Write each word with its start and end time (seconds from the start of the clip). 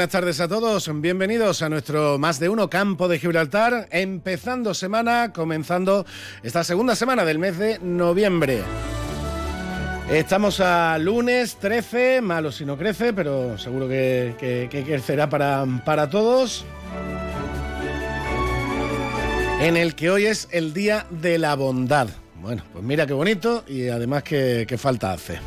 Buenas 0.00 0.12
tardes 0.12 0.40
a 0.40 0.48
todos, 0.48 0.90
bienvenidos 1.02 1.60
a 1.60 1.68
nuestro 1.68 2.16
más 2.18 2.40
de 2.40 2.48
uno 2.48 2.70
campo 2.70 3.06
de 3.06 3.18
Gibraltar, 3.18 3.86
empezando 3.90 4.72
semana, 4.72 5.30
comenzando 5.30 6.06
esta 6.42 6.64
segunda 6.64 6.96
semana 6.96 7.26
del 7.26 7.38
mes 7.38 7.58
de 7.58 7.78
noviembre. 7.80 8.62
Estamos 10.10 10.60
a 10.60 10.96
lunes 10.96 11.56
13, 11.56 12.22
malo 12.22 12.50
si 12.50 12.64
no 12.64 12.78
crece, 12.78 13.12
pero 13.12 13.58
seguro 13.58 13.86
que, 13.88 14.68
crecerá 14.70 15.28
para, 15.28 15.66
para 15.84 16.08
todos. 16.08 16.64
En 19.60 19.76
el 19.76 19.94
que 19.94 20.10
hoy 20.10 20.24
es 20.24 20.48
el 20.50 20.72
Día 20.72 21.04
de 21.10 21.36
la 21.36 21.54
Bondad. 21.56 22.08
Bueno, 22.40 22.62
pues 22.72 22.82
mira 22.82 23.06
qué 23.06 23.12
bonito 23.12 23.64
y 23.68 23.88
además 23.88 24.22
qué, 24.22 24.64
qué 24.66 24.78
falta 24.78 25.12
hace. 25.12 25.40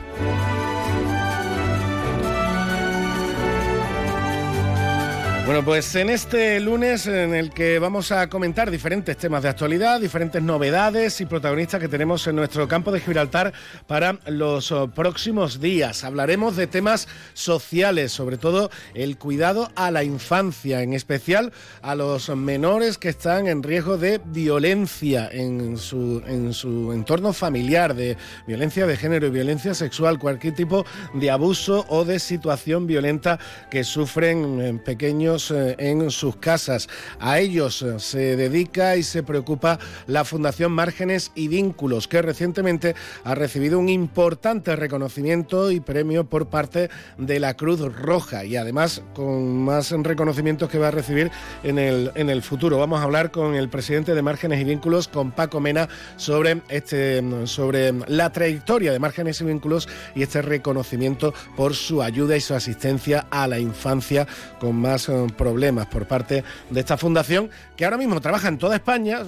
Bueno, 5.46 5.66
pues 5.66 5.94
en 5.96 6.10
este 6.10 6.62
lunes 6.62 7.06
en 7.06 7.36
el 7.36 7.50
que 7.50 7.78
vamos 7.78 8.14
a 8.14 8.30
comentar 8.30 8.72
diferentes 8.72 9.18
temas 9.18 9.44
de 9.44 9.50
actualidad, 9.50 10.00
diferentes 10.00 10.42
novedades 10.42 11.20
y 11.20 11.26
protagonistas 11.26 11.82
que 11.82 11.90
tenemos 11.90 12.26
en 12.28 12.38
nuestro 12.38 12.66
campo 12.70 12.94
de 12.94 13.02
Gibraltar 13.02 13.52
para 13.86 14.20
los 14.28 14.72
oh, 14.72 14.88
próximos 14.88 15.60
días. 15.60 16.06
Hablaremos 16.06 16.56
de 16.56 16.68
temas 16.68 17.10
sociales, 17.34 18.14
sobre 18.14 18.38
todo 18.38 18.72
el 18.94 19.18
cuidado 19.18 19.70
a 19.76 19.92
la 19.92 20.06
infancia, 20.06 20.82
en 20.82 20.94
especial 20.94 21.52
a 21.82 21.94
los 21.94 22.30
menores 22.30 22.98
que 22.98 23.10
están 23.10 23.48
en 23.48 23.64
riesgo 23.64 23.98
de 23.98 24.22
violencia 24.24 25.28
en 25.30 25.76
su, 25.76 26.24
en 26.26 26.54
su 26.54 26.94
entorno 26.94 27.34
familiar, 27.34 27.96
de 27.96 28.16
violencia 28.48 28.88
de 28.88 28.96
género 28.96 29.28
y 29.28 29.32
violencia 29.32 29.74
sexual, 29.74 30.20
cualquier 30.20 30.56
tipo 30.56 30.86
de 31.14 31.30
abuso 31.32 31.86
o 31.90 32.06
de 32.06 32.20
situación 32.20 32.88
violenta 32.88 33.40
que 33.70 33.84
sufren 33.84 34.62
eh, 34.62 34.80
pequeños 34.86 35.33
eh, 35.34 35.76
en 35.80 36.12
sus 36.12 36.36
casas. 36.36 36.88
A 37.20 37.40
ellos 37.40 37.82
eh, 37.82 38.00
se 38.00 38.36
dedica 38.36 38.96
y 38.98 39.04
se 39.04 39.24
preocupa 39.24 39.80
la 40.08 40.26
Fundación 40.26 40.72
Márgenes 40.72 41.32
y 41.36 41.48
Vínculos, 41.48 42.08
que 42.08 42.22
recientemente 42.22 42.96
ha 43.24 43.36
recibido 43.36 43.80
un 43.80 43.90
importante 43.90 44.76
reconocimiento 44.76 45.72
y 45.72 45.80
premio 45.80 46.26
por 46.26 46.48
parte 46.48 46.90
de 47.18 47.40
la 47.40 47.56
Cruz 47.56 47.80
Roja 47.80 48.46
y 48.46 48.56
además 48.56 49.02
con 49.16 49.64
más 49.64 49.92
reconocimientos 49.92 50.70
que 50.70 50.78
va 50.78 50.90
a 50.90 50.92
recibir 50.92 51.32
en 51.64 51.80
el, 51.80 52.12
en 52.16 52.30
el 52.30 52.42
futuro. 52.42 52.78
Vamos 52.78 53.00
a 53.00 53.04
hablar 53.04 53.32
con 53.32 53.56
el 53.56 53.70
presidente 53.70 54.14
de 54.14 54.22
Márgenes 54.22 54.62
y 54.62 54.64
Vínculos, 54.64 55.08
con 55.08 55.32
Paco 55.32 55.60
Mena, 55.60 55.90
sobre, 56.16 56.62
este, 56.70 57.24
sobre 57.48 57.94
la 58.08 58.32
trayectoria 58.32 58.92
de 58.92 59.00
Márgenes 59.00 59.42
y 59.42 59.46
Vínculos 59.46 59.90
y 60.16 60.24
este 60.24 60.42
reconocimiento 60.42 61.34
por 61.56 61.74
su 61.74 62.02
ayuda 62.02 62.38
y 62.38 62.42
su 62.42 62.54
asistencia 62.54 63.28
a 63.32 63.48
la 63.48 63.60
infancia 63.60 64.28
con 64.60 64.76
más 64.76 65.10
eh, 65.10 65.23
problemas 65.30 65.88
por 65.88 66.08
parte 66.08 66.44
de 66.70 66.80
esta 66.80 66.98
fundación 66.98 67.50
que 67.76 67.86
ahora 67.86 67.98
mismo 67.98 68.20
trabaja 68.22 68.48
en 68.48 68.58
toda 68.58 68.76
España, 68.76 69.20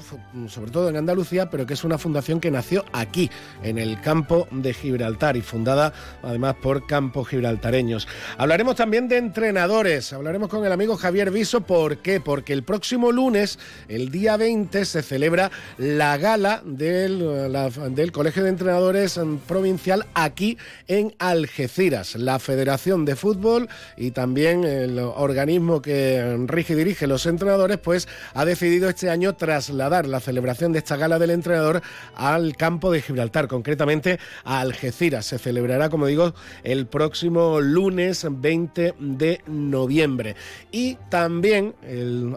sobre 0.47 0.71
todo 0.71 0.89
en 0.89 0.97
Andalucía, 0.97 1.49
pero 1.49 1.65
que 1.65 1.73
es 1.73 1.83
una 1.83 1.97
fundación 1.97 2.39
que 2.39 2.51
nació 2.51 2.85
aquí, 2.93 3.29
en 3.63 3.77
el 3.77 3.99
campo 4.01 4.47
de 4.51 4.73
Gibraltar 4.73 5.37
y 5.37 5.41
fundada 5.41 5.93
además 6.23 6.55
por 6.61 6.85
campos 6.87 7.27
gibraltareños. 7.27 8.07
Hablaremos 8.37 8.75
también 8.75 9.07
de 9.07 9.17
entrenadores, 9.17 10.13
hablaremos 10.13 10.49
con 10.49 10.65
el 10.65 10.71
amigo 10.71 10.97
Javier 10.97 11.31
Viso, 11.31 11.61
¿por 11.61 11.97
qué? 11.97 12.19
Porque 12.19 12.53
el 12.53 12.63
próximo 12.63 13.11
lunes, 13.11 13.59
el 13.87 14.11
día 14.11 14.37
20, 14.37 14.85
se 14.85 15.01
celebra 15.01 15.51
la 15.77 16.17
gala 16.17 16.61
del, 16.65 17.53
del 17.91 18.11
Colegio 18.11 18.43
de 18.43 18.49
Entrenadores 18.49 19.19
Provincial 19.47 20.05
aquí 20.13 20.57
en 20.87 21.13
Algeciras, 21.19 22.15
la 22.15 22.39
Federación 22.39 23.05
de 23.05 23.15
Fútbol 23.15 23.69
y 23.97 24.11
también 24.11 24.63
el 24.63 24.99
organismo 24.99 25.81
que 25.85 26.35
rige 26.47 26.73
y 26.73 26.77
dirige 26.77 27.05
los 27.05 27.27
entrenadores, 27.27 27.77
pues 27.77 28.07
ha 28.33 28.43
decidido 28.43 28.89
este 28.89 29.11
año 29.11 29.35
trasladar 29.35 30.07
la 30.07 30.19
celebración 30.19 30.71
de 30.71 30.79
esta 30.79 30.97
gala 30.97 31.19
del 31.19 31.29
entrenador 31.29 31.83
al 32.15 32.57
campo 32.57 32.91
de 32.91 33.03
Gibraltar, 33.03 33.47
concretamente 33.47 34.19
a 34.43 34.61
Algeciras. 34.61 35.27
Se 35.27 35.37
celebrará, 35.37 35.89
como 35.89 36.07
digo, 36.07 36.33
el 36.63 36.87
próximo 36.87 37.61
lunes 37.61 38.25
20 38.27 38.95
de 38.97 39.41
noviembre. 39.45 40.35
Y 40.71 40.95
también 41.09 41.75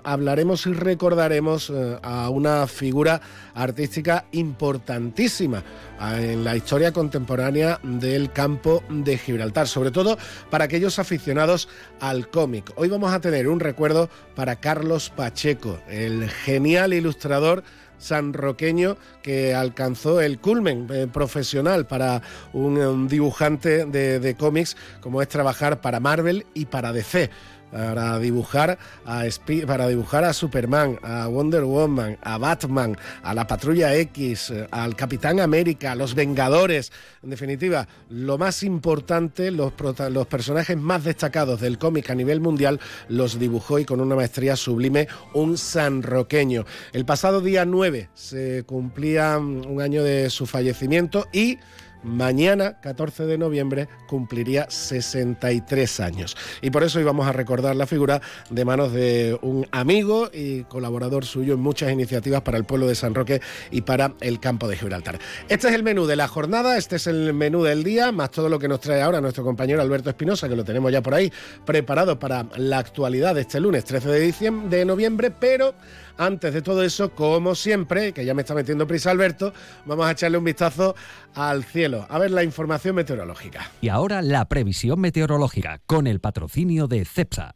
hablaremos 0.04 0.66
y 0.66 0.74
recordaremos 0.74 1.70
eh, 1.70 1.98
a 2.02 2.28
una 2.28 2.66
figura 2.66 3.18
artística 3.54 4.26
importantísima 4.32 5.64
en 6.00 6.44
la 6.44 6.54
historia 6.54 6.92
contemporánea 6.92 7.80
del 7.82 8.30
campo 8.30 8.82
de 8.90 9.16
Gibraltar, 9.16 9.66
sobre 9.66 9.90
todo 9.90 10.18
para 10.50 10.66
aquellos 10.66 10.98
aficionados 10.98 11.68
al 11.98 12.28
cómic. 12.28 12.72
Hoy 12.76 12.88
vamos 12.88 13.10
a 13.10 13.20
tener 13.20 13.37
un 13.46 13.60
recuerdo 13.60 14.08
para 14.34 14.56
Carlos 14.56 15.10
Pacheco, 15.14 15.78
el 15.88 16.28
genial 16.28 16.94
ilustrador 16.94 17.62
sanroqueño 17.98 18.96
que 19.22 19.54
alcanzó 19.54 20.20
el 20.20 20.38
culmen 20.38 20.86
eh, 20.90 21.06
profesional 21.12 21.86
para 21.86 22.22
un, 22.52 23.08
dibujante 23.08 23.84
de 23.86 24.34
cómics 24.38 24.76
como 25.00 25.20
es 25.20 25.28
trabajar 25.28 25.80
para 25.80 26.00
Marvel 26.00 26.46
y 26.54 26.66
para 26.66 26.92
DC 26.92 27.30
para 27.70 28.18
dibujar 28.18 28.78
a 29.04 29.24
para 29.66 29.88
dibujar 29.88 30.24
a 30.24 30.32
Superman, 30.32 30.98
a 31.02 31.26
Wonder 31.28 31.64
Woman, 31.64 32.18
a 32.22 32.38
Batman, 32.38 32.96
a 33.22 33.34
la 33.34 33.46
Patrulla 33.46 33.94
X, 33.96 34.52
al 34.70 34.96
Capitán 34.96 35.40
América, 35.40 35.92
a 35.92 35.94
los 35.94 36.14
Vengadores. 36.14 36.92
En 37.22 37.30
definitiva, 37.30 37.88
lo 38.10 38.38
más 38.38 38.62
importante, 38.62 39.50
los, 39.50 39.72
los 40.10 40.26
personajes 40.26 40.76
más 40.76 41.04
destacados 41.04 41.60
del 41.60 41.78
cómic 41.78 42.10
a 42.10 42.14
nivel 42.14 42.40
mundial 42.40 42.80
los 43.08 43.38
dibujó 43.38 43.78
y 43.78 43.84
con 43.84 44.00
una 44.00 44.14
maestría 44.14 44.56
sublime 44.56 45.08
un 45.34 45.58
sanroqueño. 45.58 46.64
El 46.92 47.04
pasado 47.04 47.40
día 47.40 47.64
9 47.64 48.10
se 48.14 48.64
cumplía 48.64 49.38
un 49.38 49.80
año 49.80 50.02
de 50.02 50.30
su 50.30 50.46
fallecimiento 50.46 51.26
y 51.32 51.58
mañana, 52.02 52.80
14 52.80 53.26
de 53.26 53.38
noviembre, 53.38 53.88
cumpliría 54.06 54.66
63 54.68 56.00
años. 56.00 56.36
Y 56.62 56.70
por 56.70 56.82
eso 56.82 57.00
íbamos 57.00 57.26
a 57.26 57.32
recordar 57.32 57.76
la 57.76 57.86
figura 57.86 58.20
de 58.50 58.64
manos 58.64 58.92
de 58.92 59.38
un 59.42 59.66
amigo 59.70 60.30
y 60.32 60.64
colaborador 60.64 61.24
suyo 61.24 61.54
en 61.54 61.60
muchas 61.60 61.92
iniciativas 61.92 62.42
para 62.42 62.58
el 62.58 62.64
pueblo 62.64 62.86
de 62.86 62.94
San 62.94 63.14
Roque 63.14 63.40
y 63.70 63.82
para 63.82 64.14
el 64.20 64.40
campo 64.40 64.68
de 64.68 64.76
Gibraltar. 64.76 65.18
Este 65.48 65.68
es 65.68 65.74
el 65.74 65.82
menú 65.82 66.06
de 66.06 66.16
la 66.16 66.28
jornada, 66.28 66.76
este 66.76 66.96
es 66.96 67.06
el 67.06 67.34
menú 67.34 67.62
del 67.62 67.84
día, 67.84 68.12
más 68.12 68.30
todo 68.30 68.48
lo 68.48 68.58
que 68.58 68.68
nos 68.68 68.80
trae 68.80 69.02
ahora 69.02 69.20
nuestro 69.20 69.44
compañero 69.44 69.80
Alberto 69.80 70.10
Espinosa, 70.10 70.48
que 70.48 70.56
lo 70.56 70.64
tenemos 70.64 70.92
ya 70.92 71.02
por 71.02 71.14
ahí 71.14 71.32
preparado 71.64 72.18
para 72.18 72.46
la 72.56 72.78
actualidad 72.78 73.34
de 73.34 73.42
este 73.42 73.60
lunes 73.60 73.84
13 73.84 74.08
de, 74.08 74.20
diciembre, 74.20 74.78
de 74.78 74.84
noviembre, 74.84 75.30
pero 75.30 75.74
antes 76.18 76.52
de 76.52 76.62
todo 76.62 76.82
eso, 76.82 77.10
como 77.10 77.54
siempre, 77.54 78.12
que 78.12 78.24
ya 78.24 78.34
me 78.34 78.42
está 78.42 78.52
metiendo 78.52 78.88
prisa 78.88 79.12
Alberto, 79.12 79.52
vamos 79.86 80.04
a 80.04 80.10
echarle 80.10 80.36
un 80.36 80.44
vistazo 80.44 80.96
al 81.34 81.62
cielo, 81.62 81.87
a 82.08 82.18
ver 82.18 82.30
la 82.30 82.44
información 82.44 82.94
meteorológica. 82.94 83.70
Y 83.80 83.88
ahora 83.88 84.22
la 84.22 84.48
previsión 84.48 85.00
meteorológica, 85.00 85.80
con 85.86 86.06
el 86.06 86.20
patrocinio 86.20 86.86
de 86.86 87.04
CEPSA. 87.04 87.54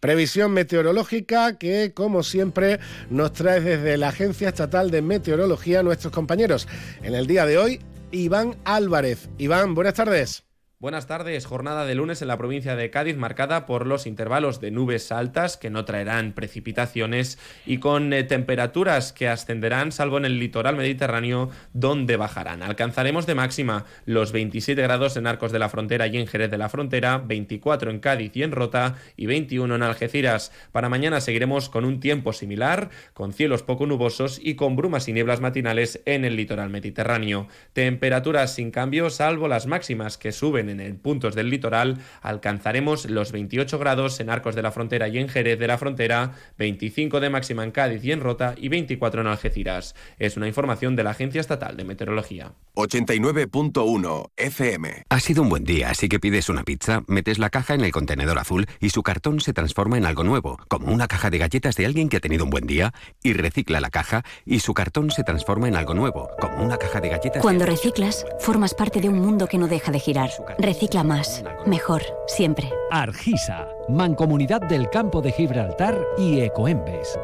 Previsión 0.00 0.52
meteorológica 0.52 1.58
que, 1.58 1.92
como 1.94 2.22
siempre, 2.22 2.80
nos 3.10 3.32
trae 3.32 3.60
desde 3.60 3.96
la 3.96 4.08
Agencia 4.08 4.48
Estatal 4.48 4.90
de 4.90 5.02
Meteorología 5.02 5.82
nuestros 5.82 6.12
compañeros. 6.12 6.68
En 7.02 7.14
el 7.14 7.26
día 7.26 7.46
de 7.46 7.58
hoy, 7.58 7.80
Iván 8.10 8.56
Álvarez. 8.64 9.28
Iván, 9.38 9.74
buenas 9.74 9.94
tardes. 9.94 10.44
Buenas 10.80 11.06
tardes, 11.06 11.46
jornada 11.46 11.86
de 11.86 11.94
lunes 11.94 12.20
en 12.20 12.28
la 12.28 12.36
provincia 12.36 12.74
de 12.74 12.90
Cádiz 12.90 13.16
marcada 13.16 13.64
por 13.64 13.86
los 13.86 14.06
intervalos 14.06 14.60
de 14.60 14.72
nubes 14.72 15.12
altas 15.12 15.56
que 15.56 15.70
no 15.70 15.84
traerán 15.84 16.32
precipitaciones 16.32 17.38
y 17.64 17.78
con 17.78 18.12
eh, 18.12 18.24
temperaturas 18.24 19.12
que 19.12 19.28
ascenderán 19.28 19.92
salvo 19.92 20.18
en 20.18 20.24
el 20.24 20.40
litoral 20.40 20.76
mediterráneo 20.76 21.48
donde 21.72 22.16
bajarán. 22.16 22.62
Alcanzaremos 22.62 23.24
de 23.24 23.36
máxima 23.36 23.84
los 24.04 24.32
27 24.32 24.82
grados 24.82 25.16
en 25.16 25.28
Arcos 25.28 25.52
de 25.52 25.60
la 25.60 25.68
Frontera 25.68 26.08
y 26.08 26.18
en 26.18 26.26
Jerez 26.26 26.50
de 26.50 26.58
la 26.58 26.68
Frontera, 26.68 27.18
24 27.18 27.92
en 27.92 28.00
Cádiz 28.00 28.32
y 28.34 28.42
en 28.42 28.52
Rota 28.52 28.96
y 29.16 29.26
21 29.26 29.76
en 29.76 29.82
Algeciras. 29.82 30.52
Para 30.72 30.88
mañana 30.88 31.20
seguiremos 31.20 31.70
con 31.70 31.84
un 31.84 32.00
tiempo 32.00 32.32
similar, 32.32 32.90
con 33.14 33.32
cielos 33.32 33.62
poco 33.62 33.86
nubosos 33.86 34.40
y 34.42 34.56
con 34.56 34.74
brumas 34.74 35.08
y 35.08 35.12
nieblas 35.12 35.40
matinales 35.40 36.02
en 36.04 36.24
el 36.24 36.34
litoral 36.34 36.68
mediterráneo. 36.68 37.46
Temperaturas 37.72 38.54
sin 38.54 38.72
cambio 38.72 39.08
salvo 39.08 39.46
las 39.46 39.66
máximas 39.66 40.18
que 40.18 40.32
suben 40.32 40.63
ocurren 40.64 40.80
en 40.80 40.98
puntos 40.98 41.34
del 41.34 41.50
litoral, 41.50 41.98
alcanzaremos 42.22 43.08
los 43.10 43.32
28 43.32 43.78
grados 43.78 44.20
en 44.20 44.30
Arcos 44.30 44.54
de 44.54 44.62
la 44.62 44.70
Frontera 44.70 45.08
y 45.08 45.18
en 45.18 45.28
Jerez 45.28 45.58
de 45.58 45.66
la 45.66 45.78
Frontera, 45.78 46.32
25 46.58 47.20
de 47.20 47.30
máxima 47.30 47.64
en 47.64 47.70
Cádiz 47.70 48.04
y 48.04 48.12
en 48.12 48.20
Rota 48.20 48.54
y 48.56 48.68
24 48.68 49.20
en 49.20 49.26
Algeciras. 49.26 49.94
Es 50.18 50.36
una 50.36 50.48
información 50.48 50.96
de 50.96 51.04
la 51.04 51.10
Agencia 51.10 51.40
Estatal 51.40 51.76
de 51.76 51.84
Meteorología. 51.84 52.52
89.1 52.74 54.30
FM. 54.36 55.04
Ha 55.08 55.20
sido 55.20 55.42
un 55.42 55.48
buen 55.48 55.64
día, 55.64 55.90
así 55.90 56.08
que 56.08 56.18
pides 56.18 56.48
una 56.48 56.64
pizza, 56.64 57.02
metes 57.06 57.38
la 57.38 57.50
caja 57.50 57.74
en 57.74 57.82
el 57.82 57.92
contenedor 57.92 58.38
azul 58.38 58.66
y 58.80 58.90
su 58.90 59.02
cartón 59.02 59.40
se 59.40 59.52
transforma 59.52 59.98
en 59.98 60.06
algo 60.06 60.24
nuevo, 60.24 60.58
como 60.68 60.92
una 60.92 61.06
caja 61.06 61.30
de 61.30 61.38
galletas 61.38 61.76
de 61.76 61.86
alguien 61.86 62.08
que 62.08 62.16
ha 62.16 62.20
tenido 62.20 62.44
un 62.44 62.50
buen 62.50 62.66
día, 62.66 62.92
y 63.22 63.32
recicla 63.32 63.80
la 63.80 63.90
caja 63.90 64.24
y 64.44 64.60
su 64.60 64.74
cartón 64.74 65.10
se 65.10 65.22
transforma 65.22 65.68
en 65.68 65.76
algo 65.76 65.94
nuevo, 65.94 66.30
como 66.40 66.64
una 66.64 66.76
caja 66.76 67.00
de 67.00 67.08
galletas. 67.08 67.42
Cuando 67.42 67.66
reciclas, 67.66 68.26
formas 68.40 68.74
parte 68.74 69.00
de 69.00 69.08
un 69.08 69.18
mundo 69.20 69.46
que 69.46 69.58
no 69.58 69.68
deja 69.68 69.92
de 69.92 70.00
girar. 70.00 70.30
Recicla 70.58 71.02
más, 71.02 71.42
mejor, 71.66 72.02
siempre. 72.26 72.70
Argisa, 72.90 73.68
Mancomunidad 73.88 74.60
del 74.60 74.88
Campo 74.88 75.20
de 75.20 75.32
Gibraltar 75.32 76.00
y 76.16 76.40
Ecoembes. 76.40 77.18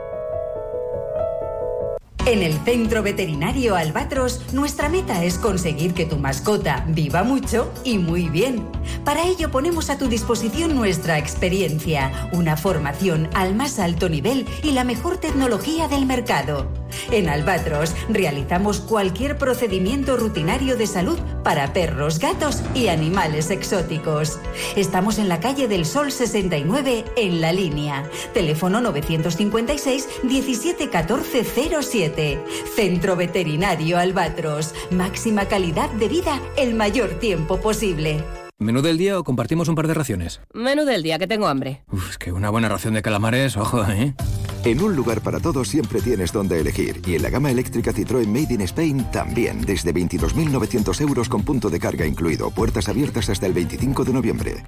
En 2.26 2.42
el 2.42 2.52
Centro 2.64 3.02
Veterinario 3.02 3.76
Albatros, 3.76 4.52
nuestra 4.52 4.88
meta 4.88 5.24
es 5.24 5.38
conseguir 5.38 5.94
que 5.94 6.04
tu 6.04 6.16
mascota 6.16 6.84
viva 6.88 7.22
mucho 7.22 7.72
y 7.82 7.98
muy 7.98 8.28
bien. 8.28 8.68
Para 9.04 9.24
ello 9.24 9.50
ponemos 9.50 9.88
a 9.90 9.96
tu 9.96 10.06
disposición 10.06 10.76
nuestra 10.76 11.18
experiencia, 11.18 12.28
una 12.32 12.56
formación 12.56 13.28
al 13.34 13.54
más 13.54 13.78
alto 13.78 14.08
nivel 14.08 14.46
y 14.62 14.72
la 14.72 14.84
mejor 14.84 15.16
tecnología 15.16 15.88
del 15.88 16.04
mercado. 16.04 16.68
En 17.10 17.28
Albatros 17.28 17.94
realizamos 18.08 18.80
cualquier 18.80 19.38
procedimiento 19.38 20.16
rutinario 20.16 20.76
de 20.76 20.86
salud 20.86 21.18
para 21.50 21.72
perros, 21.72 22.20
gatos 22.20 22.62
y 22.76 22.86
animales 22.86 23.50
exóticos. 23.50 24.38
Estamos 24.76 25.18
en 25.18 25.28
la 25.28 25.40
calle 25.40 25.66
del 25.66 25.84
Sol 25.84 26.12
69 26.12 27.04
en 27.16 27.40
la 27.40 27.52
línea. 27.52 28.08
Teléfono 28.32 28.80
956 28.80 30.08
171407. 30.22 32.38
Centro 32.76 33.16
Veterinario 33.16 33.98
Albatros. 33.98 34.76
Máxima 34.92 35.46
calidad 35.46 35.90
de 35.90 36.06
vida 36.06 36.40
el 36.56 36.74
mayor 36.74 37.18
tiempo 37.18 37.60
posible. 37.60 38.22
¿Menú 38.58 38.80
del 38.80 38.96
día 38.96 39.18
o 39.18 39.24
compartimos 39.24 39.66
un 39.66 39.74
par 39.74 39.88
de 39.88 39.94
raciones? 39.94 40.40
Menú 40.54 40.84
del 40.84 41.02
día, 41.02 41.18
que 41.18 41.26
tengo 41.26 41.48
hambre. 41.48 41.82
Uf, 41.90 42.10
es 42.10 42.18
que 42.18 42.30
una 42.30 42.50
buena 42.50 42.68
ración 42.68 42.94
de 42.94 43.02
calamares, 43.02 43.56
ojo, 43.56 43.84
¿eh? 43.90 44.14
En 44.62 44.82
un 44.82 44.94
lugar 44.94 45.22
para 45.22 45.40
todos 45.40 45.68
siempre 45.68 46.02
tienes 46.02 46.32
donde 46.32 46.60
elegir. 46.60 47.00
Y 47.06 47.14
en 47.14 47.22
la 47.22 47.30
gama 47.30 47.50
eléctrica 47.50 47.92
Citroën 47.92 48.26
Made 48.26 48.54
in 48.54 48.60
Spain 48.62 49.10
también. 49.10 49.62
Desde 49.62 49.94
22.900 49.94 51.00
euros 51.00 51.28
con 51.30 51.42
punto 51.42 51.70
de 51.70 51.80
carga 51.80 52.06
incluido. 52.06 52.50
Puertas 52.50 52.88
abiertas 52.88 53.30
hasta 53.30 53.46
el 53.46 53.54
25 53.54 54.04
de 54.04 54.12
noviembre. 54.12 54.64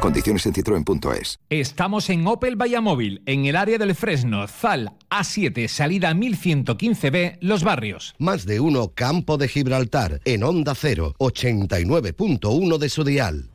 Condiciones 0.00 0.46
en 0.46 0.54
citroen.es. 0.54 1.38
Estamos 1.50 2.08
en 2.10 2.26
Opel 2.26 2.56
Vallamóvil, 2.56 3.22
en 3.26 3.46
el 3.46 3.56
área 3.56 3.78
del 3.78 3.94
Fresno, 3.94 4.46
Zal, 4.46 4.92
A7, 5.10 5.66
salida 5.68 6.12
1115B, 6.14 7.38
Los 7.40 7.64
Barrios. 7.64 8.14
Más 8.18 8.46
de 8.46 8.60
uno 8.60 8.92
Campo 8.94 9.38
de 9.38 9.48
Gibraltar, 9.48 10.20
en 10.24 10.44
Onda 10.44 10.74
0, 10.74 11.14
89.1 11.18 12.78
de 12.78 12.88
su 12.88 13.04
dial. 13.04 13.50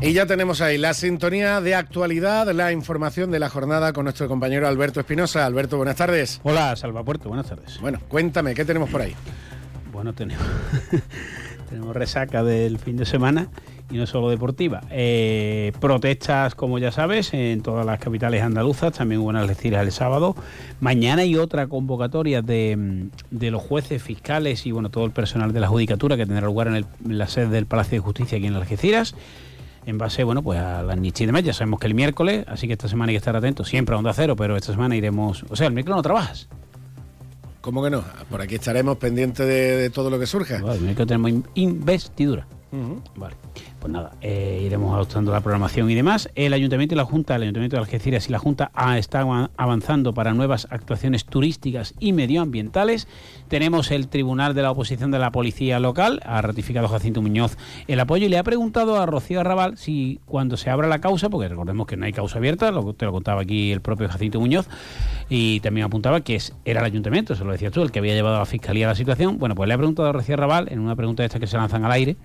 Y 0.00 0.12
ya 0.12 0.26
tenemos 0.26 0.60
ahí 0.60 0.78
la 0.78 0.94
sintonía 0.94 1.60
de 1.60 1.74
actualidad, 1.74 2.48
la 2.52 2.70
información 2.70 3.32
de 3.32 3.40
la 3.40 3.50
jornada 3.50 3.92
con 3.92 4.04
nuestro 4.04 4.28
compañero 4.28 4.68
Alberto 4.68 5.00
Espinosa. 5.00 5.44
Alberto, 5.44 5.76
buenas 5.76 5.96
tardes. 5.96 6.40
Hola, 6.44 6.76
Salvapuerto, 6.76 7.28
buenas 7.28 7.48
tardes. 7.48 7.80
Bueno, 7.80 7.98
cuéntame, 8.06 8.54
¿qué 8.54 8.64
tenemos 8.64 8.90
por 8.90 9.02
ahí? 9.02 9.14
Bueno, 9.92 10.12
tenemos, 10.12 10.44
tenemos 11.68 11.96
resaca 11.96 12.44
del 12.44 12.78
fin 12.78 12.96
de 12.96 13.06
semana 13.06 13.48
y 13.90 13.96
no 13.96 14.06
solo 14.06 14.30
deportiva. 14.30 14.82
Eh, 14.92 15.72
protestas, 15.80 16.54
como 16.54 16.78
ya 16.78 16.92
sabes, 16.92 17.34
en 17.34 17.60
todas 17.62 17.84
las 17.84 17.98
capitales 17.98 18.42
andaluzas, 18.42 18.92
también 18.92 19.20
hubo 19.20 19.30
en 19.30 19.36
Algeciras 19.36 19.82
el 19.82 19.90
sábado. 19.90 20.36
Mañana 20.78 21.22
hay 21.22 21.34
otra 21.34 21.66
convocatoria 21.66 22.40
de, 22.40 23.08
de, 23.32 23.50
los 23.50 23.62
jueces, 23.62 24.00
fiscales 24.00 24.64
y 24.64 24.70
bueno 24.70 24.90
todo 24.90 25.04
el 25.06 25.10
personal 25.10 25.52
de 25.52 25.58
la 25.58 25.66
judicatura 25.66 26.16
que 26.16 26.24
tendrá 26.24 26.46
lugar 26.46 26.68
en, 26.68 26.76
el, 26.76 26.86
en 27.04 27.18
la 27.18 27.26
sede 27.26 27.48
del 27.48 27.66
Palacio 27.66 27.96
de 27.96 28.00
Justicia 28.00 28.38
aquí 28.38 28.46
en 28.46 28.54
Algeciras 28.54 29.16
en 29.88 29.96
base 29.96 30.22
bueno 30.22 30.42
pues 30.42 30.58
a 30.58 30.82
la 30.82 30.94
niche 30.96 31.26
de 31.26 31.42
Ya 31.42 31.54
sabemos 31.54 31.80
que 31.80 31.86
el 31.86 31.94
miércoles, 31.94 32.44
así 32.46 32.66
que 32.66 32.74
esta 32.74 32.88
semana 32.88 33.10
hay 33.10 33.14
que 33.14 33.18
estar 33.18 33.34
atentos, 33.34 33.68
siempre 33.68 33.94
a 33.94 33.98
onda 33.98 34.12
cero, 34.12 34.36
pero 34.36 34.54
esta 34.56 34.72
semana 34.72 34.94
iremos. 34.94 35.44
O 35.48 35.56
sea, 35.56 35.68
el 35.68 35.72
miércoles 35.72 35.96
no 35.96 36.02
trabajas. 36.02 36.48
¿Cómo 37.62 37.82
que 37.82 37.90
no? 37.90 38.04
Por 38.30 38.42
aquí 38.42 38.56
estaremos 38.56 38.98
pendientes 38.98 39.46
de, 39.46 39.76
de 39.76 39.90
todo 39.90 40.10
lo 40.10 40.18
que 40.18 40.26
surja. 40.26 40.60
Vale, 40.60 40.76
el 40.76 40.82
miércoles 40.82 41.08
tenemos 41.08 41.32
investidura. 41.54 42.46
Uh 42.70 42.76
-huh. 42.76 43.02
Vale. 43.16 43.36
Pues 43.80 43.92
nada, 43.92 44.10
eh, 44.20 44.62
iremos 44.64 44.92
adoptando 44.92 45.30
la 45.30 45.40
programación 45.40 45.88
y 45.88 45.94
demás. 45.94 46.30
El 46.34 46.52
Ayuntamiento 46.52 46.96
y 46.96 46.98
la 46.98 47.04
Junta, 47.04 47.36
el 47.36 47.42
Ayuntamiento 47.42 47.76
de 47.76 47.80
Algeciras 47.82 48.28
y 48.28 48.32
la 48.32 48.40
Junta 48.40 48.72
están 48.96 49.50
avanzando 49.56 50.12
para 50.14 50.34
nuevas 50.34 50.66
actuaciones 50.70 51.24
turísticas 51.24 51.94
y 52.00 52.12
medioambientales. 52.12 53.06
Tenemos 53.46 53.92
el 53.92 54.08
Tribunal 54.08 54.54
de 54.54 54.62
la 54.62 54.72
Oposición 54.72 55.12
de 55.12 55.20
la 55.20 55.30
Policía 55.30 55.78
Local, 55.78 56.20
ha 56.26 56.42
ratificado 56.42 56.88
Jacinto 56.88 57.22
Muñoz 57.22 57.56
el 57.86 58.00
apoyo 58.00 58.26
y 58.26 58.28
le 58.28 58.38
ha 58.38 58.42
preguntado 58.42 59.00
a 59.00 59.06
Rocío 59.06 59.40
Arrabal 59.40 59.78
si 59.78 60.18
cuando 60.26 60.56
se 60.56 60.70
abra 60.70 60.88
la 60.88 61.00
causa, 61.00 61.30
porque 61.30 61.48
recordemos 61.48 61.86
que 61.86 61.96
no 61.96 62.04
hay 62.04 62.12
causa 62.12 62.38
abierta, 62.38 62.72
lo, 62.72 62.94
te 62.94 63.04
lo 63.04 63.12
contaba 63.12 63.42
aquí 63.42 63.70
el 63.70 63.80
propio 63.80 64.08
Jacinto 64.08 64.40
Muñoz, 64.40 64.68
y 65.28 65.60
también 65.60 65.86
apuntaba 65.86 66.20
que 66.22 66.34
es, 66.34 66.52
era 66.64 66.80
el 66.80 66.86
Ayuntamiento, 66.86 67.36
se 67.36 67.44
lo 67.44 67.52
decías 67.52 67.72
tú, 67.72 67.82
el 67.82 67.92
que 67.92 68.00
había 68.00 68.14
llevado 68.14 68.36
a 68.36 68.40
la 68.40 68.46
Fiscalía 68.46 68.88
la 68.88 68.96
situación. 68.96 69.38
Bueno, 69.38 69.54
pues 69.54 69.68
le 69.68 69.74
ha 69.74 69.78
preguntado 69.78 70.08
a 70.08 70.12
Rocío 70.12 70.34
Arrabal, 70.34 70.66
en 70.70 70.80
una 70.80 70.96
pregunta 70.96 71.22
de 71.22 71.26
estas 71.26 71.40
que 71.40 71.46
se 71.46 71.56
lanzan 71.56 71.84
al 71.84 71.92
aire, 71.92 72.16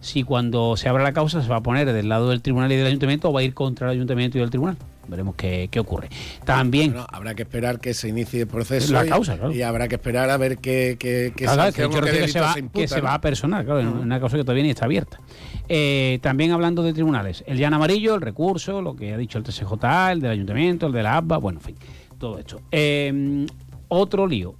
si 0.00 0.22
cuando 0.22 0.76
se 0.76 0.88
abra 0.88 1.02
la 1.02 1.12
causa 1.12 1.42
se 1.42 1.48
va 1.48 1.56
a 1.56 1.62
poner 1.62 1.92
del 1.92 2.08
lado 2.08 2.30
del 2.30 2.42
tribunal 2.42 2.72
y 2.72 2.76
del 2.76 2.86
ayuntamiento 2.86 3.28
o 3.28 3.32
va 3.32 3.40
a 3.40 3.42
ir 3.42 3.54
contra 3.54 3.88
el 3.88 3.96
ayuntamiento 3.96 4.38
y 4.38 4.40
el 4.40 4.50
tribunal. 4.50 4.76
Veremos 5.08 5.34
qué, 5.34 5.68
qué 5.70 5.80
ocurre. 5.80 6.08
También. 6.44 6.92
Bueno, 6.92 7.06
habrá 7.10 7.34
que 7.34 7.42
esperar 7.42 7.80
que 7.80 7.94
se 7.94 8.08
inicie 8.08 8.42
el 8.42 8.46
proceso. 8.46 8.92
La 8.92 9.04
y, 9.04 9.08
causa, 9.08 9.36
claro. 9.36 9.52
Y 9.52 9.62
habrá 9.62 9.88
que 9.88 9.96
esperar 9.96 10.30
a 10.30 10.36
ver 10.36 10.58
qué, 10.58 10.96
qué, 11.00 11.32
qué 11.36 11.46
claro, 11.46 11.62
sanción 11.62 11.90
que, 11.90 12.28
se 12.28 12.40
va, 12.40 12.52
se 12.52 12.60
imputa, 12.60 12.80
que 12.80 12.88
se 12.88 12.96
¿no? 12.98 13.02
va 13.02 13.14
a 13.14 13.20
personar, 13.20 13.64
claro, 13.64 13.80
uh 13.80 13.92
-huh. 13.92 14.02
una 14.02 14.20
causa 14.20 14.36
que 14.36 14.44
todavía 14.44 14.62
ni 14.62 14.70
está 14.70 14.84
abierta. 14.84 15.20
Eh, 15.68 16.20
también 16.22 16.52
hablando 16.52 16.84
de 16.84 16.92
tribunales, 16.92 17.42
el 17.48 17.58
Llano 17.58 17.76
Amarillo, 17.76 18.14
el 18.14 18.20
recurso, 18.20 18.80
lo 18.80 18.94
que 18.94 19.12
ha 19.12 19.18
dicho 19.18 19.38
el 19.38 19.44
TSJA, 19.44 20.12
el 20.12 20.20
del 20.20 20.30
ayuntamiento, 20.30 20.86
el 20.86 20.92
de 20.92 21.02
la 21.02 21.16
ABBA, 21.16 21.38
bueno, 21.38 21.58
en 21.58 21.64
fin, 21.64 21.76
todo 22.16 22.38
esto. 22.38 22.60
Eh, 22.70 23.46
otro 23.88 24.28
lío, 24.28 24.54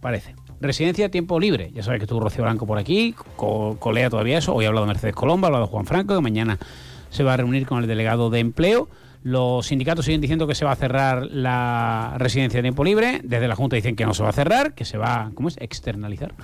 parece. 0.00 0.34
Residencia 0.62 1.06
de 1.06 1.08
tiempo 1.08 1.40
libre. 1.40 1.72
Ya 1.74 1.82
sabes 1.82 1.98
que 1.98 2.04
estuvo 2.04 2.20
Rocío 2.20 2.44
Blanco 2.44 2.66
por 2.66 2.78
aquí, 2.78 3.16
co 3.34 3.76
colea 3.80 4.08
todavía 4.08 4.38
eso. 4.38 4.54
Hoy 4.54 4.64
ha 4.64 4.68
hablado 4.68 4.86
Mercedes 4.86 5.16
Colomba, 5.16 5.46
ha 5.46 5.48
hablado 5.48 5.66
Juan 5.66 5.86
Franco, 5.86 6.14
que 6.14 6.20
mañana 6.20 6.56
se 7.10 7.24
va 7.24 7.34
a 7.34 7.36
reunir 7.36 7.66
con 7.66 7.82
el 7.82 7.88
delegado 7.88 8.30
de 8.30 8.38
empleo. 8.38 8.88
Los 9.22 9.66
sindicatos 9.66 10.04
siguen 10.04 10.20
diciendo 10.20 10.46
que 10.46 10.54
se 10.54 10.64
va 10.64 10.72
a 10.72 10.76
cerrar 10.76 11.26
la 11.30 12.14
residencia 12.18 12.58
de 12.58 12.62
tiempo 12.62 12.82
libre. 12.82 13.20
Desde 13.22 13.46
la 13.46 13.54
Junta 13.54 13.76
dicen 13.76 13.94
que 13.94 14.04
no 14.04 14.14
se 14.14 14.22
va 14.22 14.30
a 14.30 14.32
cerrar, 14.32 14.74
que 14.74 14.84
se 14.84 14.98
va, 14.98 15.30
¿cómo 15.34 15.48
es? 15.48 15.56
Externalizar. 15.60 16.34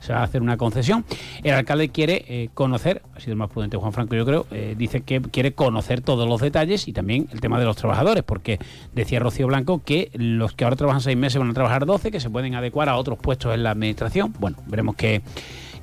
Se 0.00 0.12
va 0.12 0.20
a 0.20 0.22
hacer 0.22 0.40
una 0.40 0.56
concesión. 0.56 1.04
El 1.42 1.54
alcalde 1.54 1.90
quiere 1.90 2.24
eh, 2.28 2.48
conocer, 2.54 3.02
ha 3.14 3.20
sido 3.20 3.32
el 3.32 3.38
más 3.38 3.50
prudente 3.50 3.76
Juan 3.76 3.92
Franco, 3.92 4.14
yo 4.14 4.24
creo, 4.24 4.46
eh, 4.50 4.74
dice 4.78 5.02
que 5.02 5.20
quiere 5.20 5.52
conocer 5.52 6.00
todos 6.00 6.26
los 6.28 6.40
detalles 6.40 6.88
y 6.88 6.92
también 6.92 7.28
el 7.32 7.40
tema 7.40 7.58
de 7.58 7.66
los 7.66 7.76
trabajadores, 7.76 8.22
porque 8.22 8.58
decía 8.94 9.20
Rocío 9.20 9.46
Blanco 9.46 9.82
que 9.84 10.10
los 10.14 10.52
que 10.52 10.64
ahora 10.64 10.76
trabajan 10.76 11.02
seis 11.02 11.16
meses 11.16 11.38
van 11.38 11.50
a 11.50 11.54
trabajar 11.54 11.84
12, 11.84 12.10
que 12.10 12.20
se 12.20 12.30
pueden 12.30 12.54
adecuar 12.54 12.88
a 12.88 12.96
otros 12.96 13.18
puestos 13.18 13.54
en 13.54 13.62
la 13.62 13.72
administración. 13.72 14.32
Bueno, 14.38 14.56
veremos 14.66 14.96
qué. 14.96 15.22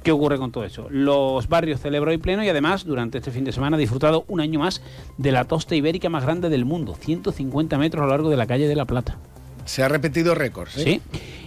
¿Qué 0.03 0.11
ocurre 0.11 0.37
con 0.37 0.51
todo 0.51 0.65
eso? 0.65 0.87
Los 0.89 1.47
barrios 1.47 1.79
celebró 1.79 2.11
hoy 2.11 2.17
pleno 2.17 2.43
y 2.43 2.49
además 2.49 2.83
durante 2.83 3.19
este 3.19 3.31
fin 3.31 3.45
de 3.45 3.53
semana 3.53 3.77
ha 3.77 3.79
disfrutado 3.79 4.25
un 4.27 4.41
año 4.41 4.59
más 4.59 4.81
de 5.17 5.31
la 5.31 5.45
tosta 5.45 5.75
ibérica 5.75 6.09
más 6.09 6.23
grande 6.23 6.49
del 6.49 6.65
mundo, 6.65 6.93
150 6.93 7.77
metros 7.77 8.01
a 8.01 8.05
lo 8.05 8.11
largo 8.11 8.29
de 8.29 8.35
la 8.35 8.45
calle 8.45 8.67
de 8.67 8.75
La 8.75 8.83
Plata. 8.83 9.17
Se 9.65 9.83
ha 9.83 9.89
repetido 9.89 10.35
récord. 10.35 10.69
¿sí? 10.69 11.01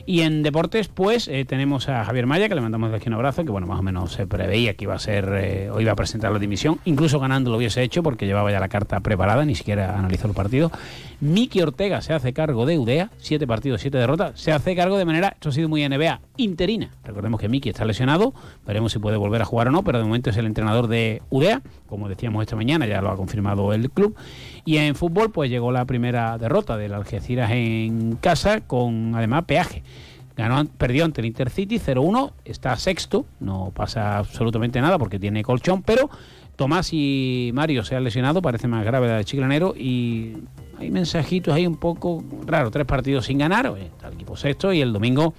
Y 0.08 0.20
en 0.20 0.44
deportes, 0.44 0.87
pues 0.87 1.26
eh, 1.26 1.44
tenemos 1.44 1.88
a 1.88 2.04
Javier 2.04 2.26
Maya, 2.26 2.49
que 2.49 2.54
le 2.54 2.61
mandamos 2.61 2.90
de 2.90 2.96
aquí 2.99 3.08
un 3.08 3.14
abrazo, 3.14 3.44
que 3.44 3.50
bueno, 3.50 3.66
más 3.66 3.80
o 3.80 3.82
menos 3.82 4.12
se 4.12 4.25
preveía 4.25 4.75
que 4.75 4.85
iba 4.85 4.94
a 4.94 5.00
ser, 5.00 5.28
eh, 5.37 5.68
o 5.68 5.80
iba 5.80 5.90
a 5.90 5.96
presentar 5.96 6.30
la 6.30 6.38
dimisión, 6.38 6.78
incluso 6.85 7.18
ganando 7.18 7.50
lo 7.50 7.56
hubiese 7.56 7.82
hecho 7.82 8.04
porque 8.04 8.25
llevaba 8.25 8.52
ya 8.52 8.61
la 8.61 8.68
carta 8.68 9.00
preparada, 9.00 9.44
ni 9.44 9.56
siquiera 9.56 9.99
analizó 9.99 10.28
el 10.28 10.35
partido. 10.35 10.70
Miki 11.18 11.61
Ortega 11.61 12.02
se 12.02 12.12
hace 12.12 12.32
cargo 12.32 12.66
de 12.66 12.78
UDEA, 12.78 13.11
siete 13.18 13.49
partidos, 13.49 13.80
siete 13.80 13.99
derrotas, 13.99 14.38
se 14.38 14.52
hace 14.52 14.76
cargo 14.76 14.96
de 14.96 15.04
manera, 15.04 15.30
esto 15.30 15.49
ha 15.49 15.52
sido 15.52 15.68
muy 15.68 15.87
NBA, 15.88 16.20
interina. 16.37 16.90
Recordemos 17.02 17.40
que 17.40 17.49
Miki 17.49 17.70
está 17.70 17.85
lesionado, 17.85 18.32
veremos 18.64 18.92
si 18.92 19.00
puede 19.00 19.16
volver 19.16 19.42
a 19.42 19.44
jugar 19.44 19.68
o 19.68 19.70
no, 19.73 19.82
pero 19.82 19.99
de 19.99 20.04
momento 20.04 20.30
es 20.30 20.37
el 20.37 20.46
entrenador 20.46 20.87
de 20.87 21.20
UDEA, 21.30 21.62
como 21.88 22.08
decíamos 22.08 22.42
esta 22.42 22.54
mañana, 22.54 22.87
ya 22.87 23.02
lo 23.02 23.11
ha 23.11 23.16
confirmado 23.16 23.73
el 23.73 23.90
club. 23.90 24.14
Y 24.66 24.76
en 24.76 24.94
fútbol, 24.94 25.30
pues 25.30 25.49
llegó 25.49 25.73
la 25.73 25.87
primera 25.87 26.37
derrota 26.37 26.76
del 26.76 26.92
Algeciras 26.92 27.50
en 27.52 28.16
casa, 28.16 28.61
con 28.61 29.14
además 29.14 29.44
peaje. 29.44 29.82
Ganó, 30.37 30.62
perdió 30.66 31.06
ante 31.06 31.23
el 31.23 31.26
Intercity 31.28 31.78
0-1, 31.78 32.32
está 32.44 32.76
sexto, 32.76 33.25
no 33.40 33.73
pasa 33.75 34.18
absolutamente 34.18 34.78
nada 34.82 34.99
porque 34.99 35.18
tiene 35.18 35.42
colchón, 35.42 35.82
pero 35.82 36.11
Tomás 36.56 36.90
y 36.92 37.52
Mario 37.54 37.85
se 37.85 37.96
han 37.96 38.04
lesionado, 38.04 38.42
parece 38.42 38.68
más 38.68 38.85
grave 38.85 39.08
la 39.08 39.16
de 39.16 39.25
Chiclanero 39.25 39.75
y 39.75 40.37
hay 40.78 40.90
mensajitos 40.90 41.54
ahí 41.54 41.66
un 41.66 41.76
poco 41.76 42.23
raros, 42.44 42.70
tres 42.70 42.85
partidos 42.85 43.25
sin 43.25 43.38
ganar, 43.38 43.73
está 43.78 44.08
el 44.08 44.14
equipo 44.14 44.37
sexto 44.37 44.75
y 44.75 44.82
el 44.82 44.92
domingo 44.92 45.32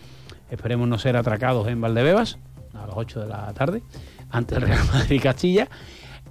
Esperemos 0.50 0.88
no 0.88 0.98
ser 0.98 1.18
atracados 1.18 1.68
en 1.68 1.82
Valdebebas 1.82 2.38
a 2.74 2.88
las 2.88 2.96
8 2.96 3.22
de 3.22 3.28
la 3.28 3.54
tarde, 3.54 3.84
ante 4.30 4.56
el 4.56 4.62
Real 4.62 4.86
Madrid 4.94 5.22
Castilla. 5.22 5.68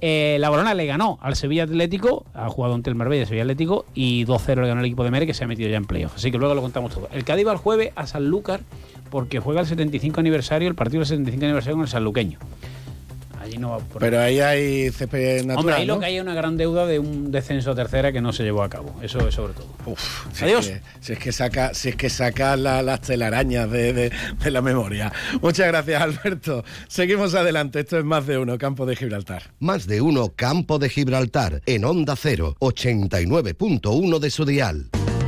Eh, 0.00 0.36
la 0.40 0.50
Borona 0.50 0.74
le 0.74 0.86
ganó 0.86 1.18
al 1.22 1.36
Sevilla 1.36 1.64
Atlético, 1.64 2.24
ha 2.34 2.48
jugado 2.48 2.74
ante 2.74 2.90
el 2.90 2.96
Marbella 2.96 3.24
Sevilla 3.24 3.42
Atlético 3.42 3.86
y 3.94 4.24
2-0 4.26 4.60
le 4.60 4.68
ganó 4.68 4.80
el 4.80 4.86
equipo 4.86 5.04
de 5.04 5.10
Mere 5.10 5.26
que 5.26 5.34
se 5.34 5.44
ha 5.44 5.46
metido 5.46 5.68
ya 5.68 5.76
en 5.76 5.86
playoff. 5.86 6.14
Así 6.16 6.30
que 6.30 6.38
luego 6.38 6.54
lo 6.54 6.62
contamos 6.62 6.92
todo. 6.92 7.08
El 7.12 7.24
Cádiz 7.24 7.46
va 7.46 7.52
el 7.52 7.58
jueves 7.58 7.92
a 7.96 8.06
Sanlúcar 8.06 8.60
porque 9.10 9.40
juega 9.40 9.60
el 9.60 9.66
75 9.66 10.20
aniversario, 10.20 10.68
el 10.68 10.74
partido 10.74 11.00
del 11.00 11.06
75 11.06 11.44
aniversario 11.44 11.76
con 11.76 11.84
el 11.84 11.88
sanluqueño. 11.88 12.38
Allí 13.46 13.58
no 13.58 13.70
va 13.70 13.78
por 13.78 14.00
Pero 14.00 14.20
ahí 14.20 14.40
hay 14.40 14.90
césped 14.90 15.44
natural. 15.44 15.58
Hombre, 15.58 15.74
ahí 15.76 15.86
¿no? 15.86 15.94
lo 15.94 16.00
que 16.00 16.06
hay 16.06 16.16
es 16.16 16.22
una 16.22 16.34
gran 16.34 16.56
deuda 16.56 16.84
de 16.86 16.98
un 16.98 17.30
descenso 17.30 17.70
a 17.70 17.74
tercera 17.76 18.10
que 18.12 18.20
no 18.20 18.32
se 18.32 18.42
llevó 18.42 18.62
a 18.64 18.68
cabo. 18.68 18.94
Eso 19.02 19.26
es 19.28 19.34
sobre 19.34 19.52
todo. 19.54 19.66
Si 20.32 20.44
Adiós. 20.44 20.66
Es 20.66 20.72
que, 20.72 20.82
si 21.00 21.12
es 21.12 21.18
que 21.20 21.32
saca, 21.32 21.72
si 21.74 21.88
es 21.90 21.96
que 21.96 22.10
saca 22.10 22.56
la- 22.56 22.82
las 22.82 23.00
telarañas 23.02 23.70
de, 23.70 23.92
de- 23.92 24.10
de 24.42 24.50
la 24.50 24.60
memoria. 24.62 25.12
Muchas 25.40 25.68
gracias, 25.68 26.02
Alberto. 26.02 26.64
Seguimos 26.88 27.34
adelante. 27.34 27.80
Esto 27.80 27.98
es 27.98 28.04
más 28.04 28.26
de 28.26 28.38
uno, 28.38 28.58
Campo 28.58 28.84
de 28.84 28.96
Gibraltar. 28.96 29.44
Más 29.60 29.86
de 29.86 30.00
uno 30.00 30.32
Campo 30.34 30.78
de 30.78 30.88
Gibraltar 30.88 31.62
en 31.66 31.84
Onda 31.84 32.16
0, 32.16 32.56
89.1 32.58 34.18
de 34.18 34.30
su 34.30 34.44
dial. 34.44 34.90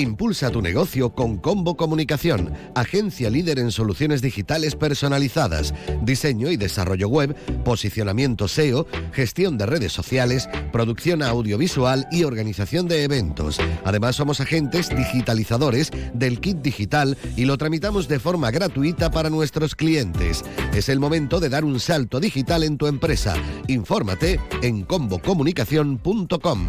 Impulsa 0.00 0.50
tu 0.50 0.62
negocio 0.62 1.10
con 1.10 1.36
Combo 1.36 1.76
Comunicación, 1.76 2.54
agencia 2.74 3.28
líder 3.28 3.58
en 3.58 3.70
soluciones 3.70 4.22
digitales 4.22 4.74
personalizadas, 4.74 5.74
diseño 6.00 6.50
y 6.50 6.56
desarrollo 6.56 7.06
web, 7.08 7.36
posicionamiento 7.64 8.48
SEO, 8.48 8.86
gestión 9.12 9.58
de 9.58 9.66
redes 9.66 9.92
sociales, 9.92 10.48
producción 10.72 11.22
audiovisual 11.22 12.06
y 12.10 12.24
organización 12.24 12.88
de 12.88 13.04
eventos. 13.04 13.58
Además 13.84 14.16
somos 14.16 14.40
agentes 14.40 14.88
digitalizadores 14.88 15.90
del 16.14 16.40
kit 16.40 16.62
digital 16.62 17.18
y 17.36 17.44
lo 17.44 17.58
tramitamos 17.58 18.08
de 18.08 18.20
forma 18.20 18.50
gratuita 18.50 19.10
para 19.10 19.28
nuestros 19.28 19.74
clientes. 19.74 20.42
Es 20.72 20.88
el 20.88 20.98
momento 20.98 21.40
de 21.40 21.50
dar 21.50 21.66
un 21.66 21.78
salto 21.78 22.20
digital 22.20 22.62
en 22.62 22.78
tu 22.78 22.86
empresa. 22.86 23.34
Infórmate 23.68 24.40
en 24.62 24.84
combocomunicación.com. 24.84 26.68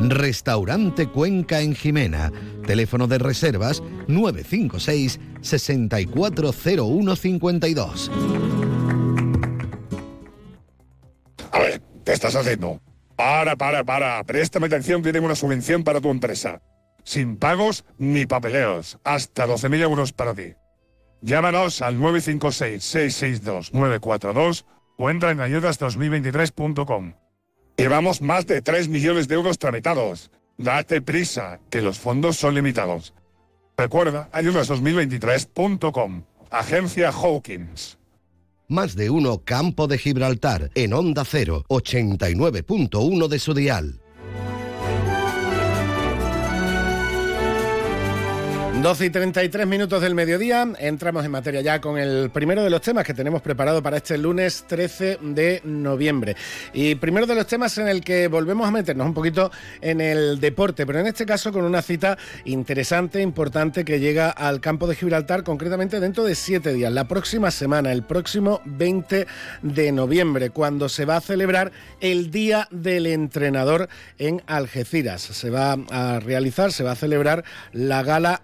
Restaurante 0.00 1.08
Cuenca 1.08 1.60
en 1.60 1.74
Jimena. 1.74 2.32
Teléfono 2.66 3.06
de 3.06 3.18
reservas 3.18 3.82
956 4.08 5.20
640152. 5.40 8.10
A 11.50 11.58
ver, 11.58 11.82
¿qué 12.04 12.12
estás 12.12 12.36
haciendo? 12.36 12.80
Para, 13.16 13.56
para, 13.56 13.82
para. 13.84 14.22
Préstame 14.24 14.66
atención, 14.66 15.02
tienen 15.02 15.24
una 15.24 15.34
subvención 15.34 15.82
para 15.84 16.00
tu 16.00 16.10
empresa. 16.10 16.62
Sin 17.04 17.36
pagos 17.36 17.84
ni 17.98 18.24
papeleos. 18.26 18.98
Hasta 19.04 19.46
12.000 19.46 19.80
euros 19.80 20.12
para 20.12 20.34
ti. 20.34 20.54
Llámanos 21.20 21.82
al 21.82 21.98
956-662-942 21.98 24.64
o 24.98 25.10
entra 25.10 25.30
en 25.30 25.38
ayudas2023.com. 25.38 27.12
Llevamos 27.76 28.20
más 28.20 28.46
de 28.46 28.62
3 28.62 28.88
millones 28.88 29.28
de 29.28 29.34
euros 29.34 29.58
tramitados. 29.58 30.30
Date 30.58 31.00
prisa, 31.00 31.60
que 31.70 31.82
los 31.82 31.98
fondos 31.98 32.36
son 32.36 32.54
limitados. 32.54 33.14
Recuerda, 33.76 34.30
ayudas2023.com. 34.32 36.22
Agencia 36.50 37.10
Hawkins. 37.10 37.98
Más 38.68 38.94
de 38.94 39.10
uno 39.10 39.42
Campo 39.44 39.86
de 39.86 39.98
Gibraltar 39.98 40.70
en 40.74 40.92
Onda 40.92 41.24
0, 41.24 41.64
89.1 41.68 43.28
de 43.28 43.38
su 43.38 43.54
dial. 43.54 44.01
12 48.82 49.06
y 49.06 49.10
33 49.10 49.64
minutos 49.68 50.02
del 50.02 50.16
mediodía, 50.16 50.66
entramos 50.80 51.24
en 51.24 51.30
materia 51.30 51.60
ya 51.60 51.80
con 51.80 51.98
el 51.98 52.30
primero 52.30 52.64
de 52.64 52.70
los 52.70 52.80
temas 52.80 53.04
que 53.04 53.14
tenemos 53.14 53.40
preparado 53.40 53.80
para 53.80 53.98
este 53.98 54.18
lunes 54.18 54.64
13 54.66 55.18
de 55.22 55.60
noviembre. 55.62 56.34
Y 56.72 56.96
primero 56.96 57.24
de 57.26 57.36
los 57.36 57.46
temas 57.46 57.78
en 57.78 57.86
el 57.86 58.00
que 58.00 58.26
volvemos 58.26 58.66
a 58.66 58.72
meternos 58.72 59.06
un 59.06 59.14
poquito 59.14 59.52
en 59.80 60.00
el 60.00 60.40
deporte, 60.40 60.84
pero 60.84 60.98
en 60.98 61.06
este 61.06 61.24
caso 61.24 61.52
con 61.52 61.64
una 61.64 61.80
cita 61.80 62.18
interesante, 62.44 63.22
importante, 63.22 63.84
que 63.84 64.00
llega 64.00 64.30
al 64.30 64.60
campo 64.60 64.88
de 64.88 64.96
Gibraltar, 64.96 65.44
concretamente 65.44 66.00
dentro 66.00 66.24
de 66.24 66.34
siete 66.34 66.72
días, 66.72 66.92
la 66.92 67.06
próxima 67.06 67.52
semana, 67.52 67.92
el 67.92 68.02
próximo 68.02 68.62
20 68.64 69.28
de 69.62 69.92
noviembre, 69.92 70.50
cuando 70.50 70.88
se 70.88 71.04
va 71.04 71.18
a 71.18 71.20
celebrar 71.20 71.70
el 72.00 72.32
Día 72.32 72.66
del 72.72 73.06
Entrenador 73.06 73.88
en 74.18 74.42
Algeciras. 74.48 75.22
Se 75.22 75.50
va 75.50 75.76
a 75.90 76.18
realizar, 76.18 76.72
se 76.72 76.82
va 76.82 76.90
a 76.90 76.96
celebrar 76.96 77.44
la 77.70 78.02
gala 78.02 78.40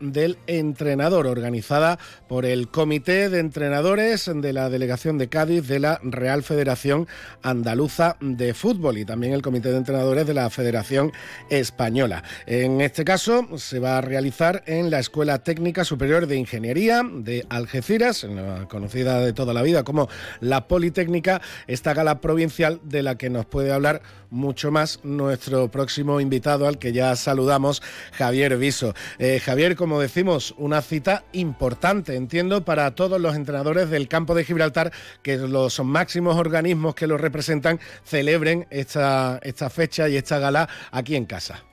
entrenador, 0.46 1.26
organizada 1.26 1.98
por 2.28 2.44
el 2.44 2.68
Comité 2.68 3.30
de 3.30 3.38
Entrenadores 3.38 4.30
de 4.34 4.52
la 4.52 4.68
Delegación 4.68 5.16
de 5.16 5.28
Cádiz 5.28 5.66
de 5.66 5.78
la 5.78 6.00
Real 6.02 6.42
Federación 6.42 7.06
Andaluza 7.42 8.16
de 8.20 8.52
Fútbol 8.52 8.98
y 8.98 9.04
también 9.04 9.32
el 9.32 9.42
Comité 9.42 9.70
de 9.70 9.78
Entrenadores 9.78 10.26
de 10.26 10.34
la 10.34 10.50
Federación 10.50 11.12
Española. 11.48 12.22
En 12.46 12.80
este 12.80 13.04
caso 13.04 13.56
se 13.56 13.78
va 13.78 13.98
a 13.98 14.00
realizar 14.00 14.62
en 14.66 14.90
la 14.90 14.98
Escuela 14.98 15.38
Técnica 15.42 15.84
Superior 15.84 16.26
de 16.26 16.36
Ingeniería 16.36 17.02
de 17.04 17.46
Algeciras, 17.48 18.26
conocida 18.68 19.20
de 19.20 19.32
toda 19.32 19.54
la 19.54 19.62
vida 19.62 19.84
como 19.84 20.08
la 20.40 20.68
Politécnica, 20.68 21.40
esta 21.66 21.94
gala 21.94 22.20
provincial 22.20 22.80
de 22.82 23.02
la 23.02 23.16
que 23.16 23.30
nos 23.30 23.46
puede 23.46 23.72
hablar 23.72 24.02
mucho 24.30 24.70
más 24.70 25.04
nuestro 25.04 25.68
próximo 25.68 26.20
invitado 26.20 26.66
al 26.66 26.78
que 26.78 26.92
ya 26.92 27.14
saludamos, 27.16 27.82
Javier 28.12 28.56
Viso. 28.56 28.94
Eh, 29.18 29.40
Javier, 29.40 29.76
como 29.76 30.00
decimos, 30.00 30.54
una 30.58 30.82
cita 30.82 31.24
importante, 31.32 32.16
entiendo, 32.16 32.64
para 32.64 32.94
todos 32.94 33.20
los 33.20 33.34
entrenadores 33.36 33.90
del 33.90 34.08
campo 34.08 34.34
de 34.34 34.44
Gibraltar, 34.44 34.92
que 35.22 35.36
los 35.36 35.82
máximos 35.84 36.36
organismos 36.36 36.94
que 36.94 37.06
lo 37.06 37.18
representan 37.18 37.78
celebren 38.02 38.66
esta, 38.70 39.38
esta 39.42 39.70
fecha 39.70 40.08
y 40.08 40.16
esta 40.16 40.38
gala 40.38 40.68
aquí 40.92 41.16
en 41.16 41.24
casa. 41.24 41.64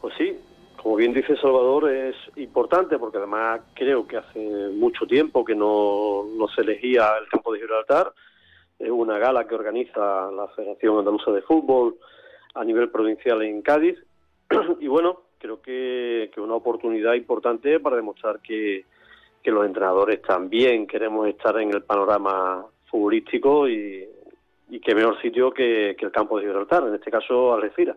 Pues 0.00 0.14
sí, 0.16 0.36
como 0.82 0.96
bien 0.96 1.12
dice 1.12 1.36
Salvador, 1.36 1.90
es 1.90 2.16
importante 2.36 2.98
porque 2.98 3.18
además 3.18 3.60
creo 3.74 4.06
que 4.06 4.16
hace 4.16 4.70
mucho 4.74 5.06
tiempo 5.06 5.44
que 5.44 5.54
no, 5.54 6.24
no 6.36 6.48
se 6.48 6.62
elegía 6.62 7.16
el 7.20 7.28
campo 7.28 7.52
de 7.52 7.60
Gibraltar. 7.60 8.12
Es 8.78 8.90
una 8.90 9.18
gala 9.18 9.46
que 9.46 9.54
organiza 9.54 10.30
la 10.30 10.48
Federación 10.54 10.98
Andaluza 10.98 11.32
de 11.32 11.42
Fútbol 11.42 11.96
a 12.54 12.64
nivel 12.64 12.90
provincial 12.90 13.42
en 13.42 13.62
Cádiz. 13.62 13.98
y 14.80 14.86
bueno, 14.86 15.22
creo 15.38 15.60
que, 15.60 16.30
que 16.32 16.40
una 16.40 16.54
oportunidad 16.54 17.14
importante 17.14 17.80
para 17.80 17.96
demostrar 17.96 18.40
que, 18.40 18.84
que 19.42 19.50
los 19.50 19.66
entrenadores 19.66 20.22
también 20.22 20.86
queremos 20.86 21.26
estar 21.28 21.58
en 21.60 21.72
el 21.72 21.82
panorama 21.82 22.66
futbolístico 22.86 23.68
y, 23.68 24.06
y 24.70 24.80
qué 24.80 24.94
mejor 24.94 25.20
sitio 25.20 25.50
que, 25.50 25.96
que 25.98 26.04
el 26.04 26.12
campo 26.12 26.38
de 26.38 26.46
Gibraltar, 26.46 26.84
en 26.86 26.94
este 26.94 27.10
caso 27.10 27.54
Algeciras. 27.54 27.96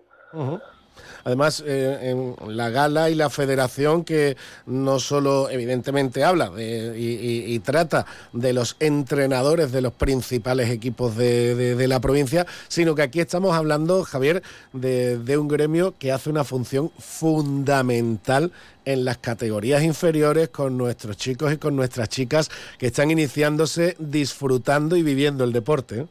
Además, 1.23 1.63
eh, 1.65 2.11
en 2.11 2.35
la 2.55 2.69
gala 2.69 3.09
y 3.09 3.15
la 3.15 3.29
federación 3.29 4.03
que 4.03 4.37
no 4.65 4.99
solo 4.99 5.49
evidentemente 5.49 6.23
habla 6.23 6.51
y, 6.57 7.59
trata 7.59 8.05
de 8.33 8.53
los 8.53 8.75
entrenadores 8.79 9.71
de 9.71 9.81
los 9.81 9.93
principales 9.93 10.69
equipos 10.69 11.15
de, 11.15 11.87
la 11.87 11.99
provincia, 11.99 12.47
sino 12.67 12.95
que 12.95 13.03
aquí 13.03 13.19
estamos 13.19 13.55
hablando, 13.55 14.03
Javier, 14.03 14.41
de, 14.73 15.37
un 15.37 15.47
gremio 15.47 15.93
que 15.97 16.11
hace 16.11 16.29
una 16.29 16.43
función 16.43 16.91
fundamental 16.97 18.51
en 18.85 19.05
las 19.05 19.17
categorías 19.19 19.83
inferiores 19.83 20.49
con 20.49 20.77
nuestros 20.77 21.17
chicos 21.17 21.53
y 21.53 21.57
con 21.57 21.75
nuestras 21.75 22.09
chicas 22.09 22.49
que 22.79 22.87
están 22.87 23.11
iniciándose, 23.11 23.95
disfrutando 23.99 24.95
y 24.95 25.03
viviendo 25.03 25.43
el 25.43 25.53
deporte. 25.53 26.07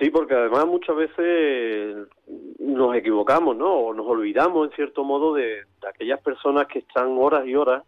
Sí, 0.00 0.10
porque 0.10 0.34
además 0.34 0.66
muchas 0.66 0.96
veces 0.96 2.08
nos 2.58 2.96
equivocamos, 2.96 3.56
¿no? 3.56 3.72
O 3.72 3.94
nos 3.94 4.06
olvidamos, 4.06 4.68
en 4.68 4.76
cierto 4.76 5.04
modo, 5.04 5.34
de, 5.34 5.62
aquellas 5.88 6.20
personas 6.20 6.66
que 6.66 6.80
están 6.80 7.16
horas 7.18 7.46
y 7.46 7.54
horas, 7.54 7.84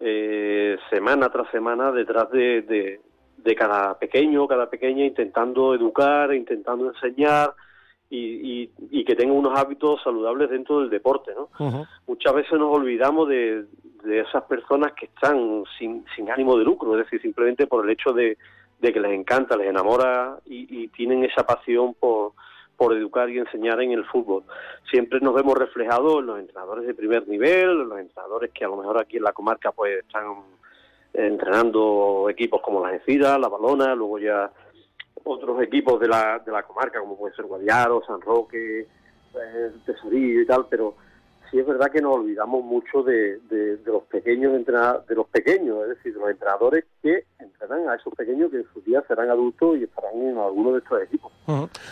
eh, 0.00 0.76
semana 0.90 1.28
tras 1.30 1.50
semana, 1.50 1.92
detrás 1.92 2.30
de, 2.30 2.62
de, 3.36 3.54
cada 3.54 3.98
pequeño, 3.98 4.48
cada 4.48 4.70
pequeña, 4.70 5.04
intentando 5.04 5.74
educar, 5.74 6.32
intentando 6.32 6.88
enseñar 6.88 7.52
y, 8.08 8.70
y, 8.90 9.04
que 9.04 9.14
tengan 9.14 9.36
unos 9.36 9.58
hábitos 9.58 10.02
saludables 10.02 10.50
dentro 10.50 10.80
del 10.80 10.90
deporte, 10.90 11.32
¿no? 11.34 11.48
Muchas 12.06 12.34
veces 12.34 12.58
nos 12.58 12.74
olvidamos 12.74 13.28
de, 13.28 13.64
de 14.04 14.20
esas 14.20 14.44
personas 14.44 14.92
que 14.92 15.06
están 15.06 15.64
sin, 15.78 16.04
sin 16.14 16.30
ánimo 16.30 16.56
de 16.56 16.64
lucro, 16.64 16.96
es 16.96 17.04
decir, 17.04 17.20
simplemente 17.22 17.66
por 17.66 17.84
el 17.84 17.90
hecho 17.90 18.12
de 18.12 18.36
de 18.82 18.92
que 18.92 19.00
les 19.00 19.12
encanta, 19.12 19.56
les 19.56 19.68
enamora 19.68 20.38
y, 20.44 20.88
tienen 20.88 21.24
esa 21.24 21.46
pasión 21.46 21.94
por, 21.94 22.32
por 22.76 22.92
educar 22.94 23.30
y 23.30 23.38
enseñar 23.38 23.80
en 23.80 23.92
el 23.92 24.04
fútbol. 24.04 24.42
Siempre 24.90 25.20
nos 25.20 25.34
vemos 25.34 25.56
reflejados 25.56 26.18
en 26.18 26.26
los 26.26 26.40
entrenadores 26.40 26.86
de 26.86 26.94
primer 26.94 27.26
nivel, 27.28 27.88
los 27.88 28.00
entrenadores 28.00 28.50
que 28.50 28.64
a 28.64 28.68
lo 28.68 28.76
mejor 28.76 29.00
aquí 29.00 29.18
en 29.18 29.22
la 29.22 29.32
comarca 29.32 29.70
pues 29.70 30.00
están 30.00 30.24
entrenando 31.14 32.26
equipos 32.28 32.60
como 32.60 32.84
la 32.84 32.96
Ecida, 32.96 33.38
la 33.38 33.48
Balona, 33.48 33.94
luego 33.94 34.18
ya 34.18 34.50
otros 35.22 35.62
equipos 35.62 36.00
de 36.00 36.08
la, 36.08 36.40
de 36.40 36.50
la 36.50 36.64
comarca 36.64 36.98
como 36.98 37.16
puede 37.16 37.36
ser 37.36 37.44
Guadiaro, 37.44 38.02
San 38.04 38.20
Roque, 38.20 38.80
eh, 38.80 39.70
Tesorillo 39.86 40.40
y 40.40 40.46
tal, 40.46 40.66
pero 40.68 40.96
sí 41.52 41.58
es 41.58 41.66
verdad 41.66 41.92
que 41.92 42.00
nos 42.00 42.14
olvidamos 42.14 42.64
mucho 42.64 43.02
de, 43.02 43.38
los 43.84 44.02
pequeños 44.04 44.52
de 44.52 45.14
los 45.14 45.26
pequeños, 45.26 45.82
es 45.82 45.88
decir, 45.90 46.14
de 46.14 46.20
los 46.20 46.30
entrenadores 46.30 46.84
que 47.02 47.26
entrenan 47.38 47.88
a 47.90 47.94
esos 47.94 48.14
pequeños 48.14 48.50
que 48.50 48.56
en 48.56 48.66
su 48.72 48.80
día 48.80 49.04
serán 49.06 49.28
adultos 49.28 49.76
y 49.78 49.84
estarán 49.84 50.14
en 50.16 50.38
alguno 50.38 50.72
de 50.72 50.78
estos 50.78 51.02
equipos. 51.02 51.30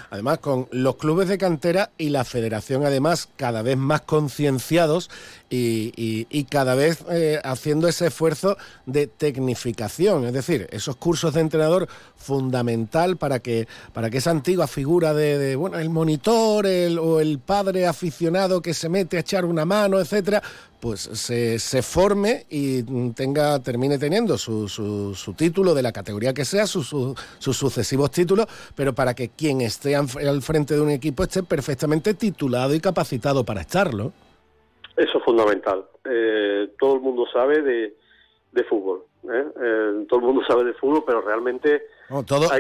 Además, 0.09 0.39
con 0.39 0.67
los 0.73 0.97
clubes 0.97 1.29
de 1.29 1.37
cantera 1.37 1.91
y 1.99 2.09
la 2.09 2.25
federación, 2.25 2.85
además, 2.85 3.29
cada 3.37 3.63
vez 3.63 3.77
más 3.77 4.01
concienciados 4.01 5.11
y, 5.51 6.45
cada 6.45 6.75
vez 6.75 7.05
eh, 7.11 7.41
haciendo 7.43 7.89
ese 7.89 8.07
esfuerzo 8.07 8.57
de 8.87 9.09
tecnificación, 9.09 10.25
es 10.25 10.33
decir, 10.33 10.69
esos 10.71 10.97
cursos 10.97 11.35
de 11.35 11.41
entrenador 11.41 11.89
fundamental 12.17 13.17
para 13.17 13.41
que, 13.41 13.67
para 13.93 14.11
que 14.11 14.19
esa 14.19 14.31
antigua 14.31 14.69
figura 14.69 15.13
de, 15.13 15.57
bueno, 15.57 15.79
el 15.79 15.91
monitor 15.91 16.67
o 16.67 17.21
el 17.21 17.39
padre 17.41 17.87
aficionado 17.87 18.63
que 18.63 18.75
se 18.75 18.89
mete 18.89 19.17
a 19.17 19.21
echar 19.21 19.45
una 19.45 19.65
mano, 19.65 19.99
etcétera, 19.99 20.41
pues 20.79 21.01
se, 21.13 21.59
se, 21.59 21.83
forme 21.83 22.47
y 22.49 22.83
tenga 23.13 23.59
termine 23.59 23.99
teniendo 23.99 24.39
su, 24.39 24.69
su, 24.69 25.35
título 25.35 25.75
de 25.75 25.83
la 25.83 25.93
categoría 25.93 26.33
que 26.33 26.45
sea, 26.45 26.67
sus 26.67 26.95
sucesivos 27.39 28.11
títulos, 28.11 28.47
pero 28.75 28.95
para 28.95 29.15
que 29.15 29.29
quien 29.29 29.61
esté 29.61 29.95
al 29.97 30.43
frente 30.43 30.75
de 30.75 30.81
un 30.81 30.91
equipo 30.91 31.25
esté 31.25 31.43
perfectamente 31.43 32.15
titulado 32.15 32.75
y 32.75 32.81
capacitado 32.81 33.45
para 33.45 33.61
estarlo. 33.63 34.13
Eso 35.01 35.17
es 35.17 35.25
fundamental. 35.25 35.87
Eh, 36.05 36.75
todo 36.79 36.97
el 36.97 37.01
mundo 37.01 37.25
sabe 37.33 37.63
de, 37.63 37.97
de 38.53 38.65
fútbol. 38.65 39.05
¿eh? 39.25 39.47
¿eh? 39.57 40.05
todo 40.07 40.21
el 40.21 40.27
mundo 40.27 40.43
sabe 40.47 40.65
de 40.65 40.75
fútbol, 40.75 41.05
pero 41.07 41.23
realmente... 41.23 41.87
todos 42.27 42.51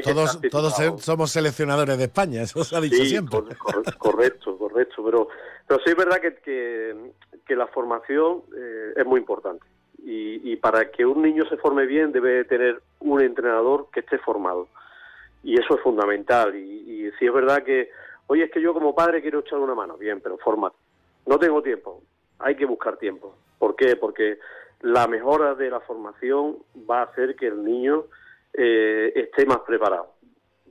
todos 0.51 1.03
somos 1.03 1.31
seleccionadores 1.31 1.99
de 1.99 2.05
España, 2.05 2.43
eso 2.45 2.65
se 2.65 2.77
ha 2.77 2.81
dicho 2.81 3.05
siempre. 3.05 3.41
correcto, 3.99 4.57
correcto, 4.57 5.05
pero, 5.05 5.29
pero 5.67 5.81
sí 5.85 5.91
es 5.91 5.97
verdad 5.97 6.19
que, 6.19 7.13
que, 7.47 7.57
la 7.57 7.67
formación 7.67 8.43
eh, 8.57 8.95
es 8.97 9.05
muy 9.05 9.21
importante. 9.21 9.67
Y, 10.03 10.53
y, 10.53 10.57
para 10.57 10.91
que 10.91 11.05
un 11.05 11.21
niño 11.21 11.45
se 11.47 11.59
forme 11.59 11.85
bien 11.85 12.11
debe 12.11 12.45
tener 12.45 12.81
un 13.01 13.21
entrenador 13.21 13.89
que 13.93 14.01
esté 14.01 14.17
formado. 14.17 14.67
Y 15.43 15.61
eso 15.61 15.75
es 15.75 15.83
fundamental. 15.83 16.55
Y, 16.57 16.61
y 17.09 17.11
si 17.19 17.27
es 17.27 17.33
verdad 17.33 17.63
que, 17.63 17.91
oye, 18.29 18.45
es 18.45 18.51
que 18.51 18.63
yo 18.63 18.73
como 18.73 18.95
padre 18.95 19.21
quiero 19.21 19.41
echar 19.41 19.59
una 19.59 19.75
mano, 19.75 19.99
bien, 19.99 20.23
pero 20.23 20.39
fórmate. 20.39 20.77
No 21.27 21.39
tengo 21.39 21.61
tiempo, 21.61 22.03
hay 22.41 22.57
que 22.57 22.67
buscar 22.67 22.97
tiempo. 22.97 23.35
¿Por 23.59 23.77
qué? 23.77 23.97
Porque 23.97 24.39
la 24.81 25.07
mejora 25.07 25.55
de 25.55 25.71
la 25.71 25.81
formación 25.81 26.59
va 26.91 27.01
a 27.01 27.05
hacer 27.05 27.37
que 27.37 27.47
el 27.47 27.65
niño 27.65 28.05
eh, 28.55 29.13
esté 29.15 29.47
más 29.47 29.59
preparado. 29.61 30.15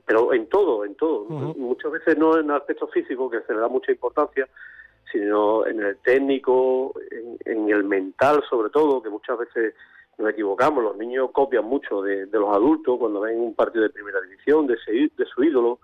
Pero 0.04 0.32
en 0.34 0.48
todo, 0.48 0.84
en 0.84 0.96
todo. 0.96 1.24
Muchas 1.26 1.92
veces 1.92 2.18
no 2.18 2.36
en 2.36 2.46
el 2.46 2.56
aspecto 2.56 2.88
físico, 2.88 3.30
que 3.30 3.42
se 3.42 3.54
le 3.54 3.60
da 3.60 3.68
mucha 3.68 3.92
importancia, 3.92 4.48
sino 5.12 5.66
en 5.66 5.80
el 5.80 5.98
técnico, 5.98 6.92
en, 7.44 7.70
el 7.70 7.84
mental 7.84 8.42
sobre 8.50 8.70
todo, 8.70 9.02
que 9.02 9.08
muchas 9.08 9.38
veces 9.38 9.74
nos 10.18 10.30
equivocamos. 10.30 10.82
Los 10.82 10.96
niños 10.96 11.30
copian 11.32 11.64
mucho 11.64 12.02
de, 12.02 12.26
los 12.26 12.54
adultos 12.54 12.98
cuando 12.98 13.20
ven 13.20 13.40
un 13.40 13.54
partido 13.54 13.84
de 13.84 13.90
primera 13.90 14.20
división, 14.20 14.66
de, 14.66 14.76
de 15.16 15.24
su 15.26 15.44
ídolo, 15.44 15.78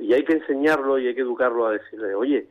y 0.00 0.14
hay 0.14 0.24
que 0.24 0.32
enseñarlo 0.32 0.98
y 0.98 1.06
hay 1.06 1.14
que 1.14 1.20
educarlo 1.20 1.66
a 1.66 1.72
decirle, 1.72 2.14
oye, 2.14 2.48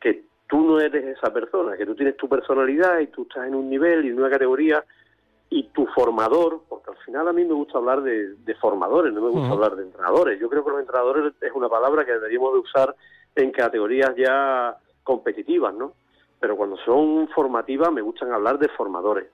que 0.00 0.24
tú 0.48 0.60
no 0.60 0.80
eres 0.80 1.16
esa 1.16 1.32
persona, 1.32 1.76
que 1.76 1.86
tú 1.86 1.94
tienes 1.94 2.16
tu 2.16 2.28
personalidad 2.28 3.00
y 3.00 3.08
tú 3.08 3.22
estás 3.22 3.46
en 3.46 3.54
un 3.54 3.68
nivel 3.68 4.04
y 4.04 4.08
en 4.08 4.18
una 4.18 4.30
categoría 4.30 4.84
y 5.48 5.64
tu 5.68 5.86
formador, 5.86 6.62
porque 6.68 6.90
al 6.90 6.96
final 7.04 7.28
a 7.28 7.32
mí 7.32 7.44
me 7.44 7.54
gusta 7.54 7.78
hablar 7.78 8.02
de, 8.02 8.54
formadores, 8.60 9.12
no 9.12 9.22
me 9.22 9.30
gusta 9.30 9.52
hablar 9.52 9.76
de 9.76 9.84
entrenadores. 9.84 10.40
Yo 10.40 10.48
creo 10.48 10.64
que 10.64 10.70
los 10.70 10.80
entrenadores 10.80 11.32
es 11.40 11.52
una 11.54 11.68
palabra 11.68 12.04
que 12.04 12.12
deberíamos 12.12 12.52
de 12.54 12.58
usar 12.60 12.96
en 13.34 13.52
categorías 13.52 14.10
ya 14.16 14.76
competitivas, 15.04 15.74
¿no? 15.74 15.92
Pero 16.40 16.56
cuando 16.56 16.76
son 16.78 17.28
formativas 17.28 17.92
me 17.92 18.02
gustan 18.02 18.32
hablar 18.32 18.58
de 18.58 18.68
formadores. 18.68 19.26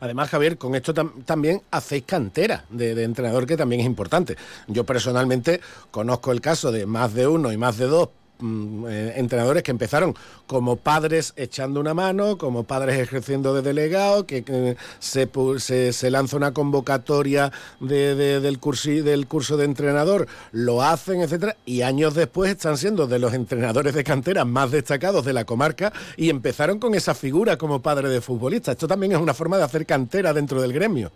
Además, 0.00 0.30
Javier, 0.30 0.56
con 0.56 0.74
esto 0.74 0.94
también 0.94 1.60
hacéis 1.70 2.04
cantera 2.04 2.64
de, 2.70 2.94
de, 2.94 3.04
entrenador, 3.04 3.46
que 3.46 3.56
también 3.56 3.82
es 3.82 3.86
importante. 3.86 4.36
Yo 4.68 4.84
personalmente 4.84 5.60
conozco 5.90 6.32
el 6.32 6.40
caso 6.40 6.72
de 6.72 6.86
más 6.86 7.14
de 7.14 7.26
uno 7.26 7.52
y 7.52 7.56
más 7.58 7.78
de 7.78 7.86
dos 7.86 8.08
Mm, 8.42 8.86
eh, 8.88 9.12
entrenadores 9.18 9.62
que 9.62 9.70
empezaron 9.70 10.14
como 10.48 10.76
padres 10.76 11.32
echando 11.36 11.78
una 11.78 11.94
mano, 11.94 12.36
como 12.36 12.64
padres 12.64 12.98
ejerciendo 12.98 13.54
de 13.54 13.62
delegado, 13.62 14.26
que, 14.26 14.76
se, 14.98 15.92
se, 15.92 16.10
lanza 16.10 16.36
una 16.36 16.52
convocatoria 16.52 17.52
de, 17.78 18.16
del, 18.40 18.58
cursi, 18.58 19.00
del 19.00 19.28
curso 19.28 19.56
de 19.56 19.64
entrenador, 19.64 20.26
lo 20.50 20.82
hacen, 20.82 21.20
etcétera, 21.20 21.54
y 21.64 21.82
años 21.82 22.14
después 22.14 22.50
están 22.50 22.76
siendo 22.76 23.06
de 23.06 23.20
los 23.20 23.32
entrenadores 23.32 23.94
de 23.94 24.02
cantera 24.02 24.44
más 24.44 24.72
destacados 24.72 25.24
de 25.24 25.32
la 25.32 25.44
comarca 25.44 25.92
y 26.16 26.28
empezaron 26.28 26.80
con 26.80 26.94
esa 26.94 27.14
figura 27.14 27.56
como 27.56 27.80
padre 27.80 28.08
de 28.08 28.20
futbolista. 28.20 28.72
Esto 28.72 28.88
también 28.88 29.12
es 29.12 29.18
una 29.18 29.34
forma 29.34 29.56
de 29.56 29.62
hacer 29.62 29.86
cantera 29.86 30.32
dentro 30.32 30.60
del 30.60 30.72
gremio. 30.72 31.12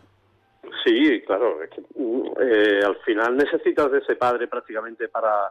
Sí, 0.85 1.21
claro, 1.27 1.59
mm, 1.97 2.23
eh, 2.41 2.81
al 2.87 2.97
final 2.99 3.37
necesitas 3.37 3.91
de 3.91 3.99
ese 3.99 4.15
padre 4.15 4.47
prácticamente 4.47 5.09
para 5.09 5.51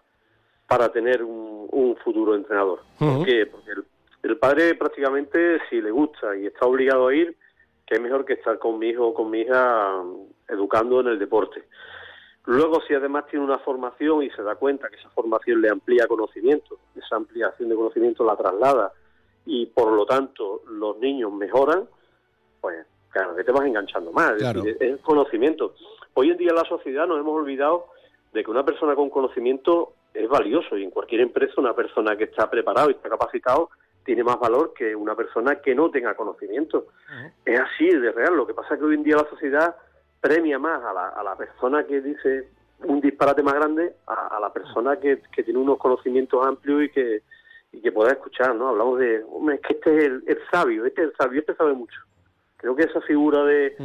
para 0.67 0.89
tener 0.91 1.23
un, 1.23 1.95
futuro 2.03 2.35
entrenador. 2.35 2.81
¿Por 2.99 3.25
qué? 3.25 3.47
Porque 3.47 3.71
el, 4.23 4.37
padre 4.37 4.75
prácticamente, 4.75 5.59
si 5.69 5.81
le 5.81 5.89
gusta 5.89 6.35
y 6.37 6.45
está 6.45 6.67
obligado 6.67 7.07
a 7.07 7.15
ir, 7.15 7.35
que 7.85 7.95
es 7.95 8.01
mejor 8.01 8.25
que 8.25 8.33
estar 8.33 8.59
con 8.59 8.77
mi 8.77 8.89
hijo 8.89 9.07
o 9.07 9.13
con 9.13 9.31
mi 9.31 9.41
hija 9.41 10.03
educando 10.47 10.99
en 10.99 11.07
el 11.07 11.19
deporte. 11.19 11.63
Luego, 12.45 12.79
si 12.87 12.93
además 12.93 13.25
tiene 13.27 13.43
una 13.43 13.57
formación 13.57 14.21
y 14.21 14.29
se 14.29 14.43
da 14.43 14.55
cuenta 14.55 14.89
que 14.89 14.97
esa 14.97 15.09
formación 15.09 15.61
le 15.61 15.69
amplía 15.69 16.07
conocimiento, 16.07 16.77
esa 16.95 17.15
ampliación 17.15 17.69
de 17.69 17.75
conocimiento 17.75 18.23
la 18.23 18.35
traslada 18.35 18.91
y 19.47 19.65
por 19.67 19.91
lo 19.91 20.05
tanto 20.05 20.61
los 20.67 20.97
niños 20.99 21.31
mejoran, 21.33 21.87
pues 22.61 22.85
claro, 23.09 23.35
que 23.35 23.43
te 23.43 23.51
vas 23.51 23.65
enganchando 23.65 24.11
más. 24.11 24.33
Es, 24.33 24.77
es 24.79 25.01
conocimiento. 25.01 25.73
Hoy 26.13 26.29
en 26.29 26.37
día 26.37 26.49
en 26.49 26.55
la 26.55 26.65
sociedad 26.65 27.07
nos 27.07 27.19
hemos 27.19 27.35
olvidado 27.35 27.87
de 28.31 28.43
que 28.43 28.51
una 28.51 28.63
persona 28.63 28.95
con 28.95 29.09
conocimiento 29.09 29.93
es 30.15 30.29
valioso 30.29 30.77
y 30.77 30.83
en 30.83 30.91
cualquier 30.91 31.21
empresa 31.21 31.53
una 31.57 31.75
persona 31.75 32.15
que 32.15 32.25
está 32.25 32.49
preparado 32.49 32.89
y 32.89 32.93
está 32.93 33.09
capacitado 33.09 33.69
tiene 34.05 34.23
más 34.23 34.39
valor 34.39 34.73
que 34.73 34.95
una 34.95 35.15
persona 35.15 35.55
que 35.55 35.73
no 35.73 35.89
tenga 35.89 36.13
conocimiento. 36.13 36.87
Es 37.43 37.59
así 37.59 37.89
de 37.89 38.11
real. 38.11 38.35
Lo 38.35 38.45
que 38.45 38.53
pasa 38.53 38.75
es 38.75 38.79
que 38.79 38.85
hoy 38.85 38.95
en 38.95 39.03
día 39.03 39.15
la 39.15 39.27
sociedad 39.29 39.75
premia 40.21 40.59
más 40.59 40.81
a 40.83 40.93
la, 40.93 41.09
a 41.09 41.23
la 41.23 41.35
persona 41.35 41.83
que 41.85 42.01
dice 42.01 42.49
un 42.83 43.01
disparate 43.01 43.41
más 43.41 43.55
grande 43.55 43.95
a, 44.05 44.39
la 44.39 44.53
persona 44.53 44.97
que, 44.97 45.21
que, 45.33 45.43
tiene 45.43 45.59
unos 45.59 45.79
conocimientos 45.79 46.45
amplios 46.45 46.83
y 46.83 46.89
que, 46.89 47.23
y 47.71 47.81
que 47.81 47.91
pueda 47.91 48.11
escuchar, 48.11 48.55
¿no? 48.55 48.69
Hablamos 48.69 48.99
de, 48.99 49.23
hombre, 49.23 49.55
es 49.55 49.61
que 49.61 49.73
este 49.73 49.97
es 49.97 50.05
el, 50.05 50.39
sabio, 50.51 50.85
este 50.85 51.01
es 51.01 51.09
el 51.09 51.15
sabio, 51.15 51.39
este 51.39 51.55
sabe 51.55 51.73
mucho. 51.73 51.99
Creo 52.57 52.75
que 52.75 52.83
esa 52.83 53.01
figura 53.01 53.43
de, 53.43 53.75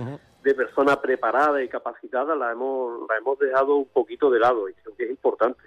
de 0.42 0.54
persona 0.54 1.00
preparada 1.00 1.62
y 1.62 1.68
capacitada 1.68 2.34
la 2.34 2.52
hemos, 2.52 3.08
la 3.08 3.16
hemos 3.16 3.38
dejado 3.38 3.76
un 3.76 3.88
poquito 3.88 4.30
de 4.30 4.40
lado 4.40 4.68
y 4.68 4.74
creo 4.74 4.96
que 4.96 5.04
es 5.04 5.10
importante. 5.10 5.62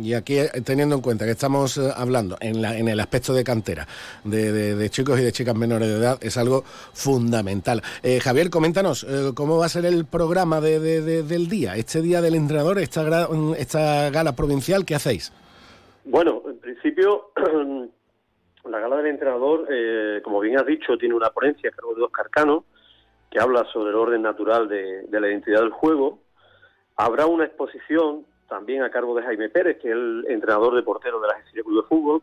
Y 0.00 0.14
aquí, 0.14 0.38
eh, 0.38 0.48
teniendo 0.64 0.96
en 0.96 1.02
cuenta 1.02 1.24
que 1.24 1.32
estamos 1.32 1.76
eh, 1.78 1.90
hablando 1.94 2.36
en, 2.40 2.62
la, 2.62 2.76
en 2.76 2.88
el 2.88 3.00
aspecto 3.00 3.32
de 3.32 3.44
cantera 3.44 3.86
de, 4.24 4.88
chicos 4.90 5.18
y 5.20 5.24
de 5.24 5.32
chicas 5.32 5.54
menores 5.54 5.88
de 5.88 5.94
edad, 5.94 6.18
es 6.20 6.36
algo 6.36 6.62
fundamental. 6.64 7.82
Eh, 8.02 8.20
Javier, 8.20 8.50
coméntanos, 8.50 9.06
¿cómo 9.34 9.58
va 9.58 9.66
a 9.66 9.68
ser 9.68 9.86
el 9.86 10.04
programa 10.04 10.60
del 10.60 11.48
día, 11.48 11.76
este 11.76 12.02
día 12.02 12.20
del 12.20 12.34
entrenador, 12.34 12.78
esta, 12.78 13.28
esta 13.56 14.10
gala 14.10 14.34
provincial, 14.34 14.84
¿qué 14.84 14.94
hacéis? 14.94 15.32
Bueno, 16.04 16.42
en 16.46 16.58
principio, 16.58 17.30
la 18.64 18.80
gala 18.80 18.96
del 18.96 19.06
entrenador, 19.06 19.66
como 20.22 20.40
bien 20.40 20.58
has 20.58 20.66
dicho, 20.66 20.96
tiene 20.98 21.14
una 21.14 21.30
ponencia 21.30 21.70
a 21.70 21.72
cargo 21.72 21.94
de 21.94 22.02
Oscar 22.02 22.28
Cano, 22.30 22.64
que 23.30 23.38
habla 23.40 23.64
sobre 23.72 23.90
el 23.90 23.96
orden 23.96 24.22
natural 24.22 24.68
de 24.68 25.20
la 25.20 25.28
identidad 25.28 25.60
del 25.60 25.70
juego. 25.70 26.18
Habrá 26.96 27.26
una 27.26 27.44
exposición 27.44 28.26
también 28.52 28.82
a 28.82 28.90
cargo 28.90 29.14
de 29.14 29.22
Jaime 29.22 29.48
Pérez, 29.48 29.78
que 29.78 29.88
es 29.88 29.94
el 29.94 30.26
entrenador 30.28 30.74
de 30.74 30.82
portero 30.82 31.18
de 31.20 31.26
la 31.26 31.40
Gestión 31.40 31.64
Club 31.64 31.82
de 31.82 31.88
Fútbol, 31.88 32.22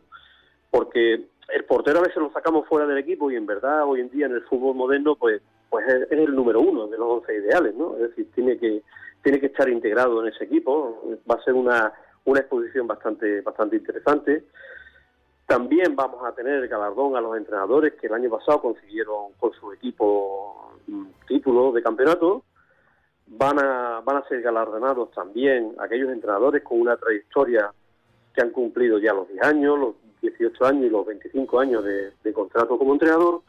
porque 0.70 1.26
el 1.52 1.64
portero 1.64 1.98
a 1.98 2.02
veces 2.02 2.18
lo 2.18 2.30
sacamos 2.30 2.68
fuera 2.68 2.86
del 2.86 2.98
equipo 2.98 3.32
y 3.32 3.34
en 3.34 3.46
verdad 3.46 3.82
hoy 3.84 4.00
en 4.00 4.10
día 4.10 4.26
en 4.26 4.34
el 4.34 4.42
fútbol 4.42 4.76
moderno 4.76 5.16
pues 5.16 5.42
pues 5.68 5.84
es, 5.88 6.12
el 6.12 6.32
número 6.32 6.60
uno 6.60 6.86
de 6.86 6.96
los 6.96 7.08
once 7.08 7.34
ideales, 7.34 7.74
¿no? 7.74 7.96
Es 7.96 8.10
decir, 8.10 8.30
tiene 8.32 8.56
que 8.58 8.82
tiene 9.24 9.40
que 9.40 9.46
estar 9.46 9.68
integrado 9.68 10.22
en 10.22 10.32
ese 10.32 10.44
equipo. 10.44 11.02
Va 11.28 11.34
a 11.34 11.42
ser 11.42 11.54
una, 11.54 11.92
una 12.24 12.40
exposición 12.40 12.86
bastante 12.86 13.40
bastante 13.40 13.76
interesante. 13.76 14.44
También 15.46 15.96
vamos 15.96 16.24
a 16.24 16.32
tener 16.32 16.62
el 16.62 16.68
galardón 16.68 17.16
a 17.16 17.20
los 17.20 17.36
entrenadores 17.36 17.94
que 17.94 18.06
el 18.06 18.14
año 18.14 18.30
pasado 18.30 18.62
consiguieron 18.62 19.32
con 19.40 19.52
su 19.54 19.72
equipo 19.72 20.76
título 21.26 21.72
de 21.72 21.82
campeonato 21.82 22.44
van 23.30 23.58
a, 23.60 24.00
van 24.04 24.16
a 24.16 24.28
ser 24.28 24.42
galardonados 24.42 25.10
también 25.12 25.72
aquellos 25.78 26.10
entrenadores 26.10 26.62
con 26.62 26.80
una 26.80 26.96
trayectoria 26.96 27.72
que 28.34 28.42
han 28.42 28.50
cumplido 28.50 28.98
ya 28.98 29.12
los 29.12 29.28
10 29.28 29.42
años, 29.42 29.78
los 29.78 29.94
18 30.20 30.66
años 30.66 30.84
y 30.84 30.90
los 30.90 31.06
25 31.06 31.60
años 31.60 31.84
de, 31.84 32.32
contrato 32.32 32.78
como 32.78 32.92
entrenador, 32.92 33.42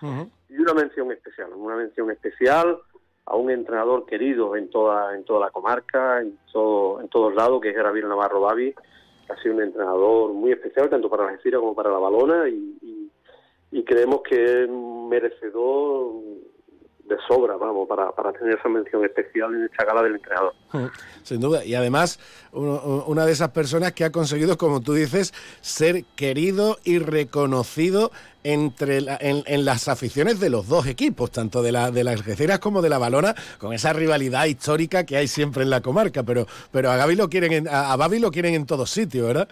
y 0.49 0.57
una 0.57 0.73
mención 0.73 1.11
especial, 1.11 1.51
una 1.53 1.75
mención 1.75 2.09
especial 2.11 2.79
a 3.25 3.35
un 3.35 3.51
entrenador 3.51 4.05
querido 4.05 4.55
en 4.55 4.69
toda 4.69 5.15
en 5.15 5.23
toda 5.23 5.39
la 5.39 5.51
comarca, 5.51 6.19
en 6.19 6.37
todo 6.51 6.99
en 6.99 7.07
todos 7.09 7.33
lados, 7.35 7.61
que 7.61 7.69
es 7.69 7.75
Gabriel 7.75 8.09
Navarro 8.09 8.41
Babi, 8.41 8.73
que 8.73 9.33
ha 9.33 9.41
sido 9.41 9.55
un 9.55 9.61
entrenador 9.61 10.33
muy 10.33 10.51
especial 10.51 10.89
tanto 10.89 11.09
para 11.09 11.25
la 11.25 11.31
Gestión 11.33 11.61
como 11.61 11.75
para 11.75 11.91
la 11.91 11.99
Balona 11.99 12.49
y, 12.49 13.09
y 13.71 13.83
creemos 13.83 14.21
que 14.23 14.63
es 14.63 14.69
merecedor 14.69 16.13
de 17.11 17.17
sobra, 17.27 17.57
vamos, 17.57 17.87
para, 17.87 18.11
para 18.11 18.31
tener 18.31 18.57
esa 18.57 18.69
mención 18.69 19.03
especial 19.03 19.53
en 19.53 19.65
esta 19.65 19.83
gala 19.83 20.01
del 20.01 20.15
entrenador. 20.15 20.53
Sin 21.23 21.41
duda, 21.41 21.63
y 21.65 21.75
además 21.75 22.19
una 22.53 23.25
de 23.25 23.31
esas 23.31 23.49
personas 23.49 23.91
que 23.93 24.03
ha 24.05 24.11
conseguido, 24.11 24.57
como 24.57 24.81
tú 24.81 24.93
dices, 24.93 25.33
ser 25.61 26.05
querido 26.15 26.77
y 26.83 26.99
reconocido 26.99 28.11
entre 28.43 28.99
en, 29.19 29.65
las 29.65 29.87
aficiones 29.87 30.39
de 30.39 30.49
los 30.49 30.67
dos 30.67 30.87
equipos, 30.87 31.31
tanto 31.31 31.61
de, 31.61 31.71
la, 31.71 31.91
de 31.91 32.03
las 32.03 32.23
Geceras 32.23 32.59
como 32.59 32.81
de 32.81 32.89
la 32.89 32.97
Balona, 32.97 33.35
con 33.59 33.73
esa 33.73 33.93
rivalidad 33.93 34.45
histórica 34.45 35.05
que 35.05 35.17
hay 35.17 35.27
siempre 35.27 35.63
en 35.63 35.69
la 35.69 35.81
comarca, 35.81 36.23
pero, 36.23 36.47
pero 36.71 36.89
a 36.89 36.95
Gaby 36.95 37.15
lo 37.15 37.29
quieren 37.29 37.53
en, 37.53 37.67
a, 37.67 37.93
a 37.93 38.07
lo 38.07 38.31
quieren 38.31 38.55
en 38.55 38.65
todos 38.65 38.89
sitios, 38.89 39.27
¿verdad? 39.27 39.47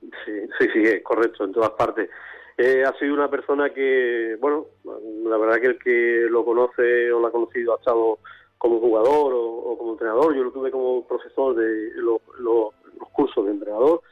Sí, 0.00 0.32
sí, 0.58 0.68
sí, 0.72 0.82
es 0.82 1.02
correcto, 1.02 1.44
en 1.44 1.52
todas 1.52 1.70
partes. 1.70 2.10
Eh, 2.56 2.84
ha 2.84 2.96
sido 2.98 3.14
una 3.14 3.28
persona 3.28 3.70
que, 3.70 4.36
bueno, 4.40 4.66
la 4.84 5.36
verdad 5.36 5.60
que 5.60 5.66
el 5.66 5.78
que 5.78 6.26
lo 6.30 6.44
conoce 6.44 7.12
o 7.12 7.20
lo 7.20 7.26
ha 7.26 7.32
conocido 7.32 7.74
ha 7.74 7.78
estado 7.78 8.18
como 8.58 8.78
jugador 8.80 9.32
o, 9.34 9.76
como 9.76 9.92
entrenador. 9.92 10.34
Yo 10.34 10.44
lo 10.44 10.52
tuve 10.52 10.70
como 10.70 11.06
profesor 11.06 11.56
de 11.56 11.90
los 11.96 12.20
cursos 13.12 13.44
de 13.44 13.52
entrenador. 13.52 14.02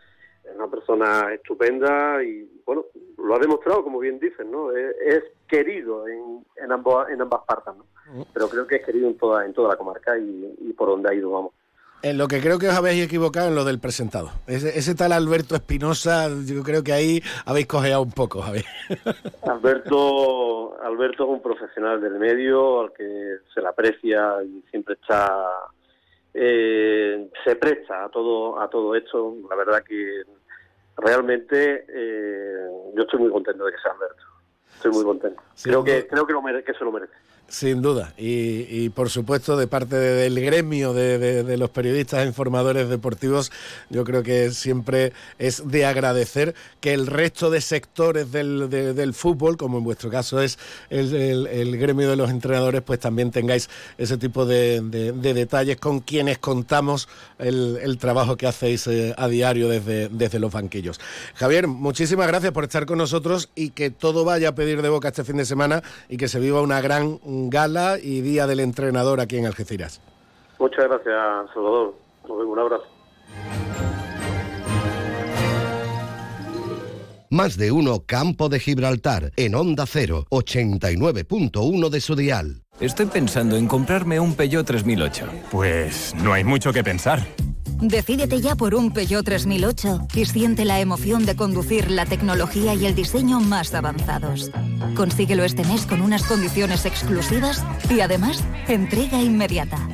Es 0.44 0.56
una 0.56 0.68
persona 0.68 1.32
estupenda 1.32 2.22
y, 2.24 2.60
bueno, 2.66 2.86
lo 3.16 3.34
ha 3.36 3.38
demostrado, 3.38 3.84
como 3.84 4.00
bien 4.00 4.18
dicen, 4.18 4.50
¿no? 4.50 4.72
Es, 4.72 5.22
querido 5.46 6.08
en, 6.08 6.44
en, 6.56 6.72
ambas, 6.72 7.10
en 7.10 7.20
ambas 7.20 7.42
partes, 7.46 7.74
¿no? 7.76 7.84
Mm. 8.12 8.22
Pero 8.32 8.48
creo 8.48 8.66
que 8.66 8.76
es 8.76 8.86
querido 8.86 9.06
en 9.06 9.18
toda, 9.18 9.44
en 9.44 9.52
toda 9.52 9.68
la 9.68 9.76
comarca 9.76 10.18
y, 10.18 10.56
y 10.60 10.72
por 10.72 10.88
donde 10.88 11.10
ha 11.10 11.14
ido, 11.14 11.30
vamos. 11.30 11.52
En 12.02 12.18
lo 12.18 12.26
que 12.26 12.40
creo 12.40 12.58
que 12.58 12.68
os 12.68 12.74
habéis 12.74 13.04
equivocado 13.04 13.48
en 13.48 13.54
lo 13.54 13.64
del 13.64 13.78
presentado. 13.78 14.32
Ese, 14.48 14.94
tal 14.96 15.12
Alberto 15.12 15.54
Espinosa, 15.54 16.28
yo 16.44 16.64
creo 16.64 16.82
que 16.82 16.92
ahí 16.92 17.22
habéis 17.46 17.68
cojeado 17.68 18.02
un 18.02 18.10
poco, 18.10 18.42
Javier. 18.42 18.64
Alberto, 19.42 20.76
Alberto 20.82 21.22
es 21.22 21.30
un 21.30 21.40
profesional 21.40 22.00
del 22.00 22.14
medio 22.14 22.80
al 22.80 22.92
que 22.92 23.36
se 23.54 23.60
le 23.60 23.68
aprecia 23.68 24.42
y 24.42 24.64
siempre 24.70 24.94
está, 24.94 25.48
eh, 26.34 27.30
se 27.44 27.54
presta 27.54 28.04
a 28.04 28.08
todo, 28.08 28.60
a 28.60 28.68
todo 28.68 28.96
esto. 28.96 29.36
La 29.48 29.54
verdad 29.54 29.84
que 29.84 30.24
realmente 30.96 31.86
eh, 31.88 32.66
yo 32.96 33.02
estoy 33.02 33.20
muy 33.20 33.30
contento 33.30 33.64
de 33.64 33.72
que 33.72 33.78
sea 33.78 33.92
Alberto. 33.92 34.22
Estoy 34.74 34.90
muy 34.90 35.04
contento. 35.04 35.40
creo 35.62 35.84
que, 35.84 36.08
creo 36.08 36.26
que, 36.26 36.32
lo 36.32 36.42
que 36.64 36.74
se 36.74 36.84
lo 36.84 36.90
merece. 36.90 37.14
Sin 37.52 37.82
duda, 37.82 38.14
y, 38.16 38.88
por 38.88 39.10
supuesto 39.10 39.58
de 39.58 39.66
parte 39.66 39.96
del 39.96 40.40
gremio 40.40 40.94
de, 40.94 41.58
los 41.58 41.68
periodistas 41.68 42.24
e 42.24 42.26
informadores 42.26 42.88
deportivos, 42.88 43.52
yo 43.90 44.04
creo 44.04 44.22
que 44.22 44.52
siempre 44.52 45.12
es 45.38 45.68
de 45.68 45.84
agradecer 45.84 46.54
que 46.80 46.94
el 46.94 47.06
resto 47.06 47.50
de 47.50 47.60
sectores 47.60 48.32
del, 48.32 49.12
fútbol, 49.12 49.58
como 49.58 49.76
en 49.76 49.84
vuestro 49.84 50.08
caso 50.08 50.40
es 50.40 50.58
el, 50.88 51.76
gremio 51.76 52.08
de 52.08 52.16
los 52.16 52.30
entrenadores, 52.30 52.80
pues 52.80 53.00
también 53.00 53.30
tengáis 53.30 53.68
ese 53.98 54.16
tipo 54.16 54.46
de, 54.46 54.80
detalles 54.80 55.76
con 55.76 56.00
quienes 56.00 56.38
contamos 56.38 57.06
el, 57.38 57.98
trabajo 57.98 58.38
que 58.38 58.46
hacéis 58.46 58.86
eh, 58.86 59.14
a 59.18 59.28
diario 59.28 59.68
desde, 59.68 60.08
desde 60.08 60.38
los 60.38 60.50
banquillos. 60.50 60.98
Javier, 61.34 61.66
muchísimas 61.66 62.28
gracias 62.28 62.52
por 62.52 62.64
estar 62.64 62.86
con 62.86 62.96
nosotros 62.96 63.50
y 63.54 63.70
que 63.70 63.90
todo 63.90 64.24
vaya 64.24 64.48
a 64.48 64.54
pedir 64.54 64.80
de 64.80 64.88
boca 64.88 65.08
este 65.08 65.22
fin 65.22 65.36
de 65.36 65.44
semana 65.44 65.82
y 66.08 66.16
que 66.16 66.28
se 66.28 66.40
viva 66.40 66.62
una 66.62 66.80
gran 66.80 67.20
gala 67.50 67.98
y 68.02 68.20
día 68.20 68.46
del 68.46 68.60
entrenador 68.60 69.20
aquí 69.20 69.36
en 69.38 69.46
Algeciras. 69.46 70.00
Muchas 70.58 70.84
gracias, 70.84 71.50
Salvador. 71.54 71.94
Nos 72.28 72.38
vemos, 72.38 72.52
un 72.52 72.58
abrazo. 72.58 72.84
Más 77.32 77.56
de 77.56 77.72
uno 77.72 78.02
Campo 78.04 78.50
de 78.50 78.60
Gibraltar 78.60 79.32
en 79.36 79.54
Onda 79.54 79.86
0, 79.86 80.26
89.1 80.28 81.88
de 81.88 82.00
su 82.02 82.14
dial. 82.14 82.62
Estoy 82.78 83.06
pensando 83.06 83.56
en 83.56 83.66
comprarme 83.66 84.20
un 84.20 84.34
Peugeot 84.34 84.66
3008. 84.66 85.26
Pues 85.50 86.14
no 86.22 86.34
hay 86.34 86.44
mucho 86.44 86.74
que 86.74 86.84
pensar. 86.84 87.20
Decídete 87.82 88.40
ya 88.40 88.54
por 88.54 88.76
un 88.76 88.92
Peugeot 88.92 89.24
3008 89.24 90.06
y 90.14 90.24
siente 90.24 90.64
la 90.64 90.78
emoción 90.78 91.26
de 91.26 91.34
conducir 91.34 91.90
la 91.90 92.06
tecnología 92.06 92.74
y 92.74 92.86
el 92.86 92.94
diseño 92.94 93.40
más 93.40 93.74
avanzados. 93.74 94.52
Consíguelo 94.94 95.42
este 95.42 95.64
mes 95.64 95.84
con 95.84 96.00
unas 96.00 96.22
condiciones 96.22 96.86
exclusivas 96.86 97.64
y 97.90 97.98
además 97.98 98.44
entrega 98.68 99.20
inmediata. 99.20 99.88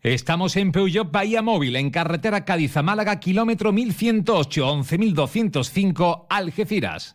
Estamos 0.00 0.56
en 0.56 0.72
Peugeot 0.72 1.12
Bahía 1.12 1.42
Móvil, 1.42 1.76
en 1.76 1.90
carretera 1.90 2.46
Cádiz 2.46 2.78
a 2.78 2.82
Málaga, 2.82 3.20
kilómetro 3.20 3.72
1108, 3.74 4.84
11205, 4.84 6.26
Algeciras. 6.30 7.14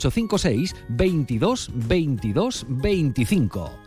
856 0.09 0.75
22 0.87 1.69
22 1.89 2.65
25. 2.67 3.80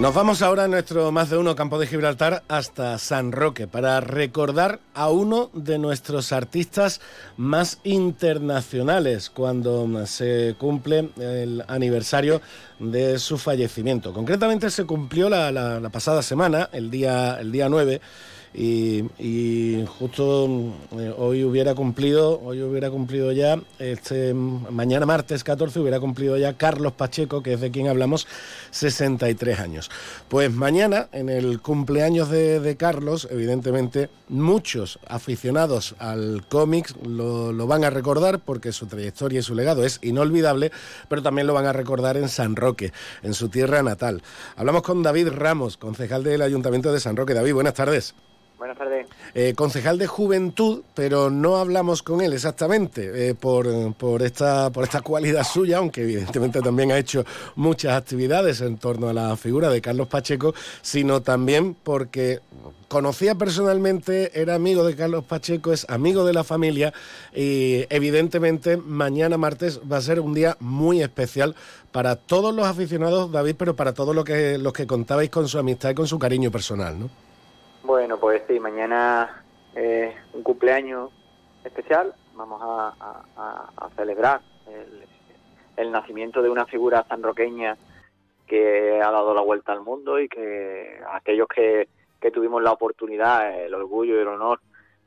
Nos 0.00 0.14
vamos 0.14 0.40
ahora 0.40 0.64
a 0.64 0.68
nuestro 0.68 1.12
más 1.12 1.28
de 1.28 1.36
uno 1.36 1.54
campo 1.54 1.78
de 1.78 1.86
Gibraltar 1.86 2.42
hasta 2.48 2.96
San 2.96 3.32
Roque 3.32 3.66
para 3.66 4.00
recordar 4.00 4.80
a 4.94 5.10
uno 5.10 5.50
de 5.52 5.78
nuestros 5.78 6.32
artistas 6.32 7.02
más 7.36 7.80
internacionales 7.84 9.28
cuando 9.28 10.06
se 10.06 10.54
cumple 10.56 11.10
el 11.18 11.62
aniversario 11.68 12.40
de 12.78 13.18
su 13.18 13.36
fallecimiento. 13.36 14.14
Concretamente 14.14 14.70
se 14.70 14.86
cumplió 14.86 15.28
la, 15.28 15.86
pasada 15.92 16.22
semana, 16.22 16.70
el 16.72 16.90
día, 16.90 17.38
el 17.38 17.52
día 17.52 17.68
9. 17.68 18.00
Y, 18.52 19.04
y 19.18 19.84
justo 19.86 20.48
eh, 20.98 21.14
hoy 21.16 21.44
hubiera 21.44 21.76
cumplido, 21.76 22.40
hoy 22.40 22.60
hubiera 22.62 22.90
cumplido 22.90 23.30
ya, 23.30 23.60
este 23.78 24.34
mañana 24.34 25.06
martes 25.06 25.44
14 25.44 25.78
hubiera 25.78 26.00
cumplido 26.00 26.36
ya 26.36 26.54
Carlos 26.54 26.92
Pacheco, 26.92 27.44
que 27.44 27.52
es 27.52 27.60
de 27.60 27.70
quien 27.70 27.86
hablamos, 27.86 28.26
63 28.72 29.60
años. 29.60 29.90
Pues 30.28 30.52
mañana, 30.52 31.08
en 31.12 31.28
el 31.28 31.60
cumpleaños 31.60 32.28
de, 32.28 32.76
Carlos, 32.76 33.28
evidentemente 33.30 34.10
muchos 34.28 34.98
aficionados 35.06 35.94
al 35.98 36.44
cómics 36.48 36.96
lo, 37.06 37.52
lo 37.52 37.66
van 37.68 37.84
a 37.84 37.90
recordar 37.90 38.40
porque 38.40 38.72
su 38.72 38.86
trayectoria 38.86 39.40
y 39.40 39.42
su 39.42 39.54
legado 39.54 39.84
es 39.84 40.00
inolvidable, 40.02 40.72
pero 41.08 41.22
también 41.22 41.46
lo 41.46 41.54
van 41.54 41.66
a 41.66 41.72
recordar 41.72 42.16
en 42.16 42.28
San 42.28 42.56
Roque, 42.56 42.92
en 43.22 43.34
su 43.34 43.48
tierra 43.48 43.82
natal. 43.84 44.22
Hablamos 44.56 44.82
con 44.82 45.04
David 45.04 45.28
Ramos, 45.28 45.76
concejal 45.76 46.24
del 46.24 46.42
Ayuntamiento 46.42 46.92
de 46.92 46.98
San 46.98 47.16
Roque. 47.16 47.34
David, 47.34 47.54
buenas 47.54 47.74
tardes. 47.74 48.14
Buenas 48.60 48.76
tardes. 48.76 49.06
Eh, 49.34 49.54
concejal 49.56 49.96
de 49.96 50.06
Juventud, 50.06 50.82
pero 50.92 51.30
no 51.30 51.56
hablamos 51.56 52.02
con 52.02 52.20
él 52.20 52.34
exactamente 52.34 53.30
eh, 53.30 53.34
por, 53.34 53.94
por, 53.94 54.20
esta, 54.20 54.68
por 54.68 54.84
esta 54.84 55.00
cualidad 55.00 55.44
suya, 55.50 55.78
aunque 55.78 56.02
evidentemente 56.02 56.60
también 56.60 56.92
ha 56.92 56.98
hecho 56.98 57.24
muchas 57.56 57.94
actividades 57.94 58.60
en 58.60 58.76
torno 58.76 59.08
a 59.08 59.14
la 59.14 59.34
figura 59.38 59.70
de 59.70 59.80
Carlos 59.80 60.08
Pacheco, 60.08 60.52
sino 60.82 61.22
también 61.22 61.74
porque 61.74 62.40
conocía 62.88 63.34
personalmente, 63.34 64.38
era 64.38 64.56
amigo 64.56 64.84
de 64.84 64.94
Carlos 64.94 65.24
Pacheco, 65.24 65.72
es 65.72 65.88
amigo 65.88 66.26
de 66.26 66.34
la 66.34 66.44
familia 66.44 66.92
y 67.34 67.86
evidentemente 67.88 68.76
mañana 68.76 69.38
martes 69.38 69.80
va 69.90 69.96
a 69.96 70.02
ser 70.02 70.20
un 70.20 70.34
día 70.34 70.58
muy 70.60 71.00
especial 71.00 71.56
para 71.92 72.16
todos 72.16 72.54
los 72.54 72.66
aficionados, 72.66 73.32
David, 73.32 73.54
pero 73.56 73.74
para 73.74 73.94
todos 73.94 74.14
los 74.14 74.26
que, 74.26 74.58
los 74.58 74.74
que 74.74 74.86
contabais 74.86 75.30
con 75.30 75.48
su 75.48 75.58
amistad 75.58 75.88
y 75.88 75.94
con 75.94 76.06
su 76.06 76.18
cariño 76.18 76.50
personal, 76.50 77.00
¿no? 77.00 77.29
Bueno, 77.90 78.20
pues 78.20 78.44
sí, 78.46 78.60
mañana 78.60 79.42
es 79.74 80.14
un 80.32 80.44
cumpleaños 80.44 81.10
especial. 81.64 82.14
Vamos 82.34 82.62
a, 82.62 83.90
celebrar 83.96 84.42
el, 85.76 85.90
nacimiento 85.90 86.40
de 86.40 86.50
una 86.50 86.66
figura 86.66 87.04
sanroqueña 87.08 87.76
que 88.46 89.02
ha 89.02 89.10
dado 89.10 89.34
la 89.34 89.40
vuelta 89.40 89.72
al 89.72 89.80
mundo 89.80 90.20
y 90.20 90.28
que 90.28 91.00
aquellos 91.10 91.48
que, 91.48 91.88
que 92.20 92.30
tuvimos 92.30 92.62
la 92.62 92.70
oportunidad, 92.70 93.60
el 93.60 93.74
orgullo 93.74 94.14
y 94.14 94.20
el 94.20 94.28
honor 94.28 94.60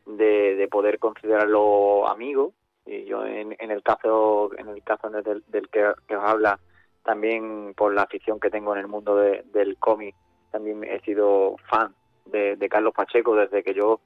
de, 0.05 0.55
de 0.57 0.67
poder 0.67 0.99
considerarlo 0.99 2.09
amigo, 2.09 2.51
y 2.85 3.05
yo 3.05 3.25
en, 3.25 3.55
en 3.59 3.71
el 3.71 3.81
caso 3.81 4.51
en 4.57 4.67
el 4.67 4.83
caso 4.83 5.09
del, 5.09 5.41
del 5.47 5.69
que, 5.69 5.89
que 6.05 6.17
os 6.17 6.23
habla, 6.25 6.59
también 7.05 7.75
por 7.77 7.93
la 7.93 8.01
afición 8.01 8.41
que 8.41 8.49
tengo 8.49 8.73
en 8.73 8.81
el 8.81 8.87
mundo 8.89 9.15
de- 9.15 9.43
del 9.53 9.77
cómic, 9.77 10.15
también 10.51 10.83
he 10.83 10.99
sido 10.99 11.55
fan 11.69 11.95
de, 12.25 12.69
Carlos 12.69 12.93
Pacheco 12.93 13.35
desde 13.35 13.63
que 13.63 13.73
yo 13.73 13.99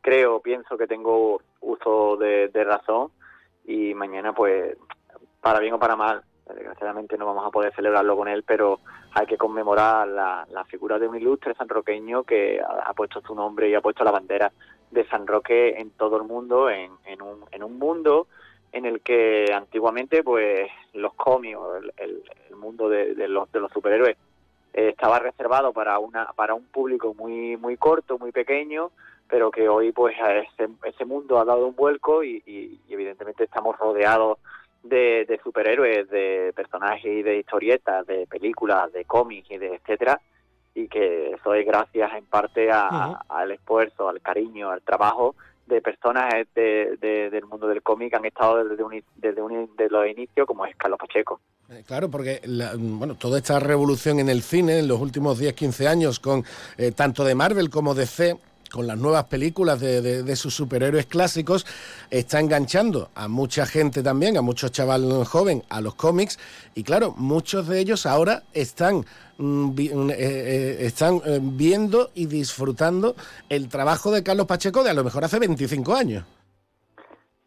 creo, 0.00 0.40
pienso 0.40 0.76
que 0.76 0.86
tengo 0.86 1.40
uso 1.60 2.16
de, 2.16 2.50
razón 2.64 3.10
y 3.64 3.94
mañana 3.94 4.32
pues 4.32 4.76
para 5.40 5.60
bien 5.60 5.74
o 5.74 5.78
para 5.78 5.96
mal, 5.96 6.22
desgraciadamente 6.54 7.16
no 7.16 7.26
vamos 7.26 7.46
a 7.46 7.50
poder 7.50 7.74
celebrarlo 7.74 8.16
con 8.16 8.28
él, 8.28 8.42
pero 8.46 8.80
hay 9.12 9.26
que 9.26 9.36
conmemorar 9.38 10.08
la, 10.08 10.46
la 10.50 10.64
figura 10.64 10.98
de 10.98 11.08
un 11.08 11.16
ilustre 11.16 11.54
sanroqueño 11.54 12.24
que 12.24 12.60
ha, 12.60 12.92
puesto 12.94 13.20
su 13.20 13.34
nombre 13.34 13.68
y 13.68 13.74
ha 13.74 13.80
puesto 13.80 14.04
la 14.04 14.10
bandera 14.10 14.52
de 14.90 15.06
San 15.08 15.26
Roque 15.26 15.76
en 15.78 15.90
todo 15.92 16.16
el 16.16 16.24
mundo, 16.24 16.68
en, 16.68 16.90
un, 17.22 17.44
en 17.52 17.62
un 17.62 17.78
mundo 17.78 18.26
en 18.72 18.86
el 18.86 19.00
que 19.00 19.46
antiguamente 19.52 20.22
pues 20.22 20.68
los 20.92 21.14
cómics, 21.14 21.58
el, 21.80 21.92
el- 21.96 22.22
el 22.50 22.56
mundo 22.56 22.88
de, 22.88 23.14
de 23.14 23.28
los, 23.28 23.50
de 23.52 23.60
los 23.60 23.72
superhéroes 23.72 24.16
eh, 24.72 24.88
estaba 24.90 25.18
reservado 25.18 25.72
para 25.72 25.98
una 25.98 26.26
para 26.34 26.54
un 26.54 26.64
público 26.64 27.14
muy 27.14 27.56
muy 27.56 27.76
corto, 27.76 28.18
muy 28.18 28.32
pequeño, 28.32 28.90
pero 29.28 29.50
que 29.50 29.68
hoy 29.68 29.92
pues 29.92 30.16
a 30.20 30.34
ese, 30.38 30.68
ese 30.84 31.04
mundo 31.04 31.38
ha 31.38 31.44
dado 31.44 31.66
un 31.66 31.76
vuelco 31.76 32.22
y, 32.24 32.42
y- 32.46 32.80
y 32.88 32.94
evidentemente 32.94 33.44
estamos 33.44 33.78
rodeados 33.78 34.38
de, 34.82 35.26
de 35.28 35.38
superhéroes, 35.42 36.08
de 36.10 36.52
personajes 36.56 37.04
y 37.04 37.22
de 37.22 37.38
historietas, 37.38 38.06
de 38.06 38.26
películas, 38.26 38.92
de 38.92 39.04
cómics 39.04 39.50
y 39.50 39.58
de 39.58 39.74
etcétera, 39.74 40.20
y 40.74 40.88
que 40.88 41.32
eso 41.32 41.52
es 41.54 41.66
gracias 41.66 42.12
en 42.14 42.24
parte 42.26 42.70
a- 42.72 42.88
al 43.28 43.50
esfuerzo, 43.52 44.08
al 44.08 44.20
cariño, 44.22 44.70
al 44.70 44.82
trabajo 44.82 45.34
de 45.70 45.80
personas 45.80 46.34
de- 46.54 46.96
de- 47.00 47.30
del 47.30 47.46
mundo 47.46 47.66
del 47.68 47.82
cómic 47.82 48.12
han 48.14 48.24
estado 48.26 48.64
desde, 48.64 48.82
un, 48.82 49.02
desde 49.16 49.40
un, 49.40 49.74
de 49.76 49.88
los 49.88 50.06
inicios, 50.06 50.46
como 50.46 50.66
es 50.66 50.76
Carlos 50.76 50.98
Pacheco. 50.98 51.40
Eh, 51.70 51.82
Claro, 51.86 52.10
porque 52.10 52.40
la- 52.44 52.72
bueno, 52.76 53.14
toda 53.14 53.38
esta 53.38 53.58
revolución 53.60 54.18
en 54.18 54.28
el 54.28 54.42
cine 54.42 54.80
en 54.80 54.88
los 54.88 55.00
últimos 55.00 55.38
10-15 55.40 55.86
años, 55.86 56.18
con 56.20 56.44
eh, 56.76 56.90
tanto 56.92 57.24
de 57.24 57.34
Marvel 57.34 57.70
como 57.70 57.94
de 57.94 58.06
C, 58.06 58.36
con 58.72 58.86
las 58.86 58.96
nuevas 58.98 59.24
películas 59.24 59.80
de, 59.80 60.00
de- 60.22 60.36
sus 60.36 60.54
superhéroes 60.54 61.06
clásicos, 61.06 61.66
está 62.10 62.40
enganchando 62.40 63.10
a 63.14 63.28
mucha 63.28 63.66
gente 63.66 64.02
también, 64.02 64.36
a 64.36 64.42
muchos 64.42 64.70
chavales 64.72 65.28
joven, 65.28 65.62
a 65.68 65.80
los 65.80 65.94
cómics. 65.94 66.38
Y 66.74 66.84
claro, 66.84 67.12
muchos 67.16 67.66
de 67.68 67.80
ellos 67.80 68.06
ahora 68.06 68.44
están, 68.52 69.04
mm, 69.38 69.70
mm, 69.70 70.10
eh, 70.10 70.14
eh, 70.18 70.76
están 70.86 71.16
eh, 71.26 71.38
viendo 71.42 72.10
y 72.14 72.26
disfrutando 72.26 73.14
el 73.48 73.68
trabajo 73.68 74.10
de 74.10 74.22
Carlos 74.22 74.46
Pacheco 74.46 74.82
de 74.84 74.90
a 74.90 74.94
lo 74.94 75.04
mejor 75.04 75.24
hace 75.24 75.38
25 75.38 75.94
años. 75.94 76.24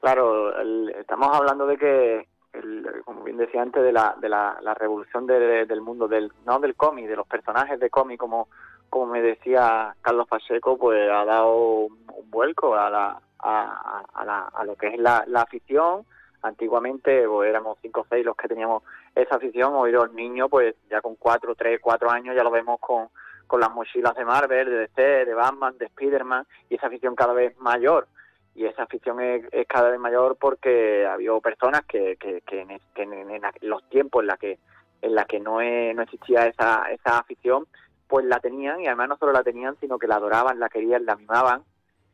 Claro, 0.01 0.51
estamos 0.99 1.29
hablando 1.33 1.65
de 1.65 1.77
que, 1.77 2.27
el- 2.53 2.85
como 3.05 3.23
bien 3.23 3.37
decía 3.37 3.61
antes, 3.61 3.81
de 3.81 3.93
la, 3.93 4.15
de 4.21 4.27
la, 4.27 4.57
revolución 4.77 5.25
de- 5.25 5.65
del 5.65 5.81
mundo, 5.81 6.07
del 6.09 6.31
no 6.45 6.59
del 6.59 6.75
cómic, 6.75 7.07
de 7.07 7.15
los 7.15 7.25
personajes 7.27 7.79
de 7.79 7.89
cómic, 7.89 8.19
como, 8.19 8.49
como 8.93 9.07
me 9.07 9.23
decía 9.23 9.95
Carlos 10.03 10.27
Pacheco, 10.27 10.77
pues 10.77 11.09
ha 11.09 11.25
dado 11.25 11.55
un, 11.87 12.05
vuelco 12.29 12.75
a, 12.75 12.91
la, 12.91 13.19
a, 13.39 14.03
a, 14.13 14.23
la- 14.23 14.51
a 14.53 14.63
lo 14.65 14.75
que 14.75 14.89
es 14.89 14.99
la, 14.99 15.23
la 15.25 15.41
afición. 15.41 16.05
Antiguamente 16.43 17.27
pues, 17.27 17.49
éramos 17.49 17.79
cinco 17.81 18.01
o 18.01 18.05
seis 18.07 18.23
los 18.23 18.35
que 18.37 18.47
teníamos 18.47 18.83
esa 19.15 19.37
afición, 19.37 19.73
hoy 19.73 19.91
los 19.91 20.13
niños, 20.13 20.47
pues 20.51 20.75
ya 20.91 21.01
con 21.01 21.15
cuatro, 21.15 21.55
tres, 21.55 21.79
cuatro 21.81 22.11
años 22.11 22.35
ya 22.35 22.43
lo 22.43 22.51
vemos 22.51 22.79
con, 22.79 23.07
con 23.47 23.59
las 23.61 23.71
mochilas 23.71 24.13
de 24.15 24.25
Marvel, 24.25 24.69
de 24.69 24.77
DC, 24.81 25.25
de 25.25 25.33
Batman, 25.33 25.75
de 25.79 25.87
Spiderman, 25.87 26.45
y 26.69 26.75
esa 26.75 26.85
afición 26.85 27.15
cada 27.15 27.33
vez 27.33 27.57
mayor 27.57 28.07
y 28.53 28.65
esa 28.65 28.83
afición 28.83 29.19
es, 29.21 29.45
es 29.51 29.65
cada 29.67 29.89
vez 29.89 29.99
mayor 29.99 30.35
porque 30.39 31.07
ha 31.07 31.13
habido 31.13 31.41
personas 31.41 31.81
que, 31.85 32.15
que, 32.17 32.41
que 32.41 32.61
en 32.61 33.41
los 33.61 33.89
tiempos 33.89 34.21
en 34.21 34.27
la 34.27 34.37
que 34.37 34.59
en 35.01 35.15
la 35.15 35.25
que 35.25 35.39
no, 35.39 35.53
no 35.61 36.01
existía 36.03 36.45
esa, 36.47 36.89
esa 36.91 37.17
afición, 37.17 37.65
pues 38.13 38.25
la 38.25 38.39
tenían 38.39 38.79
y 38.79 38.85
además 38.85 39.09
no 39.09 39.17
solo 39.17 39.31
la 39.31 39.41
tenían, 39.41 39.75
sino 39.79 39.97
que 39.97 40.05
la 40.05 40.17
adoraban, 40.17 40.59
la 40.59 40.69
querían, 40.69 41.03
la 41.03 41.15
mimaban. 41.15 41.63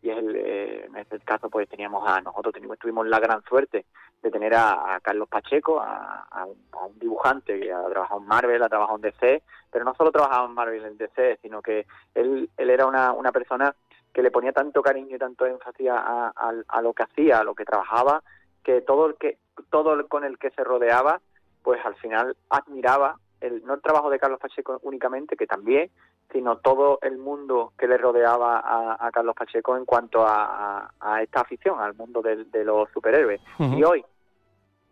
Y 0.01 0.09
es 0.09 0.17
el, 0.17 0.33
eh, 0.33 0.85
en 0.85 0.95
este 0.95 1.19
caso 1.19 1.49
pues 1.49 1.67
teníamos 1.67 2.07
a 2.07 2.21
nosotros 2.21 2.55
tuvimos 2.79 3.05
la 3.05 3.19
gran 3.19 3.43
suerte 3.43 3.85
de 4.23 4.31
tener 4.31 4.55
a, 4.55 4.97
Carlos 5.03 5.27
Pacheco, 5.27 5.81
a, 5.81 6.45
un, 6.45 6.97
dibujante 6.97 7.59
que 7.59 7.73
ha 7.73 7.83
trabajado 7.89 8.21
en 8.21 8.27
Marvel, 8.27 8.63
ha 8.63 8.69
trabajado 8.69 8.95
en 8.95 9.01
DC, 9.01 9.43
pero 9.69 9.83
no 9.83 9.93
solo 9.93 10.13
trabajaba 10.13 10.45
en 10.45 10.53
Marvel 10.53 10.85
en 10.85 10.97
DC, 10.97 11.39
sino 11.41 11.61
que 11.61 11.85
él, 12.15 12.49
él 12.55 12.69
era 12.69 12.85
una, 12.85 13.11
una 13.11 13.33
persona 13.33 13.75
que 14.13 14.23
le 14.23 14.31
ponía 14.31 14.53
tanto 14.53 14.81
cariño 14.81 15.17
y 15.17 15.19
tanto 15.19 15.47
énfasis 15.47 15.89
a, 15.89 16.29
a, 16.29 16.81
lo 16.81 16.93
que 16.93 17.03
hacía, 17.03 17.39
a 17.39 17.43
lo 17.43 17.55
que 17.55 17.65
trabajaba, 17.65 18.23
que 18.63 18.79
todo 18.79 19.07
el 19.07 19.15
que 19.15 19.37
todo 19.69 19.95
el 19.95 20.07
con 20.07 20.23
el 20.23 20.39
que 20.39 20.51
se 20.51 20.63
rodeaba, 20.63 21.19
pues 21.61 21.85
al 21.85 21.95
final 21.95 22.37
admiraba 22.49 23.17
el, 23.41 23.63
no 23.65 23.73
el 23.73 23.81
trabajo 23.81 24.09
de 24.09 24.19
Carlos 24.19 24.39
Pacheco 24.39 24.79
únicamente, 24.83 25.35
que 25.35 25.47
también, 25.47 25.89
sino 26.31 26.57
todo 26.57 26.99
el 27.01 27.17
mundo 27.17 27.73
que 27.77 27.87
le 27.87 27.97
rodeaba 27.97 28.61
a, 28.99 29.11
Carlos 29.11 29.35
Pacheco 29.35 29.77
en 29.77 29.85
cuanto 29.85 30.25
a, 30.25 30.91
esta 31.21 31.41
afición, 31.41 31.79
al 31.79 31.95
mundo 31.95 32.21
de, 32.21 32.63
los 32.63 32.89
superhéroes. 32.91 33.41
Y 33.57 33.83
hoy, 33.83 34.05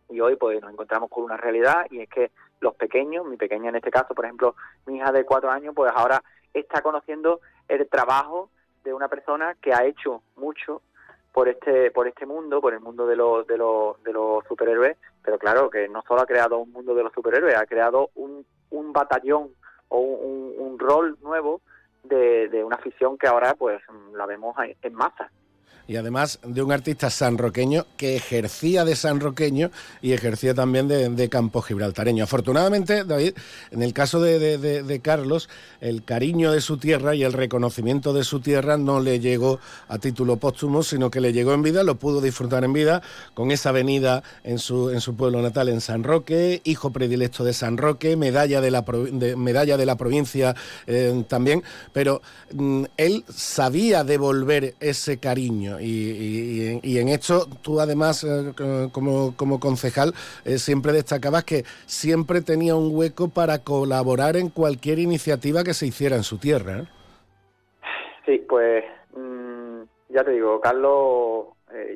y 0.10 0.20
hoy 0.20 0.36
pues 0.36 0.62
nos 0.62 0.72
encontramos 0.72 1.10
con 1.10 1.24
una 1.24 1.38
realidad 1.38 1.86
y 1.90 2.02
es 2.02 2.10
que 2.10 2.32
los 2.60 2.76
pequeños, 2.76 3.26
mi 3.26 3.38
pequeña 3.38 3.70
en 3.70 3.76
este 3.76 3.92
caso, 3.92 4.16
por 4.16 4.26
ejemplo, 4.26 4.56
mi 4.86 4.98
hija 4.98 5.12
de 5.12 5.26
cuatro 5.26 5.52
años, 5.52 5.74
pues 5.76 5.92
ahora 5.94 6.24
está 6.54 6.82
conociendo 6.82 7.40
el 7.68 7.88
trabajo 7.88 8.50
de 8.84 8.94
una 8.94 9.08
persona 9.08 9.56
que 9.62 9.74
ha 9.74 9.86
hecho 9.86 10.24
mucho 10.36 10.82
por 11.38 11.50
este 11.50 11.92
por 11.92 12.08
este 12.08 12.26
mundo, 12.26 12.60
por 12.60 12.74
el 12.74 12.80
mundo 12.80 13.06
de 13.06 13.16
los 13.16 13.46
de 13.46 13.60
los 13.60 14.02
de 14.02 14.12
los 14.12 14.44
superhéroes, 14.48 14.98
pero 15.24 15.38
claro 15.38 15.70
que 15.70 15.88
no 15.88 16.02
solo 16.08 16.22
ha 16.22 16.26
creado 16.26 16.58
un 16.58 16.72
mundo 16.72 16.96
de 16.96 17.04
los 17.04 17.14
superhéroes, 17.14 17.56
ha 17.56 17.68
creado 17.68 18.10
un, 18.16 18.44
un 18.72 18.92
batallón 18.92 19.52
o 19.90 20.00
un, 20.00 20.80
rol 20.80 21.16
nuevo 21.22 21.62
de, 22.04 22.50
de, 22.50 22.64
una 22.64 22.78
afición 22.78 23.20
que 23.20 23.28
ahora 23.28 23.54
pues 23.54 23.80
la 24.14 24.26
vemos 24.26 24.56
en 24.82 24.94
masa 24.96 25.30
y 25.88 25.96
además 25.96 26.40
de 26.46 26.62
un 26.62 26.72
artista 26.72 27.10
sanroqueño 27.10 27.86
que 27.96 28.16
ejercía 28.16 28.84
de 28.86 28.96
sanroqueño 28.96 29.72
y 30.02 30.14
ejercía 30.14 30.54
también 30.54 30.88
de, 30.88 31.28
campo 31.30 31.62
gibraltareño. 31.62 32.24
Afortunadamente, 32.24 33.04
David, 33.04 33.34
en 33.72 33.84
el 33.84 33.94
caso 33.94 34.22
de, 34.22 35.02
Carlos, 35.04 35.50
el 35.82 36.04
cariño 36.04 36.52
de 36.52 36.62
su 36.62 36.78
tierra 36.78 37.16
y 37.16 37.24
el 37.24 37.34
reconocimiento 37.34 38.14
de 38.14 38.24
su 38.24 38.40
tierra 38.40 38.78
no 38.78 39.00
le 39.00 39.20
llegó 39.20 39.60
a 39.88 39.98
título 40.00 40.38
póstumo, 40.38 40.84
sino 40.84 41.12
que 41.12 41.22
le 41.22 41.34
llegó 41.34 41.54
en 41.54 41.62
vida, 41.62 41.84
lo 41.84 41.96
pudo 41.96 42.22
disfrutar 42.22 42.64
en 42.64 42.74
vida 42.74 43.02
con 43.34 43.52
esa 43.52 43.72
venida 43.72 44.24
en 44.44 44.60
su, 44.60 44.98
su 45.00 45.16
pueblo 45.16 45.42
natal 45.42 45.70
en 45.70 45.82
San 45.82 46.04
Roque, 46.04 46.62
hijo 46.64 46.92
predilecto 46.92 47.44
de 47.44 47.54
San 47.54 47.78
Roque, 47.78 48.16
medalla 48.16 48.62
de 48.62 48.72
la, 48.72 48.86
medalla 49.38 49.78
de 49.78 49.86
la 49.86 49.96
provincia 49.96 50.56
eh, 50.86 51.24
también, 51.28 51.64
pero 51.94 52.22
mm, 52.54 52.86
él 52.98 53.26
sabía 53.34 54.04
devolver 54.04 54.76
ese 54.80 55.18
cariño 55.18 55.77
y, 55.80 56.98
en 56.98 57.08
esto 57.10 57.46
tú 57.62 57.80
además, 57.80 58.24
eh, 58.24 58.54
como, 58.92 59.36
como, 59.36 59.60
concejal, 59.60 60.14
eh, 60.46 60.58
siempre 60.58 60.92
destacabas 60.92 61.44
que 61.44 61.64
siempre 61.86 62.42
tenía 62.42 62.76
un 62.76 62.96
hueco 62.96 63.30
para 63.30 63.64
colaborar 63.64 64.36
en 64.38 64.50
cualquier 64.50 65.00
iniciativa 65.00 65.64
que 65.64 65.74
se 65.74 65.88
hiciera 65.88 66.16
en 66.16 66.24
su 66.24 66.38
tierra. 66.38 66.80
¿eh? 66.80 66.88
Sí, 68.26 68.46
pues 68.48 68.84
mm, 69.16 69.82
ya 70.10 70.24
te 70.24 70.32
digo, 70.32 70.60
Carlos, 70.60 71.48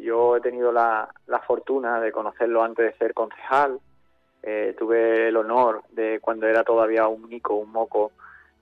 yo 0.02 0.36
he 0.36 0.42
tenido 0.42 0.72
la, 0.72 1.10
la, 1.28 1.40
fortuna 1.40 2.00
de 2.00 2.12
conocerlo 2.12 2.64
antes 2.64 2.86
de 2.86 2.98
ser 2.98 3.14
concejal. 3.14 3.80
tuve 4.78 5.30
el 5.30 5.38
honor 5.38 5.84
de 5.92 6.20
cuando 6.20 6.48
era 6.48 6.64
todavía 6.64 7.08
un 7.08 7.28
mico, 7.28 7.56
un 7.56 7.72
moco, 7.72 8.12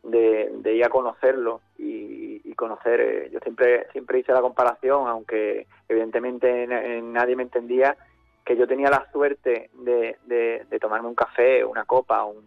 de, 0.03 0.49
de 0.53 0.73
ir 0.75 0.83
a 0.85 0.89
conocerlo 0.89 1.62
y, 1.77 2.53
conocer. 2.55 2.99
Eh, 2.99 3.29
yo 3.31 3.39
siempre 3.39 3.88
siempre 3.93 4.19
hice 4.19 4.33
la 4.33 4.41
comparación, 4.41 5.07
aunque 5.07 5.65
evidentemente 5.88 6.67
nadie 7.01 7.38
me 7.38 7.43
entendía, 7.43 7.95
que 8.43 8.57
yo 8.57 8.67
tenía 8.67 8.89
la 8.89 9.09
suerte 9.13 9.69
de, 9.75 10.17
de, 10.25 10.79
tomarme 10.81 11.07
un 11.07 11.15
café, 11.15 11.63
una 11.63 11.85
copa 11.85 12.25
un, 12.25 12.43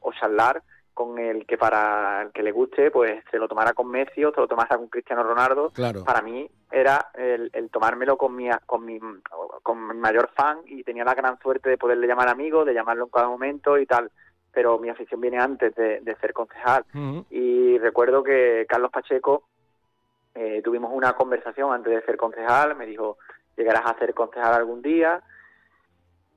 o 0.00 0.12
charlar 0.12 0.62
con 0.94 1.18
el 1.18 1.44
que 1.44 1.58
para 1.58 2.22
el 2.22 2.32
que 2.32 2.42
le 2.42 2.52
guste, 2.52 2.90
pues 2.90 3.22
se 3.30 3.38
lo 3.38 3.48
tomara 3.48 3.74
con 3.74 3.90
Messi 3.90 4.24
o 4.24 4.32
se 4.32 4.40
lo 4.40 4.48
tomara 4.48 4.78
con 4.78 4.88
Cristiano 4.88 5.24
Ronaldo. 5.24 5.72
Para 6.06 6.22
mí 6.22 6.48
era 6.70 7.10
el, 7.12 7.50
el, 7.52 7.68
tomármelo 7.68 8.16
con 8.16 8.34
mi, 8.34 8.48
con 8.64 8.86
mi 8.86 8.98
con 9.62 9.88
mi 9.88 9.94
mayor 9.94 10.30
fan 10.34 10.60
y 10.66 10.84
tenía 10.84 11.04
la 11.04 11.14
gran 11.14 11.38
suerte 11.40 11.68
de 11.68 11.76
poderle 11.76 12.06
llamar 12.06 12.28
amigo, 12.28 12.64
de 12.64 12.72
llamarlo 12.72 13.04
en 13.04 13.10
cada 13.10 13.28
momento 13.28 13.76
y 13.76 13.84
tal 13.84 14.10
pero 14.54 14.78
mi 14.78 14.88
afición 14.88 15.20
viene 15.20 15.38
antes 15.38 15.74
de, 15.74 16.16
ser 16.20 16.32
concejal. 16.32 16.84
Y 17.30 17.78
recuerdo 17.78 18.22
que 18.22 18.66
Carlos 18.68 18.90
Pacheco, 18.90 19.44
eh, 20.34 20.62
tuvimos 20.62 20.92
una 20.92 21.12
conversación 21.14 21.72
antes 21.72 21.92
de 21.92 22.02
ser 22.02 22.16
concejal, 22.16 22.76
me 22.76 22.86
dijo, 22.86 23.18
llegarás 23.56 23.82
a 23.86 23.98
ser 23.98 24.14
concejal 24.14 24.54
algún 24.54 24.82
día 24.82 25.22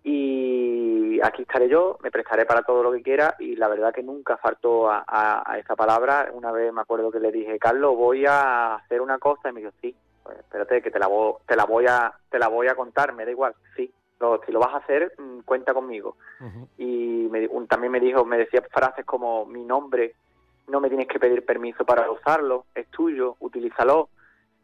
y 0.03 1.19
aquí 1.21 1.41
estaré 1.41 1.67
yo, 1.67 1.97
me 2.01 2.11
prestaré 2.11 2.45
para 2.45 2.61
todo 2.61 2.81
lo 2.81 2.91
que 2.93 3.01
quiera 3.01 3.35
y 3.39 3.55
la 3.55 3.67
verdad 3.67 3.93
que 3.93 4.03
nunca 4.03 4.37
faltó 4.37 4.89
a, 4.89 5.03
a, 5.05 5.57
esa 5.57 5.75
palabra. 5.75 6.29
Una 6.33 6.51
vez 6.51 6.71
me 6.71 6.81
acuerdo 6.81 7.11
que 7.11 7.19
le 7.19 7.31
dije, 7.31 7.59
Carlos, 7.59 7.95
voy 7.97 8.25
a 8.25 8.75
hacer 8.75 9.01
una 9.01 9.19
cosa 9.19 9.49
y 9.49 9.53
me 9.53 9.59
dijo, 9.59 9.73
sí, 9.81 9.93
pues 10.23 10.37
espérate 10.39 10.81
que 10.81 10.91
te 10.91 10.99
la, 10.99 11.07
voy, 11.07 11.33
te 11.45 11.55
la 11.55 11.65
voy 11.65 11.87
a 11.87 12.13
te 12.29 12.39
la 12.39 12.47
voy 12.47 12.67
a 12.67 12.75
contar, 12.75 13.13
me 13.13 13.25
da 13.25 13.31
igual, 13.31 13.53
sí, 13.75 13.91
si 14.45 14.51
lo 14.51 14.59
vas 14.59 14.73
a 14.73 14.77
hacer, 14.77 15.13
mm, 15.17 15.39
cuenta 15.41 15.73
conmigo. 15.73 16.17
Y 16.77 17.29
también 17.67 17.91
me 17.91 17.99
dijo, 17.99 18.25
me 18.25 18.37
decía 18.37 18.61
frases 18.71 19.05
como 19.05 19.45
mi 19.45 19.63
nombre, 19.63 20.15
no 20.67 20.79
me 20.79 20.89
tienes 20.89 21.07
que 21.07 21.19
pedir 21.19 21.45
permiso 21.45 21.85
para 21.85 22.09
usarlo, 22.09 22.65
es 22.75 22.87
tuyo, 22.87 23.35
utilízalo. 23.39 24.09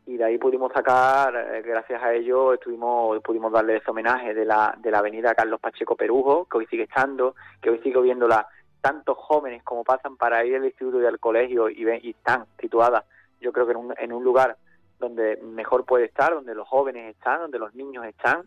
Y 0.06 0.18
de 0.18 0.26
ahí 0.26 0.38
pudimos 0.38 0.74
sacar, 0.74 1.34
eh, 1.36 1.62
gracias 1.62 2.04
a 2.04 2.14
ello, 2.14 2.54
estuvimos, 2.54 3.22
pudimos 3.22 3.54
darle 3.54 3.78
ese 3.78 3.90
homenaje 3.90 4.34
de 4.34 4.44
la, 4.44 4.76
de 4.78 4.92
la 4.92 5.00
avenida 5.00 5.34
Carlos 5.34 5.62
Pacheco 5.62 5.96
Perujo, 5.96 6.46
que 6.46 6.58
hoy 6.58 6.68
sigue 6.68 6.84
estando, 6.84 7.36
que 7.62 7.70
hoy 7.70 7.80
sigo 7.80 8.02
viéndola 8.02 8.46
tantos 8.82 9.18
jóvenes 9.18 9.64
como 9.64 9.86
pasan 9.86 10.18
para 10.18 10.44
ir 10.44 10.58
al 10.58 10.66
instituto 10.66 11.02
y 11.02 11.06
al 11.06 11.20
colegio 11.20 11.70
y, 11.70 11.86
ven, 11.86 12.02
y 12.04 12.10
están 12.10 12.46
situadas, 12.60 13.06
yo 13.40 13.54
creo 13.54 13.66
que 13.66 13.72
en 13.72 13.78
un, 13.78 13.94
en 13.98 14.12
un 14.12 14.26
lugar 14.26 14.58
donde 15.00 15.38
mejor 15.38 15.86
puede 15.86 16.06
estar, 16.06 16.34
donde 16.34 16.54
los 16.54 16.68
jóvenes 16.68 17.16
están, 17.16 17.40
donde 17.40 17.60
los 17.60 17.74
niños 17.76 18.06
están, 18.06 18.44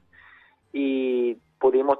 y 0.73 1.35
pudimos, 1.59 1.99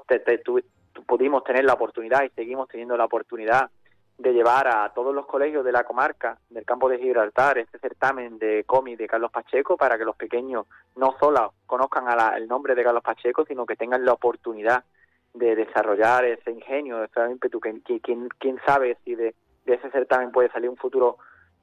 pudimos 1.05 1.43
tener 1.43 1.65
la 1.65 1.73
oportunidad 1.73 2.23
y 2.23 2.29
seguimos 2.29 2.67
teniendo 2.67 2.97
la 2.97 3.05
oportunidad 3.05 3.69
de 4.17 4.33
llevar 4.33 4.67
a 4.67 4.91
todos 4.93 5.13
los 5.13 5.27
colegios 5.27 5.63
de 5.63 5.71
la 5.71 5.83
comarca 5.83 6.39
del 6.49 6.65
campo 6.65 6.89
de 6.89 6.97
Gibraltar 6.97 7.59
este 7.59 7.77
certamen 7.77 8.39
de 8.39 8.63
cómic 8.65 8.97
de 8.97 9.07
Carlos 9.07 9.31
Pacheco 9.31 9.77
para 9.77 9.97
que 9.97 10.05
los 10.05 10.15
pequeños 10.15 10.65
no 10.95 11.15
solo 11.19 11.53
conozcan 11.67 12.05
el 12.35 12.47
nombre 12.47 12.73
de 12.73 12.83
Carlos 12.83 13.03
Pacheco, 13.03 13.45
sino 13.45 13.65
que 13.65 13.75
tengan 13.75 14.03
la 14.03 14.13
oportunidad 14.13 14.83
de 15.35 15.55
desarrollar 15.55 16.25
ese 16.25 16.51
ingenio, 16.51 17.03
ese 17.03 17.29
ímpetu, 17.29 17.59
que, 17.59 17.79
quién, 18.01 18.27
quién 18.39 18.59
sabe 18.65 18.97
si 19.05 19.13
de, 19.13 19.35
de, 19.65 19.73
ese 19.75 19.91
certamen 19.91 20.31
puede 20.31 20.49
salir 20.49 20.69
un 20.69 20.77
futuro 20.77 21.17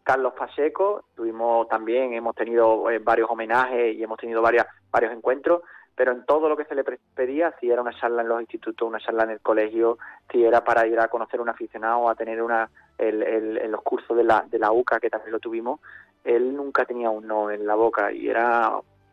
Carlos 0.05 0.35
Pacheco. 0.35 1.07
Tuvimos 1.17 1.69
también, 1.69 2.13
hemos 2.13 2.37
tenido 2.37 2.89
eh, 2.89 3.01
varios 3.01 3.29
homenajes 3.29 3.97
y 3.97 4.03
hemos 4.05 4.19
tenido 4.19 4.41
varias, 4.41 4.67
varios 4.93 5.13
encuentros 5.13 5.63
pero 5.97 6.13
en 6.13 6.25
todo 6.25 6.49
lo 6.49 6.57
que 6.57 6.65
se 6.65 6.75
le 6.75 6.85
pedía, 6.85 7.55
si 7.61 7.71
era 7.71 7.83
una 7.83 7.99
charla 7.99 8.23
en 8.23 8.29
los 8.29 8.41
institutos, 8.41 8.89
una 8.89 8.99
charla 8.99 9.25
en 9.25 9.31
el 9.31 9.41
colegio, 9.41 9.99
si 10.31 10.45
era 10.45 10.65
para 10.65 10.87
ir 10.87 10.99
a 10.99 11.09
conocer 11.09 11.41
un 11.41 11.49
aficionado, 11.49 12.09
a 12.09 12.15
tener 12.15 12.43
una, 12.43 12.69
el, 12.99 13.23
el, 13.23 13.71
los 13.71 13.83
cursos 13.83 14.17
de 14.17 14.25
la, 14.25 14.45
de 14.49 14.59
la 14.59 14.73
UCA, 14.73 14.99
que 14.99 15.11
también 15.11 15.33
lo 15.33 15.41
tuvimos, 15.41 15.81
él 16.25 16.57
nunca 16.57 16.85
tenía 16.85 17.11
un 17.11 17.27
no 17.27 17.51
en 17.51 17.67
la 17.67 17.75
boca 17.75 18.13
y 18.13 18.29
era 18.29 18.73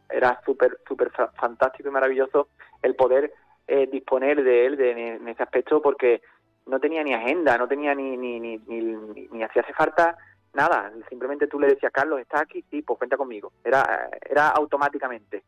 era 0.09 0.41
súper 0.43 0.79
súper 0.85 1.09
fantástico 1.11 1.87
y 1.87 1.91
maravilloso 1.91 2.49
el 2.81 2.95
poder 2.95 3.33
eh, 3.67 3.87
disponer 3.89 4.43
de 4.43 4.65
él 4.65 4.79
en 4.81 5.27
ese 5.27 5.43
aspecto 5.43 5.81
porque 5.81 6.21
no 6.65 6.79
tenía 6.79 7.01
ni 7.03 7.13
agenda, 7.13 7.57
no 7.57 7.67
tenía 7.67 7.95
ni 7.95 8.17
ni, 8.17 8.39
ni, 8.39 8.57
ni, 8.57 9.27
ni 9.31 9.43
hacía 9.43 9.63
falta 9.75 10.17
nada, 10.53 10.91
simplemente 11.09 11.47
tú 11.47 11.59
le 11.59 11.67
decías, 11.67 11.91
Carlos, 11.91 12.19
¿estás 12.19 12.41
aquí? 12.41 12.63
Sí, 12.69 12.81
pues 12.81 12.97
cuenta 12.97 13.17
conmigo. 13.17 13.51
Era, 13.63 14.09
era 14.29 14.49
automáticamente. 14.49 15.43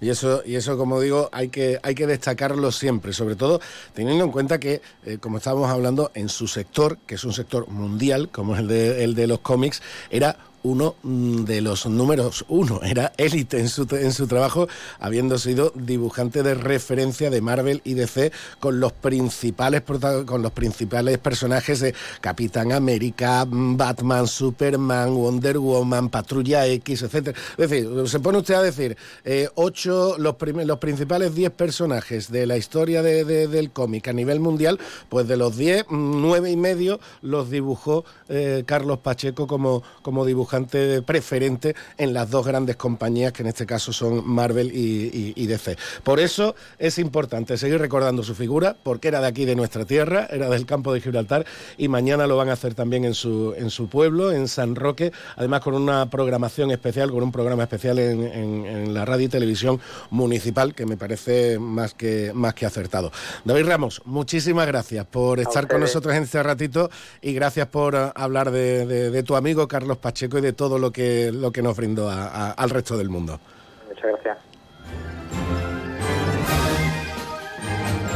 Y 0.00 0.10
eso, 0.10 0.42
y 0.44 0.56
eso 0.56 0.76
como 0.76 1.00
digo, 1.00 1.28
hay 1.32 1.48
que, 1.48 1.78
hay 1.82 1.94
que 1.94 2.06
destacarlo 2.06 2.72
siempre, 2.72 3.12
sobre 3.12 3.36
todo 3.36 3.60
teniendo 3.94 4.24
en 4.24 4.30
cuenta 4.30 4.58
que, 4.58 4.82
eh, 5.04 5.18
como 5.18 5.38
estábamos 5.38 5.70
hablando, 5.70 6.10
en 6.14 6.28
su 6.28 6.48
sector, 6.48 6.98
que 7.06 7.14
es 7.14 7.24
un 7.24 7.32
sector 7.32 7.68
mundial, 7.68 8.28
como 8.30 8.56
el 8.56 8.68
de, 8.68 9.04
el 9.04 9.14
de 9.14 9.26
los 9.26 9.40
cómics, 9.40 9.82
era 10.10 10.36
uno 10.66 10.96
mm, 11.02 11.44
de 11.44 11.60
los 11.60 11.86
números 11.86 12.44
uno, 12.48 12.80
era 12.82 13.12
élite 13.16 13.60
en 13.60 13.68
su, 13.68 13.86
en 13.92 14.12
su 14.12 14.26
trabajo, 14.26 14.68
habiendo 14.98 15.38
sido 15.38 15.72
dibujante 15.74 16.42
de 16.42 16.54
referencia 16.54 17.30
de 17.30 17.40
Marvel 17.40 17.80
y 17.84 17.94
DC 17.94 18.32
con 18.58 18.80
los 18.80 18.92
principales, 18.92 19.82
con 20.26 20.42
los 20.42 20.52
principales 20.52 21.18
personajes 21.18 21.80
de 21.80 21.94
Capitán 22.20 22.72
América, 22.72 23.44
mm, 23.44 23.76
Batman, 23.76 24.26
Superman, 24.26 25.14
Wonder 25.14 25.58
Woman, 25.58 26.08
Patrulla 26.08 26.66
X, 26.66 27.02
etc. 27.02 27.36
Es 27.56 27.70
decir, 27.70 27.88
se 28.08 28.20
pone 28.20 28.38
usted 28.38 28.54
a 28.54 28.62
decir, 28.62 28.96
eh, 29.24 29.48
ocho, 29.54 30.16
los, 30.18 30.34
los 30.40 30.78
principales 30.78 31.34
diez 31.34 31.52
personajes 31.52 32.30
de 32.30 32.46
la 32.46 32.56
historia 32.56 33.02
del 33.02 33.70
cómic 33.70 34.08
a 34.08 34.12
nivel 34.12 34.40
mundial, 34.40 34.80
pues 35.08 35.28
de 35.28 35.36
los 35.36 35.56
diez, 35.56 35.84
mm, 35.88 36.20
nueve 36.20 36.50
y 36.50 36.56
medio 36.56 36.98
los 37.22 37.50
dibujó 37.50 38.04
eh, 38.28 38.64
Carlos 38.66 38.98
Pacheco 38.98 39.46
como, 39.46 39.84
como 40.02 40.24
dibujante 40.24 40.55
preferente 40.64 41.74
en 41.98 42.12
las 42.12 42.30
dos 42.30 42.46
grandes 42.46 42.76
compañías 42.76 43.32
que 43.32 43.42
en 43.42 43.48
este 43.48 43.66
caso 43.66 43.92
son 43.92 44.26
Marvel 44.26 44.70
y, 44.72 45.46
DC. 45.46 45.76
Por 46.02 46.18
eso 46.18 46.54
es 46.78 46.98
importante 46.98 47.56
seguir 47.56 47.78
recordando 47.78 48.22
su 48.22 48.34
figura, 48.34 48.76
porque 48.82 49.08
era 49.08 49.20
de 49.20 49.28
aquí, 49.28 49.44
de 49.44 49.54
nuestra 49.54 49.84
tierra, 49.84 50.26
era 50.30 50.48
del 50.48 50.66
campo 50.66 50.92
de 50.92 51.00
Gibraltar 51.00 51.46
y 51.76 51.88
mañana 51.88 52.26
lo 52.26 52.36
van 52.36 52.48
a 52.48 52.54
hacer 52.54 52.74
también 52.74 53.04
en 53.04 53.14
su, 53.14 53.54
en 53.56 53.70
su 53.70 53.88
pueblo, 53.88 54.32
en 54.32 54.48
San 54.48 54.74
Roque, 54.74 55.12
además 55.36 55.60
con 55.60 55.74
una 55.74 56.10
programación 56.10 56.70
especial, 56.70 57.10
con 57.10 57.22
un 57.22 57.32
programa 57.32 57.62
especial 57.62 57.98
en, 57.98 58.94
la 58.94 59.04
radio 59.04 59.26
y 59.26 59.28
televisión 59.28 59.80
municipal 60.10 60.74
que 60.74 60.86
me 60.86 60.96
parece 60.96 61.58
más 61.58 61.94
que, 61.94 62.32
más 62.34 62.54
que 62.54 62.66
acertado. 62.66 63.12
David 63.44 63.66
Ramos, 63.66 64.02
muchísimas 64.04 64.66
gracias 64.66 65.06
por 65.06 65.40
estar 65.40 65.68
con 65.68 65.80
nosotros 65.80 66.14
en 66.14 66.24
este 66.24 66.42
ratito 66.42 66.90
y 67.20 67.32
gracias 67.32 67.68
por 67.68 67.94
eh, 67.94 68.10
hablar 68.14 68.50
de, 68.50 69.22
tu 69.22 69.36
amigo 69.36 69.66
Carlos 69.66 69.98
Pacheco 69.98 70.38
y 70.38 70.40
de 70.46 70.52
todo 70.52 70.78
lo 70.78 70.92
que, 70.92 71.32
lo 71.32 71.50
que 71.50 71.60
nos 71.60 71.76
brindó 71.76 72.08
al 72.08 72.70
resto 72.70 72.96
del 72.96 73.10
mundo. 73.10 73.40
Muchas 73.88 74.04
gracias. 74.12 74.38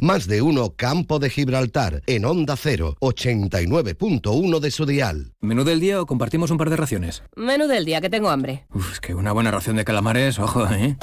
Más 0.03 0.27
de 0.27 0.41
uno 0.41 0.73
Campo 0.77 1.19
de 1.19 1.29
Gibraltar 1.29 2.03
en 2.07 2.25
Onda 2.25 2.57
0, 2.57 2.97
89.1 3.01 4.59
de 4.61 4.71
su 4.71 4.87
dial. 4.87 5.35
¿Menú 5.41 5.63
del 5.63 5.79
día 5.79 6.01
o 6.01 6.07
compartimos 6.07 6.51
un 6.51 6.57
par 6.57 6.71
de 6.71 6.77
raciones? 6.77 7.23
Menú 7.37 7.67
del 7.67 7.85
día, 7.85 8.01
que 8.01 8.09
tengo 8.09 8.31
hambre. 8.31 8.65
Uf, 8.73 8.95
es 8.95 9.01
que 9.01 9.15
una 9.15 9.33
buena 9.33 9.51
ración 9.51 9.77
de 9.77 9.85
calamares, 9.85 10.39
ojo, 10.39 10.67
¿eh? 10.71 10.97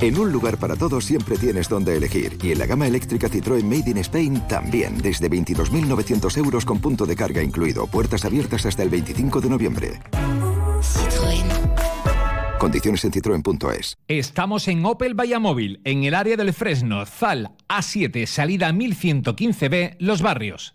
En 0.00 0.18
un 0.18 0.30
lugar 0.30 0.58
para 0.58 0.76
todos 0.76 1.04
siempre 1.04 1.36
tienes 1.36 1.68
donde 1.68 1.96
elegir. 1.96 2.38
Y 2.42 2.52
en 2.52 2.60
la 2.60 2.66
gama 2.66 2.86
eléctrica 2.86 3.28
Citroën 3.28 3.64
Made 3.64 3.90
in 3.90 3.98
Spain 3.98 4.46
también, 4.46 4.98
desde 4.98 5.28
22.900 5.28 6.36
euros 6.38 6.64
con 6.64 6.78
punto 6.78 7.06
de 7.06 7.16
carga 7.16 7.42
incluido. 7.42 7.88
Puertas 7.88 8.24
abiertas 8.24 8.66
hasta 8.66 8.84
el 8.84 8.88
25 8.88 9.40
de 9.40 9.48
noviembre. 9.48 10.00
Condiciones 12.58 13.04
en 13.04 13.12
citroen.es. 13.12 13.98
Estamos 14.08 14.68
en 14.68 14.86
Opel 14.86 15.14
Vallamóvil, 15.14 15.80
en 15.84 16.04
el 16.04 16.14
área 16.14 16.36
del 16.36 16.52
Fresno, 16.54 17.04
Zal, 17.04 17.50
A7, 17.68 18.24
salida 18.26 18.70
1115B, 18.72 19.96
Los 19.98 20.22
Barrios. 20.22 20.74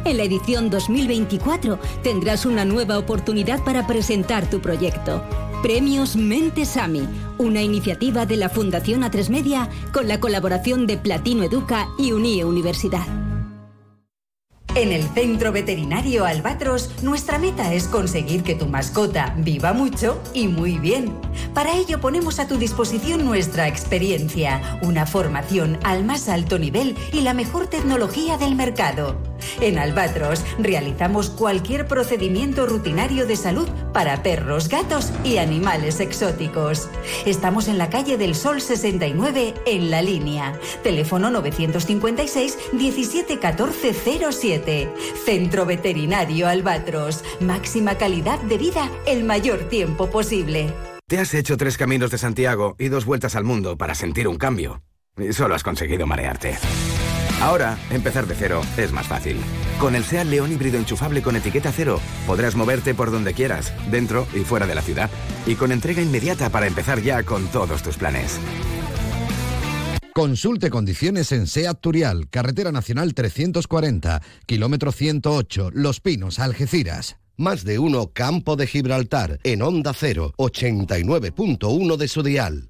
en 0.05 0.17
la 0.17 0.23
edición 0.23 0.69
2024 0.69 1.79
tendrás 2.03 2.45
una 2.45 2.65
nueva 2.65 2.97
oportunidad 2.97 3.63
para 3.63 3.87
presentar 3.87 4.49
tu 4.49 4.61
proyecto. 4.61 5.23
Premios 5.61 6.15
Mentesami, 6.15 7.07
una 7.37 7.61
iniciativa 7.61 8.25
de 8.25 8.37
la 8.37 8.49
Fundación 8.49 9.03
A3 9.03 9.29
Media 9.29 9.69
con 9.93 10.07
la 10.07 10.19
colaboración 10.19 10.87
de 10.87 10.97
Platino 10.97 11.43
Educa 11.43 11.87
y 11.99 12.13
Unie 12.13 12.43
Universidad. 12.45 13.05
En 14.73 14.93
el 14.93 15.03
Centro 15.03 15.51
Veterinario 15.51 16.25
Albatros, 16.25 17.03
nuestra 17.03 17.37
meta 17.37 17.73
es 17.73 17.89
conseguir 17.89 18.41
que 18.41 18.55
tu 18.55 18.67
mascota 18.67 19.35
viva 19.37 19.73
mucho 19.73 20.21
y 20.33 20.47
muy 20.47 20.77
bien. 20.77 21.13
Para 21.53 21.75
ello 21.75 21.99
ponemos 21.99 22.39
a 22.39 22.47
tu 22.47 22.57
disposición 22.57 23.25
nuestra 23.25 23.67
experiencia, 23.67 24.79
una 24.81 25.05
formación 25.05 25.77
al 25.83 26.05
más 26.05 26.29
alto 26.29 26.57
nivel 26.57 26.95
y 27.11 27.19
la 27.19 27.33
mejor 27.33 27.67
tecnología 27.67 28.37
del 28.37 28.55
mercado. 28.55 29.30
En 29.59 29.77
Albatros 29.77 30.43
realizamos 30.59 31.29
cualquier 31.29 31.87
procedimiento 31.87 32.65
rutinario 32.65 33.25
de 33.25 33.35
salud 33.35 33.67
para 33.93 34.23
perros, 34.23 34.69
gatos 34.69 35.11
y 35.23 35.37
animales 35.37 35.99
exóticos. 35.99 36.89
Estamos 37.25 37.67
en 37.67 37.77
la 37.77 37.89
calle 37.89 38.17
del 38.17 38.35
Sol 38.35 38.61
69 38.61 39.53
en 39.65 39.91
la 39.91 40.01
línea. 40.01 40.53
Teléfono 40.83 41.29
956 41.31 42.57
17 42.73 43.39
07. 44.31 44.89
Centro 45.25 45.65
Veterinario 45.65 46.47
Albatros. 46.47 47.23
Máxima 47.39 47.95
calidad 47.95 48.39
de 48.39 48.57
vida 48.57 48.89
el 49.05 49.23
mayor 49.23 49.69
tiempo 49.69 50.09
posible. 50.09 50.73
Te 51.07 51.19
has 51.19 51.33
hecho 51.33 51.57
tres 51.57 51.77
caminos 51.77 52.09
de 52.11 52.17
Santiago 52.17 52.75
y 52.79 52.87
dos 52.87 53.05
vueltas 53.05 53.35
al 53.35 53.43
mundo 53.43 53.77
para 53.77 53.95
sentir 53.95 54.27
un 54.27 54.37
cambio. 54.37 54.81
Y 55.17 55.33
solo 55.33 55.55
has 55.55 55.63
conseguido 55.63 56.07
marearte. 56.07 56.57
Ahora, 57.41 57.79
empezar 57.89 58.27
de 58.27 58.35
cero 58.35 58.61
es 58.77 58.91
más 58.91 59.07
fácil. 59.07 59.37
Con 59.79 59.95
el 59.95 60.03
SEAT 60.03 60.27
León 60.27 60.51
híbrido 60.51 60.77
enchufable 60.77 61.23
con 61.23 61.35
etiqueta 61.35 61.71
cero, 61.71 61.99
podrás 62.27 62.55
moverte 62.55 62.93
por 62.93 63.09
donde 63.09 63.33
quieras, 63.33 63.73
dentro 63.89 64.27
y 64.35 64.41
fuera 64.41 64.67
de 64.67 64.75
la 64.75 64.83
ciudad. 64.83 65.09
Y 65.47 65.55
con 65.55 65.71
entrega 65.71 66.03
inmediata 66.03 66.51
para 66.51 66.67
empezar 66.67 67.01
ya 67.01 67.23
con 67.23 67.47
todos 67.47 67.81
tus 67.81 67.97
planes. 67.97 68.39
Consulte 70.13 70.69
condiciones 70.69 71.31
en 71.31 71.47
SEAT 71.47 71.79
Turial, 71.79 72.29
Carretera 72.29 72.71
Nacional 72.71 73.15
340, 73.15 74.21
kilómetro 74.45 74.91
108, 74.91 75.71
Los 75.73 75.99
Pinos, 75.99 76.37
Algeciras. 76.37 77.17
Más 77.37 77.63
de 77.63 77.79
uno 77.79 78.11
Campo 78.13 78.55
de 78.55 78.67
Gibraltar, 78.67 79.39
en 79.43 79.63
Onda 79.63 79.93
0, 79.95 80.33
89.1 80.37 81.97
de 81.97 82.07
su 82.07 82.21
dial. 82.21 82.69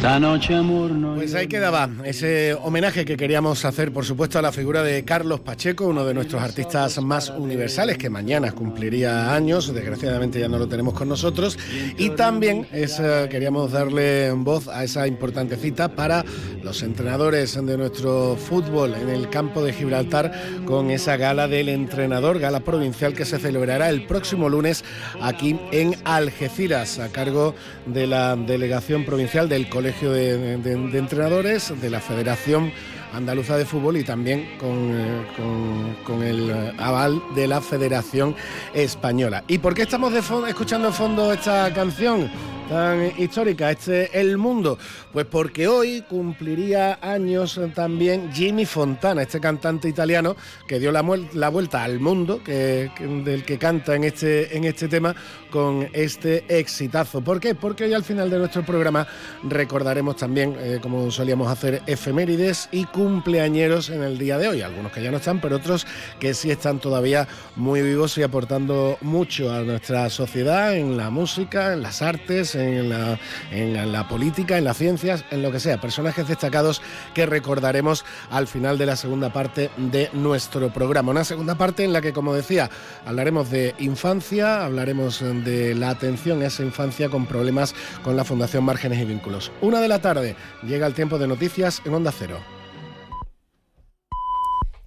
Esta 0.00 0.18
noche, 0.18 0.54
amor, 0.54 0.92
Pues 1.14 1.34
ahí 1.34 1.46
quedaba 1.46 1.86
ese 2.06 2.54
homenaje 2.54 3.04
que 3.04 3.18
queríamos 3.18 3.66
hacer, 3.66 3.92
por 3.92 4.06
supuesto, 4.06 4.38
a 4.38 4.42
la 4.42 4.50
figura 4.50 4.82
de 4.82 5.04
Carlos 5.04 5.40
Pacheco, 5.40 5.84
uno 5.84 6.06
de 6.06 6.14
nuestros 6.14 6.42
artistas 6.42 6.98
más 7.02 7.28
universales, 7.28 7.98
que 7.98 8.08
mañana 8.08 8.50
cumpliría 8.52 9.34
años, 9.34 9.74
desgraciadamente 9.74 10.40
ya 10.40 10.48
no 10.48 10.58
lo 10.58 10.68
tenemos 10.68 10.94
con 10.94 11.06
nosotros. 11.06 11.58
Y 11.98 12.08
también 12.10 12.66
queríamos 13.30 13.72
darle 13.72 14.32
voz 14.32 14.68
a 14.68 14.84
esa 14.84 15.06
importante 15.06 15.56
cita 15.56 15.94
para 15.94 16.24
los 16.62 16.82
entrenadores 16.82 17.54
de 17.62 17.76
nuestro 17.76 18.36
fútbol 18.36 18.94
en 18.94 19.10
el 19.10 19.28
campo 19.28 19.62
de 19.62 19.74
Gibraltar, 19.74 20.32
con 20.64 20.90
esa 20.90 21.18
gala 21.18 21.46
del 21.46 21.68
entrenador, 21.68 22.38
gala 22.38 22.60
provincial 22.60 23.12
que 23.12 23.26
se 23.26 23.38
celebrará 23.38 23.90
el 23.90 24.06
próximo 24.06 24.48
lunes 24.48 24.82
aquí 25.20 25.60
en 25.72 25.94
Algeciras, 26.04 26.98
a 26.98 27.10
cargo 27.10 27.54
de 27.84 28.06
la 28.06 28.34
delegación 28.34 29.04
provincial 29.04 29.50
del 29.50 29.68
Colegio 29.68 29.89
de, 29.98 30.98
Entrenadores, 30.98 31.72
de 31.80 31.90
la 31.90 32.00
Federación 32.00 32.72
Andaluza 33.12 33.56
de 33.56 33.64
Fútbol 33.64 33.96
y 33.96 34.04
también 34.04 34.58
con, 34.58 34.90
eh, 34.92 35.26
con, 36.06 36.22
el 36.22 36.74
aval 36.78 37.22
de 37.34 37.46
la 37.46 37.60
Federación 37.60 38.34
Española. 38.74 39.44
¿Y 39.48 39.58
por 39.58 39.74
qué 39.74 39.82
estamos 39.82 40.12
de 40.12 40.20
escuchando 40.48 40.88
en 40.88 40.94
fondo 40.94 41.32
esta 41.32 41.72
canción? 41.72 42.30
tan 42.70 43.12
histórica, 43.18 43.72
este 43.72 44.18
El 44.18 44.38
Mundo? 44.38 44.78
Pues 45.12 45.26
porque 45.26 45.66
hoy 45.66 46.02
cumpliría 46.08 47.00
años 47.02 47.60
también 47.74 48.32
Jimmy 48.32 48.64
Fontana, 48.64 49.22
este 49.22 49.40
cantante 49.40 49.88
italiano 49.88 50.36
que 50.68 50.78
dio 50.78 50.92
la, 50.92 51.02
vuelta 51.02 51.82
al 51.82 51.98
mundo, 51.98 52.40
que, 52.44 52.92
del 53.24 53.44
que 53.44 53.58
canta 53.58 53.96
en 53.96 54.04
este, 54.04 54.56
en 54.56 54.64
este 54.64 54.86
tema 54.86 55.16
con 55.50 55.88
este 55.92 56.44
exitazo. 56.48 57.20
¿Por 57.22 57.40
qué? 57.40 57.56
Porque 57.56 57.84
hoy 57.84 57.92
al 57.92 58.04
final 58.04 58.30
de 58.30 58.38
nuestro 58.38 58.64
programa 58.64 59.04
recordaremos 59.42 60.16
también, 60.16 60.54
eh, 60.60 60.78
como 60.80 61.10
solíamos 61.10 61.50
hacer, 61.50 61.82
efemérides 61.88 62.68
y 62.70 62.84
cumpleañeros 63.00 63.88
en 63.88 64.02
el 64.02 64.18
día 64.18 64.36
de 64.36 64.46
hoy. 64.46 64.60
Algunos 64.60 64.92
que 64.92 65.02
ya 65.02 65.10
no 65.10 65.16
están, 65.16 65.40
pero 65.40 65.56
otros 65.56 65.86
que 66.18 66.34
sí 66.34 66.50
están 66.50 66.80
todavía 66.80 67.26
muy 67.56 67.80
vivos 67.80 68.18
y 68.18 68.22
aportando 68.22 68.98
mucho 69.00 69.50
a 69.50 69.60
nuestra 69.60 70.10
sociedad 70.10 70.76
en 70.76 70.98
la 70.98 71.08
música, 71.08 71.72
en 71.72 71.82
las 71.82 72.02
artes, 72.02 72.54
en 72.54 72.90
la, 72.90 74.06
política, 74.06 74.58
en 74.58 74.64
las 74.64 74.76
ciencias, 74.76 75.24
en 75.30 75.40
lo 75.40 75.50
que 75.50 75.60
sea. 75.60 75.80
Personajes 75.80 76.28
destacados 76.28 76.82
que 77.14 77.24
recordaremos 77.24 78.04
al 78.30 78.46
final 78.46 78.76
de 78.76 78.84
la 78.84 78.96
segunda 78.96 79.32
parte 79.32 79.70
de 79.78 80.10
nuestro 80.12 80.70
programa. 80.70 81.12
Una 81.12 81.24
segunda 81.24 81.54
parte 81.54 81.84
en 81.84 81.94
la 81.94 82.02
que, 82.02 82.12
como 82.12 82.34
decía, 82.34 82.68
hablaremos 83.06 83.50
de 83.50 83.74
infancia, 83.78 84.62
hablaremos 84.62 85.20
de 85.20 85.74
la 85.74 85.88
atención 85.88 86.42
a 86.42 86.48
esa 86.48 86.64
infancia 86.64 87.08
con 87.08 87.24
problemas 87.24 87.74
con 88.04 88.14
la 88.14 88.24
Fundación 88.24 88.64
Márgenes 88.64 89.00
y 89.00 89.06
Vínculos. 89.06 89.52
Una 89.62 89.80
de 89.80 89.88
la 89.88 90.02
tarde 90.02 90.36
llega 90.62 90.86
el 90.86 90.92
tiempo 90.92 91.18
de 91.18 91.28
noticias 91.28 91.80
en 91.86 91.94
Onda 91.94 92.12
Cero. 92.12 92.59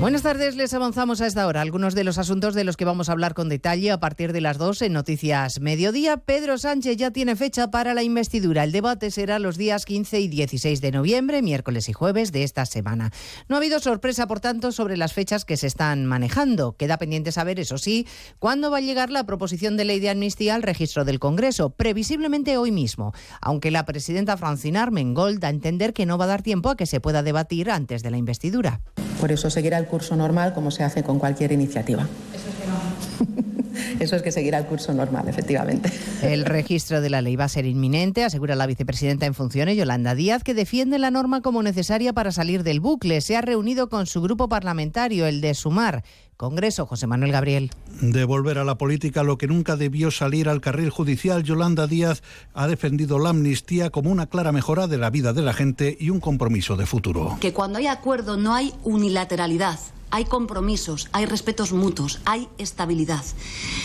Buenas 0.00 0.22
tardes, 0.22 0.56
les 0.56 0.72
avanzamos 0.72 1.20
a 1.20 1.26
esta 1.26 1.46
hora 1.46 1.60
algunos 1.60 1.94
de 1.94 2.04
los 2.04 2.16
asuntos 2.16 2.54
de 2.54 2.64
los 2.64 2.78
que 2.78 2.86
vamos 2.86 3.10
a 3.10 3.12
hablar 3.12 3.34
con 3.34 3.50
detalle 3.50 3.90
a 3.90 4.00
partir 4.00 4.32
de 4.32 4.40
las 4.40 4.56
2 4.56 4.80
en 4.80 4.94
Noticias 4.94 5.60
Mediodía. 5.60 6.16
Pedro 6.16 6.56
Sánchez 6.56 6.96
ya 6.96 7.10
tiene 7.10 7.36
fecha 7.36 7.70
para 7.70 7.92
la 7.92 8.02
investidura. 8.02 8.64
El 8.64 8.72
debate 8.72 9.10
será 9.10 9.38
los 9.38 9.58
días 9.58 9.84
15 9.84 10.20
y 10.20 10.28
16 10.28 10.80
de 10.80 10.90
noviembre, 10.90 11.42
miércoles 11.42 11.90
y 11.90 11.92
jueves 11.92 12.32
de 12.32 12.44
esta 12.44 12.64
semana. 12.64 13.12
No 13.50 13.56
ha 13.56 13.58
habido 13.58 13.78
sorpresa, 13.78 14.26
por 14.26 14.40
tanto, 14.40 14.72
sobre 14.72 14.96
las 14.96 15.12
fechas 15.12 15.44
que 15.44 15.58
se 15.58 15.66
están 15.66 16.06
manejando. 16.06 16.78
Queda 16.78 16.96
pendiente 16.96 17.30
saber, 17.30 17.60
eso 17.60 17.76
sí, 17.76 18.06
cuándo 18.38 18.70
va 18.70 18.78
a 18.78 18.80
llegar 18.80 19.10
la 19.10 19.24
proposición 19.24 19.76
de 19.76 19.84
ley 19.84 20.00
de 20.00 20.08
amnistía 20.08 20.54
al 20.54 20.62
registro 20.62 21.04
del 21.04 21.18
Congreso, 21.18 21.70
previsiblemente 21.70 22.56
hoy 22.56 22.70
mismo, 22.70 23.12
aunque 23.42 23.70
la 23.70 23.84
presidenta 23.84 24.38
Francina 24.38 24.82
Armengol 24.82 25.40
da 25.40 25.48
a 25.48 25.50
entender 25.50 25.92
que 25.92 26.06
no 26.06 26.16
va 26.16 26.24
a 26.24 26.28
dar 26.28 26.42
tiempo 26.42 26.70
a 26.70 26.76
que 26.78 26.86
se 26.86 27.00
pueda 27.00 27.22
debatir 27.22 27.70
antes 27.70 28.02
de 28.02 28.10
la 28.10 28.16
investidura. 28.16 28.80
Por 29.20 29.32
eso 29.32 29.50
seguirá 29.50 29.76
el 29.76 29.86
curso 29.90 30.16
normal 30.16 30.54
como 30.54 30.70
se 30.70 30.84
hace 30.84 31.02
con 31.02 31.18
cualquier 31.18 31.52
iniciativa. 31.52 32.06
Eso 33.98 34.16
es 34.16 34.22
que 34.22 34.32
seguirá 34.32 34.58
el 34.58 34.66
curso 34.66 34.94
normal, 34.94 35.28
efectivamente. 35.28 35.90
El 36.22 36.44
registro 36.44 37.00
de 37.00 37.10
la 37.10 37.22
ley 37.22 37.36
va 37.36 37.44
a 37.44 37.48
ser 37.48 37.66
inminente, 37.66 38.24
asegura 38.24 38.54
la 38.54 38.66
vicepresidenta 38.66 39.26
en 39.26 39.34
funciones, 39.34 39.76
Yolanda 39.76 40.14
Díaz, 40.14 40.42
que 40.42 40.54
defiende 40.54 40.98
la 40.98 41.10
norma 41.10 41.42
como 41.42 41.62
necesaria 41.62 42.12
para 42.12 42.32
salir 42.32 42.62
del 42.62 42.80
bucle. 42.80 43.20
Se 43.20 43.36
ha 43.36 43.42
reunido 43.42 43.88
con 43.88 44.06
su 44.06 44.22
grupo 44.22 44.48
parlamentario, 44.48 45.26
el 45.26 45.40
de 45.40 45.54
Sumar. 45.54 46.04
Congreso, 46.40 46.86
José 46.86 47.06
Manuel 47.06 47.32
Gabriel. 47.32 47.70
Devolver 48.00 48.56
a 48.56 48.64
la 48.64 48.78
política 48.78 49.22
lo 49.22 49.36
que 49.36 49.46
nunca 49.46 49.76
debió 49.76 50.10
salir 50.10 50.48
al 50.48 50.62
carril 50.62 50.88
judicial, 50.88 51.42
Yolanda 51.42 51.86
Díaz 51.86 52.22
ha 52.54 52.66
defendido 52.66 53.18
la 53.18 53.28
amnistía 53.28 53.90
como 53.90 54.10
una 54.10 54.24
clara 54.24 54.50
mejora 54.50 54.86
de 54.86 54.96
la 54.96 55.10
vida 55.10 55.34
de 55.34 55.42
la 55.42 55.52
gente 55.52 55.98
y 56.00 56.08
un 56.08 56.18
compromiso 56.18 56.76
de 56.76 56.86
futuro. 56.86 57.36
Que 57.42 57.52
cuando 57.52 57.78
hay 57.78 57.88
acuerdo 57.88 58.38
no 58.38 58.54
hay 58.54 58.72
unilateralidad 58.84 59.78
hay 60.10 60.24
compromisos, 60.24 61.08
hay 61.12 61.24
respetos 61.26 61.72
mutuos, 61.72 62.20
hay 62.24 62.48
estabilidad. 62.58 63.24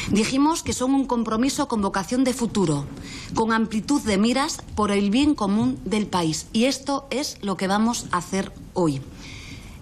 Dijimos 0.10 0.64
que 0.64 0.74
son 0.74 0.96
un 0.96 1.06
compromiso 1.06 1.68
con 1.68 1.82
vocación 1.82 2.24
de 2.24 2.34
futuro, 2.34 2.86
con 3.36 3.52
amplitud 3.52 4.02
de 4.02 4.18
miras 4.18 4.64
por 4.76 4.92
el 4.92 5.12
bien 5.12 5.36
común 5.36 5.78
del 5.86 6.08
país. 6.08 6.48
Y 6.52 6.66
esto 6.66 7.06
es 7.12 7.38
lo 7.42 7.58
que 7.58 7.68
vamos 7.68 8.08
a 8.12 8.18
hacer 8.18 8.52
hoy. 8.74 9.02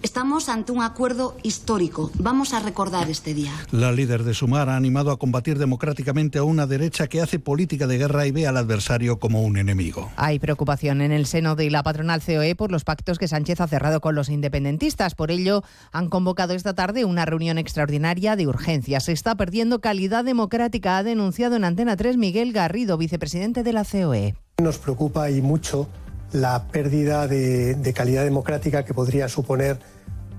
Estamos 0.04 0.50
ante 0.50 0.70
un 0.70 0.82
acuerdo 0.82 1.34
histórico. 1.42 2.10
Vamos 2.18 2.52
a 2.52 2.60
recordar 2.60 3.08
este 3.08 3.32
día. 3.32 3.52
La 3.70 3.90
líder 3.90 4.22
de 4.22 4.34
Sumar 4.34 4.68
ha 4.68 4.76
animado 4.76 5.10
a 5.10 5.18
combatir 5.18 5.58
democráticamente 5.58 6.36
a 6.36 6.42
una 6.42 6.66
derecha 6.66 7.06
que 7.06 7.22
hace 7.22 7.38
política 7.38 7.86
de 7.86 7.96
guerra 7.96 8.26
y 8.26 8.30
ve 8.30 8.46
al 8.46 8.58
adversario 8.58 9.18
como 9.18 9.40
un 9.40 9.56
enemigo. 9.56 10.12
Hay 10.16 10.38
preocupación 10.38 11.00
en 11.00 11.10
el 11.10 11.24
seno 11.24 11.56
de 11.56 11.70
la 11.70 11.82
patronal 11.82 12.20
COE 12.20 12.54
por 12.54 12.70
los 12.70 12.84
pactos 12.84 13.18
que 13.18 13.28
Sánchez 13.28 13.62
ha 13.62 13.66
cerrado 13.66 14.02
con 14.02 14.14
los 14.14 14.28
independentistas. 14.28 15.14
Por 15.14 15.30
ello, 15.30 15.62
han 15.90 16.10
convocado 16.10 16.52
esta 16.52 16.74
tarde 16.74 17.06
una 17.06 17.24
reunión 17.24 17.56
extraordinaria 17.56 18.36
de 18.36 18.46
urgencia. 18.46 19.00
Se 19.00 19.12
está 19.12 19.36
perdiendo 19.36 19.80
calidad 19.80 20.22
democrática, 20.22 20.98
ha 20.98 21.02
denunciado 21.02 21.56
en 21.56 21.64
Antena 21.64 21.96
3 21.96 22.18
Miguel 22.18 22.52
Garrido, 22.52 22.98
vicepresidente 22.98 23.62
de 23.62 23.72
la 23.72 23.86
COE. 23.86 24.34
Nos 24.58 24.76
preocupa 24.76 25.30
y 25.30 25.40
mucho 25.40 25.88
la 26.34 26.64
pérdida 26.64 27.26
de, 27.26 27.74
de 27.74 27.92
calidad 27.94 28.24
democrática 28.24 28.84
que 28.84 28.92
podría 28.92 29.28
suponer 29.28 29.78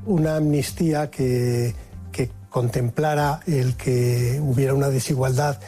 una 0.05 0.37
amnistía 0.37 1.09
que, 1.09 1.73
contemplara 2.49 3.41
el 3.47 3.75
que 3.75 4.39
hubiera 4.41 4.73
una 4.73 4.87
desigualdad 4.87 5.59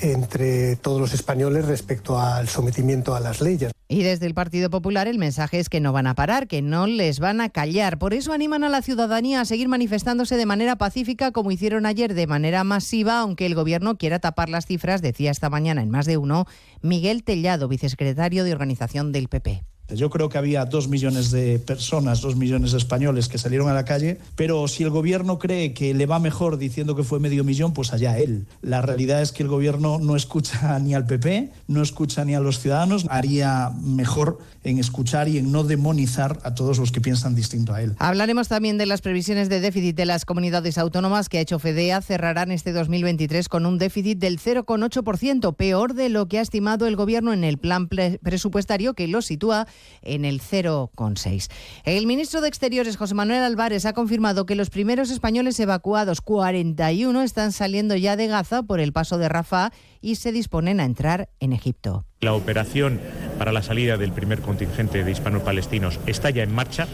entre 0.00 0.74
todos 0.74 1.00
los 1.00 1.14
españoles 1.14 1.66
respecto 1.66 2.18
al 2.18 2.48
sometimiento 2.48 3.14
a 3.14 3.20
las 3.20 3.40
leyes. 3.40 3.70
Y 3.86 4.02
desde 4.02 4.26
el 4.26 4.34
Partido 4.34 4.68
Popular 4.68 5.06
el 5.06 5.18
mensaje 5.18 5.60
es 5.60 5.68
que 5.68 5.78
no 5.78 5.92
van 5.92 6.08
a 6.08 6.16
parar, 6.16 6.48
que 6.48 6.60
no 6.60 6.88
les 6.88 7.20
van 7.20 7.40
a 7.40 7.50
callar. 7.50 7.98
Por 7.98 8.12
eso 8.12 8.32
animan 8.32 8.64
a 8.64 8.68
la 8.68 8.82
ciudadanía 8.82 9.40
a 9.40 9.44
seguir 9.44 9.68
manifestándose 9.68 10.36
de 10.36 10.46
manera 10.46 10.74
pacífica 10.74 11.30
como 11.30 11.52
hicieron 11.52 11.86
ayer 11.86 12.14
de 12.14 12.26
manera 12.26 12.64
masiva, 12.64 13.20
aunque 13.20 13.46
el 13.46 13.54
gobierno 13.54 13.96
quiera 13.96 14.18
tapar 14.18 14.48
las 14.48 14.66
cifras, 14.66 15.00
decía 15.00 15.30
esta 15.30 15.48
mañana 15.48 15.80
en 15.80 15.90
más 15.90 16.06
de 16.06 16.16
uno 16.16 16.46
Miguel 16.80 17.22
Tellado, 17.22 17.68
vicesecretario 17.68 18.42
de 18.42 18.52
organización 18.52 19.12
del 19.12 19.28
PP. 19.28 19.62
Yo 19.94 20.10
creo 20.10 20.28
que 20.28 20.38
había 20.38 20.64
dos 20.64 20.88
millones 20.88 21.30
de 21.30 21.58
personas, 21.58 22.20
dos 22.20 22.36
millones 22.36 22.72
de 22.72 22.78
españoles 22.78 23.28
que 23.28 23.38
salieron 23.38 23.68
a 23.68 23.74
la 23.74 23.84
calle, 23.84 24.18
pero 24.36 24.68
si 24.68 24.82
el 24.82 24.90
gobierno 24.90 25.38
cree 25.38 25.74
que 25.74 25.94
le 25.94 26.06
va 26.06 26.18
mejor 26.18 26.58
diciendo 26.58 26.96
que 26.96 27.02
fue 27.02 27.20
medio 27.20 27.44
millón, 27.44 27.72
pues 27.72 27.92
allá 27.92 28.18
él. 28.18 28.46
La 28.60 28.82
realidad 28.82 29.22
es 29.22 29.32
que 29.32 29.42
el 29.42 29.48
gobierno 29.48 29.98
no 29.98 30.16
escucha 30.16 30.78
ni 30.80 30.94
al 30.94 31.06
PP, 31.06 31.50
no 31.68 31.82
escucha 31.82 32.24
ni 32.24 32.34
a 32.34 32.40
los 32.40 32.58
ciudadanos, 32.58 33.06
haría 33.08 33.70
mejor 33.82 34.38
en 34.64 34.78
escuchar 34.78 35.28
y 35.28 35.38
en 35.38 35.50
no 35.50 35.64
demonizar 35.64 36.38
a 36.44 36.54
todos 36.54 36.78
los 36.78 36.92
que 36.92 37.00
piensan 37.00 37.34
distinto 37.34 37.74
a 37.74 37.82
él. 37.82 37.94
Hablaremos 37.98 38.48
también 38.48 38.78
de 38.78 38.86
las 38.86 39.00
previsiones 39.00 39.48
de 39.48 39.60
déficit 39.60 39.96
de 39.96 40.06
las 40.06 40.24
comunidades 40.24 40.78
autónomas 40.78 41.28
que 41.28 41.38
ha 41.38 41.40
hecho 41.40 41.58
FEDEA. 41.58 42.00
Cerrarán 42.00 42.52
este 42.52 42.72
2023 42.72 43.48
con 43.48 43.66
un 43.66 43.78
déficit 43.78 44.18
del 44.18 44.38
0,8%, 44.38 45.54
peor 45.54 45.94
de 45.94 46.08
lo 46.08 46.26
que 46.28 46.38
ha 46.38 46.42
estimado 46.42 46.86
el 46.86 46.96
gobierno 46.96 47.32
en 47.32 47.44
el 47.44 47.58
plan 47.58 47.88
presupuestario 47.88 48.94
que 48.94 49.08
lo 49.08 49.22
sitúa 49.22 49.66
en 50.02 50.24
el 50.24 50.40
0,6. 50.40 51.50
El 51.84 52.06
ministro 52.06 52.40
de 52.40 52.48
Exteriores, 52.48 52.96
José 52.96 53.14
Manuel 53.14 53.42
Álvarez, 53.42 53.86
ha 53.86 53.92
confirmado 53.92 54.46
que 54.46 54.54
los 54.54 54.70
primeros 54.70 55.10
españoles 55.10 55.58
evacuados, 55.60 56.20
41, 56.20 57.22
están 57.22 57.52
saliendo 57.52 57.96
ya 57.96 58.16
de 58.16 58.26
Gaza 58.26 58.62
por 58.62 58.80
el 58.80 58.92
paso 58.92 59.18
de 59.18 59.28
Rafah 59.28 59.72
y 60.00 60.16
se 60.16 60.32
disponen 60.32 60.80
a 60.80 60.84
entrar 60.84 61.28
en 61.40 61.52
Egipto. 61.52 62.04
La 62.20 62.34
operación 62.34 63.00
para 63.38 63.52
la 63.52 63.62
salida 63.62 63.96
del 63.96 64.12
primer 64.12 64.40
contingente 64.40 65.04
de 65.04 65.10
hispano-palestinos 65.10 65.98
está 66.06 66.30
ya 66.30 66.42
en 66.42 66.54
marcha 66.54 66.86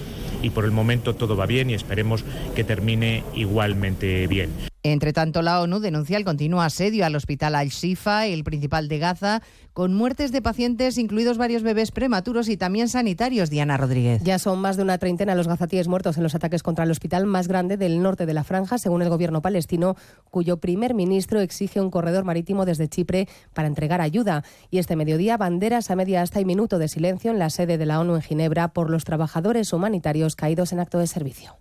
y 0.43 0.51
por 0.51 0.64
el 0.64 0.70
momento 0.70 1.14
todo 1.14 1.36
va 1.36 1.47
bien 1.47 1.70
y 1.70 1.74
esperemos 1.74 2.24
que 2.55 2.64
termine 2.64 3.24
igualmente 3.34 4.26
bien. 4.26 4.51
Entre 4.93 5.12
tanto, 5.12 5.43
la 5.43 5.61
ONU 5.61 5.80
denuncia 5.80 6.16
el 6.16 6.24
continuo 6.24 6.62
asedio 6.62 7.05
al 7.05 7.14
hospital 7.14 7.55
Al-Shifa, 7.55 8.26
el 8.26 8.43
principal 8.43 8.89
de 8.89 8.99
Gaza, 8.99 9.43
con 9.74 9.93
muertes 9.93 10.32
de 10.32 10.41
pacientes, 10.41 10.97
incluidos 10.97 11.36
varios 11.36 11.62
bebés 11.62 11.91
prematuros 11.91 12.49
y 12.49 12.57
también 12.57 12.89
sanitarios. 12.89 13.51
Diana 13.51 13.76
Rodríguez. 13.76 14.22
Ya 14.24 14.39
son 14.39 14.61
más 14.61 14.78
de 14.78 14.84
una 14.84 14.97
treintena 14.97 15.34
los 15.34 15.47
gazatíes 15.47 15.89
muertos 15.89 16.16
en 16.16 16.22
los 16.22 16.34
ataques 16.34 16.62
contra 16.62 16.84
el 16.84 16.91
hospital 16.91 17.26
más 17.26 17.49
grande 17.49 17.76
del 17.76 18.03
norte 18.03 18.24
de 18.24 18.32
la 18.32 18.45
franja, 18.45 18.78
según 18.78 19.03
el 19.03 19.11
gobierno 19.11 19.43
palestino, 19.43 19.95
cuyo 20.30 20.57
primer 20.57 20.95
ministro 20.95 21.41
exige 21.41 21.82
un 21.82 21.91
corredor 21.91 22.24
marítimo 22.24 22.64
desde 22.64 22.89
Chipre 22.89 23.28
para 23.53 23.68
entregar 23.68 24.01
ayuda. 24.01 24.43
Y 24.70 24.78
este 24.78 24.97
mediodía, 24.97 25.36
banderas 25.36 25.91
a 25.91 25.97
media 25.97 26.22
hasta 26.22 26.41
y 26.41 26.47
minuto 26.47 26.78
de 26.78 26.89
silencio 26.89 27.30
en 27.30 27.39
la 27.39 27.51
sede 27.51 27.76
de 27.76 27.86
la 27.86 28.01
ONU 28.01 28.16
en 28.16 28.22
Ginebra 28.22 28.68
por 28.68 28.89
los 28.89 29.05
trabajadores 29.05 29.70
humanitarios 29.74 30.34
caídos 30.34 30.72
en 30.72 30.80
acto 30.80 30.99
de 30.99 31.07
servicio. 31.07 31.57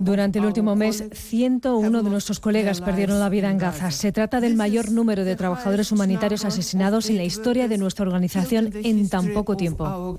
Durante 0.00 0.38
el 0.38 0.44
último 0.46 0.74
mes, 0.74 1.04
101 1.12 2.02
de 2.02 2.10
nuestros 2.10 2.40
colegas 2.40 2.80
perdieron 2.80 3.18
la 3.18 3.28
vida 3.28 3.50
en 3.50 3.58
Gaza. 3.58 3.90
Se 3.90 4.10
trata 4.10 4.40
del 4.40 4.56
mayor 4.56 4.90
número 4.90 5.24
de 5.24 5.36
trabajadores 5.36 5.92
humanitarios 5.92 6.46
asesinados 6.46 7.10
en 7.10 7.16
la 7.16 7.24
historia 7.24 7.68
de 7.68 7.76
nuestra 7.76 8.06
organización 8.06 8.70
en 8.72 9.10
tan 9.10 9.34
poco 9.34 9.56
tiempo. 9.56 10.18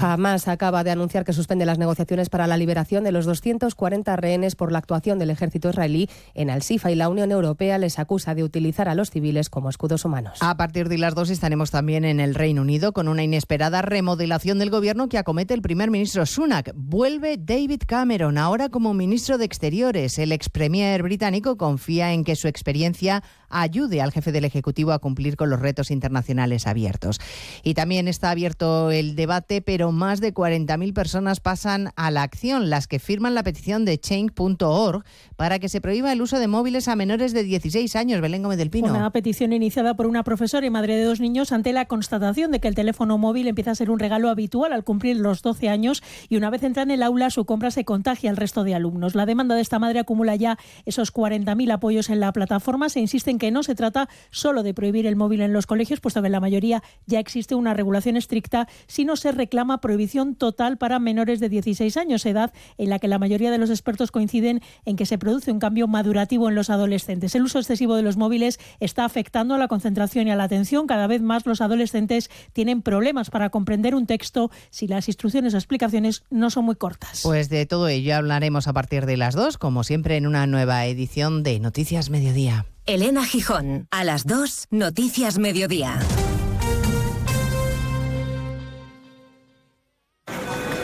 Hamas 0.00 0.46
acaba 0.46 0.84
de 0.84 0.92
anunciar 0.92 1.24
que 1.24 1.32
suspende 1.32 1.66
las 1.66 1.78
negociaciones 1.78 2.28
para 2.28 2.46
la 2.46 2.56
liberación 2.56 3.02
de 3.02 3.12
los 3.12 3.26
240 3.26 4.14
rehenes 4.14 4.54
por 4.54 4.70
la 4.70 4.78
actuación 4.78 5.18
del 5.18 5.30
ejército 5.30 5.70
israelí 5.70 6.08
en 6.34 6.50
Al-Sifa 6.50 6.92
y 6.92 6.94
la 6.94 7.08
Unión 7.08 7.32
Europea 7.32 7.78
les 7.78 7.98
acusa 7.98 8.36
de 8.36 8.44
utilizar 8.44 8.88
a 8.88 8.94
los 8.94 9.10
civiles 9.10 9.50
como 9.50 9.68
escudos 9.68 10.04
humanos. 10.04 10.38
A 10.40 10.56
partir 10.56 10.88
de 10.88 10.98
las 10.98 11.14
dos 11.14 11.30
estaremos 11.30 11.72
también 11.72 12.04
en 12.04 12.20
el 12.20 12.36
Reino 12.36 12.62
Unido 12.62 12.92
con 12.92 13.08
una 13.08 13.24
inesperada 13.24 13.82
remodelación 13.82 14.60
del 14.60 14.70
gobierno 14.70 15.08
que 15.08 15.18
acomete 15.18 15.54
el 15.54 15.62
primer 15.62 15.90
ministro 15.90 16.24
Sunak. 16.36 16.74
Vuelve 16.74 17.38
David 17.38 17.84
Cameron, 17.86 18.36
ahora 18.36 18.68
como 18.68 18.92
ministro 18.92 19.38
de 19.38 19.46
Exteriores. 19.46 20.18
El 20.18 20.32
ex 20.32 20.50
premier 20.50 21.02
británico 21.02 21.56
confía 21.56 22.12
en 22.12 22.24
que 22.24 22.36
su 22.36 22.46
experiencia 22.46 23.22
ayude 23.48 24.02
al 24.02 24.12
jefe 24.12 24.32
del 24.32 24.44
Ejecutivo 24.44 24.92
a 24.92 24.98
cumplir 24.98 25.36
con 25.36 25.48
los 25.48 25.60
retos 25.60 25.90
internacionales 25.90 26.66
abiertos. 26.66 27.20
Y 27.62 27.72
también 27.72 28.06
está 28.06 28.30
abierto 28.30 28.90
el 28.90 29.16
debate, 29.16 29.62
pero 29.62 29.92
más 29.92 30.20
de 30.20 30.34
40.000 30.34 30.92
personas 30.92 31.40
pasan 31.40 31.92
a 31.96 32.10
la 32.10 32.22
acción, 32.22 32.68
las 32.68 32.86
que 32.86 32.98
firman 32.98 33.34
la 33.34 33.42
petición 33.42 33.86
de 33.86 33.98
change.org 33.98 35.04
para 35.36 35.58
que 35.58 35.70
se 35.70 35.80
prohíba 35.80 36.12
el 36.12 36.20
uso 36.20 36.38
de 36.38 36.48
móviles 36.48 36.88
a 36.88 36.96
menores 36.96 37.32
de 37.32 37.44
16 37.44 37.96
años. 37.96 38.20
Belén 38.20 38.42
Gómez 38.42 38.58
del 38.58 38.68
Pino. 38.68 38.90
Una 38.90 39.10
petición 39.10 39.54
iniciada 39.54 39.96
por 39.96 40.06
una 40.06 40.22
profesora 40.22 40.66
y 40.66 40.70
madre 40.70 40.96
de 40.96 41.04
dos 41.04 41.18
niños 41.18 41.50
ante 41.52 41.72
la 41.72 41.86
constatación 41.86 42.50
de 42.50 42.60
que 42.60 42.68
el 42.68 42.74
teléfono 42.74 43.16
móvil 43.16 43.48
empieza 43.48 43.70
a 43.70 43.74
ser 43.74 43.90
un 43.90 43.98
regalo 43.98 44.28
habitual 44.28 44.74
al 44.74 44.84
cumplir 44.84 45.16
los 45.16 45.40
12 45.40 45.70
años 45.70 46.02
y 46.28 46.36
una 46.36 46.50
vez 46.50 46.62
entra 46.62 46.82
en 46.82 46.90
el 46.90 47.02
aula 47.02 47.30
su 47.30 47.44
compra 47.44 47.70
se 47.70 47.84
contagia 47.84 48.30
al 48.30 48.36
resto 48.36 48.64
de 48.64 48.74
alumnos. 48.74 49.14
La 49.14 49.26
demanda 49.26 49.54
de 49.54 49.62
esta 49.62 49.78
madre 49.78 50.00
acumula 50.00 50.36
ya 50.36 50.58
esos 50.84 51.12
40.000 51.12 51.72
apoyos 51.72 52.10
en 52.10 52.20
la 52.20 52.32
plataforma. 52.32 52.88
Se 52.88 53.00
insiste 53.00 53.30
en 53.30 53.38
que 53.38 53.50
no 53.50 53.62
se 53.62 53.74
trata 53.74 54.08
solo 54.30 54.62
de 54.62 54.74
prohibir 54.74 55.06
el 55.06 55.16
móvil 55.16 55.40
en 55.40 55.52
los 55.52 55.66
colegios, 55.66 56.00
puesto 56.00 56.20
que 56.20 56.26
en 56.26 56.32
la 56.32 56.40
mayoría 56.40 56.82
ya 57.06 57.18
existe 57.18 57.54
una 57.54 57.74
regulación 57.74 58.16
estricta, 58.16 58.68
sino 58.86 59.16
se 59.16 59.32
reclama 59.32 59.80
prohibición 59.80 60.34
total 60.34 60.78
para 60.78 60.98
menores 60.98 61.40
de 61.40 61.48
16 61.48 61.96
años, 61.96 62.26
edad 62.26 62.52
en 62.78 62.90
la 62.90 62.98
que 62.98 63.08
la 63.08 63.18
mayoría 63.18 63.50
de 63.50 63.58
los 63.58 63.70
expertos 63.70 64.10
coinciden 64.10 64.62
en 64.84 64.96
que 64.96 65.06
se 65.06 65.18
produce 65.18 65.52
un 65.52 65.58
cambio 65.58 65.88
madurativo 65.88 66.48
en 66.48 66.54
los 66.54 66.70
adolescentes. 66.70 67.34
El 67.34 67.42
uso 67.42 67.58
excesivo 67.58 67.96
de 67.96 68.02
los 68.02 68.16
móviles 68.16 68.58
está 68.80 69.04
afectando 69.04 69.54
a 69.54 69.58
la 69.58 69.68
concentración 69.68 70.28
y 70.28 70.30
a 70.30 70.36
la 70.36 70.44
atención. 70.44 70.86
Cada 70.86 71.06
vez 71.06 71.22
más 71.22 71.46
los 71.46 71.60
adolescentes 71.60 72.30
tienen 72.52 72.82
problemas 72.82 73.30
para 73.30 73.50
comprender 73.50 73.94
un 73.94 74.06
texto 74.06 74.50
si 74.70 74.86
las 74.86 75.08
instrucciones 75.08 75.54
o 75.54 75.56
explicaciones 75.56 76.15
no 76.30 76.50
son 76.50 76.64
muy 76.64 76.76
cortas. 76.76 77.20
Pues 77.22 77.48
de 77.48 77.66
todo 77.66 77.88
ello 77.88 78.16
hablaremos 78.16 78.68
a 78.68 78.72
partir 78.72 79.06
de 79.06 79.16
las 79.16 79.34
dos, 79.34 79.58
como 79.58 79.84
siempre 79.84 80.16
en 80.16 80.26
una 80.26 80.46
nueva 80.46 80.86
edición 80.86 81.42
de 81.42 81.60
Noticias 81.60 82.10
Mediodía. 82.10 82.66
Elena 82.86 83.24
Gijón, 83.24 83.88
a 83.90 84.04
las 84.04 84.26
2, 84.26 84.68
Noticias 84.70 85.38
Mediodía. 85.38 85.98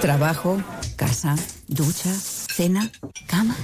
Trabajo, 0.00 0.60
casa, 0.96 1.36
ducha, 1.68 2.12
cena, 2.12 2.90
cama. 3.28 3.56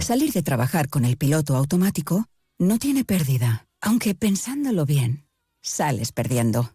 Salir 0.00 0.32
de 0.32 0.42
trabajar 0.42 0.90
con 0.90 1.06
el 1.06 1.16
piloto 1.16 1.56
automático 1.56 2.26
no 2.58 2.78
tiene 2.78 3.04
pérdida, 3.04 3.66
aunque 3.80 4.14
pensándolo 4.14 4.84
bien, 4.84 5.26
sales 5.62 6.12
perdiendo. 6.12 6.74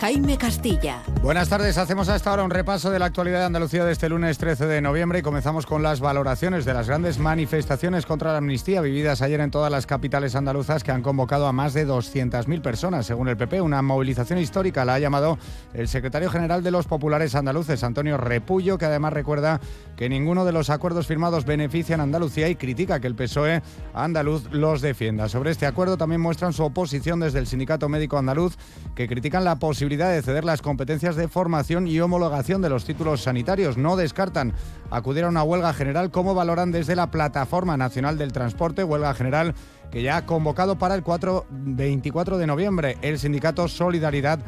Jaime 0.00 0.38
Castilla. 0.38 1.02
Buenas 1.22 1.48
tardes, 1.48 1.76
hacemos 1.76 2.08
hasta 2.08 2.30
ahora 2.30 2.44
un 2.44 2.50
repaso 2.50 2.88
de 2.92 3.00
la 3.00 3.06
actualidad 3.06 3.40
de 3.40 3.46
Andalucía 3.46 3.84
de 3.84 3.90
este 3.90 4.08
lunes 4.08 4.38
13 4.38 4.66
de 4.66 4.80
noviembre 4.80 5.18
y 5.18 5.22
comenzamos 5.22 5.66
con 5.66 5.82
las 5.82 5.98
valoraciones 5.98 6.64
de 6.64 6.72
las 6.72 6.86
grandes 6.86 7.18
manifestaciones 7.18 8.06
contra 8.06 8.30
la 8.30 8.38
amnistía 8.38 8.80
vividas 8.80 9.22
ayer 9.22 9.40
en 9.40 9.50
todas 9.50 9.72
las 9.72 9.86
capitales 9.86 10.36
andaluzas 10.36 10.84
que 10.84 10.92
han 10.92 11.02
convocado 11.02 11.48
a 11.48 11.52
más 11.52 11.74
de 11.74 11.84
200.000 11.84 12.62
personas, 12.62 13.06
según 13.06 13.26
el 13.28 13.36
PP. 13.36 13.60
Una 13.60 13.82
movilización 13.82 14.38
histórica 14.38 14.84
la 14.84 14.94
ha 14.94 14.98
llamado 15.00 15.36
el 15.74 15.88
secretario 15.88 16.30
general 16.30 16.62
de 16.62 16.70
los 16.70 16.86
populares 16.86 17.34
andaluces, 17.34 17.82
Antonio 17.82 18.16
Repullo, 18.18 18.78
que 18.78 18.86
además 18.86 19.12
recuerda 19.12 19.60
que 19.96 20.08
ninguno 20.08 20.44
de 20.44 20.52
los 20.52 20.70
acuerdos 20.70 21.08
firmados 21.08 21.44
benefician 21.44 21.98
a 21.98 22.04
Andalucía 22.04 22.48
y 22.48 22.54
critica 22.54 23.00
que 23.00 23.08
el 23.08 23.16
PSOE 23.16 23.62
andaluz 23.94 24.44
los 24.52 24.80
defienda. 24.80 25.28
Sobre 25.28 25.50
este 25.50 25.66
acuerdo 25.66 25.96
también 25.96 26.20
muestran 26.20 26.52
su 26.52 26.62
oposición 26.62 27.18
desde 27.18 27.40
el 27.40 27.48
Sindicato 27.48 27.88
Médico 27.88 28.16
Andaluz, 28.16 28.56
que 28.94 29.08
critican 29.08 29.42
la 29.42 29.56
posibilidad 29.56 29.87
de 29.96 30.22
ceder 30.22 30.44
las 30.44 30.60
competencias 30.60 31.16
de 31.16 31.28
formación 31.28 31.86
y 31.86 31.98
homologación 32.00 32.60
de 32.60 32.68
los 32.68 32.84
títulos 32.84 33.22
sanitarios. 33.22 33.78
No 33.78 33.96
descartan 33.96 34.52
acudir 34.90 35.24
a 35.24 35.28
una 35.28 35.42
huelga 35.42 35.72
general 35.72 36.10
como 36.10 36.34
valoran 36.34 36.72
desde 36.72 36.94
la 36.94 37.10
Plataforma 37.10 37.76
Nacional 37.76 38.18
del 38.18 38.32
Transporte, 38.32 38.84
huelga 38.84 39.14
general 39.14 39.54
que 39.90 40.02
ya 40.02 40.18
ha 40.18 40.26
convocado 40.26 40.78
para 40.78 40.94
el 40.94 41.02
4, 41.02 41.46
24 41.50 42.36
de 42.36 42.46
noviembre 42.46 42.98
el 43.00 43.18
sindicato 43.18 43.66
Solidaridad 43.68 44.40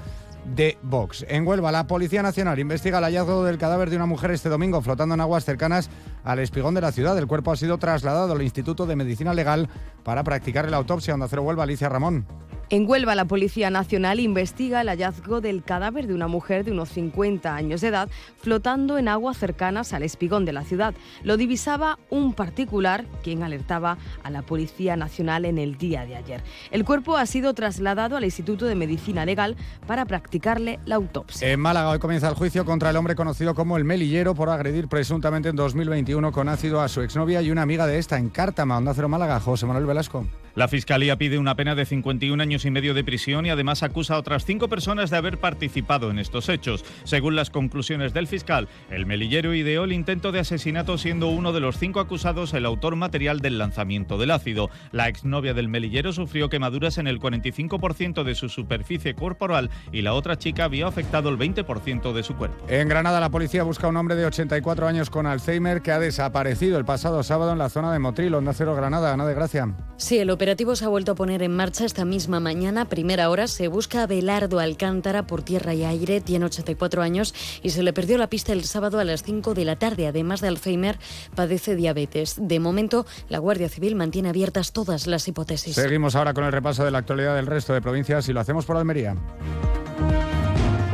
de 0.55 0.79
Vox. 0.83 1.25
En 1.29 1.47
Huelva, 1.47 1.73
la 1.73 1.87
Policía 1.87 2.23
Nacional 2.23 2.59
investiga 2.59 2.99
el 2.99 3.05
hallazgo 3.05 3.45
del 3.45 3.59
cadáver 3.59 3.89
de 3.91 3.97
una 3.97 4.07
mujer 4.07 4.31
este 4.33 4.49
domingo 4.49 4.83
flotando 4.83 5.15
en 5.15 5.21
aguas 5.21 5.45
cercanas 5.45 5.91
al 6.25 6.39
espigón 6.39 6.75
de 6.75 6.81
la 6.81 6.93
ciudad. 6.93 7.17
El 7.17 7.27
cuerpo 7.27 7.53
ha 7.53 7.57
sido 7.57 7.79
trasladado 7.79 8.33
al 8.33 8.43
Instituto 8.43 8.87
de 8.87 8.97
Medicina 8.97 9.33
Legal 9.33 9.69
para 10.05 10.23
practicar 10.25 10.71
la 10.71 10.77
autopsia. 10.77 11.15
Onda 11.15 11.29
Cero 11.29 11.43
Huelva, 11.43 11.63
Alicia 11.63 11.89
Ramón. 11.89 12.27
En 12.73 12.89
Huelva, 12.89 13.17
la 13.17 13.25
Policía 13.25 13.69
Nacional 13.69 14.21
investiga 14.21 14.83
el 14.83 14.89
hallazgo 14.89 15.41
del 15.41 15.65
cadáver 15.65 16.07
de 16.07 16.15
una 16.15 16.29
mujer 16.29 16.65
de 16.65 16.71
unos 16.71 16.91
50 16.91 17.53
años 17.53 17.81
de 17.81 17.89
edad 17.89 18.09
flotando 18.41 18.97
en 18.97 19.09
aguas 19.09 19.39
cercanas 19.39 19.93
al 19.93 20.05
espigón 20.05 20.45
de 20.45 20.53
la 20.53 20.63
ciudad. 20.63 20.95
Lo 21.25 21.37
divisaba 21.37 21.99
un 22.11 22.33
particular, 22.33 23.07
quien 23.25 23.43
alertaba 23.43 23.99
a 24.23 24.31
la 24.31 24.43
Policía 24.43 24.95
Nacional 24.95 25.47
en 25.47 25.59
el 25.59 25.79
día 25.79 26.07
de 26.07 26.15
ayer. 26.15 26.45
El 26.71 26.85
cuerpo 26.85 27.17
ha 27.17 27.27
sido 27.27 27.55
trasladado 27.55 28.17
al 28.17 28.23
Instituto 28.23 28.67
de 28.67 28.77
Medicina 28.77 29.27
Legal 29.27 29.57
para 29.89 30.05
practicarle 30.05 30.79
la 30.87 30.95
autopsia. 30.95 31.51
En 31.51 31.59
Málaga 31.59 31.91
hoy 31.91 31.99
comienza 31.99 32.29
el 32.29 32.37
juicio 32.37 32.65
contra 32.65 32.91
el 32.91 32.97
hombre 32.97 33.17
conocido 33.17 33.53
como 33.57 33.79
el 33.79 33.85
Melillero 33.85 34.37
por 34.37 34.49
agredir 34.49 34.87
presuntamente 34.87 35.49
en 35.49 35.57
2021 35.57 36.31
con 36.31 36.49
ácido 36.49 36.81
a 36.81 36.87
su 36.87 37.03
exnovia 37.03 37.43
y 37.43 37.51
una 37.51 37.63
amiga 37.63 37.89
de 37.89 37.99
esta 37.99 38.17
en 38.17 38.29
Cártama, 38.29 38.77
Onda 38.77 38.95
Cero 38.95 39.09
Málaga, 39.09 39.41
José 39.41 39.67
Manuel 39.67 39.87
Velasco. 39.87 40.25
La 40.55 40.67
Fiscalía 40.67 41.17
pide 41.17 41.39
una 41.39 41.55
pena 41.55 41.75
de 41.75 41.87
51 41.87 42.43
años 42.43 42.60
y 42.65 42.71
medio 42.71 42.95
de 42.95 43.05
prisión 43.05 43.47
y 43.47 43.51
además 43.51 43.83
acusa 43.83 44.15
a 44.15 44.19
otras 44.19 44.45
cinco 44.45 44.69
personas 44.69 45.11
de 45.11 45.17
haber 45.17 45.39
participado 45.39 46.11
en 46.11 46.19
estos 46.19 46.49
hechos. 46.49 46.85
Según 47.05 47.37
las 47.37 47.51
conclusiones 47.51 48.13
del 48.13 48.27
fiscal, 48.27 48.69
el 48.91 49.07
melillero 49.07 49.55
ideó 49.55 49.85
el 49.85 49.93
intento 49.93 50.33
de 50.33 50.41
asesinato 50.41 50.99
siendo 50.99 51.29
uno 51.29 51.53
de 51.53 51.61
los 51.61 51.79
cinco 51.79 52.01
acusados 52.01 52.55
el 52.55 52.67
autor 52.67 52.97
material 52.97 53.41
del 53.41 53.59
lanzamiento 53.59 54.19
del 54.19 54.31
ácido. 54.31 54.71
La 54.93 55.09
exnovia 55.09 55.55
del 55.55 55.69
melillero 55.69 56.13
sufrió 56.13 56.49
quemaduras 56.49 56.99
en 56.99 57.07
el 57.07 57.21
45% 57.21 58.25
de 58.25 58.35
su 58.35 58.49
superficie 58.49 59.15
corporal 59.15 59.71
y 59.93 60.03
la 60.03 60.15
otra 60.15 60.39
chica 60.39 60.69
vio 60.69 60.87
afectado 60.87 61.29
el 61.29 61.39
20% 61.39 62.13
de 62.13 62.23
su 62.23 62.37
cuerpo. 62.37 62.67
En 62.69 62.89
Granada 62.89 63.21
la 63.21 63.31
policía 63.31 63.63
busca 63.63 63.87
a 63.87 63.91
un 63.91 63.97
hombre 63.97 64.17
de 64.17 64.27
84 64.27 64.87
años 64.87 65.11
con 65.11 65.27
Alzheimer 65.27 65.83
que 65.83 65.93
ha 65.93 65.99
desaparecido 65.99 66.79
el 66.79 66.85
pasado 66.85 67.23
sábado 67.23 67.53
en 67.53 67.59
la 67.59 67.69
zona 67.69 67.93
de 67.93 67.99
Motril, 67.99 68.35
Onda 68.35 68.53
Cero 68.53 68.75
Granada. 68.75 69.13
Ana 69.13 69.27
de 69.27 69.35
Gracia. 69.35 69.75
Sí, 69.97 70.19
el 70.19 70.31
operativo 70.31 70.77
se 70.77 70.85
ha 70.85 70.89
vuelto 70.89 71.13
a 71.13 71.15
poner 71.15 71.43
en 71.43 71.55
marcha 71.55 71.85
esta 71.85 72.05
misma 72.05 72.41
mañana. 72.41 72.50
Primera 72.89 73.31
hora 73.31 73.47
se 73.47 73.69
busca 73.69 74.03
a 74.03 74.07
Belardo 74.07 74.59
Alcántara 74.59 75.27
por 75.27 75.43
tierra 75.43 75.73
y 75.73 75.85
aire. 75.85 76.21
Tiene 76.21 76.47
84 76.47 77.01
años 77.01 77.33
y 77.63 77.71
se 77.71 77.83
le 77.83 77.93
perdió 77.93 78.19
la 78.19 78.29
pista 78.29 78.53
el 78.53 78.65
sábado 78.65 78.99
a 78.99 79.05
las 79.05 79.23
5 79.23 79.55
de 79.55 79.65
la 79.65 79.77
tarde. 79.77 80.09
Además 80.09 80.41
de 80.41 80.49
Alzheimer, 80.49 80.99
padece 81.35 81.77
diabetes. 81.77 82.37
De 82.41 82.59
momento, 82.59 83.07
la 83.29 83.39
Guardia 83.39 83.69
Civil 83.69 83.95
mantiene 83.95 84.31
abiertas 84.31 84.73
todas 84.73 85.07
las 85.07 85.29
hipótesis. 85.29 85.77
Seguimos 85.77 86.17
ahora 86.17 86.35
con 86.35 86.45
el 86.45 86.53
repaso 86.53 86.85
de 86.85 86.91
la 86.91 86.99
actualidad 86.99 87.37
del 87.37 87.47
resto 87.47 87.73
de 87.73 87.81
provincias 87.81 88.29
y 88.29 88.33
lo 88.33 88.41
hacemos 88.41 88.65
por 88.65 88.77
Almería. 88.77 89.15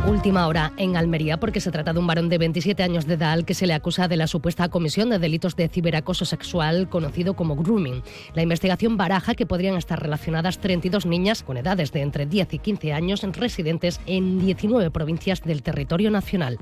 Última 0.07 0.47
hora 0.47 0.73
en 0.77 0.97
Almería 0.97 1.37
porque 1.41 1.61
se 1.61 1.73
trata 1.73 1.93
de 1.93 1.99
un 1.99 2.07
varón 2.07 2.29
de 2.29 2.39
27 2.39 2.81
años 2.85 3.07
de 3.07 3.15
edad 3.15 3.43
que 3.43 3.55
se 3.55 3.67
le 3.67 3.75
acusa 3.75 4.07
de 4.07 4.17
la 4.17 4.29
supuesta 4.29 4.69
comisión 4.69 5.11
de 5.11 5.19
delitos 5.19 5.57
de 5.57 5.69
ciberacoso 5.69 6.25
sexual 6.25 6.89
conocido 6.89 7.35
como 7.35 7.57
grooming. 7.57 8.05
La 8.33 8.43
investigación 8.43 8.97
baraja 8.97 9.35
que 9.35 9.47
podrían 9.47 9.77
estar 9.77 10.01
relacionadas 10.01 10.59
32 10.59 11.07
niñas 11.07 11.43
con 11.43 11.57
edades 11.57 11.91
de 11.91 12.03
entre 12.03 12.25
10 12.25 12.55
y 12.55 12.59
15 12.61 12.93
años 12.93 13.23
residentes 13.23 14.01
en 14.07 14.39
19 14.39 14.93
provincias 14.93 15.43
del 15.43 15.65
territorio 15.65 16.13
nacional. 16.13 16.59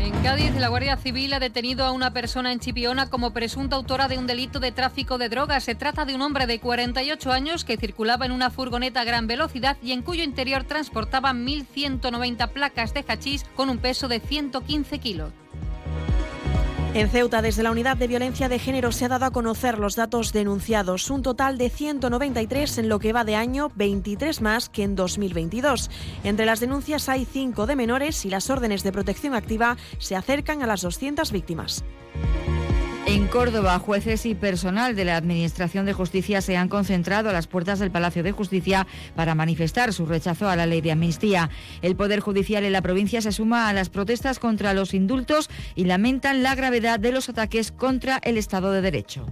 En 0.00 0.12
Cádiz, 0.22 0.54
la 0.56 0.68
Guardia 0.68 0.96
Civil 0.96 1.32
ha 1.32 1.40
detenido 1.40 1.84
a 1.84 1.92
una 1.92 2.12
persona 2.12 2.52
en 2.52 2.60
Chipiona 2.60 3.10
como 3.10 3.32
presunta 3.32 3.76
autora 3.76 4.08
de 4.08 4.18
un 4.18 4.26
delito 4.26 4.60
de 4.60 4.72
tráfico 4.72 5.18
de 5.18 5.28
drogas. 5.28 5.64
Se 5.64 5.74
trata 5.74 6.04
de 6.04 6.14
un 6.14 6.22
hombre 6.22 6.46
de 6.46 6.60
48 6.60 7.32
años 7.32 7.64
que 7.64 7.76
circulaba 7.76 8.26
en 8.26 8.32
una 8.32 8.50
furgoneta 8.50 9.00
a 9.00 9.04
gran 9.04 9.26
velocidad 9.26 9.76
y 9.82 9.92
en 9.92 10.02
cuyo 10.02 10.22
interior 10.22 10.64
transportaba 10.64 11.32
1.190 11.32 12.48
placas 12.50 12.94
de 12.94 13.04
hachís 13.06 13.44
con 13.54 13.70
un 13.70 13.78
peso 13.78 14.08
de 14.08 14.20
115 14.20 14.98
kilos. 14.98 15.32
En 16.94 17.10
Ceuta, 17.10 17.42
desde 17.42 17.62
la 17.62 17.70
Unidad 17.70 17.96
de 17.96 18.08
Violencia 18.08 18.48
de 18.48 18.58
Género, 18.58 18.92
se 18.92 19.04
ha 19.04 19.08
dado 19.08 19.26
a 19.26 19.30
conocer 19.30 19.78
los 19.78 19.94
datos 19.94 20.32
denunciados, 20.32 21.10
un 21.10 21.22
total 21.22 21.58
de 21.58 21.68
193 21.68 22.78
en 22.78 22.88
lo 22.88 22.98
que 22.98 23.12
va 23.12 23.24
de 23.24 23.36
año, 23.36 23.70
23 23.76 24.40
más 24.40 24.68
que 24.68 24.84
en 24.84 24.96
2022. 24.96 25.90
Entre 26.24 26.46
las 26.46 26.60
denuncias 26.60 27.08
hay 27.08 27.26
5 27.26 27.66
de 27.66 27.76
menores 27.76 28.24
y 28.24 28.30
las 28.30 28.48
órdenes 28.48 28.82
de 28.82 28.92
protección 28.92 29.34
activa 29.34 29.76
se 29.98 30.16
acercan 30.16 30.62
a 30.62 30.66
las 30.66 30.80
200 30.80 31.30
víctimas. 31.30 31.84
En 33.08 33.26
Córdoba, 33.26 33.78
jueces 33.78 34.26
y 34.26 34.34
personal 34.34 34.94
de 34.94 35.06
la 35.06 35.16
Administración 35.16 35.86
de 35.86 35.94
Justicia 35.94 36.42
se 36.42 36.58
han 36.58 36.68
concentrado 36.68 37.30
a 37.30 37.32
las 37.32 37.46
puertas 37.46 37.78
del 37.78 37.90
Palacio 37.90 38.22
de 38.22 38.32
Justicia 38.32 38.86
para 39.16 39.34
manifestar 39.34 39.94
su 39.94 40.04
rechazo 40.04 40.46
a 40.46 40.56
la 40.56 40.66
ley 40.66 40.82
de 40.82 40.92
amnistía. 40.92 41.48
El 41.80 41.96
Poder 41.96 42.20
Judicial 42.20 42.64
en 42.64 42.72
la 42.74 42.82
provincia 42.82 43.22
se 43.22 43.32
suma 43.32 43.70
a 43.70 43.72
las 43.72 43.88
protestas 43.88 44.38
contra 44.38 44.74
los 44.74 44.92
indultos 44.92 45.48
y 45.74 45.86
lamentan 45.86 46.42
la 46.42 46.54
gravedad 46.54 47.00
de 47.00 47.12
los 47.12 47.30
ataques 47.30 47.72
contra 47.72 48.18
el 48.22 48.36
Estado 48.36 48.72
de 48.72 48.82
Derecho. 48.82 49.24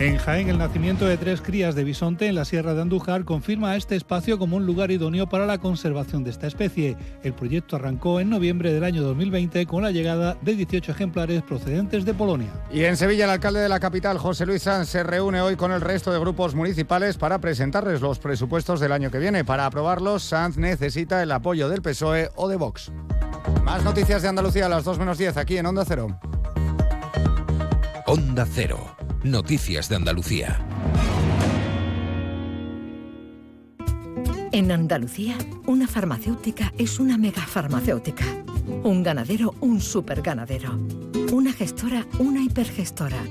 En 0.00 0.16
Jaén, 0.16 0.48
el 0.48 0.56
nacimiento 0.56 1.04
de 1.04 1.18
tres 1.18 1.42
crías 1.42 1.74
de 1.74 1.84
bisonte 1.84 2.26
en 2.26 2.34
la 2.34 2.46
Sierra 2.46 2.72
de 2.72 2.80
Andújar 2.80 3.26
confirma 3.26 3.76
este 3.76 3.96
espacio 3.96 4.38
como 4.38 4.56
un 4.56 4.64
lugar 4.64 4.90
idóneo 4.90 5.28
para 5.28 5.44
la 5.44 5.58
conservación 5.58 6.24
de 6.24 6.30
esta 6.30 6.46
especie. 6.46 6.96
El 7.22 7.34
proyecto 7.34 7.76
arrancó 7.76 8.18
en 8.18 8.30
noviembre 8.30 8.72
del 8.72 8.82
año 8.82 9.02
2020 9.02 9.66
con 9.66 9.82
la 9.82 9.90
llegada 9.90 10.38
de 10.40 10.54
18 10.54 10.90
ejemplares 10.90 11.42
procedentes 11.42 12.06
de 12.06 12.14
Polonia. 12.14 12.48
Y 12.72 12.84
en 12.84 12.96
Sevilla, 12.96 13.24
el 13.24 13.30
alcalde 13.32 13.60
de 13.60 13.68
la 13.68 13.78
capital, 13.78 14.16
José 14.16 14.46
Luis 14.46 14.62
Sanz, 14.62 14.88
se 14.88 15.02
reúne 15.02 15.42
hoy 15.42 15.56
con 15.56 15.70
el 15.70 15.82
resto 15.82 16.10
de 16.10 16.18
grupos 16.18 16.54
municipales 16.54 17.18
para 17.18 17.38
presentarles 17.38 18.00
los 18.00 18.18
presupuestos 18.18 18.80
del 18.80 18.92
año 18.92 19.10
que 19.10 19.18
viene. 19.18 19.44
Para 19.44 19.66
aprobarlos, 19.66 20.22
Sanz 20.22 20.56
necesita 20.56 21.22
el 21.22 21.30
apoyo 21.30 21.68
del 21.68 21.82
PSOE 21.82 22.30
o 22.36 22.48
de 22.48 22.56
Vox. 22.56 22.90
Más 23.64 23.84
noticias 23.84 24.22
de 24.22 24.28
Andalucía 24.28 24.64
a 24.64 24.70
las 24.70 24.84
2 24.84 24.98
menos 24.98 25.18
10 25.18 25.36
aquí 25.36 25.58
en 25.58 25.66
Onda 25.66 25.84
Cero. 25.86 26.18
Onda 28.06 28.46
Cero. 28.50 28.96
Noticias 29.22 29.90
de 29.90 29.96
Andalucía. 29.96 30.64
En 34.50 34.72
Andalucía, 34.72 35.36
una 35.66 35.86
farmacéutica 35.86 36.72
es 36.78 36.98
una 36.98 37.18
megafarmacéutica. 37.18 38.24
Un 38.82 39.02
ganadero, 39.02 39.54
un 39.60 39.82
superganadero. 39.82 40.78
Una 41.32 41.52
gestora, 41.52 42.06
una 42.18 42.42
hipergestora. 42.42 43.22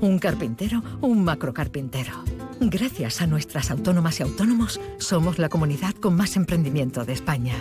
Un 0.00 0.20
carpintero, 0.20 0.80
un 1.00 1.24
macrocarpintero. 1.24 2.22
Gracias 2.60 3.20
a 3.20 3.26
nuestras 3.26 3.72
autónomas 3.72 4.20
y 4.20 4.22
autónomos, 4.22 4.80
somos 4.98 5.40
la 5.40 5.48
comunidad 5.48 5.94
con 5.94 6.14
más 6.14 6.36
emprendimiento 6.36 7.04
de 7.04 7.14
España. 7.14 7.56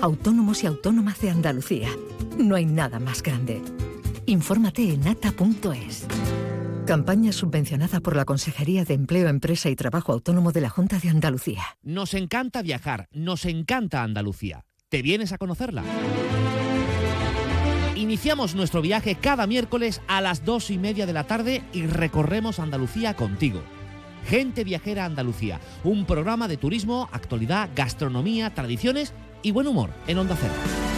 Autónomos 0.00 0.64
y 0.64 0.66
autónomas 0.66 1.20
de 1.20 1.30
Andalucía. 1.30 1.90
No 2.38 2.56
hay 2.56 2.66
nada 2.66 2.98
más 2.98 3.22
grande. 3.22 3.62
Infórmate 4.26 4.92
en 4.92 5.06
ata.es. 5.06 6.08
Campaña 6.86 7.32
subvencionada 7.32 8.00
por 8.00 8.14
la 8.14 8.26
Consejería 8.26 8.84
de 8.84 8.92
Empleo, 8.92 9.28
Empresa 9.28 9.70
y 9.70 9.76
Trabajo 9.76 10.12
Autónomo 10.12 10.52
de 10.52 10.60
la 10.60 10.68
Junta 10.68 10.98
de 10.98 11.08
Andalucía. 11.08 11.62
Nos 11.82 12.12
encanta 12.12 12.60
viajar, 12.60 13.08
nos 13.10 13.46
encanta 13.46 14.02
Andalucía. 14.02 14.66
¿Te 14.90 15.00
vienes 15.00 15.32
a 15.32 15.38
conocerla? 15.38 15.82
Iniciamos 17.96 18.54
nuestro 18.54 18.82
viaje 18.82 19.14
cada 19.14 19.46
miércoles 19.46 20.02
a 20.08 20.20
las 20.20 20.44
dos 20.44 20.70
y 20.70 20.76
media 20.76 21.06
de 21.06 21.14
la 21.14 21.24
tarde 21.24 21.62
y 21.72 21.86
recorremos 21.86 22.58
Andalucía 22.58 23.14
contigo. 23.14 23.62
Gente 24.26 24.62
Viajera 24.62 25.06
Andalucía, 25.06 25.60
un 25.84 26.04
programa 26.04 26.48
de 26.48 26.58
turismo, 26.58 27.08
actualidad, 27.12 27.70
gastronomía, 27.74 28.52
tradiciones 28.52 29.14
y 29.42 29.52
buen 29.52 29.68
humor 29.68 29.88
en 30.06 30.18
Onda 30.18 30.36
Cero 30.38 30.93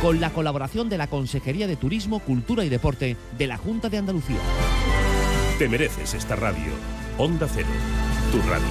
con 0.00 0.20
la 0.20 0.30
colaboración 0.30 0.88
de 0.88 0.98
la 0.98 1.08
Consejería 1.08 1.66
de 1.66 1.76
Turismo, 1.76 2.20
Cultura 2.20 2.64
y 2.64 2.68
Deporte 2.68 3.16
de 3.36 3.46
la 3.46 3.56
Junta 3.56 3.88
de 3.88 3.98
Andalucía. 3.98 4.38
Te 5.58 5.68
mereces 5.68 6.14
esta 6.14 6.36
radio. 6.36 6.72
Onda 7.18 7.48
Cero, 7.52 7.68
tu 8.32 8.38
radio. 8.48 8.66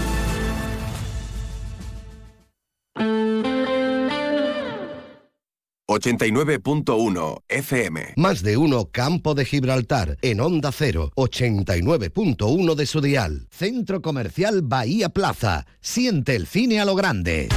...89.1 5.90 7.44
FM. 7.48 8.14
Más 8.18 8.44
de 8.44 8.58
uno 8.58 8.90
Campo 8.92 9.34
de 9.34 9.46
Gibraltar, 9.46 10.18
en 10.22 10.42
Onda 10.42 10.72
Cero, 10.72 11.12
89.1 11.16 12.76
de 12.76 12.86
su 12.86 13.02
dial. 13.02 13.48
Centro 13.50 14.02
Comercial 14.02 14.62
Bahía 14.64 15.10
Plaza. 15.10 15.66
Siente 15.80 16.36
el 16.36 16.46
cine 16.46 16.82
a 16.82 16.86
lo 16.86 16.94
grande. 16.94 17.48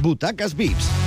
Butacas 0.00 0.56
VIPS, 0.56 0.88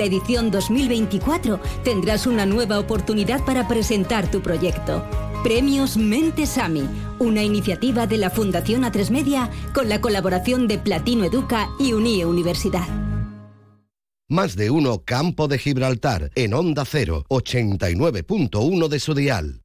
la 0.00 0.06
edición 0.06 0.50
2024 0.50 1.60
tendrás 1.84 2.26
una 2.26 2.46
nueva 2.46 2.78
oportunidad 2.78 3.44
para 3.44 3.68
presentar 3.68 4.30
tu 4.30 4.40
proyecto. 4.40 5.04
Premios 5.44 5.98
Mentesami, 5.98 6.88
una 7.18 7.42
iniciativa 7.42 8.06
de 8.06 8.16
la 8.16 8.30
Fundación 8.30 8.84
A3 8.84 9.10
Media 9.10 9.50
con 9.74 9.90
la 9.90 10.00
colaboración 10.00 10.68
de 10.68 10.78
Platino 10.78 11.24
Educa 11.24 11.68
y 11.78 11.92
Unie 11.92 12.24
Universidad. 12.24 12.88
Más 14.26 14.56
de 14.56 14.70
uno 14.70 15.02
Campo 15.04 15.48
de 15.48 15.58
Gibraltar 15.58 16.30
en 16.34 16.54
Onda 16.54 16.86
0, 16.86 17.26
89.1 17.28 18.88
de 18.88 19.00
su 19.00 19.12
dial. 19.12 19.60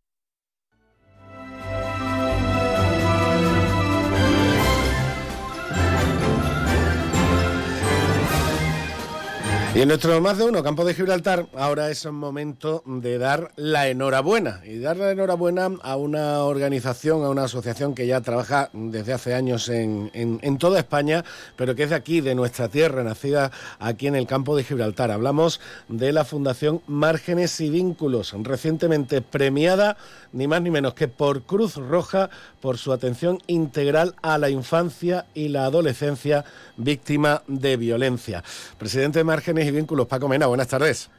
Y 9.76 9.82
en 9.82 9.90
nuestro 9.90 10.22
más 10.22 10.38
de 10.38 10.46
uno, 10.46 10.64
Campo 10.64 10.86
de 10.86 10.94
Gibraltar, 10.94 11.48
ahora 11.54 11.92
es 11.92 12.06
un 12.06 12.16
momento 12.16 12.82
de 12.86 13.18
dar 13.18 13.52
la 13.58 13.90
enhorabuena. 13.90 14.62
Y 14.64 14.80
dar 14.80 14.96
la 14.96 15.12
enhorabuena 15.12 15.70
a 15.84 15.98
una 15.98 16.44
organización, 16.44 17.26
a 17.26 17.30
una 17.30 17.44
asociación 17.44 17.94
que 17.94 18.08
ya 18.08 18.22
trabaja 18.22 18.70
desde 18.72 19.12
hace 19.12 19.34
años 19.34 19.68
en, 19.68 20.10
en, 20.14 20.58
toda 20.60 20.80
España, 20.80 21.26
pero 21.58 21.76
que 21.76 21.84
es 21.84 21.90
de 21.90 21.98
aquí, 21.98 22.22
de 22.22 22.36
nuestra 22.36 22.70
tierra, 22.70 23.04
nacida 23.04 23.52
aquí 23.78 24.08
en 24.08 24.16
el 24.16 24.28
Campo 24.28 24.56
de 24.56 24.64
Gibraltar. 24.64 25.12
Hablamos 25.12 25.60
de 25.90 26.14
la 26.14 26.24
Fundación 26.24 26.82
Márgenes 26.88 27.60
y 27.60 27.70
Vínculos, 27.70 28.34
recientemente 28.44 29.22
premiada, 29.22 29.98
ni 30.36 30.48
más 30.48 30.62
ni 30.62 30.70
menos 30.70 30.94
que 30.94 31.08
por 31.08 31.44
Cruz 31.44 31.78
Roja, 31.78 32.30
por 32.62 32.78
su 32.78 32.94
atención 32.94 33.40
integral 33.48 34.16
a 34.22 34.38
la 34.38 34.50
infancia 34.50 35.26
y 35.34 35.48
la 35.48 35.66
adolescencia 35.66 36.46
víctima 36.78 37.42
de 37.48 37.78
violencia. 37.78 38.44
Presidente 38.78 39.20
de 39.20 39.24
Márgenes 39.24 39.66
y 39.66 39.72
Vínculos, 39.72 40.08
Paco 40.08 40.28
Mena, 40.28 40.46
buenas 40.46 40.68
tardes. 40.68 41.10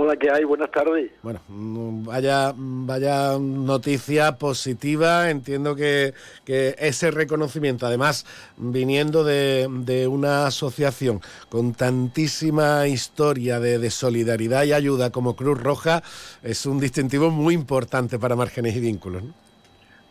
Hola, 0.00 0.16
¿qué 0.16 0.30
hay? 0.30 0.44
Buenas 0.44 0.70
tardes. 0.70 1.10
Bueno, 1.24 1.40
mm, 1.48 2.04
vaya, 2.04 2.52
vaya 2.54 3.36
noticia 3.36 4.38
positiva. 4.38 5.28
Entiendo 5.28 5.74
que, 5.74 6.14
que 6.44 6.76
ese 6.78 7.10
reconocimiento, 7.10 7.84
además, 7.84 8.24
viniendo 8.56 9.24
de, 9.24 9.66
de, 9.68 10.06
una 10.06 10.46
asociación 10.46 11.18
con 11.48 11.74
tantísima 11.74 12.86
historia 12.86 13.58
de, 13.58 13.80
de, 13.80 13.90
solidaridad 13.90 14.62
y 14.62 14.72
ayuda 14.72 15.10
como 15.10 15.34
Cruz 15.34 15.60
Roja, 15.60 16.00
es 16.44 16.64
un 16.64 16.78
distintivo 16.78 17.30
muy 17.30 17.54
importante 17.54 18.20
para 18.20 18.36
Márgenes 18.36 18.76
y 18.76 18.80
Vínculos. 18.80 19.24
¿no? 19.24 19.34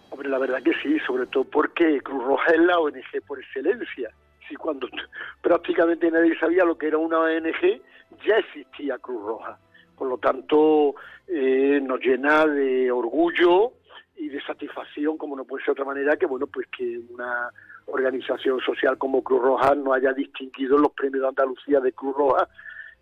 Hombre, 0.09 0.27
la 0.27 0.37
verdad 0.37 0.61
que 0.63 0.73
sí, 0.83 0.99
sobre 1.07 1.27
todo 1.27 1.45
porque 1.45 2.01
Cruz 2.01 2.25
Roja 2.25 2.51
es 2.53 2.59
la 2.59 2.77
ONG 2.77 3.25
por 3.25 3.39
excelencia 3.39 4.11
si 4.49 4.55
cuando 4.55 4.89
prácticamente 5.41 6.11
nadie 6.11 6.37
sabía 6.39 6.65
lo 6.65 6.77
que 6.77 6.87
era 6.87 6.97
una 6.97 7.19
ONG, 7.19 7.81
ya 8.25 8.37
existía 8.37 8.97
Cruz 8.97 9.21
Roja. 9.23 9.57
Por 9.97 10.07
lo 10.07 10.17
tanto, 10.17 10.95
eh, 11.27 11.79
nos 11.81 11.99
llena 11.99 12.45
de 12.45 12.91
orgullo 12.91 13.73
y 14.15 14.29
de 14.29 14.41
satisfacción, 14.43 15.17
como 15.17 15.35
no 15.35 15.45
puede 15.45 15.63
ser 15.63 15.75
de 15.75 15.81
otra 15.81 15.93
manera, 15.93 16.17
que 16.17 16.25
bueno, 16.25 16.47
pues 16.47 16.67
que 16.67 16.99
una 17.09 17.49
organización 17.87 18.59
social 18.59 18.97
como 18.97 19.23
Cruz 19.23 19.41
Roja 19.41 19.73
no 19.75 19.93
haya 19.93 20.13
distinguido 20.13 20.77
los 20.77 20.91
premios 20.91 21.21
de 21.23 21.29
Andalucía 21.29 21.79
de 21.79 21.93
Cruz 21.93 22.15
Roja, 22.15 22.47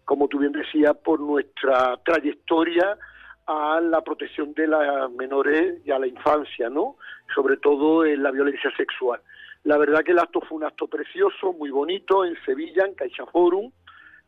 como 0.05 0.27
tú 0.27 0.39
bien 0.39 0.51
decías, 0.51 0.95
por 0.97 1.19
nuestra 1.19 1.97
trayectoria 2.05 2.97
a 3.47 3.79
la 3.81 4.01
protección 4.01 4.53
de 4.53 4.67
las 4.67 5.11
menores 5.11 5.81
y 5.85 5.91
a 5.91 5.99
la 5.99 6.07
infancia, 6.07 6.69
¿no? 6.69 6.97
Sobre 7.33 7.57
todo 7.57 8.05
en 8.05 8.23
la 8.23 8.31
violencia 8.31 8.71
sexual. 8.75 9.21
La 9.63 9.77
verdad 9.77 10.03
que 10.03 10.11
el 10.11 10.19
acto 10.19 10.41
fue 10.41 10.57
un 10.57 10.63
acto 10.63 10.87
precioso, 10.87 11.53
muy 11.53 11.71
bonito, 11.71 12.23
en 12.23 12.35
Sevilla, 12.45 12.85
en 12.85 12.93
Caixa 12.93 13.25
Forum. 13.25 13.71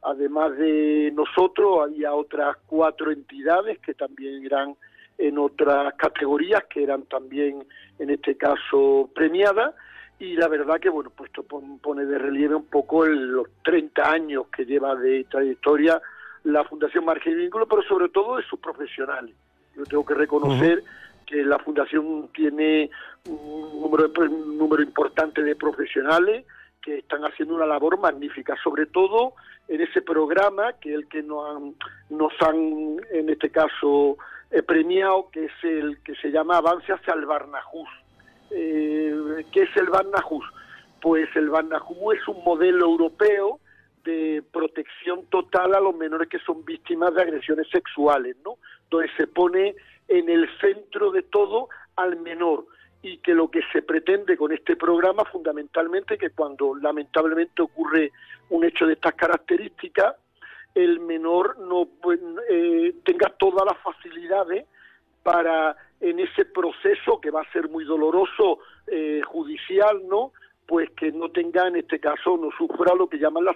Además 0.07 0.57
de 0.57 1.11
nosotros, 1.13 1.81
había 1.83 2.13
otras 2.13 2.55
cuatro 2.65 3.11
entidades 3.11 3.77
que 3.79 3.93
también 3.93 4.45
eran 4.45 4.73
en 5.17 5.37
otras 5.37 5.95
categorías, 5.95 6.63
que 6.69 6.81
eran 6.81 7.03
también, 7.03 7.65
en 7.99 8.09
este 8.09 8.37
caso, 8.37 9.09
premiadas. 9.13 9.75
Y 10.17 10.37
la 10.37 10.47
verdad 10.47 10.79
que, 10.79 10.87
bueno, 10.87 11.11
pues 11.13 11.29
esto 11.29 11.43
pone 11.43 12.05
de 12.05 12.17
relieve 12.17 12.55
un 12.55 12.67
poco 12.67 13.05
los 13.05 13.47
30 13.65 14.09
años 14.09 14.47
que 14.47 14.65
lleva 14.65 14.95
de 14.95 15.25
trayectoria 15.25 16.01
la 16.45 16.63
Fundación 16.63 17.03
Margen 17.03 17.33
y 17.33 17.41
Vínculo, 17.41 17.67
pero 17.67 17.81
sobre 17.83 18.07
todo 18.07 18.37
de 18.37 18.43
sus 18.43 18.59
profesionales. 18.61 19.35
Yo 19.75 19.83
tengo 19.83 20.05
que 20.05 20.13
reconocer 20.13 20.85
que 21.25 21.43
la 21.43 21.59
Fundación 21.59 22.29
tiene 22.33 22.89
un 23.27 23.81
número, 23.81 24.09
un 24.19 24.57
número 24.57 24.81
importante 24.81 25.43
de 25.43 25.57
profesionales 25.57 26.45
que 26.87 26.99
están 26.99 27.25
haciendo 27.25 27.53
una 27.53 27.65
labor 27.65 27.99
magnífica, 27.99 28.55
sobre 28.63 28.85
todo 28.85 29.33
en 29.67 29.81
ese 29.81 30.01
programa 30.01 30.71
que 30.79 30.93
el 30.93 31.05
que 31.09 31.21
nos 31.21 31.45
han, 31.49 31.75
nos 32.09 32.31
han 32.39 33.01
en 33.11 33.29
este 33.29 33.49
caso, 33.49 34.17
eh, 34.51 34.63
premiado, 34.63 35.29
que 35.29 35.43
es 35.43 35.51
el 35.63 36.01
que 36.01 36.15
se 36.15 36.31
llama 36.31 36.55
Avance 36.55 36.93
hacia 36.93 37.13
el 37.13 37.25
Barnahus. 37.25 37.89
Eh, 38.51 39.43
¿Qué 39.51 39.63
es 39.63 39.75
el 39.75 39.89
Barnahus? 39.89 40.45
Pues 41.01 41.27
el 41.35 41.49
Barnahus 41.49 42.15
es 42.15 42.25
un 42.29 42.41
modelo 42.45 42.85
europeo 42.85 43.59
de 44.05 44.41
protección 44.53 45.25
total 45.25 45.75
a 45.75 45.81
los 45.81 45.93
menores 45.93 46.29
que 46.29 46.39
son 46.39 46.63
víctimas 46.63 47.13
de 47.13 47.23
agresiones 47.23 47.67
sexuales, 47.69 48.37
¿no? 48.45 48.59
Donde 48.89 49.09
se 49.17 49.27
pone 49.27 49.75
en 50.07 50.29
el 50.29 50.47
centro 50.61 51.11
de 51.11 51.23
todo 51.23 51.67
al 51.97 52.15
menor 52.21 52.65
y 53.01 53.17
que 53.17 53.33
lo 53.33 53.49
que 53.49 53.61
se 53.71 53.81
pretende 53.81 54.35
con 54.37 54.51
este 54.51 54.75
programa 54.75 55.23
fundamentalmente 55.25 56.17
que 56.17 56.31
cuando 56.31 56.75
lamentablemente 56.75 57.61
ocurre 57.61 58.11
un 58.49 58.63
hecho 58.63 58.85
de 58.85 58.93
estas 58.93 59.13
características 59.13 60.15
el 60.73 60.99
menor 60.99 61.57
no 61.59 61.87
eh, 62.49 62.95
tenga 63.03 63.29
todas 63.37 63.65
las 63.65 63.77
facilidades 63.81 64.65
para 65.23 65.75
en 65.99 66.19
ese 66.19 66.45
proceso 66.45 67.19
que 67.19 67.31
va 67.31 67.41
a 67.41 67.51
ser 67.51 67.69
muy 67.69 67.83
doloroso 67.83 68.59
eh, 68.87 69.21
judicial 69.25 70.01
no 70.07 70.31
pues 70.65 70.89
que 70.91 71.11
no 71.11 71.29
tenga 71.29 71.67
en 71.67 71.77
este 71.77 71.99
caso 71.99 72.37
no 72.37 72.49
sufra 72.57 72.95
lo 72.95 73.07
que 73.07 73.19
llaman 73.19 73.45
la 73.45 73.55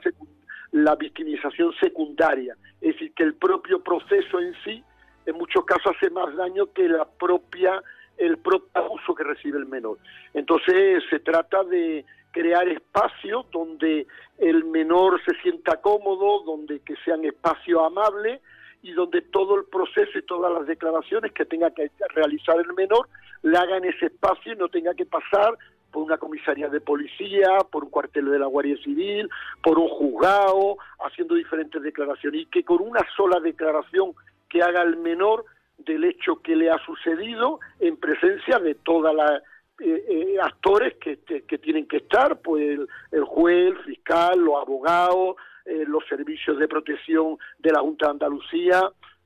la 0.72 0.96
victimización 0.96 1.74
secundaria, 1.82 2.56
es 2.80 2.94
decir, 2.94 3.14
que 3.14 3.24
el 3.24 3.34
propio 3.36 3.84
proceso 3.84 4.40
en 4.40 4.54
sí 4.64 4.84
en 5.26 5.36
muchos 5.36 5.66
casos 5.66 5.96
hace 5.96 6.10
más 6.10 6.36
daño 6.36 6.72
que 6.74 6.88
la 6.88 7.06
propia 7.06 7.82
el 8.22 8.38
propio 8.38 8.70
abuso 8.74 9.16
que 9.16 9.24
recibe 9.24 9.58
el 9.58 9.66
menor. 9.66 9.98
Entonces 10.34 11.04
se 11.10 11.20
trata 11.20 11.64
de 11.64 12.06
crear 12.32 12.68
espacios 12.68 13.46
donde 13.52 14.08
el 14.38 14.64
menor 14.66 15.20
se 15.26 15.34
sienta 15.42 15.82
cómodo, 15.82 16.44
donde 16.44 16.80
que 16.80 16.96
sean 17.04 17.26
espacios 17.26 17.82
amables 17.84 18.42
y 18.84 18.92
donde 18.92 19.22
todo 19.22 19.58
el 19.58 19.66
proceso 19.66 20.18
y 20.18 20.22
todas 20.24 20.54
las 20.54 20.66
declaraciones 20.66 21.32
que 21.34 21.46
tenga 21.46 21.72
que 21.72 21.92
realizar 22.16 22.58
el 22.60 22.74
menor 22.74 23.10
le 23.44 23.58
haga 23.58 23.78
en 23.78 23.86
ese 23.86 24.06
espacio 24.08 24.54
y 24.54 24.56
no 24.56 24.70
tenga 24.70 24.94
que 24.94 25.06
pasar 25.06 25.58
por 25.92 26.04
una 26.04 26.18
comisaría 26.18 26.70
de 26.70 26.80
policía, 26.80 27.58
por 27.70 27.84
un 27.84 27.90
cuartel 27.90 28.32
de 28.32 28.40
la 28.40 28.46
Guardia 28.46 28.78
Civil, 28.84 29.30
por 29.62 29.78
un 29.78 29.90
juzgado, 29.90 30.78
haciendo 31.06 31.36
diferentes 31.36 31.82
declaraciones 31.82 32.42
y 32.42 32.46
que 32.46 32.64
con 32.64 32.82
una 32.82 33.02
sola 33.18 33.40
declaración 33.40 34.14
que 34.48 34.62
haga 34.62 34.84
el 34.84 34.98
menor 34.98 35.46
del 35.86 36.04
hecho 36.06 36.42
que 36.42 36.56
le 36.56 36.70
ha 36.70 36.78
sucedido 36.86 37.60
en 37.80 37.98
presencia 37.98 38.60
de 38.60 38.76
todas 38.76 39.14
las 39.14 39.42
eh, 39.80 40.06
eh, 40.10 40.38
actores 40.40 40.96
que, 40.96 41.20
que, 41.20 41.58
tienen 41.58 41.88
que 41.88 41.98
estar, 41.98 42.40
pues 42.40 42.80
el, 43.12 43.24
juez, 43.24 43.68
el 43.68 43.78
fiscal, 43.80 44.40
los 44.40 44.62
abogados, 44.62 45.38
eh, 45.66 45.86
los 45.88 46.06
servicios 46.08 46.60
de 46.60 46.68
protección 46.68 47.38
de 47.58 47.72
la 47.72 47.80
Junta 47.80 48.06
de 48.06 48.12
Andalucía, 48.12 48.82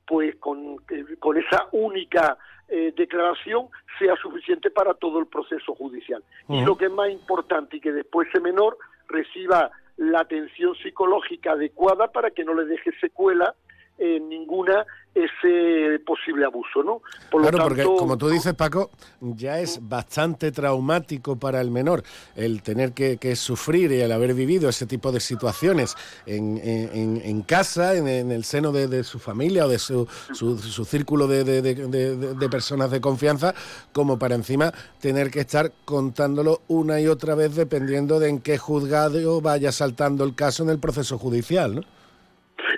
pues 0.06 0.36
con, 0.36 0.76
con 1.18 1.36
esa 1.36 1.68
única 1.72 2.38
declaración 2.68 3.68
sea 3.96 4.16
suficiente 4.16 4.70
para 4.70 4.94
todo 4.94 5.20
el 5.20 5.26
proceso 5.26 5.72
judicial. 5.76 6.24
Y 6.48 6.64
lo 6.64 6.76
que 6.76 6.86
es 6.86 6.90
más 6.90 7.10
importante 7.10 7.76
y 7.76 7.80
que 7.80 7.92
después 7.92 8.26
ese 8.28 8.40
menor 8.40 8.76
reciba 9.06 9.70
la 9.96 10.20
atención 10.20 10.74
psicológica 10.76 11.52
adecuada 11.52 12.08
para 12.08 12.30
que 12.30 12.44
no 12.44 12.54
le 12.54 12.64
deje 12.64 12.90
secuela 13.00 13.54
en 13.98 14.28
ninguna 14.28 14.84
ese 15.16 15.98
posible 16.04 16.44
abuso, 16.44 16.82
¿no? 16.82 17.00
Por 17.30 17.40
claro, 17.40 17.58
porque 17.64 17.84
como 17.84 18.18
tú 18.18 18.28
dices, 18.28 18.52
Paco, 18.52 18.90
ya 19.20 19.60
es 19.60 19.80
bastante 19.80 20.52
traumático 20.52 21.36
para 21.36 21.60
el 21.62 21.70
menor 21.70 22.02
el 22.34 22.62
tener 22.62 22.92
que, 22.92 23.16
sufrir 23.36 23.92
y 23.92 24.00
el 24.00 24.12
haber 24.12 24.34
vivido 24.34 24.68
ese 24.68 24.86
tipo 24.86 25.12
de 25.12 25.20
situaciones 25.20 25.94
en, 26.26 26.60
en, 26.62 27.42
casa, 27.42 27.94
en, 27.94 28.30
el 28.30 28.44
seno 28.44 28.72
de, 28.72 29.04
su 29.04 29.18
familia 29.18 29.64
o 29.64 29.68
de 29.68 29.78
su, 29.78 30.06
su, 30.32 30.84
círculo 30.84 31.26
de, 31.26 31.44
de, 31.44 32.48
personas 32.50 32.90
de 32.90 33.00
confianza, 33.00 33.54
como 33.92 34.18
para 34.18 34.34
encima 34.34 34.72
tener 35.00 35.30
que 35.30 35.40
estar 35.40 35.72
contándolo 35.84 36.60
una 36.68 37.00
y 37.00 37.06
otra 37.06 37.34
vez 37.34 37.54
dependiendo 37.54 38.20
de 38.20 38.28
en 38.28 38.40
qué 38.40 38.58
juzgado 38.58 39.40
vaya 39.40 39.72
saltando 39.72 40.24
el 40.24 40.34
caso 40.34 40.62
en 40.62 40.70
el 40.70 40.78
proceso 40.78 41.18
judicial, 41.18 41.76
¿no? 41.76 41.82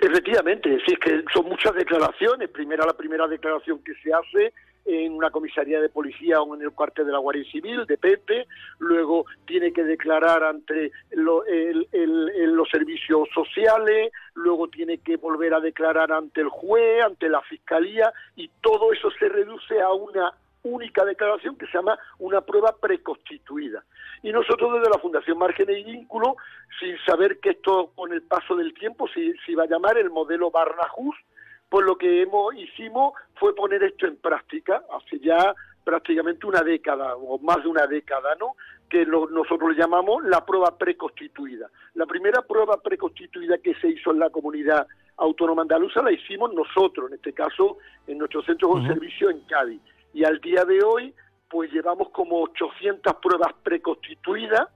Efectivamente, 0.01 0.75
es 0.75 0.99
que 0.99 1.23
son 1.33 1.47
muchas 1.47 1.73
declaraciones. 1.73 2.49
Primera 2.49 2.85
la 2.85 2.93
primera 2.93 3.27
declaración 3.27 3.83
que 3.83 3.93
se 3.95 4.13
hace 4.13 4.53
en 4.85 5.13
una 5.13 5.29
comisaría 5.29 5.79
de 5.81 5.89
policía 5.89 6.41
o 6.41 6.55
en 6.55 6.61
el 6.61 6.71
cuartel 6.71 7.05
de 7.05 7.11
la 7.11 7.19
Guardia 7.19 7.43
Civil, 7.51 7.85
de 7.85 7.97
Pepe, 7.97 8.47
luego 8.79 9.25
tiene 9.45 9.71
que 9.71 9.83
declarar 9.83 10.43
ante 10.43 10.91
los 11.11 12.69
servicios 12.71 13.27
sociales, 13.33 14.11
luego 14.33 14.67
tiene 14.67 14.99
que 14.99 15.17
volver 15.17 15.53
a 15.53 15.59
declarar 15.59 16.11
ante 16.11 16.41
el 16.41 16.49
juez, 16.49 17.03
ante 17.03 17.29
la 17.29 17.41
fiscalía, 17.41 18.11
y 18.35 18.49
todo 18.61 18.91
eso 18.91 19.11
se 19.11 19.29
reduce 19.29 19.79
a 19.79 19.91
una 19.91 20.33
única 20.63 21.05
declaración 21.05 21.57
que 21.57 21.65
se 21.67 21.77
llama 21.77 21.97
una 22.17 22.41
prueba 22.41 22.75
preconstituida. 22.79 23.83
Y 24.21 24.31
nosotros 24.31 24.73
desde 24.73 24.89
la 24.89 24.99
Fundación 24.99 25.37
Márgenes 25.37 25.79
y 25.79 25.83
Vínculo, 25.83 26.35
sin 26.79 26.97
saber 27.05 27.39
que 27.39 27.51
esto 27.51 27.91
con 27.95 28.11
el 28.11 28.21
paso 28.23 28.55
del 28.55 28.73
tiempo 28.73 29.07
se, 29.07 29.33
iba 29.47 29.63
a 29.63 29.67
llamar 29.67 29.97
el 29.97 30.09
modelo 30.09 30.51
Barnahus, 30.51 31.15
pues 31.69 31.85
lo 31.85 31.97
que 31.97 32.21
hemos, 32.21 32.53
hicimos 32.55 33.13
fue 33.35 33.55
poner 33.55 33.83
esto 33.83 34.07
en 34.07 34.17
práctica 34.17 34.83
hace 34.91 35.19
ya 35.19 35.53
prácticamente 35.83 36.45
una 36.45 36.61
década 36.61 37.15
o 37.15 37.39
más 37.39 37.63
de 37.63 37.69
una 37.69 37.87
década, 37.87 38.35
¿no? 38.39 38.55
Que 38.89 39.05
nosotros 39.05 39.71
le 39.71 39.79
llamamos 39.79 40.23
la 40.23 40.45
prueba 40.45 40.77
preconstituida. 40.77 41.69
La 41.93 42.05
primera 42.05 42.41
prueba 42.41 42.81
preconstituida 42.81 43.59
que 43.59 43.75
se 43.75 43.87
hizo 43.87 44.11
en 44.11 44.19
la 44.19 44.29
comunidad 44.29 44.87
autónoma 45.17 45.61
andaluza 45.61 46.01
la 46.01 46.11
hicimos 46.11 46.53
nosotros, 46.53 47.09
en 47.09 47.15
este 47.15 47.33
caso 47.33 47.77
en 48.07 48.17
nuestro 48.17 48.41
centro 48.43 48.75
de 48.75 48.87
servicio 48.87 49.29
en 49.29 49.41
Cádiz 49.41 49.81
y 50.13 50.23
al 50.23 50.39
día 50.39 50.65
de 50.65 50.83
hoy 50.83 51.13
pues 51.49 51.71
llevamos 51.71 52.09
como 52.09 52.41
800 52.43 53.15
pruebas 53.15 53.53
preconstituidas, 53.63 54.67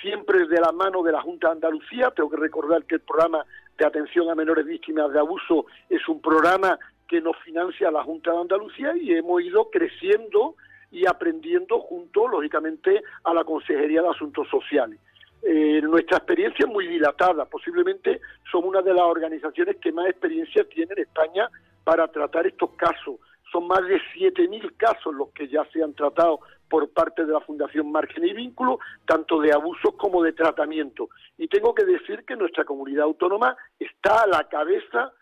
siempre 0.00 0.46
de 0.46 0.60
la 0.60 0.72
mano 0.72 1.02
de 1.02 1.12
la 1.12 1.20
Junta 1.20 1.48
de 1.48 1.54
Andalucía. 1.54 2.12
Tengo 2.14 2.30
que 2.30 2.36
recordar 2.36 2.84
que 2.84 2.96
el 2.96 3.00
programa 3.00 3.44
de 3.76 3.86
atención 3.86 4.30
a 4.30 4.34
menores 4.34 4.64
víctimas 4.64 5.12
de 5.12 5.18
abuso 5.18 5.66
es 5.88 6.06
un 6.08 6.20
programa 6.20 6.78
que 7.08 7.20
nos 7.20 7.36
financia 7.38 7.90
la 7.90 8.04
Junta 8.04 8.32
de 8.32 8.40
Andalucía 8.40 8.96
y 8.96 9.12
hemos 9.12 9.42
ido 9.42 9.68
creciendo 9.70 10.54
y 10.90 11.06
aprendiendo 11.06 11.80
junto, 11.80 12.28
lógicamente, 12.28 13.02
a 13.24 13.34
la 13.34 13.44
Consejería 13.44 14.02
de 14.02 14.10
Asuntos 14.10 14.48
Sociales. 14.48 15.00
Eh, 15.42 15.80
nuestra 15.82 16.18
experiencia 16.18 16.66
es 16.66 16.72
muy 16.72 16.86
dilatada, 16.86 17.46
posiblemente 17.46 18.20
somos 18.50 18.68
una 18.70 18.82
de 18.82 18.94
las 18.94 19.02
organizaciones 19.02 19.76
que 19.78 19.90
más 19.90 20.06
experiencia 20.08 20.62
tiene 20.68 20.92
en 20.92 21.02
España 21.02 21.48
para 21.82 22.06
tratar 22.06 22.46
estos 22.46 22.70
casos 22.76 23.16
son 23.52 23.68
más 23.68 23.86
de 23.86 24.00
7.000 24.16 24.76
casos 24.76 25.14
los 25.14 25.30
que 25.30 25.46
ya 25.46 25.64
se 25.72 25.82
han 25.82 25.94
tratado 25.94 26.40
por 26.68 26.88
parte 26.88 27.26
de 27.26 27.32
la 27.32 27.40
Fundación 27.40 27.92
Margen 27.92 28.26
y 28.26 28.32
Vínculo, 28.32 28.78
tanto 29.04 29.40
de 29.40 29.52
abusos 29.52 29.94
como 29.98 30.22
de 30.22 30.32
tratamiento. 30.32 31.10
Y 31.36 31.46
tengo 31.48 31.74
que 31.74 31.84
decir 31.84 32.24
que 32.24 32.34
nuestra 32.34 32.64
comunidad 32.64 33.04
autónoma 33.04 33.54
está 33.78 34.22
a 34.22 34.26
la 34.26 34.48
cabeza 34.48 35.12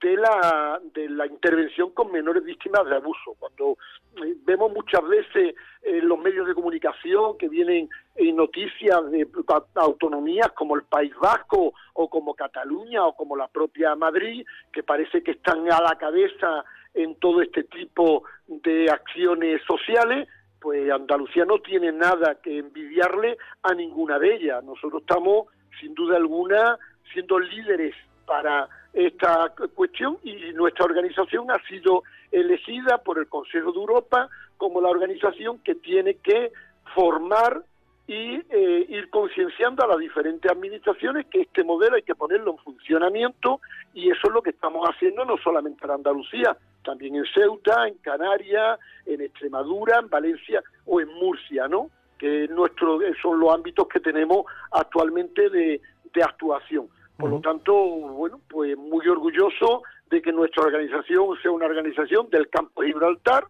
de 0.00 0.16
la, 0.16 0.80
de 0.94 1.08
la 1.08 1.26
intervención 1.26 1.90
con 1.90 2.10
menores 2.10 2.42
víctimas 2.42 2.84
de 2.86 2.96
abuso. 2.96 3.36
Cuando 3.38 3.78
eh, 4.24 4.34
vemos 4.44 4.72
muchas 4.72 5.06
veces 5.06 5.54
en 5.82 6.08
los 6.08 6.18
medios 6.18 6.46
de 6.48 6.54
comunicación 6.54 7.38
que 7.38 7.48
vienen 7.48 7.88
en 8.16 8.36
noticias 8.36 9.10
de 9.10 9.28
autonomías 9.76 10.50
como 10.52 10.74
el 10.74 10.82
País 10.82 11.12
Vasco 11.20 11.72
o 11.94 12.10
como 12.10 12.34
Cataluña 12.34 13.04
o 13.06 13.14
como 13.14 13.36
la 13.36 13.46
propia 13.46 13.94
Madrid, 13.94 14.44
que 14.72 14.82
parece 14.82 15.22
que 15.22 15.32
están 15.32 15.70
a 15.70 15.80
la 15.80 15.96
cabeza 15.96 16.64
en 16.96 17.14
todo 17.16 17.42
este 17.42 17.62
tipo 17.64 18.24
de 18.48 18.90
acciones 18.90 19.60
sociales, 19.66 20.28
pues 20.60 20.90
Andalucía 20.90 21.44
no 21.44 21.58
tiene 21.60 21.92
nada 21.92 22.38
que 22.42 22.58
envidiarle 22.58 23.36
a 23.62 23.74
ninguna 23.74 24.18
de 24.18 24.34
ellas. 24.34 24.64
Nosotros 24.64 25.02
estamos, 25.02 25.46
sin 25.78 25.94
duda 25.94 26.16
alguna, 26.16 26.78
siendo 27.12 27.38
líderes 27.38 27.94
para 28.26 28.68
esta 28.92 29.52
cuestión 29.74 30.18
y 30.24 30.52
nuestra 30.54 30.86
organización 30.86 31.50
ha 31.50 31.62
sido 31.68 32.02
elegida 32.32 32.98
por 32.98 33.18
el 33.18 33.28
Consejo 33.28 33.70
de 33.72 33.78
Europa 33.78 34.28
como 34.56 34.80
la 34.80 34.88
organización 34.88 35.58
que 35.58 35.74
tiene 35.74 36.14
que 36.14 36.50
formar 36.94 37.62
y 38.06 38.36
eh, 38.50 38.86
ir 38.88 39.10
concienciando 39.10 39.84
a 39.84 39.88
las 39.88 39.98
diferentes 39.98 40.50
administraciones 40.50 41.26
que 41.26 41.40
este 41.40 41.64
modelo 41.64 41.96
hay 41.96 42.02
que 42.02 42.14
ponerlo 42.14 42.52
en 42.52 42.58
funcionamiento 42.58 43.60
y 43.94 44.10
eso 44.10 44.28
es 44.28 44.32
lo 44.32 44.42
que 44.42 44.50
estamos 44.50 44.86
haciendo 44.88 45.24
no 45.24 45.36
solamente 45.38 45.84
en 45.84 45.90
Andalucía, 45.90 46.56
también 46.84 47.16
en 47.16 47.24
Ceuta, 47.34 47.88
en 47.88 47.94
Canarias, 47.94 48.78
en 49.06 49.22
Extremadura, 49.22 49.98
en 49.98 50.08
Valencia 50.08 50.62
o 50.84 51.00
en 51.00 51.08
Murcia, 51.14 51.66
¿no? 51.66 51.90
Que 52.16 52.46
nuestro, 52.48 53.00
son 53.20 53.40
los 53.40 53.52
ámbitos 53.52 53.88
que 53.88 54.00
tenemos 54.00 54.46
actualmente 54.70 55.50
de, 55.50 55.80
actuación. 56.24 56.88
Por 57.18 57.28
lo 57.28 57.40
tanto, 57.40 57.74
bueno, 57.74 58.40
pues 58.48 58.74
muy 58.74 59.06
orgulloso 59.06 59.82
de 60.08 60.22
que 60.22 60.32
nuestra 60.32 60.64
organización 60.64 61.36
sea 61.42 61.50
una 61.50 61.66
organización 61.66 62.30
del 62.30 62.48
campo 62.48 62.80
de 62.80 62.88
Gibraltar, 62.88 63.44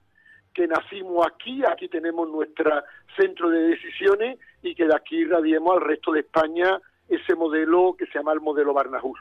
que 0.56 0.66
nacimos 0.66 1.26
aquí, 1.26 1.62
aquí 1.70 1.86
tenemos 1.86 2.26
nuestro 2.30 2.82
centro 3.14 3.50
de 3.50 3.60
decisiones 3.68 4.38
y 4.62 4.74
que 4.74 4.86
de 4.86 4.96
aquí 4.96 5.16
irradiemos 5.16 5.74
al 5.74 5.82
resto 5.82 6.12
de 6.12 6.20
España 6.20 6.80
ese 7.08 7.34
modelo 7.34 7.94
que 7.96 8.06
se 8.06 8.18
llama 8.18 8.32
el 8.32 8.40
modelo 8.40 8.74
Barnahus. 8.74 9.18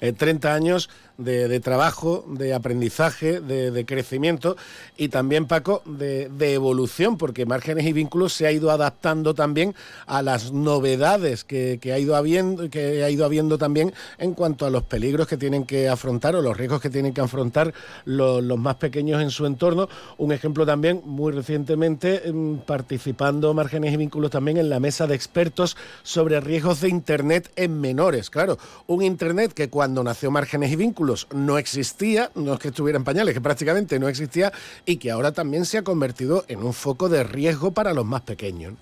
30 0.00 0.48
eh, 0.48 0.52
años 0.52 0.88
de, 1.16 1.58
trabajo, 1.60 2.24
de 2.28 2.54
aprendizaje, 2.54 3.40
de, 3.40 3.84
crecimiento 3.84 4.56
y 4.96 5.08
también, 5.08 5.46
Paco, 5.46 5.82
de, 5.84 6.28
evolución, 6.54 7.18
porque 7.18 7.44
Márgenes 7.44 7.86
y 7.86 7.92
Vínculos 7.92 8.32
se 8.32 8.46
ha 8.46 8.52
ido 8.52 8.70
adaptando 8.70 9.34
también 9.34 9.74
a 10.06 10.22
las 10.22 10.52
novedades 10.52 11.44
que, 11.44 11.80
ha, 11.92 11.98
ido 11.98 12.14
habiendo, 12.14 12.70
que 12.70 13.02
ha 13.02 13.10
ido 13.10 13.24
habiendo 13.24 13.58
también 13.58 13.92
en 14.18 14.34
cuanto 14.34 14.64
a 14.64 14.70
los 14.70 14.84
peligros 14.84 15.26
que 15.26 15.36
tienen 15.36 15.64
que 15.64 15.88
afrontar 15.88 16.36
o 16.36 16.42
los 16.42 16.56
riesgos 16.56 16.80
que 16.80 16.90
tienen 16.90 17.12
que 17.12 17.20
afrontar 17.20 17.74
los, 18.04 18.42
más 18.58 18.76
pequeños 18.76 19.20
en 19.20 19.30
su 19.30 19.44
entorno. 19.44 19.88
Un 20.18 20.32
ejemplo 20.32 20.64
también, 20.64 21.02
muy 21.04 21.32
recientemente, 21.32 22.30
mm, 22.32 22.58
participando 22.58 23.52
Márgenes 23.54 23.92
y 23.92 23.96
Vínculos 23.96 24.30
también 24.30 24.56
en 24.58 24.70
la 24.70 24.78
mesa 24.78 25.08
de 25.08 25.16
expertos 25.16 25.76
sobre 26.02 26.40
riesgos 26.40 26.80
de 26.80 26.88
Internet 27.08 27.50
en 27.56 27.80
menores. 27.80 28.28
Claro, 28.28 28.58
un 28.86 29.02
Internet 29.02 29.54
que 29.54 29.70
cuando 29.70 30.04
nació 30.04 30.30
Márgenes 30.30 30.70
y 30.72 30.76
Vínculos 30.76 31.26
no 31.32 31.56
existía, 31.56 32.28
no 32.34 32.52
es 32.52 32.60
que 32.60 32.68
estuviera 32.68 32.98
en 32.98 33.04
pañales, 33.04 33.32
que 33.32 33.40
prácticamente 33.40 33.98
no 33.98 34.08
existía, 34.08 34.52
y 34.84 34.98
que 34.98 35.10
ahora 35.10 35.32
también 35.32 35.64
se 35.64 35.78
ha 35.78 35.82
convertido 35.82 36.44
en 36.48 36.62
un 36.62 36.74
foco 36.74 37.08
de 37.08 37.24
riesgo 37.24 37.72
para 37.72 37.94
los 37.94 38.04
más 38.04 38.20
pequeños. 38.20 38.74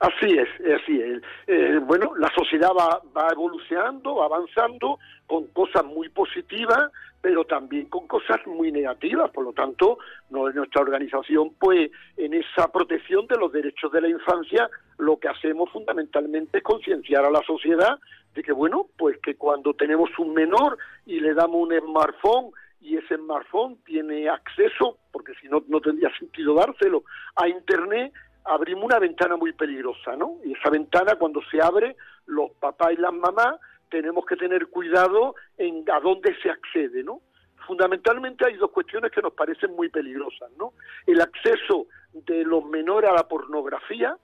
Así 0.00 0.36
es, 0.36 0.48
así 0.82 1.00
es. 1.00 1.22
Eh, 1.46 1.78
bueno, 1.86 2.12
la 2.18 2.30
sociedad 2.34 2.68
va, 2.78 3.00
va 3.16 3.28
evolucionando, 3.32 4.16
va 4.16 4.26
avanzando 4.26 4.98
con 5.26 5.46
cosas 5.54 5.86
muy 5.86 6.10
positivas, 6.10 6.90
pero 7.22 7.44
también 7.44 7.86
con 7.86 8.08
cosas 8.08 8.44
muy 8.46 8.72
negativas. 8.72 9.30
Por 9.30 9.44
lo 9.44 9.52
tanto, 9.52 9.98
nuestra 10.28 10.82
organización, 10.82 11.54
pues, 11.58 11.90
en 12.16 12.34
esa 12.34 12.70
protección 12.70 13.28
de 13.28 13.36
los 13.36 13.52
derechos 13.52 13.92
de 13.92 14.00
la 14.00 14.08
infancia, 14.08 14.68
lo 14.98 15.18
que 15.18 15.28
hacemos 15.28 15.70
fundamentalmente 15.70 16.58
es 16.58 16.64
concienciar 16.64 17.24
a 17.24 17.30
la 17.30 17.40
sociedad 17.46 17.98
de 18.34 18.42
que, 18.42 18.52
bueno, 18.52 18.88
pues 18.98 19.18
que 19.22 19.36
cuando 19.36 19.72
tenemos 19.74 20.10
un 20.18 20.34
menor 20.34 20.78
y 21.06 21.20
le 21.20 21.32
damos 21.32 21.68
un 21.68 21.78
smartphone 21.78 22.50
y 22.80 22.96
ese 22.96 23.16
smartphone 23.16 23.76
tiene 23.84 24.28
acceso, 24.28 24.98
porque 25.12 25.32
si 25.40 25.48
no, 25.48 25.62
no 25.68 25.80
tendría 25.80 26.10
sentido 26.18 26.54
dárselo, 26.54 27.04
a 27.36 27.46
Internet, 27.46 28.12
abrimos 28.44 28.84
una 28.84 28.98
ventana 28.98 29.36
muy 29.36 29.52
peligrosa, 29.52 30.16
¿no? 30.16 30.38
Y 30.44 30.54
esa 30.54 30.70
ventana 30.70 31.14
cuando 31.14 31.40
se 31.50 31.62
abre, 31.62 31.94
los 32.26 32.50
papás 32.52 32.92
y 32.92 32.96
las 32.96 33.12
mamás 33.12 33.60
tenemos 33.92 34.24
que 34.24 34.36
tener 34.36 34.68
cuidado 34.68 35.34
en 35.58 35.84
a 35.92 36.00
dónde 36.00 36.34
se 36.42 36.50
accede, 36.50 37.04
¿no? 37.04 37.20
Fundamentalmente 37.66 38.46
hay 38.46 38.56
dos 38.56 38.70
cuestiones 38.70 39.12
que 39.12 39.20
nos 39.20 39.34
parecen 39.34 39.76
muy 39.76 39.90
peligrosas, 39.90 40.50
¿no? 40.58 40.72
El 41.06 41.20
acceso 41.20 41.86
de 42.12 42.42
los 42.42 42.64
menores 42.64 43.10
a 43.10 43.14
la 43.14 43.28
pornografía, 43.28 44.16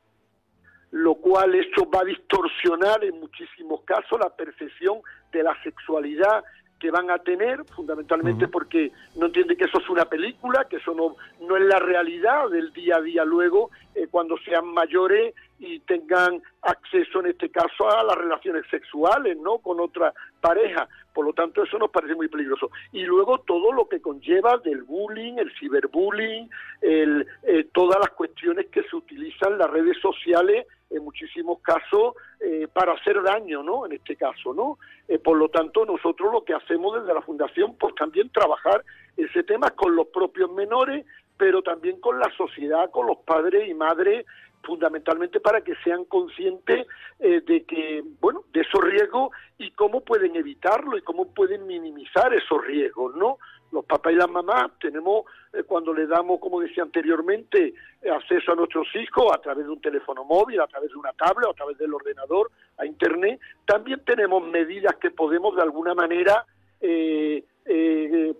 lo 0.91 1.17
cual 1.17 1.55
eso 1.55 1.89
va 1.95 2.01
a 2.01 2.05
distorsionar 2.05 3.05
en 3.05 3.21
muchísimos 3.21 3.83
casos 3.83 4.19
la 4.19 4.35
percepción 4.35 5.03
de 5.33 5.43
la 5.43 5.55
sexualidad 5.63 6.43
que 6.79 6.91
van 6.91 7.11
a 7.11 7.19
tener, 7.19 7.65
fundamentalmente 7.65 8.49
porque 8.49 8.93
no 9.17 9.27
entienden 9.27 9.57
que 9.57 9.65
eso 9.65 9.79
es 9.79 9.89
una 9.89 10.05
película, 10.05 10.67
que 10.69 10.77
eso 10.77 10.95
no, 10.95 11.17
no 11.47 11.57
es 11.57 11.65
la 11.65 11.79
realidad 11.79 12.49
del 12.51 12.73
día 12.73 12.97
a 12.97 13.01
día 13.01 13.25
luego, 13.25 13.71
eh, 13.95 14.07
cuando 14.11 14.37
sean 14.39 14.67
mayores 14.67 15.35
y 15.59 15.81
tengan 15.81 16.41
acceso 16.63 17.21
en 17.21 17.27
este 17.27 17.51
caso 17.51 17.91
a 17.91 18.05
las 18.05 18.17
relaciones 18.17 18.65
sexuales, 18.71 19.37
¿no? 19.39 19.59
Con 19.59 19.81
otra 19.81 20.13
pareja. 20.41 20.89
Por 21.19 21.27
lo 21.27 21.33
tanto, 21.33 21.65
eso 21.65 21.77
nos 21.81 21.91
parece 21.91 22.15
muy 22.15 22.29
peligroso. 22.29 22.71
Y 22.93 23.03
luego 23.03 23.39
todo 23.39 23.73
lo 23.73 23.89
que 23.89 24.01
conlleva 24.01 24.57
del 24.59 24.85
bullying, 24.85 25.35
el 25.39 25.53
ciberbullying, 25.59 26.49
el, 26.81 27.27
eh, 27.43 27.67
todas 27.73 27.99
las 27.99 28.11
cuestiones 28.11 28.67
que 28.67 28.85
se 28.85 28.95
utilizan 28.95 29.59
las 29.59 29.69
redes 29.69 29.99
sociales 30.01 30.69
en 30.91 31.03
muchísimos 31.03 31.59
casos 31.61 32.15
eh, 32.39 32.69
para 32.73 32.93
hacer 32.93 33.21
daño, 33.21 33.65
¿no? 33.65 33.85
En 33.85 33.95
este 33.95 34.15
caso, 34.15 34.55
¿no? 34.55 34.79
Eh, 35.09 35.19
por 35.19 35.37
lo 35.37 35.49
tanto, 35.49 35.85
nosotros 35.85 36.33
lo 36.33 36.45
que 36.45 36.55
hacemos 36.55 37.01
desde 37.01 37.13
la 37.13 37.23
Fundación, 37.23 37.75
pues 37.81 37.97
también 37.97 38.31
trabajar 38.31 38.85
ese 39.17 39.43
tema 39.43 39.71
con 39.71 39.97
los 39.97 40.07
propios 40.07 40.53
menores, 40.53 41.05
pero 41.37 41.63
también 41.63 41.99
con 41.99 42.21
la 42.21 42.31
sociedad, 42.37 42.93
con 42.93 43.09
los 43.09 43.17
padres 43.27 43.69
y 43.69 43.75
madres 43.75 44.25
fundamentalmente 44.69 45.41
para 45.41 45.63
que 45.63 45.75
sean 45.83 46.05
conscientes 46.05 46.87
eh, 47.19 47.41
de 47.41 47.65
que, 47.65 48.05
bueno, 48.21 48.45
de 48.53 48.61
esos 48.61 48.85
riesgos 48.85 49.31
y 49.57 49.71
cómo 49.71 50.03
pueden 50.03 50.37
evitarlo 50.37 50.99
y 50.99 51.03
cómo 51.03 51.33
pueden 51.33 51.67
minimizar 51.67 52.35
esos 52.35 52.63
riesgos, 52.67 53.17
¿no? 53.17 53.39
Los 53.73 53.87
papás 53.87 54.13
y 54.13 54.17
las 54.17 54.29
mamás 54.29 54.73
tenemos, 54.79 55.25
eh, 55.55 55.63
cuando 55.63 55.95
le 55.95 56.07
damos, 56.07 56.39
como 56.39 56.61
decía 56.61 56.83
anteriormente, 56.83 57.73
eh, 58.03 58.11
acceso 58.11 58.53
a 58.53 58.57
nuestros 58.57 58.87
hijos 58.95 59.33
a 59.35 59.41
través 59.41 59.65
de 59.65 59.73
un 59.73 59.81
teléfono 59.81 60.23
móvil, 60.23 60.61
a 60.61 60.67
través 60.67 60.91
de 60.91 60.97
una 60.97 61.15
tablet, 61.15 61.49
a 61.49 61.55
través 61.55 61.79
del 61.79 61.95
ordenador, 61.95 62.51
a 62.77 62.85
Internet, 62.85 63.41
también 63.65 64.05
tenemos 64.05 64.47
medidas 64.47 64.97
que 64.97 65.11
podemos 65.11 65.57
de 65.57 65.63
alguna 65.63 65.95
manera 65.95 66.45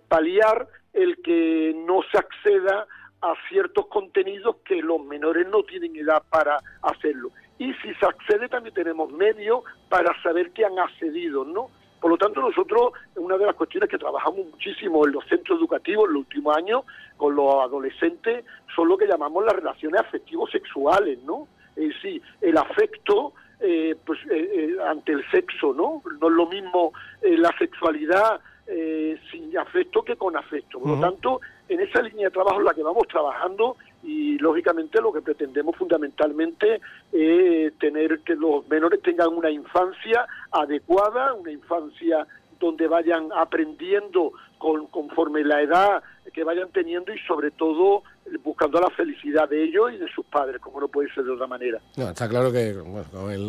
paliar 0.07 0.67
el 0.93 1.21
que 1.21 1.73
no 1.75 2.01
se 2.11 2.17
acceda 2.17 2.87
a 3.21 3.33
ciertos 3.49 3.87
contenidos 3.87 4.57
que 4.65 4.81
los 4.81 5.03
menores 5.03 5.47
no 5.47 5.63
tienen 5.63 5.95
edad 5.95 6.23
para 6.29 6.57
hacerlo. 6.81 7.31
Y 7.57 7.73
si 7.75 7.93
se 7.95 8.05
accede 8.05 8.47
también 8.47 8.73
tenemos 8.73 9.11
medios 9.11 9.63
para 9.89 10.09
saber 10.21 10.51
que 10.51 10.65
han 10.65 10.79
accedido, 10.79 11.43
¿no? 11.43 11.69
Por 11.99 12.11
lo 12.11 12.17
tanto, 12.17 12.39
nosotros, 12.39 12.93
una 13.15 13.37
de 13.37 13.45
las 13.45 13.55
cuestiones 13.55 13.89
que 13.89 13.97
trabajamos 13.97 14.45
muchísimo 14.51 15.05
en 15.05 15.11
los 15.11 15.25
centros 15.25 15.59
educativos 15.59 16.07
en 16.07 16.13
los 16.13 16.21
últimos 16.21 16.55
años 16.55 16.83
con 17.17 17.35
los 17.35 17.55
adolescentes 17.55 18.45
son 18.73 18.87
lo 18.87 18.97
que 18.97 19.05
llamamos 19.05 19.43
las 19.43 19.55
relaciones 19.55 19.99
afectivos 19.99 20.49
sexuales, 20.51 21.19
¿no? 21.23 21.47
Es 21.75 21.89
decir, 21.89 22.21
el 22.41 22.57
afecto 22.57 23.33
eh, 23.59 23.97
pues, 24.05 24.19
eh, 24.31 24.49
eh, 24.53 24.77
ante 24.87 25.11
el 25.11 25.29
sexo, 25.31 25.73
¿no? 25.73 26.01
No 26.21 26.27
es 26.29 26.33
lo 26.33 26.47
mismo 26.47 26.93
la 27.21 27.53
sexualidad 27.57 28.39
sin 29.31 29.57
afecto 29.57 30.03
que 30.03 30.15
con 30.15 30.37
afecto. 30.37 30.79
Por 30.79 30.91
lo 30.91 30.99
tanto, 30.99 31.41
en 31.69 31.79
esa 31.79 32.01
línea 32.01 32.25
de 32.27 32.31
trabajo 32.31 32.59
en 32.59 32.65
la 32.65 32.73
que 32.73 32.83
vamos 32.83 33.07
trabajando 33.07 33.77
y 34.03 34.37
lógicamente 34.39 35.01
lo 35.01 35.13
que 35.13 35.21
pretendemos 35.21 35.75
fundamentalmente 35.75 36.81
es 37.11 37.73
tener 37.77 38.19
que 38.21 38.35
los 38.35 38.67
menores 38.67 39.01
tengan 39.01 39.29
una 39.29 39.51
infancia 39.51 40.27
adecuada, 40.51 41.33
una 41.33 41.51
infancia 41.51 42.25
donde 42.59 42.87
vayan 42.87 43.29
aprendiendo 43.33 44.33
con, 44.57 44.87
conforme 44.87 45.43
la 45.43 45.61
edad 45.61 46.03
que 46.33 46.43
vayan 46.43 46.69
teniendo 46.69 47.13
y 47.13 47.19
sobre 47.19 47.51
todo 47.51 48.03
buscando 48.43 48.79
la 48.79 48.89
felicidad 48.89 49.47
de 49.49 49.63
ellos 49.63 49.91
y 49.93 49.97
de 49.97 50.07
sus 50.13 50.25
padres, 50.25 50.59
como 50.61 50.79
no 50.79 50.87
puede 50.87 51.13
ser 51.13 51.23
de 51.23 51.31
otra 51.31 51.47
manera. 51.47 51.79
está 51.95 52.27
claro 52.27 52.51
que 52.51 52.75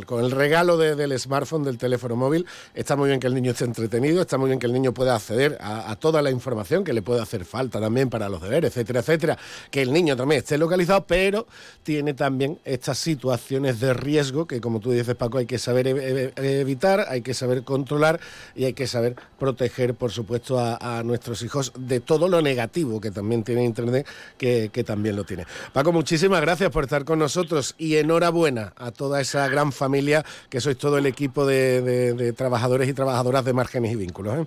con, 0.06 0.24
el, 0.24 0.30
regalo 0.30 0.76
del 0.76 1.18
smartphone, 1.18 1.64
del 1.64 1.78
teléfono 1.78 2.16
móvil, 2.16 2.46
está 2.74 2.96
muy 2.96 3.08
bien 3.08 3.20
que 3.20 3.26
el 3.26 3.34
niño 3.34 3.52
esté 3.52 3.64
entretenido, 3.64 4.22
está 4.22 4.38
muy 4.38 4.48
bien 4.48 4.58
que 4.58 4.66
el 4.66 4.72
niño 4.72 4.92
pueda 4.92 5.14
acceder 5.14 5.58
a, 5.60 5.94
toda 5.96 6.22
la 6.22 6.30
información 6.30 6.84
que 6.84 6.92
le 6.92 7.02
puede 7.02 7.20
hacer 7.20 7.44
falta 7.44 7.80
también 7.80 8.08
para 8.08 8.28
los 8.28 8.40
deberes, 8.40 8.70
etcétera, 8.70 9.00
etcétera, 9.00 9.38
que 9.70 9.82
el 9.82 9.92
niño 9.92 10.16
también 10.16 10.38
esté 10.38 10.56
localizado, 10.58 11.04
pero 11.06 11.46
tiene 11.82 12.14
también 12.14 12.58
estas 12.64 12.98
situaciones 12.98 13.80
de 13.80 13.94
riesgo 13.94 14.46
que, 14.46 14.60
como 14.60 14.80
tú 14.80 14.92
dices, 14.92 15.14
Paco, 15.14 15.38
hay 15.38 15.46
que 15.46 15.58
saber 15.58 15.86
evitar, 15.88 17.06
hay 17.08 17.22
que 17.22 17.34
saber 17.34 17.64
controlar 17.64 18.20
y 18.54 18.64
hay 18.64 18.72
que 18.72 18.86
saber 18.86 19.16
proteger, 19.38 19.94
por 19.94 20.10
supuesto, 20.10 20.58
a 20.58 21.02
nuestros 21.04 21.42
hijos 21.42 21.72
de 21.76 22.00
todo 22.00 22.28
lo 22.28 22.40
negativo 22.42 23.00
que 23.00 23.10
también 23.10 23.44
tiene 23.44 23.64
Internet, 23.64 24.06
que, 24.38 24.69
también 24.84 25.16
lo 25.16 25.24
tiene. 25.24 25.44
Paco, 25.72 25.92
muchísimas 25.92 26.40
gracias 26.40 26.70
por 26.70 26.84
estar 26.84 27.04
con 27.04 27.18
nosotros 27.18 27.74
y 27.78 27.96
enhorabuena 27.96 28.72
a 28.76 28.90
toda 28.90 29.20
esa 29.20 29.48
gran 29.48 29.72
familia 29.72 30.24
que 30.48 30.60
sois 30.60 30.78
todo 30.78 30.98
el 30.98 31.06
equipo 31.06 31.46
de, 31.46 32.32
trabajadores 32.36 32.88
y 32.88 32.94
trabajadoras 32.94 33.44
de 33.44 33.52
márgenes 33.52 33.92
y 33.92 33.96
vínculos. 33.96 34.38
¿eh? 34.38 34.46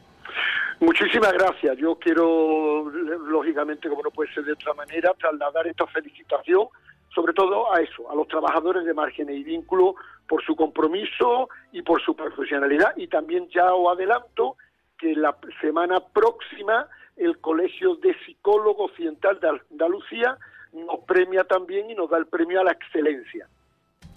Muchísimas 0.80 1.32
gracias. 1.34 1.78
Yo 1.78 1.96
quiero, 1.96 2.90
lógicamente, 3.28 3.88
como 3.90 4.04
no 4.04 4.12
puede 4.12 4.34
ser 4.34 4.44
de 4.44 4.54
otra 4.54 4.74
manera, 4.74 5.14
trasladar 5.18 5.68
esta 5.68 5.88
felicitación, 5.88 6.68
sobre 7.14 7.34
todo 7.34 7.74
a 7.74 7.80
eso, 7.80 8.10
a 8.12 8.16
los 8.16 8.28
trabajadores 8.28 8.86
de 8.86 8.94
márgenes 8.94 9.38
y 9.38 9.44
vínculos, 9.44 9.96
por 10.28 10.44
su 10.44 10.56
compromiso 10.56 11.50
y 11.72 11.82
por 11.82 12.02
su 12.02 12.16
profesionalidad. 12.16 12.94
Y 12.98 13.08
también 13.08 13.48
ya 13.50 13.74
os 13.74 13.96
adelanto 13.96 14.58
que 14.98 15.16
la 15.16 15.36
semana 15.62 16.00
próxima 16.00 16.88
el 17.18 17.38
Colegio 17.40 17.96
de 17.96 18.16
Psicólogos 18.26 18.92
Occidental 18.92 19.40
de 19.40 19.50
Andalucía 19.72 20.38
nos 20.74 21.00
premia 21.06 21.44
también 21.44 21.90
y 21.90 21.96
nos 21.96 22.10
da 22.10 22.18
el 22.18 22.26
premio 22.26 22.62
a 22.62 22.64
la 22.64 22.72
excelencia. 22.72 23.48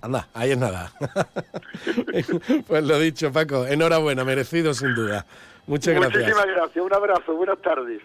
Anda, 0.00 0.28
ahí 0.34 0.52
es 0.52 0.58
nada. 0.58 0.92
pues 2.66 2.84
lo 2.84 2.98
dicho, 2.98 3.32
Paco, 3.32 3.66
enhorabuena, 3.66 4.24
merecido 4.24 4.72
sin 4.74 4.94
duda. 4.94 5.26
Muchas 5.66 5.94
gracias. 5.94 6.22
Muchísimas 6.22 6.46
gracias, 6.46 6.84
un 6.84 6.94
abrazo, 6.94 7.34
buenas 7.34 7.60
tardes. 7.60 8.02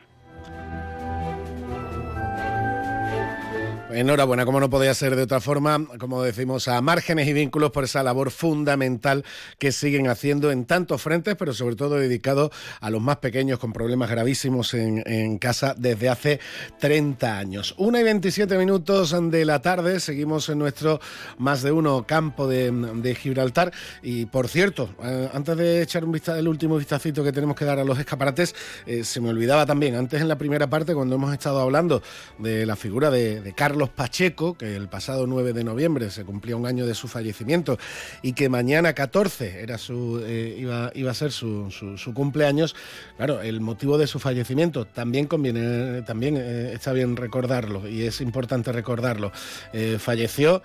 Enhorabuena, 3.94 4.46
como 4.46 4.60
no 4.60 4.70
podía 4.70 4.94
ser 4.94 5.16
de 5.16 5.24
otra 5.24 5.42
forma, 5.42 5.86
como 6.00 6.24
decimos, 6.24 6.68
a 6.68 6.80
márgenes 6.82 7.28
y 7.28 7.34
vínculos 7.34 7.72
por 7.72 7.84
esa 7.84 8.04
labor 8.04 8.32
fundamental 8.32 9.26
que 9.60 9.72
siguen 9.72 10.08
haciendo 10.08 10.52
en 10.52 10.66
tantos 10.66 11.02
frentes, 11.02 11.36
pero 11.36 11.54
sobre 11.54 11.76
todo 11.76 11.96
dedicado 11.96 12.52
a 12.80 12.89
los 12.89 13.02
más 13.02 13.18
pequeños 13.18 13.60
con 13.60 13.74
problemas 13.74 14.10
gravísimos 14.10 14.74
en, 14.74 15.38
casa 15.39 15.76
desde 15.78 16.10
hace 16.10 16.39
30 16.80 17.38
años. 17.38 17.76
Una 17.78 18.00
y 18.00 18.04
27 18.04 18.58
minutos 18.58 19.16
de 19.32 19.46
la 19.46 19.62
tarde, 19.62 20.00
seguimos 20.00 20.48
en 20.50 20.60
nuestro 20.60 21.02
más 21.38 21.62
de 21.62 21.72
uno 21.72 22.06
campo 22.08 22.48
de, 22.48 23.16
Gibraltar. 23.20 23.74
Y 24.02 24.26
por 24.26 24.48
cierto, 24.48 24.89
eh, 25.04 25.30
antes 25.34 25.58
de 25.58 25.82
echar 25.82 26.06
un 26.06 26.14
vista, 26.14 26.38
el 26.39 26.48
último 26.48 26.78
vistacito 26.78 27.24
que 27.24 27.32
tenemos 27.32 27.56
que 27.56 27.66
dar 27.66 27.80
a 27.80 27.84
los 27.84 28.00
escaparates, 28.00 28.56
eh, 28.86 29.04
se 29.04 29.20
me 29.20 29.30
olvidaba 29.30 29.66
también, 29.66 29.96
antes 29.96 30.22
en 30.22 30.28
la 30.28 30.38
primera 30.38 30.70
parte, 30.70 30.94
cuando 30.94 31.16
hemos 31.16 31.34
estado 31.34 31.60
hablando 31.60 32.02
de 32.38 32.66
la 32.66 32.76
figura 32.76 33.12
de 33.12 33.54
Carlos, 33.56 33.80
Pacheco, 33.89 34.55
que 34.55 34.75
el 34.75 34.88
pasado 34.88 35.27
9 35.27 35.53
de 35.53 35.63
noviembre 35.63 36.09
se 36.11 36.23
cumplía 36.23 36.55
un 36.55 36.65
año 36.65 36.86
de 36.86 36.93
su 36.93 37.07
fallecimiento 37.07 37.77
y 38.21 38.34
que 38.34 38.49
mañana 38.49 38.93
14 38.93 39.61
era 39.61 39.77
su, 39.77 40.21
eh, 40.25 40.55
iba, 40.57 40.91
iba, 40.93 41.11
a 41.11 41.13
ser 41.13 41.32
su, 41.32 41.71
su, 41.71 42.13
cumpleaños, 42.13 42.75
claro, 43.17 43.41
el 43.41 43.61
motivo 43.61 43.97
de 43.97 44.07
su 44.07 44.19
fallecimiento 44.19 44.86
también 44.86 45.27
conviene, 45.27 46.01
también 46.03 46.38
eh, 46.38 46.73
está 46.73 46.93
bien 46.93 47.15
recordarlo 47.15 47.88
y 47.88 48.03
es 48.03 48.21
importante 48.21 48.71
recordarlo. 48.71 49.32
Eh, 49.73 49.97
falleció 49.99 50.61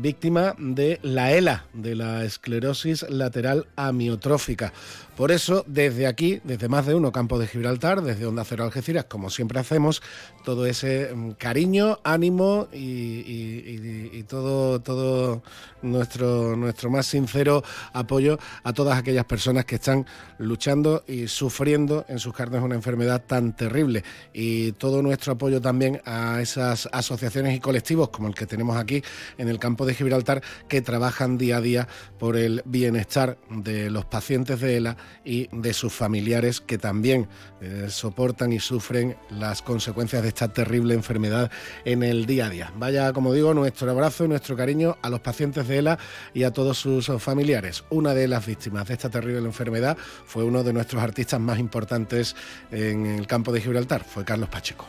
víctima 0.00 0.54
de 0.58 0.98
la 1.02 1.32
ELA, 1.32 1.66
de 1.72 1.94
la 1.94 2.24
esclerosis 2.24 3.08
lateral 3.08 3.66
amiotrófica. 3.76 4.72
Por 5.16 5.30
eso, 5.30 5.64
desde 5.68 6.08
aquí, 6.08 6.40
desde 6.42 6.68
más 6.68 6.86
de 6.86 6.94
uno 6.94 7.12
Campo 7.12 7.38
de 7.38 7.46
Gibraltar, 7.46 8.02
desde 8.02 8.26
Onda 8.26 8.44
Cero 8.44 8.64
Algeciras, 8.64 9.04
como 9.04 9.30
siempre 9.30 9.60
hacemos, 9.60 10.02
todo 10.44 10.66
ese 10.66 11.14
mm, 11.14 11.30
cariño, 11.32 12.00
ánimo, 12.02 12.24
ánimo 12.24 12.68
y, 12.72 14.22
todo, 14.24 14.80
todo 14.80 15.42
nuestro, 15.82 16.56
nuestro 16.56 16.90
más 16.90 17.06
sincero 17.06 17.62
apoyo 17.92 18.38
a 18.64 18.72
todas 18.72 18.98
aquellas 18.98 19.24
personas 19.24 19.64
que 19.64 19.76
están 19.76 20.06
luchando 20.38 21.04
y 21.06 21.28
sufriendo 21.28 22.04
en 22.08 22.18
sus 22.18 22.34
carnes 22.34 22.62
una 22.62 22.74
enfermedad 22.74 23.22
tan 23.24 23.54
terrible. 23.54 24.02
Y 24.32 24.72
todo 24.72 25.02
nuestro 25.02 25.34
apoyo 25.34 25.60
también 25.60 26.00
a 26.04 26.40
esas 26.40 26.88
asociaciones 26.92 27.56
y 27.56 27.60
colectivos 27.60 28.08
como 28.08 28.28
el 28.28 28.34
que 28.34 28.46
tenemos 28.46 28.76
aquí 28.76 29.02
en 29.38 29.48
el 29.48 29.58
campo 29.58 29.73
de 29.82 29.94
Gibraltar 29.94 30.42
que 30.68 30.80
trabajan 30.80 31.36
día 31.36 31.56
a 31.56 31.60
día 31.60 31.88
por 32.18 32.36
el 32.36 32.62
bienestar 32.64 33.36
de 33.50 33.90
los 33.90 34.04
pacientes 34.04 34.60
de 34.60 34.76
ELA 34.76 34.96
y 35.24 35.48
de 35.50 35.74
sus 35.74 35.92
familiares 35.92 36.60
que 36.60 36.78
también 36.78 37.28
eh, 37.60 37.86
soportan 37.88 38.52
y 38.52 38.60
sufren 38.60 39.16
las 39.30 39.62
consecuencias 39.62 40.22
de 40.22 40.28
esta 40.28 40.52
terrible 40.52 40.94
enfermedad 40.94 41.50
en 41.84 42.02
el 42.04 42.26
día 42.26 42.46
a 42.46 42.50
día. 42.50 42.72
Vaya, 42.76 43.12
como 43.12 43.32
digo, 43.34 43.52
nuestro 43.52 43.90
abrazo 43.90 44.24
y 44.24 44.28
nuestro 44.28 44.56
cariño 44.56 44.96
a 45.02 45.10
los 45.10 45.20
pacientes 45.20 45.66
de 45.66 45.78
ELA 45.78 45.98
y 46.32 46.44
a 46.44 46.52
todos 46.52 46.78
sus 46.78 47.10
familiares. 47.18 47.84
Una 47.90 48.14
de 48.14 48.28
las 48.28 48.46
víctimas 48.46 48.86
de 48.86 48.94
esta 48.94 49.10
terrible 49.10 49.40
enfermedad 49.40 49.96
fue 50.26 50.44
uno 50.44 50.62
de 50.62 50.72
nuestros 50.72 51.02
artistas 51.02 51.40
más 51.40 51.58
importantes 51.58 52.36
en 52.70 53.06
el 53.06 53.26
campo 53.26 53.52
de 53.52 53.60
Gibraltar, 53.60 54.04
fue 54.04 54.24
Carlos 54.24 54.48
Pacheco. 54.48 54.86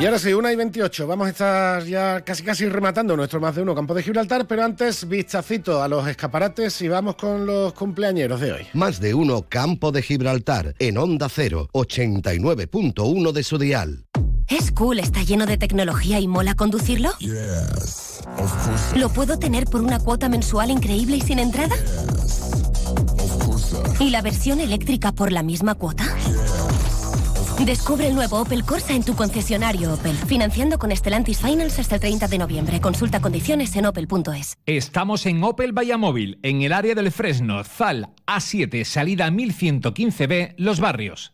Y 0.00 0.04
ahora 0.04 0.20
sí, 0.20 0.32
una 0.32 0.52
y 0.52 0.56
28. 0.56 1.08
Vamos 1.08 1.26
a 1.26 1.30
estar 1.30 1.84
ya 1.84 2.20
casi 2.20 2.44
casi 2.44 2.68
rematando 2.68 3.16
nuestro 3.16 3.40
más 3.40 3.56
de 3.56 3.62
uno 3.62 3.74
campo 3.74 3.94
de 3.94 4.04
Gibraltar, 4.04 4.46
pero 4.46 4.62
antes 4.64 5.08
vistacito 5.08 5.82
a 5.82 5.88
los 5.88 6.06
escaparates 6.06 6.80
y 6.82 6.88
vamos 6.88 7.16
con 7.16 7.44
los 7.46 7.72
cumpleañeros 7.72 8.40
de 8.40 8.52
hoy. 8.52 8.66
Más 8.74 9.00
de 9.00 9.14
uno 9.14 9.46
campo 9.48 9.90
de 9.90 10.02
Gibraltar 10.02 10.76
en 10.78 10.98
Onda 10.98 11.28
0, 11.28 11.70
89.1 11.72 13.32
de 13.32 13.42
su 13.42 13.58
dial. 13.58 14.04
¿Es 14.46 14.70
cool, 14.70 15.00
está 15.00 15.24
lleno 15.24 15.46
de 15.46 15.58
tecnología 15.58 16.20
y 16.20 16.28
mola 16.28 16.54
conducirlo? 16.54 17.10
¿Lo 18.94 19.08
puedo 19.08 19.40
tener 19.40 19.64
por 19.64 19.80
una 19.80 19.98
cuota 19.98 20.28
mensual 20.28 20.70
increíble 20.70 21.16
y 21.16 21.22
sin 21.22 21.40
entrada? 21.40 21.74
¿Y 23.98 24.10
la 24.10 24.22
versión 24.22 24.60
eléctrica 24.60 25.10
por 25.10 25.32
la 25.32 25.42
misma 25.42 25.74
cuota? 25.74 26.04
Descubre 27.64 28.06
el 28.06 28.14
nuevo 28.14 28.40
Opel 28.40 28.64
Corsa 28.64 28.94
en 28.94 29.02
tu 29.02 29.16
concesionario 29.16 29.92
Opel. 29.92 30.14
Financiando 30.14 30.78
con 30.78 30.94
Stellantis 30.94 31.38
Finance 31.38 31.80
hasta 31.80 31.96
el 31.96 32.00
30 32.00 32.28
de 32.28 32.38
noviembre. 32.38 32.80
Consulta 32.80 33.20
condiciones 33.20 33.74
en 33.74 33.86
opel.es. 33.86 34.56
Estamos 34.64 35.26
en 35.26 35.42
Opel 35.42 35.76
Vallamóvil, 35.76 36.38
en 36.42 36.62
el 36.62 36.72
área 36.72 36.94
del 36.94 37.10
Fresno, 37.10 37.64
Zal, 37.64 38.10
A7, 38.26 38.84
salida 38.84 39.28
1115B, 39.30 40.54
Los 40.56 40.78
Barrios. 40.78 41.32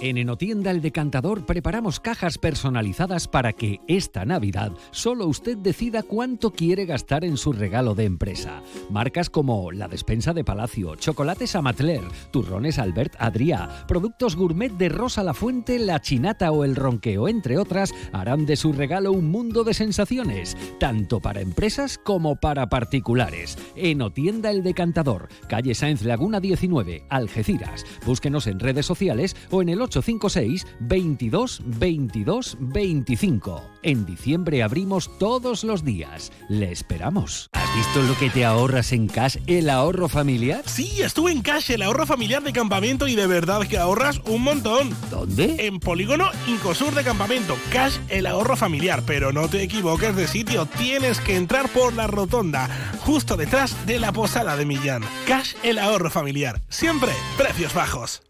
En 0.00 0.18
Enotienda 0.18 0.70
El 0.70 0.82
Decantador 0.82 1.46
preparamos 1.46 2.00
cajas 2.00 2.38
personalizadas 2.38 3.28
para 3.28 3.52
que 3.52 3.80
esta 3.86 4.24
Navidad 4.24 4.72
solo 4.90 5.26
usted 5.26 5.56
decida 5.56 6.02
cuánto 6.02 6.52
quiere 6.52 6.84
gastar 6.86 7.24
en 7.24 7.36
su 7.36 7.52
regalo 7.52 7.94
de 7.94 8.04
empresa. 8.04 8.62
Marcas 8.90 9.30
como 9.30 9.72
la 9.72 9.88
despensa 9.88 10.32
de 10.34 10.44
Palacio, 10.44 10.96
chocolates 10.96 11.54
Amatler, 11.54 12.02
turrones 12.30 12.78
Albert 12.78 13.14
Adrià, 13.18 13.86
productos 13.86 14.36
gourmet 14.36 14.72
de 14.72 14.88
Rosa 14.88 15.22
La 15.22 15.34
Fuente, 15.34 15.65
La 15.68 16.00
Chinata 16.00 16.52
o 16.52 16.64
El 16.64 16.76
Ronqueo, 16.76 17.28
entre 17.28 17.58
otras, 17.58 17.92
harán 18.12 18.46
de 18.46 18.56
su 18.56 18.72
regalo 18.72 19.12
un 19.12 19.30
mundo 19.30 19.64
de 19.64 19.74
sensaciones, 19.74 20.56
tanto 20.78 21.20
para 21.20 21.40
empresas 21.40 21.98
como 21.98 22.36
para 22.36 22.68
particulares. 22.68 23.58
Enotienda 23.74 24.50
El 24.50 24.62
Decantador, 24.62 25.28
calle 25.48 25.74
Sáenz 25.74 26.02
Laguna 26.02 26.40
19, 26.40 27.04
Algeciras. 27.08 27.84
Búsquenos 28.06 28.46
en 28.46 28.60
redes 28.60 28.86
sociales 28.86 29.36
o 29.50 29.62
en 29.62 29.68
el 29.68 29.82
856 29.82 30.66
22 30.80 31.62
22 31.64 32.56
25. 32.60 33.75
En 33.86 34.04
diciembre 34.04 34.64
abrimos 34.64 35.16
todos 35.16 35.62
los 35.62 35.84
días. 35.84 36.32
Le 36.48 36.72
esperamos. 36.72 37.48
¿Has 37.52 37.72
visto 37.76 38.02
lo 38.02 38.18
que 38.18 38.30
te 38.30 38.44
ahorras 38.44 38.90
en 38.90 39.06
Cash, 39.06 39.36
el 39.46 39.70
ahorro 39.70 40.08
familiar? 40.08 40.64
Sí, 40.66 41.02
estuve 41.02 41.30
en 41.30 41.40
Cash, 41.40 41.70
el 41.70 41.82
ahorro 41.82 42.04
familiar 42.04 42.42
de 42.42 42.52
campamento 42.52 43.06
y 43.06 43.14
de 43.14 43.28
verdad 43.28 43.64
que 43.68 43.78
ahorras 43.78 44.20
un 44.26 44.42
montón. 44.42 44.92
¿Dónde? 45.08 45.68
En 45.68 45.78
Polígono 45.78 46.28
Incosur 46.48 46.96
de 46.96 47.04
Campamento. 47.04 47.56
Cash, 47.70 47.98
el 48.08 48.26
ahorro 48.26 48.56
familiar. 48.56 49.04
Pero 49.06 49.32
no 49.32 49.46
te 49.46 49.62
equivoques 49.62 50.16
de 50.16 50.26
sitio, 50.26 50.66
tienes 50.66 51.20
que 51.20 51.36
entrar 51.36 51.68
por 51.68 51.92
la 51.92 52.08
rotonda, 52.08 52.68
justo 53.02 53.36
detrás 53.36 53.86
de 53.86 54.00
la 54.00 54.10
posada 54.10 54.56
de 54.56 54.66
Millán. 54.66 55.04
Cash, 55.28 55.54
el 55.62 55.78
ahorro 55.78 56.10
familiar. 56.10 56.60
Siempre 56.68 57.12
precios 57.38 57.72
bajos. 57.72 58.24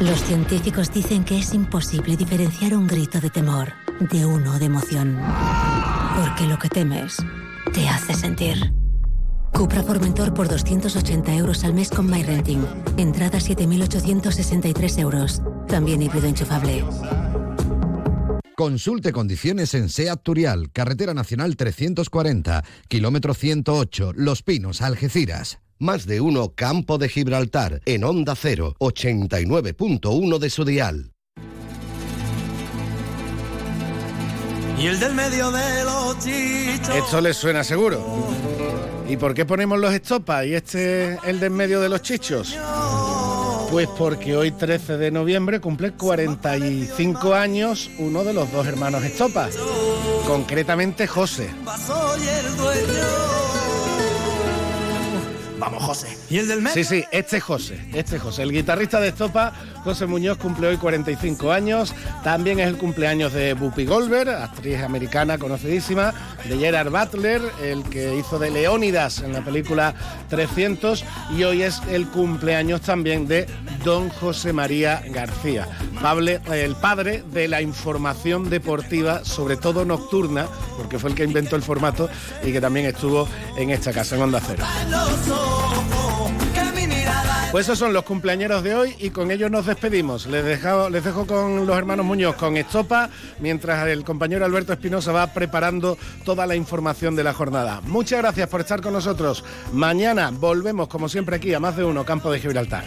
Los 0.00 0.20
científicos 0.24 0.92
dicen 0.92 1.22
que 1.22 1.38
es 1.38 1.54
imposible 1.54 2.16
diferenciar 2.16 2.74
un 2.74 2.88
grito 2.88 3.20
de 3.20 3.30
temor 3.30 3.81
de 4.10 4.26
uno 4.26 4.58
de 4.58 4.66
emoción. 4.66 5.18
Porque 6.16 6.46
lo 6.46 6.58
que 6.58 6.68
temes 6.68 7.16
te 7.72 7.88
hace 7.88 8.14
sentir. 8.14 8.72
Cupra 9.52 9.82
Formentor 9.82 10.34
por 10.34 10.48
280 10.48 11.34
euros 11.34 11.62
al 11.64 11.74
mes 11.74 11.90
con 11.90 12.06
MyRenting. 12.10 12.66
Entrada 12.96 13.38
7.863 13.38 14.98
euros. 14.98 15.42
También 15.68 16.02
híbrido 16.02 16.26
enchufable. 16.26 16.84
Consulte 18.56 19.12
condiciones 19.12 19.74
en 19.74 19.88
SEAT 19.88 20.22
Turial, 20.22 20.70
Carretera 20.72 21.14
Nacional 21.14 21.56
340, 21.56 22.64
kilómetro 22.88 23.34
108, 23.34 24.12
Los 24.14 24.42
Pinos, 24.42 24.82
Algeciras. 24.82 25.58
Más 25.78 26.06
de 26.06 26.20
uno 26.20 26.54
Campo 26.54 26.98
de 26.98 27.08
Gibraltar 27.08 27.80
en 27.86 28.04
Onda 28.04 28.34
0, 28.36 28.76
89.1 28.78 30.38
de 30.38 30.50
su 30.50 30.64
dial. 30.64 31.12
Y 34.78 34.86
el 34.86 34.98
del 34.98 35.14
medio 35.14 35.50
de 35.50 35.84
los 35.84 36.18
chichos. 36.18 36.94
Esto 36.94 37.20
les 37.20 37.36
suena 37.36 37.62
seguro. 37.64 38.04
¿Y 39.08 39.16
por 39.16 39.34
qué 39.34 39.44
ponemos 39.44 39.78
los 39.78 39.92
estopas 39.92 40.46
y 40.46 40.54
este 40.54 41.18
el 41.24 41.38
del 41.38 41.50
medio 41.50 41.80
de 41.80 41.88
los 41.88 42.02
chichos? 42.02 42.56
Pues 43.70 43.88
porque 43.96 44.36
hoy 44.36 44.50
13 44.50 44.98
de 44.98 45.10
noviembre 45.10 45.60
cumple 45.60 45.92
45 45.92 47.34
años 47.34 47.90
uno 47.98 48.22
de 48.24 48.34
los 48.34 48.50
dos 48.52 48.66
hermanos 48.66 49.02
estopas, 49.02 49.56
concretamente 50.26 51.06
José. 51.06 51.50
Vamos, 55.62 55.84
José. 55.84 56.08
¿Y 56.28 56.38
el 56.38 56.48
del 56.48 56.60
medio? 56.60 56.74
Sí, 56.74 56.82
sí, 56.82 57.04
este 57.12 57.36
es 57.36 57.44
José, 57.44 57.78
este 57.94 58.16
es 58.16 58.22
José. 58.22 58.42
El 58.42 58.50
guitarrista 58.50 58.98
de 58.98 59.10
Estopa, 59.10 59.52
José 59.84 60.06
Muñoz, 60.06 60.36
cumple 60.36 60.66
hoy 60.66 60.76
45 60.76 61.52
años. 61.52 61.94
También 62.24 62.58
es 62.58 62.66
el 62.66 62.76
cumpleaños 62.76 63.32
de 63.32 63.54
Whoopi 63.54 63.84
Goldberg, 63.84 64.28
actriz 64.30 64.82
americana 64.82 65.38
conocidísima, 65.38 66.12
de 66.48 66.58
Gerard 66.58 66.90
Butler, 66.90 67.40
el 67.62 67.84
que 67.84 68.16
hizo 68.16 68.40
de 68.40 68.50
Leónidas 68.50 69.20
en 69.20 69.32
la 69.32 69.44
película 69.44 69.94
300. 70.30 71.04
Y 71.36 71.44
hoy 71.44 71.62
es 71.62 71.80
el 71.88 72.08
cumpleaños 72.08 72.80
también 72.80 73.28
de 73.28 73.46
Don 73.84 74.08
José 74.08 74.52
María 74.52 75.00
García, 75.10 75.68
el 76.52 76.74
padre 76.74 77.22
de 77.32 77.46
la 77.46 77.62
información 77.62 78.50
deportiva, 78.50 79.24
sobre 79.24 79.56
todo 79.56 79.84
nocturna, 79.84 80.48
porque 80.76 80.98
fue 80.98 81.10
el 81.10 81.16
que 81.16 81.22
inventó 81.22 81.54
el 81.54 81.62
formato 81.62 82.08
y 82.42 82.50
que 82.50 82.60
también 82.60 82.86
estuvo 82.86 83.28
en 83.56 83.70
esta 83.70 83.92
casa, 83.92 84.16
en 84.16 84.22
Onda 84.22 84.40
Cero. 84.44 84.64
Pues 87.52 87.66
esos 87.66 87.78
son 87.78 87.92
los 87.92 88.04
cumpleañeros 88.04 88.62
de 88.62 88.74
hoy 88.74 88.94
y 88.98 89.10
con 89.10 89.30
ellos 89.30 89.50
nos 89.50 89.66
despedimos. 89.66 90.24
Les, 90.26 90.42
dejo, 90.42 90.88
les 90.88 91.04
dejo 91.04 91.26
con 91.26 91.66
los 91.66 91.76
hermanos 91.76 92.06
Muñoz 92.06 92.34
con 92.36 92.56
Estopa, 92.56 93.10
mientras 93.40 93.86
el 93.88 94.04
compañero 94.04 94.46
Alberto 94.46 94.72
Espinosa 94.72 95.12
va 95.12 95.26
preparando 95.26 95.98
toda 96.24 96.46
la 96.46 96.56
información 96.56 97.14
de 97.14 97.24
la 97.24 97.34
jornada. 97.34 97.82
Muchas 97.82 98.20
gracias 98.20 98.48
por 98.48 98.62
estar 98.62 98.80
con 98.80 98.94
nosotros. 98.94 99.44
Mañana 99.70 100.30
volvemos, 100.32 100.88
como 100.88 101.10
siempre, 101.10 101.36
aquí 101.36 101.52
a 101.52 101.60
más 101.60 101.76
de 101.76 101.84
uno, 101.84 102.06
Campo 102.06 102.32
de 102.32 102.40
Gibraltar. 102.40 102.84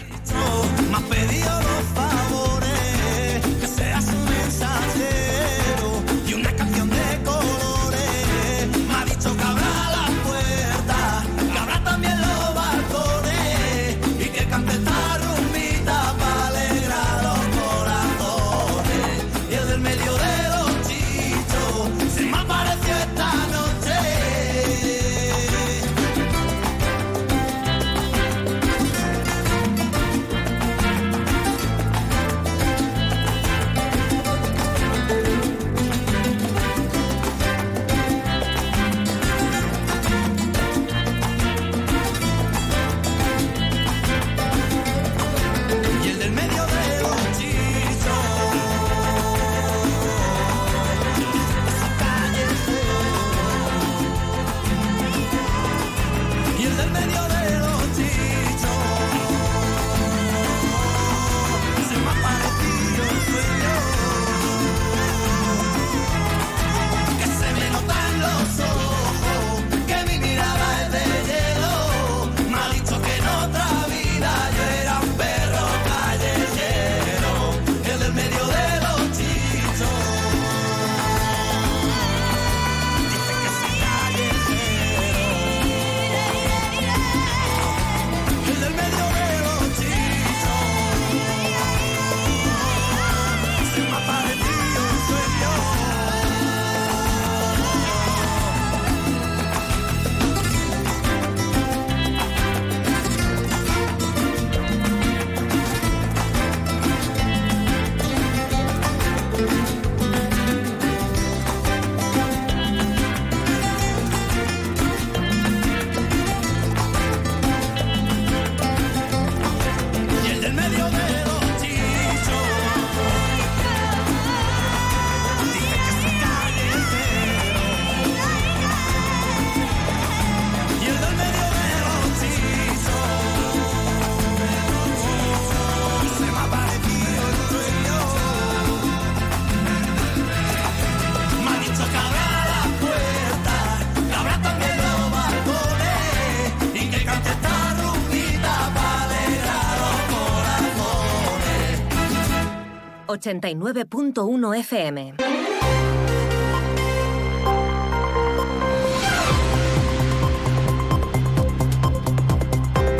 89.1 153.26 154.56
FM. 154.60 155.14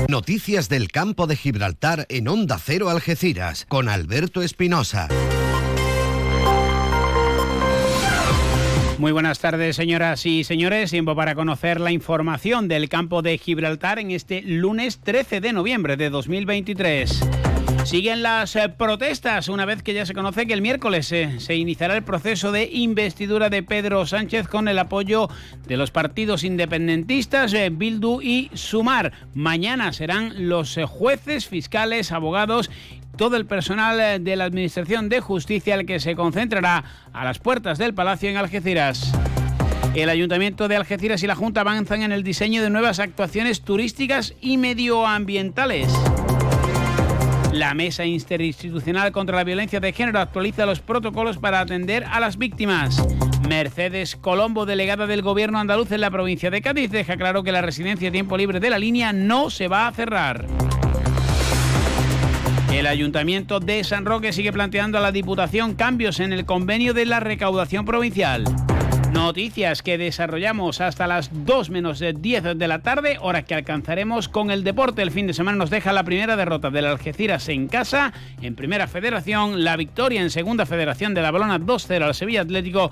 Noticias 0.09 0.69
del 0.69 0.89
campo 0.89 1.29
de 1.29 1.37
Gibraltar 1.37 2.07
en 2.09 2.27
Onda 2.27 2.59
Cero 2.59 2.91
Algeciras 2.91 3.67
con 3.67 3.89
Alberto 3.89 4.43
Espinosa. 4.43 5.09
Muy 8.99 9.13
buenas 9.13 9.39
tardes, 9.39 9.77
señoras 9.77 10.27
y 10.27 10.43
señores. 10.43 10.91
Tiempo 10.91 11.15
para 11.15 11.37
conocer 11.37 11.81
la 11.81 11.93
información 11.93 12.67
del 12.67 12.89
campo 12.89 13.23
de 13.23 13.39
Gibraltar 13.39 14.01
en 14.01 14.11
este 14.11 14.43
lunes 14.43 14.99
13 15.01 15.41
de 15.41 15.53
noviembre 15.53 15.97
de 15.97 16.11
2023. 16.11 17.21
Siguen 17.87 18.23
las 18.23 18.57
eh, 18.57 18.69
protestas 18.69 19.49
una 19.49 19.65
vez 19.65 19.83
que 19.83 19.95
ya 19.95 20.05
se 20.05 20.13
conoce 20.13 20.47
que 20.47 20.53
el 20.53 20.61
miércoles 20.61 21.13
eh, 21.13 21.39
se 21.39 21.55
iniciará 21.55 21.97
el 21.97 22.03
proceso 22.03 22.51
de 22.51 22.69
investidura 22.73 23.49
de 23.49 23.63
Pedro 23.63 24.05
Sánchez 24.07 24.49
con 24.49 24.67
el 24.67 24.79
apoyo 24.79 25.29
de 25.69 25.77
los 25.77 25.93
partidos 25.93 26.43
independentistas 26.43 27.55
eh, 27.55 27.71
Bildu 27.71 28.21
y 28.21 28.51
Sumar. 28.55 29.13
Mañana 29.35 29.93
serán 29.93 30.49
los 30.49 30.77
jueces, 30.89 31.47
fiscales, 31.47 32.11
abogados 32.11 32.71
todo 33.17 33.37
el 33.37 33.47
personal 33.47 34.23
de 34.23 34.37
la 34.37 34.45
Administración 34.45 35.09
de 35.09 35.21
Justicia 35.21 35.75
el 35.77 35.87
que 35.87 36.01
se 36.01 36.17
concentrará 36.17 36.85
a 37.13 37.25
las 37.25 37.39
puertas 37.39 37.79
del 37.79 37.95
Palacio 37.95 38.29
en 38.29 38.37
Algeciras. 38.37 39.13
El 39.95 40.11
Ayuntamiento 40.11 40.69
de 40.69 40.77
Algeciras 40.77 41.23
y 41.23 41.27
la 41.27 41.35
Junta 41.35 41.63
avanzan 41.63 42.03
en 42.03 42.13
el 42.13 42.23
diseño 42.23 42.63
de 42.63 42.69
nuevas 42.69 42.99
actuaciones 42.99 43.63
turísticas 43.63 44.35
y 44.43 44.59
medioambientales. 44.59 45.89
La 47.57 47.73
Mesa 47.73 48.05
Interinstitucional 48.05 49.13
contra 49.13 49.37
la 49.37 49.45
Violencia 49.45 49.81
de 49.81 49.95
Género 49.95 50.21
actualiza 50.21 50.67
los 50.67 50.81
protocolos 50.81 51.39
para 51.39 51.61
atender 51.61 52.05
a 52.05 52.21
las 52.21 52.37
víctimas. 52.37 53.03
Mercedes 53.49 54.15
Colombo, 54.15 54.67
delegada 54.67 55.07
del 55.07 55.23
Gobierno 55.23 55.59
andaluz 55.59 55.91
en 55.91 56.03
la 56.03 56.11
provincia 56.11 56.51
de 56.51 56.61
Cádiz, 56.61 56.91
deja 56.91 57.17
claro 57.17 57.43
que 57.43 57.53
la 57.53 57.63
residencia 57.63 58.13
tiempo 58.13 58.37
libre 58.37 58.61
de 58.61 58.69
la 58.69 58.79
línea 58.79 59.15
no 59.15 59.49
se 59.49 59.69
va 59.69 59.87
a 59.87 59.93
cerrar. 59.93 60.47
El 62.75 62.87
Ayuntamiento 62.87 63.59
de 63.59 63.85
San 63.85 64.05
Roque 64.05 64.35
sigue 64.35 64.53
planteando 64.53 64.99
a 64.99 65.01
la 65.01 65.11
Diputación 65.11 65.77
cambios 65.77 66.21
en 66.21 66.35
el 66.35 66.45
convenio 66.45 66.93
de 66.93 67.07
la 67.07 67.21
recaudación 67.21 67.87
provincial. 67.87 68.45
Noticias 69.17 69.83
que 69.83 69.97
desarrollamos 69.97 70.83
hasta 70.83 71.07
las 71.07 71.31
2 71.33 71.71
menos 71.71 71.99
de 71.99 72.13
10 72.13 72.59
de 72.59 72.69
la 72.69 72.83
tarde, 72.83 73.17
hora 73.19 73.47
que 73.47 73.55
alcanzaremos 73.55 74.29
con 74.29 74.51
el 74.51 74.63
deporte. 74.63 75.01
El 75.01 75.11
fin 75.11 75.27
de 75.27 75.33
semana 75.33 75.57
nos 75.57 75.71
deja 75.71 75.95
la 75.95 76.05
primera 76.05 76.37
derrota 76.37 76.69
del 76.69 76.85
Algeciras 76.85 77.49
en 77.49 77.67
casa, 77.67 78.13
en 78.43 78.55
Primera 78.55 78.87
Federación, 78.87 79.65
la 79.65 79.77
victoria 79.77 80.21
en 80.21 80.29
Segunda 80.29 80.67
Federación 80.67 81.15
de 81.15 81.23
la 81.23 81.31
Balona 81.31 81.59
2-0 81.59 82.03
al 82.03 82.15
Sevilla 82.15 82.43
Atlético 82.43 82.91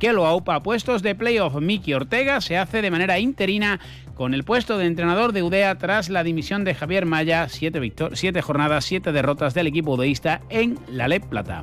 que 0.00 0.12
lo 0.12 0.26
aupa 0.26 0.64
puestos 0.64 1.00
de 1.00 1.14
playoff. 1.14 1.54
Miki 1.60 1.94
Ortega 1.94 2.40
se 2.40 2.58
hace 2.58 2.82
de 2.82 2.90
manera 2.90 3.20
interina 3.20 3.78
con 4.14 4.34
el 4.34 4.42
puesto 4.42 4.78
de 4.78 4.86
entrenador 4.86 5.32
de 5.32 5.44
UDEA 5.44 5.78
tras 5.78 6.10
la 6.10 6.24
dimisión 6.24 6.64
de 6.64 6.74
Javier 6.74 7.06
Maya. 7.06 7.48
Siete, 7.48 7.92
siete 8.14 8.42
jornadas, 8.42 8.84
siete 8.84 9.12
derrotas 9.12 9.54
del 9.54 9.68
equipo 9.68 9.92
udeísta 9.92 10.40
en 10.50 10.76
la 10.88 11.06
LEP 11.06 11.26
Plata. 11.26 11.62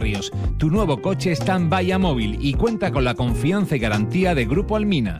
Tu 0.57 0.69
nuevo 0.69 1.01
coche 1.01 1.31
está 1.31 1.55
en 1.55 1.69
Bahía 1.69 1.99
Móvil 1.99 2.37
y 2.41 2.53
cuenta 2.53 2.91
con 2.91 3.03
la 3.03 3.13
confianza 3.13 3.75
y 3.75 3.79
garantía 3.79 4.33
de 4.33 4.45
Grupo 4.45 4.75
Almina. 4.75 5.19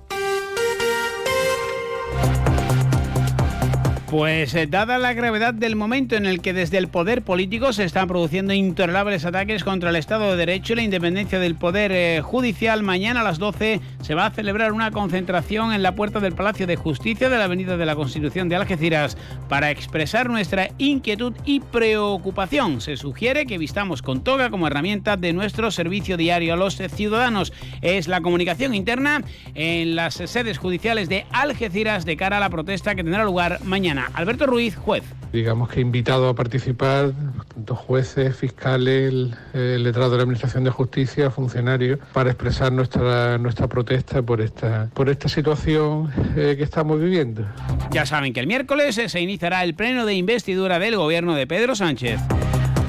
Pues 4.12 4.54
eh, 4.54 4.66
dada 4.66 4.98
la 4.98 5.14
gravedad 5.14 5.54
del 5.54 5.74
momento 5.74 6.16
en 6.16 6.26
el 6.26 6.42
que 6.42 6.52
desde 6.52 6.76
el 6.76 6.88
poder 6.88 7.22
político 7.22 7.72
se 7.72 7.84
están 7.84 8.08
produciendo 8.08 8.52
intolerables 8.52 9.24
ataques 9.24 9.64
contra 9.64 9.88
el 9.88 9.96
Estado 9.96 10.30
de 10.30 10.36
Derecho 10.36 10.74
y 10.74 10.76
la 10.76 10.82
independencia 10.82 11.38
del 11.38 11.54
poder 11.54 11.92
eh, 11.92 12.20
judicial, 12.20 12.82
mañana 12.82 13.22
a 13.22 13.24
las 13.24 13.38
12 13.38 13.80
se 14.02 14.14
va 14.14 14.26
a 14.26 14.30
celebrar 14.30 14.74
una 14.74 14.90
concentración 14.90 15.72
en 15.72 15.82
la 15.82 15.94
puerta 15.94 16.20
del 16.20 16.34
Palacio 16.34 16.66
de 16.66 16.76
Justicia 16.76 17.30
de 17.30 17.38
la 17.38 17.44
Avenida 17.44 17.78
de 17.78 17.86
la 17.86 17.96
Constitución 17.96 18.50
de 18.50 18.56
Algeciras 18.56 19.16
para 19.48 19.70
expresar 19.70 20.28
nuestra 20.28 20.68
inquietud 20.76 21.32
y 21.46 21.60
preocupación. 21.60 22.82
Se 22.82 22.98
sugiere 22.98 23.46
que 23.46 23.56
vistamos 23.56 24.02
con 24.02 24.22
toga 24.22 24.50
como 24.50 24.66
herramienta 24.66 25.16
de 25.16 25.32
nuestro 25.32 25.70
servicio 25.70 26.18
diario 26.18 26.52
a 26.52 26.58
los 26.58 26.76
ciudadanos. 26.76 27.54
Es 27.80 28.08
la 28.08 28.20
comunicación 28.20 28.74
interna 28.74 29.24
en 29.54 29.96
las 29.96 30.16
sedes 30.16 30.58
judiciales 30.58 31.08
de 31.08 31.24
Algeciras 31.32 32.04
de 32.04 32.18
cara 32.18 32.36
a 32.36 32.40
la 32.40 32.50
protesta 32.50 32.94
que 32.94 33.04
tendrá 33.04 33.24
lugar 33.24 33.60
mañana. 33.64 34.01
Alberto 34.14 34.46
Ruiz, 34.46 34.76
juez. 34.76 35.02
digamos 35.32 35.68
que 35.68 35.80
invitado 35.80 36.28
a 36.28 36.34
participar 36.34 37.12
tanto 37.54 37.74
jueces, 37.74 38.36
fiscales, 38.36 39.12
el, 39.12 39.34
el 39.54 39.82
letrado 39.82 40.10
de 40.10 40.16
la 40.18 40.22
Administración 40.24 40.64
de 40.64 40.70
Justicia, 40.70 41.30
funcionarios, 41.30 41.98
para 42.12 42.30
expresar 42.30 42.72
nuestra 42.72 43.38
nuestra 43.38 43.66
protesta 43.68 44.22
por 44.22 44.40
esta 44.40 44.88
por 44.94 45.08
esta 45.08 45.28
situación 45.28 46.10
eh, 46.36 46.54
que 46.56 46.62
estamos 46.64 47.00
viviendo. 47.00 47.46
Ya 47.92 48.06
saben 48.06 48.32
que 48.32 48.40
el 48.40 48.46
miércoles 48.46 49.00
se 49.06 49.20
iniciará 49.20 49.64
el 49.64 49.74
pleno 49.74 50.06
de 50.06 50.14
investidura 50.14 50.78
del 50.78 50.96
gobierno 50.96 51.34
de 51.34 51.46
Pedro 51.46 51.74
Sánchez. 51.74 52.20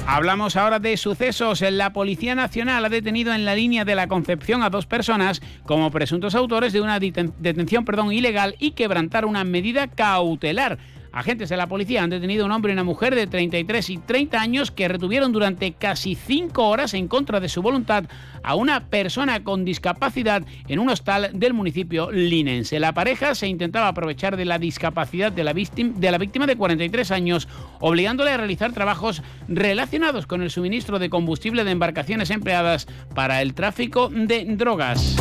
Hablamos 0.06 0.56
ahora 0.56 0.80
de 0.80 0.98
sucesos. 0.98 1.62
La 1.62 1.94
Policía 1.94 2.34
Nacional 2.34 2.84
ha 2.84 2.88
detenido 2.90 3.32
en 3.32 3.46
la 3.46 3.54
línea 3.54 3.86
de 3.86 3.94
la 3.94 4.06
Concepción 4.06 4.62
a 4.62 4.68
dos 4.68 4.84
personas 4.84 5.40
como 5.64 5.90
presuntos 5.90 6.34
autores 6.34 6.74
de 6.74 6.82
una 6.82 7.00
deten- 7.00 7.32
detención 7.38 7.86
perdón, 7.86 8.12
ilegal 8.12 8.54
y 8.60 8.72
quebrantar 8.72 9.24
una 9.24 9.44
medida 9.44 9.86
cautelar. 9.88 10.76
Agentes 11.14 11.48
de 11.48 11.56
la 11.56 11.68
policía 11.68 12.02
han 12.02 12.10
detenido 12.10 12.42
a 12.42 12.46
un 12.46 12.52
hombre 12.52 12.72
y 12.72 12.74
una 12.74 12.82
mujer 12.82 13.14
de 13.14 13.28
33 13.28 13.88
y 13.88 13.98
30 13.98 14.40
años 14.40 14.72
que 14.72 14.88
retuvieron 14.88 15.30
durante 15.30 15.72
casi 15.72 16.16
5 16.16 16.66
horas 16.66 16.92
en 16.92 17.06
contra 17.06 17.38
de 17.38 17.48
su 17.48 17.62
voluntad 17.62 18.06
a 18.42 18.56
una 18.56 18.88
persona 18.88 19.44
con 19.44 19.64
discapacidad 19.64 20.42
en 20.66 20.80
un 20.80 20.88
hostal 20.88 21.30
del 21.32 21.54
municipio 21.54 22.10
linense. 22.10 22.80
La 22.80 22.94
pareja 22.94 23.36
se 23.36 23.46
intentaba 23.46 23.86
aprovechar 23.86 24.36
de 24.36 24.44
la 24.44 24.58
discapacidad 24.58 25.30
de 25.30 25.44
la, 25.44 25.52
víctima, 25.52 25.92
de 25.96 26.10
la 26.10 26.18
víctima 26.18 26.48
de 26.48 26.56
43 26.56 27.12
años, 27.12 27.46
obligándole 27.78 28.32
a 28.32 28.36
realizar 28.36 28.72
trabajos 28.72 29.22
relacionados 29.46 30.26
con 30.26 30.42
el 30.42 30.50
suministro 30.50 30.98
de 30.98 31.10
combustible 31.10 31.62
de 31.62 31.70
embarcaciones 31.70 32.30
empleadas 32.30 32.88
para 33.14 33.40
el 33.40 33.54
tráfico 33.54 34.08
de 34.08 34.46
drogas. 34.56 35.16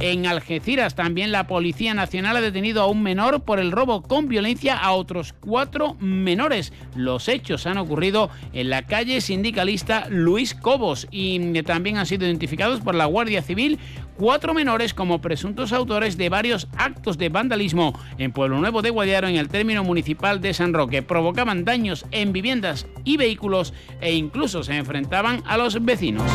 En 0.00 0.26
Algeciras 0.26 0.94
también 0.94 1.32
la 1.32 1.48
Policía 1.48 1.92
Nacional 1.92 2.36
ha 2.36 2.40
detenido 2.40 2.82
a 2.82 2.86
un 2.86 3.02
menor 3.02 3.42
por 3.42 3.58
el 3.58 3.72
robo 3.72 4.02
con 4.02 4.28
violencia 4.28 4.76
a 4.76 4.92
otros 4.92 5.32
cuatro 5.32 5.96
menores. 5.98 6.72
Los 6.94 7.28
hechos 7.28 7.66
han 7.66 7.78
ocurrido 7.78 8.30
en 8.52 8.70
la 8.70 8.86
calle 8.86 9.20
sindicalista 9.20 10.06
Luis 10.08 10.54
Cobos 10.54 11.08
y 11.10 11.62
también 11.62 11.96
han 11.96 12.06
sido 12.06 12.26
identificados 12.26 12.80
por 12.80 12.94
la 12.94 13.06
Guardia 13.06 13.42
Civil 13.42 13.80
cuatro 14.16 14.54
menores 14.54 14.94
como 14.94 15.20
presuntos 15.20 15.72
autores 15.72 16.16
de 16.16 16.28
varios 16.28 16.68
actos 16.76 17.18
de 17.18 17.28
vandalismo 17.28 17.98
en 18.18 18.30
Pueblo 18.30 18.58
Nuevo 18.58 18.82
de 18.82 18.90
Guadiaro 18.90 19.26
en 19.26 19.34
el 19.34 19.48
término 19.48 19.82
municipal 19.82 20.40
de 20.40 20.54
San 20.54 20.74
Roque. 20.74 21.02
Provocaban 21.02 21.64
daños 21.64 22.06
en 22.12 22.32
viviendas 22.32 22.86
y 23.02 23.16
vehículos 23.16 23.74
e 24.00 24.12
incluso 24.12 24.62
se 24.62 24.76
enfrentaban 24.76 25.42
a 25.44 25.56
los 25.56 25.84
vecinos. 25.84 26.30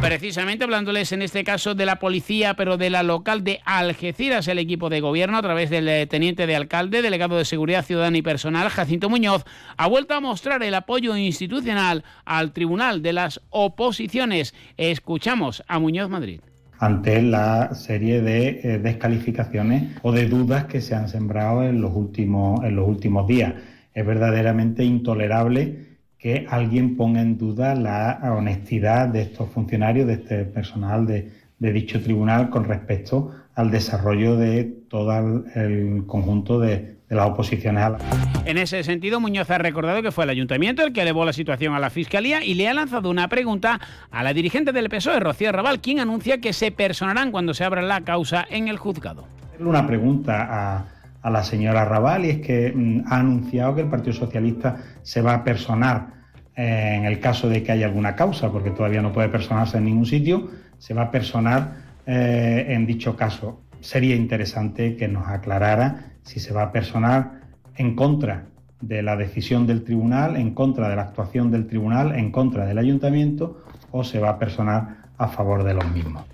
Precisamente 0.00 0.64
hablándoles 0.64 1.12
en 1.12 1.22
este 1.22 1.44
caso 1.44 1.74
de 1.74 1.84
la 1.84 1.98
policía, 1.98 2.54
pero 2.54 2.76
de 2.76 2.88
la 2.88 3.02
local 3.02 3.44
de 3.44 3.60
Algeciras, 3.64 4.48
el 4.48 4.58
equipo 4.58 4.88
de 4.88 5.00
gobierno, 5.00 5.38
a 5.38 5.42
través 5.42 5.70
del 5.70 5.88
eh, 5.88 6.06
teniente 6.06 6.46
de 6.46 6.56
alcalde, 6.56 7.02
delegado 7.02 7.36
de 7.36 7.44
Seguridad 7.44 7.84
Ciudadana 7.84 8.16
y 8.16 8.22
Personal, 8.22 8.68
Jacinto 8.68 9.10
Muñoz, 9.10 9.44
ha 9.76 9.86
vuelto 9.88 10.14
a 10.14 10.20
mostrar 10.20 10.62
el 10.62 10.74
apoyo 10.74 11.16
institucional 11.16 12.04
al 12.24 12.52
Tribunal 12.52 13.02
de 13.02 13.12
las 13.12 13.40
Oposiciones. 13.50 14.54
Escuchamos 14.76 15.62
a 15.66 15.78
Muñoz 15.78 16.08
Madrid 16.08 16.40
ante 16.80 17.20
la 17.22 17.74
serie 17.74 18.22
de 18.22 18.60
eh, 18.62 18.78
descalificaciones 18.78 19.96
o 20.02 20.12
de 20.12 20.28
dudas 20.28 20.66
que 20.66 20.80
se 20.80 20.94
han 20.94 21.08
sembrado 21.08 21.64
en 21.64 21.80
los 21.80 21.92
últimos, 21.92 22.64
en 22.64 22.76
los 22.76 22.88
últimos 22.88 23.26
días. 23.26 23.54
Es 23.92 24.06
verdaderamente 24.06 24.84
intolerable 24.84 25.87
que 26.18 26.46
alguien 26.50 26.96
ponga 26.96 27.20
en 27.20 27.38
duda 27.38 27.74
la 27.74 28.20
honestidad 28.36 29.08
de 29.08 29.22
estos 29.22 29.48
funcionarios, 29.50 30.06
de 30.06 30.14
este 30.14 30.44
personal 30.44 31.06
de, 31.06 31.32
dicho 31.58 32.02
tribunal 32.02 32.50
con 32.50 32.64
respecto 32.64 33.32
al 33.54 33.70
desarrollo 33.70 34.36
de 34.36 34.64
todo 34.88 35.44
el, 35.54 36.04
conjunto 36.06 36.58
de, 36.58 36.98
las 37.08 37.30
oposiciones 37.30 37.82
a 37.82 37.90
la... 37.90 37.98
En 38.44 38.58
ese 38.58 38.82
sentido, 38.82 39.20
Muñoz 39.20 39.50
ha 39.50 39.58
recordado 39.58 40.02
que 40.02 40.12
fue 40.12 40.24
el 40.24 40.30
ayuntamiento 40.30 40.82
el 40.82 40.92
que 40.92 41.02
elevó 41.02 41.24
la 41.24 41.32
situación 41.32 41.74
a 41.74 41.78
la 41.78 41.90
Fiscalía 41.90 42.44
y 42.44 42.54
le 42.54 42.68
ha 42.68 42.74
lanzado 42.74 43.10
una 43.10 43.28
pregunta 43.28 43.80
a 44.10 44.22
la 44.22 44.34
dirigente 44.34 44.72
del 44.72 44.90
PSOE, 44.90 45.20
Rocío 45.20 45.52
Raval, 45.52 45.80
quien 45.80 46.00
anuncia 46.00 46.38
que 46.40 46.52
se 46.52 46.70
personarán 46.70 47.30
cuando 47.30 47.54
se 47.54 47.64
abra 47.64 47.80
la 47.82 48.02
causa 48.02 48.46
en 48.50 48.68
el 48.68 48.76
juzgado. 48.76 49.26
Una 49.58 49.86
pregunta 49.86 50.46
a 50.50 50.97
a 51.22 51.30
la 51.30 51.42
señora 51.42 51.84
Raval 51.84 52.24
y 52.24 52.30
es 52.30 52.38
que 52.38 52.72
mm, 52.74 53.04
ha 53.06 53.18
anunciado 53.18 53.74
que 53.74 53.82
el 53.82 53.88
Partido 53.88 54.12
Socialista 54.12 54.76
se 55.02 55.22
va 55.22 55.34
a 55.34 55.44
personar 55.44 56.18
eh, 56.56 56.94
en 56.96 57.04
el 57.04 57.20
caso 57.20 57.48
de 57.48 57.62
que 57.62 57.72
haya 57.72 57.86
alguna 57.86 58.16
causa, 58.16 58.50
porque 58.50 58.70
todavía 58.70 59.02
no 59.02 59.12
puede 59.12 59.28
personarse 59.28 59.78
en 59.78 59.84
ningún 59.84 60.06
sitio, 60.06 60.50
se 60.78 60.94
va 60.94 61.02
a 61.02 61.10
personar 61.10 61.88
eh, 62.06 62.66
en 62.68 62.86
dicho 62.86 63.16
caso. 63.16 63.60
Sería 63.80 64.16
interesante 64.16 64.96
que 64.96 65.06
nos 65.06 65.28
aclarara 65.28 66.16
si 66.22 66.40
se 66.40 66.52
va 66.52 66.64
a 66.64 66.72
personar 66.72 67.42
en 67.76 67.94
contra 67.94 68.46
de 68.80 69.02
la 69.02 69.16
decisión 69.16 69.66
del 69.66 69.84
tribunal, 69.84 70.36
en 70.36 70.54
contra 70.54 70.88
de 70.88 70.96
la 70.96 71.02
actuación 71.02 71.50
del 71.50 71.66
tribunal, 71.66 72.14
en 72.16 72.30
contra 72.30 72.64
del 72.64 72.78
ayuntamiento 72.78 73.64
o 73.90 74.04
se 74.04 74.18
va 74.18 74.30
a 74.30 74.38
personar 74.38 75.08
a 75.16 75.28
favor 75.28 75.64
de 75.64 75.74
los 75.74 75.90
mismos. 75.92 76.24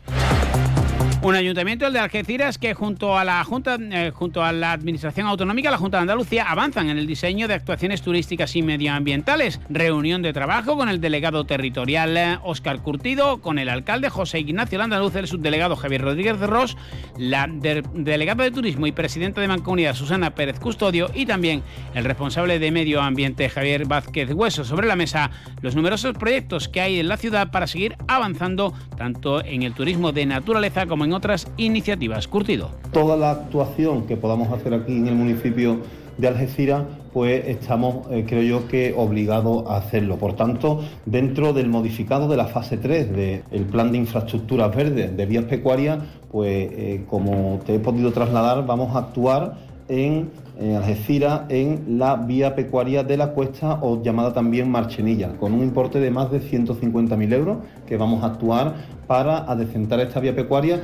Un 1.24 1.34
ayuntamiento, 1.34 1.86
el 1.86 1.94
de 1.94 2.00
Algeciras, 2.00 2.58
que 2.58 2.74
junto 2.74 3.16
a 3.16 3.24
la 3.24 3.42
Junta, 3.44 3.78
eh, 3.80 4.12
junto 4.14 4.44
a 4.44 4.52
la 4.52 4.72
Administración 4.72 5.26
Autonómica, 5.26 5.70
la 5.70 5.78
Junta 5.78 5.96
de 5.96 6.02
Andalucía, 6.02 6.44
avanzan 6.50 6.90
en 6.90 6.98
el 6.98 7.06
diseño 7.06 7.48
de 7.48 7.54
actuaciones 7.54 8.02
turísticas 8.02 8.54
y 8.56 8.62
medioambientales. 8.62 9.58
Reunión 9.70 10.20
de 10.20 10.34
trabajo 10.34 10.76
con 10.76 10.90
el 10.90 11.00
delegado 11.00 11.44
territorial 11.44 12.40
Óscar 12.42 12.82
Curtido, 12.82 13.40
con 13.40 13.58
el 13.58 13.70
alcalde 13.70 14.10
José 14.10 14.40
Ignacio 14.40 14.76
Landaluz, 14.76 15.16
el 15.16 15.26
subdelegado 15.26 15.76
Javier 15.76 16.02
Rodríguez 16.02 16.38
de 16.38 16.46
Ross, 16.46 16.76
la 17.16 17.48
delegada 17.48 18.44
de 18.44 18.50
Turismo 18.50 18.86
y 18.86 18.92
presidenta 18.92 19.40
de 19.40 19.48
Mancomunidad 19.48 19.94
Susana 19.94 20.34
Pérez 20.34 20.60
Custodio 20.60 21.10
y 21.14 21.24
también 21.24 21.62
el 21.94 22.04
responsable 22.04 22.58
de 22.58 22.70
Medio 22.70 23.00
Ambiente 23.00 23.48
Javier 23.48 23.86
Vázquez 23.86 24.30
Hueso 24.34 24.62
sobre 24.62 24.88
la 24.88 24.94
mesa 24.94 25.30
los 25.62 25.74
numerosos 25.74 26.18
proyectos 26.18 26.68
que 26.68 26.82
hay 26.82 27.00
en 27.00 27.08
la 27.08 27.16
ciudad 27.16 27.50
para 27.50 27.66
seguir 27.66 27.96
avanzando 28.08 28.74
tanto 28.98 29.42
en 29.42 29.62
el 29.62 29.72
turismo 29.72 30.12
de 30.12 30.26
naturaleza 30.26 30.84
como 30.84 31.06
en 31.06 31.13
otras 31.14 31.48
iniciativas. 31.56 32.28
Curtido. 32.28 32.70
Toda 32.92 33.16
la 33.16 33.30
actuación 33.30 34.06
que 34.06 34.16
podamos 34.16 34.52
hacer 34.52 34.74
aquí 34.74 34.96
en 34.96 35.08
el 35.08 35.14
municipio 35.14 35.80
de 36.18 36.28
Algeciras, 36.28 36.84
pues 37.12 37.46
estamos, 37.46 38.06
eh, 38.10 38.24
creo 38.28 38.42
yo, 38.42 38.68
que 38.68 38.94
obligados 38.96 39.64
a 39.68 39.76
hacerlo. 39.76 40.16
Por 40.16 40.34
tanto, 40.34 40.82
dentro 41.06 41.52
del 41.52 41.68
modificado 41.68 42.28
de 42.28 42.36
la 42.36 42.46
fase 42.46 42.76
3 42.76 43.12
del 43.50 43.64
plan 43.64 43.90
de 43.92 43.98
infraestructuras 43.98 44.74
verdes 44.74 45.16
de 45.16 45.26
vías 45.26 45.44
pecuarias, 45.44 45.98
pues 46.30 46.68
eh, 46.72 47.04
como 47.08 47.60
te 47.64 47.76
he 47.76 47.78
podido 47.78 48.12
trasladar, 48.12 48.66
vamos 48.66 48.94
a 48.94 49.00
actuar 49.00 49.56
en, 49.88 50.30
en 50.58 50.76
Algeciras 50.76 51.42
en 51.48 51.98
la 51.98 52.16
vía 52.16 52.54
pecuaria 52.54 53.02
de 53.02 53.16
la 53.16 53.28
cuesta 53.28 53.78
o 53.82 54.02
llamada 54.02 54.32
también 54.32 54.70
Marchenilla, 54.70 55.36
con 55.36 55.52
un 55.52 55.62
importe 55.62 56.00
de 56.00 56.10
más 56.10 56.30
de 56.30 56.40
150.000 56.40 57.32
euros 57.32 57.58
que 57.86 57.96
vamos 57.96 58.22
a 58.22 58.26
actuar 58.26 58.74
para 59.06 59.38
adecentar 59.38 60.00
esta 60.00 60.20
vía 60.20 60.34
pecuaria. 60.34 60.82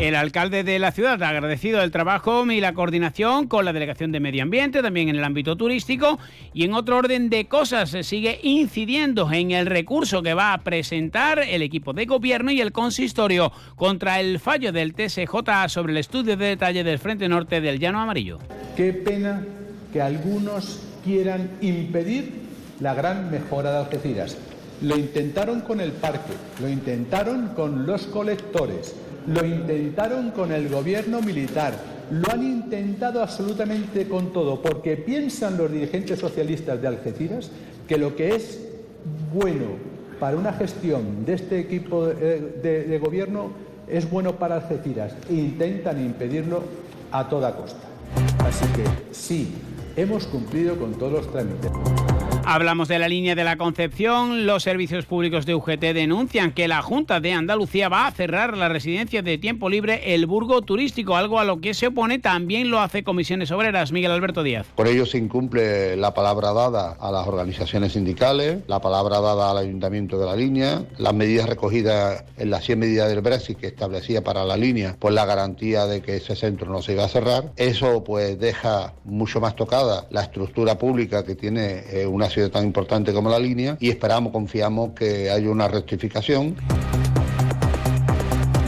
El 0.00 0.14
alcalde 0.14 0.64
de 0.64 0.78
la 0.78 0.92
ciudad 0.92 1.22
ha 1.22 1.28
agradecido 1.28 1.82
el 1.82 1.90
trabajo 1.90 2.50
y 2.50 2.62
la 2.62 2.72
coordinación 2.72 3.46
con 3.48 3.66
la 3.66 3.74
Delegación 3.74 4.12
de 4.12 4.18
Medio 4.18 4.42
Ambiente, 4.42 4.80
también 4.80 5.10
en 5.10 5.16
el 5.16 5.24
ámbito 5.24 5.58
turístico. 5.58 6.18
Y 6.54 6.64
en 6.64 6.72
otro 6.72 6.96
orden 6.96 7.28
de 7.28 7.48
cosas, 7.48 7.90
se 7.90 8.02
sigue 8.02 8.40
incidiendo 8.42 9.30
en 9.30 9.50
el 9.50 9.66
recurso 9.66 10.22
que 10.22 10.32
va 10.32 10.54
a 10.54 10.58
presentar 10.64 11.40
el 11.40 11.60
equipo 11.60 11.92
de 11.92 12.06
gobierno 12.06 12.50
y 12.50 12.62
el 12.62 12.72
consistorio 12.72 13.52
contra 13.76 14.20
el 14.20 14.40
fallo 14.40 14.72
del 14.72 14.94
TSJ 14.94 15.68
sobre 15.68 15.92
el 15.92 15.98
estudio 15.98 16.34
de 16.38 16.46
detalle 16.46 16.82
del 16.82 16.98
Frente 16.98 17.28
Norte 17.28 17.60
del 17.60 17.78
Llano 17.78 18.00
Amarillo. 18.00 18.38
Qué 18.78 18.94
pena 18.94 19.44
que 19.92 20.00
algunos 20.00 20.80
quieran 21.04 21.50
impedir 21.60 22.40
la 22.80 22.94
gran 22.94 23.30
mejora 23.30 23.70
de 23.72 23.78
Algeciras. 23.80 24.38
Lo 24.80 24.96
intentaron 24.96 25.60
con 25.60 25.78
el 25.78 25.92
parque, 25.92 26.32
lo 26.58 26.70
intentaron 26.70 27.48
con 27.48 27.84
los 27.84 28.06
colectores 28.06 28.94
lo 29.26 29.44
intentaron 29.44 30.30
con 30.30 30.52
el 30.52 30.68
gobierno 30.68 31.20
militar, 31.20 31.74
lo 32.10 32.32
han 32.32 32.42
intentado 32.42 33.22
absolutamente 33.22 34.08
con 34.08 34.32
todo, 34.32 34.60
porque 34.60 34.96
piensan 34.96 35.56
los 35.56 35.70
dirigentes 35.70 36.18
socialistas 36.18 36.80
de 36.80 36.88
Algeciras 36.88 37.50
que 37.86 37.98
lo 37.98 38.16
que 38.16 38.34
es 38.34 38.60
bueno 39.32 39.66
para 40.18 40.36
una 40.36 40.52
gestión 40.52 41.24
de 41.24 41.34
este 41.34 41.58
equipo 41.58 42.06
de, 42.06 43.00
gobierno 43.02 43.50
es 43.88 44.08
bueno 44.08 44.36
para 44.36 44.56
Algeciras 44.56 45.14
intentan 45.28 46.04
impedirlo 46.04 46.62
a 47.10 47.28
toda 47.28 47.56
costa. 47.56 47.88
Así 48.44 48.66
que 48.74 48.84
sí, 49.12 49.54
hemos 49.96 50.26
cumplido 50.26 50.76
con 50.76 50.92
todos 50.94 51.12
los 51.12 51.32
trámites. 51.32 51.70
Hablamos 52.44 52.88
de 52.88 52.98
la 52.98 53.08
línea 53.08 53.34
de 53.34 53.44
la 53.44 53.56
Concepción. 53.56 54.46
Los 54.46 54.62
servicios 54.62 55.06
públicos 55.06 55.46
de 55.46 55.54
UGT 55.54 55.80
denuncian 55.94 56.52
que 56.52 56.68
la 56.68 56.82
Junta 56.82 57.20
de 57.20 57.32
Andalucía 57.32 57.88
va 57.88 58.06
a 58.06 58.10
cerrar 58.10 58.56
la 58.56 58.68
residencia 58.68 59.22
de 59.22 59.38
tiempo 59.38 59.68
libre 59.68 60.14
El 60.14 60.26
Burgo 60.26 60.62
Turístico, 60.62 61.16
algo 61.16 61.38
a 61.38 61.44
lo 61.44 61.60
que 61.60 61.74
se 61.74 61.88
opone 61.88 62.18
también 62.18 62.70
lo 62.70 62.80
hace 62.80 63.04
Comisiones 63.04 63.50
Obreras. 63.50 63.92
Miguel 63.92 64.10
Alberto 64.10 64.42
Díaz. 64.42 64.66
Por 64.74 64.88
ello 64.88 65.06
se 65.06 65.18
incumple 65.18 65.96
la 65.96 66.14
palabra 66.14 66.52
dada 66.52 66.96
a 66.98 67.12
las 67.12 67.26
organizaciones 67.26 67.92
sindicales, 67.92 68.62
la 68.66 68.80
palabra 68.80 69.20
dada 69.20 69.50
al 69.50 69.58
Ayuntamiento 69.58 70.18
de 70.18 70.26
la 70.26 70.34
línea, 70.34 70.82
las 70.98 71.14
medidas 71.14 71.48
recogidas 71.48 72.24
en 72.36 72.50
las 72.50 72.64
100 72.64 72.78
medidas 72.78 73.08
del 73.10 73.20
Brexit 73.20 73.58
que 73.58 73.66
establecía 73.68 74.24
para 74.24 74.44
la 74.44 74.56
línea, 74.56 74.96
pues 74.98 75.14
la 75.14 75.26
garantía 75.26 75.86
de 75.86 76.00
que 76.00 76.16
ese 76.16 76.34
centro 76.34 76.70
no 76.72 76.82
se 76.82 76.92
iba 76.92 77.04
a 77.04 77.08
cerrar. 77.08 77.52
Eso 77.56 78.02
pues 78.02 78.38
deja 78.40 78.94
mucho 79.04 79.40
más 79.40 79.54
tocada 79.54 80.06
la 80.10 80.22
estructura 80.22 80.78
pública 80.78 81.24
que 81.24 81.34
tiene 81.34 81.84
eh, 81.90 82.06
una 82.30 82.34
ciudad 82.34 82.50
tan 82.50 82.64
importante 82.64 83.12
como 83.12 83.28
la 83.28 83.38
línea 83.38 83.76
y 83.80 83.88
esperamos, 83.88 84.32
confiamos 84.32 84.92
que 84.92 85.30
haya 85.30 85.50
una 85.50 85.66
rectificación. 85.66 86.54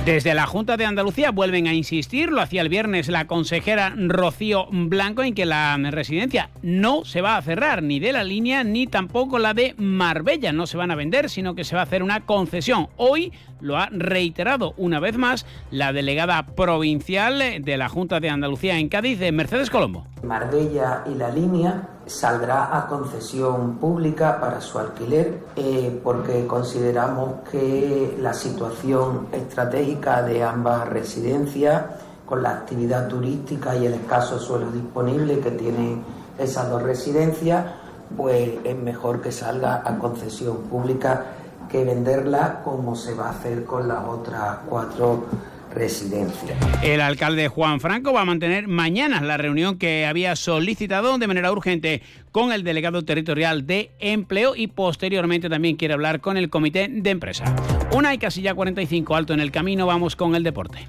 Desde 0.05 0.34
la 0.34 0.47
Junta 0.47 0.76
de 0.76 0.84
Andalucía 0.84 1.30
vuelven 1.30 1.68
a 1.68 1.74
insistir, 1.74 2.32
lo 2.32 2.40
hacía 2.40 2.60
el 2.62 2.68
viernes 2.68 3.06
la 3.06 3.28
consejera 3.28 3.94
Rocío 3.97 4.66
Blanco, 4.72 5.22
en 5.22 5.32
que 5.32 5.47
la 5.47 5.76
residencia 5.76 6.51
no 6.60 7.05
se 7.05 7.20
va 7.20 7.36
a 7.36 7.43
cerrar, 7.43 7.84
ni 7.84 8.01
de 8.01 8.12
la 8.12 8.24
línea, 8.24 8.64
ni 8.64 8.89
tampoco 8.89 9.39
la 9.39 9.55
de 9.55 9.76
Marbella. 9.78 10.52
No 10.52 10.66
se 10.66 10.76
van 10.76 10.90
a 10.90 10.97
vender, 10.97 11.30
sino 11.30 11.55
que 11.55 11.62
se 11.62 11.76
va 11.76 11.82
a 11.82 11.84
hacer 11.84 12.02
una 12.02 12.26
concesión. 12.26 12.89
Hoy 12.97 13.32
lo 13.60 13.78
ha 13.78 13.90
reiterado 13.93 14.74
una 14.76 14.98
vez 14.98 15.16
más 15.16 15.47
la 15.70 15.93
delegada 15.93 16.47
provincial 16.47 17.62
de 17.62 17.76
la 17.76 17.89
Junta 17.89 18.18
de 18.18 18.28
Andalucía 18.28 18.80
en 18.80 18.89
Cádiz, 18.89 19.20
Mercedes 19.32 19.70
Colombo. 19.70 20.09
Marbella 20.24 21.05
y 21.06 21.14
la 21.14 21.30
línea 21.30 21.91
saldrá 22.06 22.76
a 22.76 22.86
concesión 22.86 23.78
pública 23.78 24.40
para 24.40 24.60
su 24.60 24.78
alquiler 24.78 25.44
eh, 25.56 26.00
porque 26.02 26.46
consideramos 26.46 27.48
que 27.50 28.16
la 28.20 28.34
situación 28.34 29.28
estratégica 29.32 30.22
de 30.22 30.42
ambas 30.42 30.88
residencias 30.88 31.82
con 32.26 32.42
la 32.42 32.50
actividad 32.50 33.08
turística 33.08 33.76
y 33.76 33.86
el 33.86 33.94
escaso 33.94 34.38
suelo 34.38 34.70
disponible 34.70 35.38
que 35.40 35.52
tienen 35.52 36.02
esas 36.38 36.68
dos 36.70 36.82
residencias 36.82 37.66
pues 38.16 38.50
es 38.64 38.76
mejor 38.76 39.20
que 39.20 39.32
salga 39.32 39.82
a 39.84 39.98
concesión 39.98 40.58
pública 40.62 41.24
que 41.68 41.84
venderla 41.84 42.60
como 42.64 42.94
se 42.94 43.14
va 43.14 43.28
a 43.28 43.30
hacer 43.30 43.64
con 43.64 43.88
las 43.88 44.04
otras 44.06 44.58
cuatro 44.68 45.24
residencia. 45.74 46.56
El 46.82 47.00
alcalde 47.00 47.48
Juan 47.48 47.80
Franco 47.80 48.12
va 48.12 48.22
a 48.22 48.24
mantener 48.24 48.68
mañana 48.68 49.20
la 49.20 49.36
reunión 49.36 49.78
que 49.78 50.06
había 50.06 50.36
solicitado 50.36 51.18
de 51.18 51.26
manera 51.26 51.52
urgente 51.52 52.02
con 52.30 52.52
el 52.52 52.64
delegado 52.64 53.04
territorial 53.04 53.66
de 53.66 53.92
empleo 53.98 54.54
y 54.56 54.68
posteriormente 54.68 55.48
también 55.48 55.76
quiere 55.76 55.94
hablar 55.94 56.20
con 56.20 56.36
el 56.36 56.50
comité 56.50 56.88
de 56.88 57.10
empresa. 57.10 57.54
Una 57.92 58.14
y 58.14 58.18
casilla 58.18 58.54
45 58.54 59.14
alto 59.14 59.34
en 59.34 59.40
el 59.40 59.50
camino, 59.50 59.86
vamos 59.86 60.16
con 60.16 60.34
el 60.34 60.42
deporte. 60.42 60.88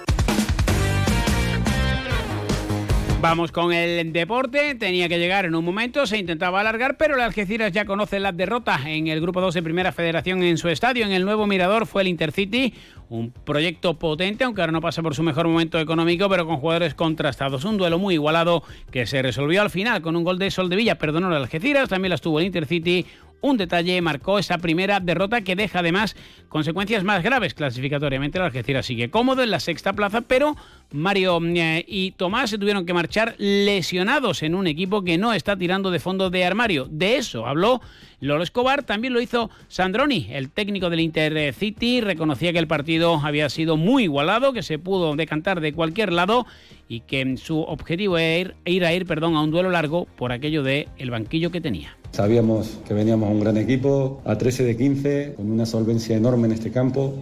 Vamos 3.21 3.51
con 3.51 3.71
el 3.71 4.11
deporte. 4.13 4.73
Tenía 4.73 5.07
que 5.07 5.19
llegar 5.19 5.45
en 5.45 5.53
un 5.53 5.63
momento, 5.63 6.07
se 6.07 6.17
intentaba 6.17 6.59
alargar, 6.59 6.97
pero 6.97 7.13
el 7.13 7.21
Algeciras 7.21 7.71
ya 7.71 7.85
conoce 7.85 8.19
la 8.19 8.31
derrota 8.31 8.79
en 8.87 9.09
el 9.09 9.21
grupo 9.21 9.39
2 9.41 9.53
de 9.53 9.61
Primera 9.61 9.91
Federación 9.91 10.41
en 10.41 10.57
su 10.57 10.69
estadio. 10.69 11.05
En 11.05 11.11
el 11.11 11.23
nuevo 11.23 11.45
Mirador 11.45 11.85
fue 11.85 12.01
el 12.01 12.07
Intercity, 12.07 12.73
un 13.09 13.31
proyecto 13.31 13.99
potente, 13.99 14.43
aunque 14.43 14.61
ahora 14.61 14.73
no 14.73 14.81
pasa 14.81 15.03
por 15.03 15.13
su 15.13 15.21
mejor 15.21 15.47
momento 15.47 15.77
económico, 15.77 16.29
pero 16.29 16.47
con 16.47 16.57
jugadores 16.57 16.95
contrastados. 16.95 17.63
Un 17.63 17.77
duelo 17.77 17.99
muy 17.99 18.15
igualado 18.15 18.63
que 18.89 19.05
se 19.05 19.21
resolvió 19.21 19.61
al 19.61 19.69
final 19.69 20.01
con 20.01 20.15
un 20.15 20.23
gol 20.23 20.39
de 20.39 20.49
Sol 20.49 20.67
de 20.67 20.77
Villa. 20.77 20.97
Perdonó 20.97 21.27
el 21.27 21.35
Algeciras, 21.35 21.89
también 21.89 22.09
las 22.09 22.21
tuvo 22.21 22.39
el 22.39 22.47
Intercity 22.47 23.05
un 23.41 23.57
detalle 23.57 24.01
marcó 24.01 24.39
esa 24.39 24.57
primera 24.59 24.99
derrota 24.99 25.41
que 25.41 25.55
deja 25.55 25.79
además 25.79 26.15
consecuencias 26.47 27.03
más 27.03 27.23
graves 27.23 27.53
clasificatoriamente. 27.53 28.37
El 28.37 28.45
Algeciras 28.45 28.85
sigue 28.85 29.09
cómodo 29.09 29.43
en 29.43 29.51
la 29.51 29.59
sexta 29.59 29.93
plaza, 29.93 30.21
pero 30.21 30.55
Mario 30.91 31.39
eh, 31.43 31.83
y 31.87 32.11
Tomás 32.11 32.49
se 32.49 32.57
tuvieron 32.57 32.85
que 32.85 32.93
marchar 32.93 33.35
lesionados 33.37 34.43
en 34.43 34.55
un 34.55 34.67
equipo 34.67 35.03
que 35.03 35.17
no 35.17 35.33
está 35.33 35.57
tirando 35.57 35.91
de 35.91 35.99
fondo 35.99 36.29
de 36.29 36.45
armario. 36.45 36.87
De 36.89 37.17
eso 37.17 37.47
habló 37.47 37.81
Lolo 38.19 38.43
Escobar, 38.43 38.83
también 38.83 39.13
lo 39.13 39.21
hizo 39.21 39.49
Sandroni, 39.67 40.27
el 40.31 40.51
técnico 40.51 40.89
del 40.89 40.99
Intercity, 40.99 42.01
reconocía 42.01 42.53
que 42.53 42.59
el 42.59 42.67
partido 42.67 43.19
había 43.23 43.49
sido 43.49 43.77
muy 43.77 44.03
igualado, 44.03 44.53
que 44.53 44.61
se 44.61 44.77
pudo 44.77 45.15
decantar 45.15 45.59
de 45.59 45.73
cualquier 45.73 46.13
lado 46.13 46.45
y 46.87 46.99
que 46.99 47.37
su 47.37 47.61
objetivo 47.61 48.17
era 48.17 48.53
ir, 48.65 48.85
a 48.85 48.93
ir 48.93 49.05
perdón, 49.05 49.35
a 49.35 49.41
un 49.41 49.49
duelo 49.49 49.71
largo 49.71 50.05
por 50.17 50.31
aquello 50.31 50.61
de 50.61 50.87
banquillo 51.09 51.51
que 51.51 51.61
tenía. 51.61 52.00
Sabíamos 52.11 52.79
que 52.85 52.93
veníamos 52.93 53.29
a 53.29 53.31
un 53.31 53.39
gran 53.39 53.57
equipo, 53.57 54.21
a 54.25 54.37
13 54.37 54.65
de 54.65 54.77
15, 54.77 55.33
con 55.37 55.49
una 55.49 55.65
solvencia 55.65 56.15
enorme 56.17 56.47
en 56.47 56.53
este 56.53 56.69
campo, 56.71 57.13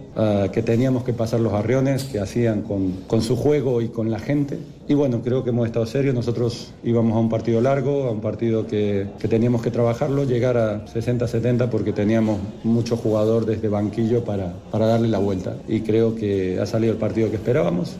que 0.52 0.62
teníamos 0.62 1.04
que 1.04 1.12
pasar 1.12 1.40
los 1.40 1.52
arriones 1.52 2.04
que 2.04 2.18
hacían 2.18 2.62
con, 2.62 2.92
con, 3.06 3.22
su 3.22 3.36
juego 3.36 3.82
y 3.82 3.88
con 3.88 4.10
la 4.10 4.18
gente. 4.18 4.58
Y 4.88 4.94
bueno, 4.94 5.22
creo 5.22 5.44
que 5.44 5.50
hemos 5.50 5.66
estado 5.66 5.86
serios. 5.86 6.14
Nosotros 6.14 6.72
íbamos 6.82 7.16
a 7.16 7.20
un 7.20 7.28
partido 7.28 7.60
largo, 7.60 8.08
a 8.08 8.10
un 8.10 8.20
partido 8.20 8.66
que, 8.66 9.06
que 9.20 9.28
teníamos 9.28 9.62
que 9.62 9.70
trabajarlo, 9.70 10.24
llegar 10.24 10.56
a 10.56 10.84
60-70 10.86 11.68
porque 11.68 11.92
teníamos 11.92 12.40
mucho 12.64 12.96
jugador 12.96 13.46
desde 13.46 13.68
banquillo 13.68 14.24
para, 14.24 14.52
para 14.72 14.86
darle 14.86 15.06
la 15.06 15.18
vuelta. 15.18 15.56
Y 15.68 15.82
creo 15.82 16.16
que 16.16 16.58
ha 16.60 16.66
salido 16.66 16.92
el 16.92 16.98
partido 16.98 17.30
que 17.30 17.36
esperábamos. 17.36 17.96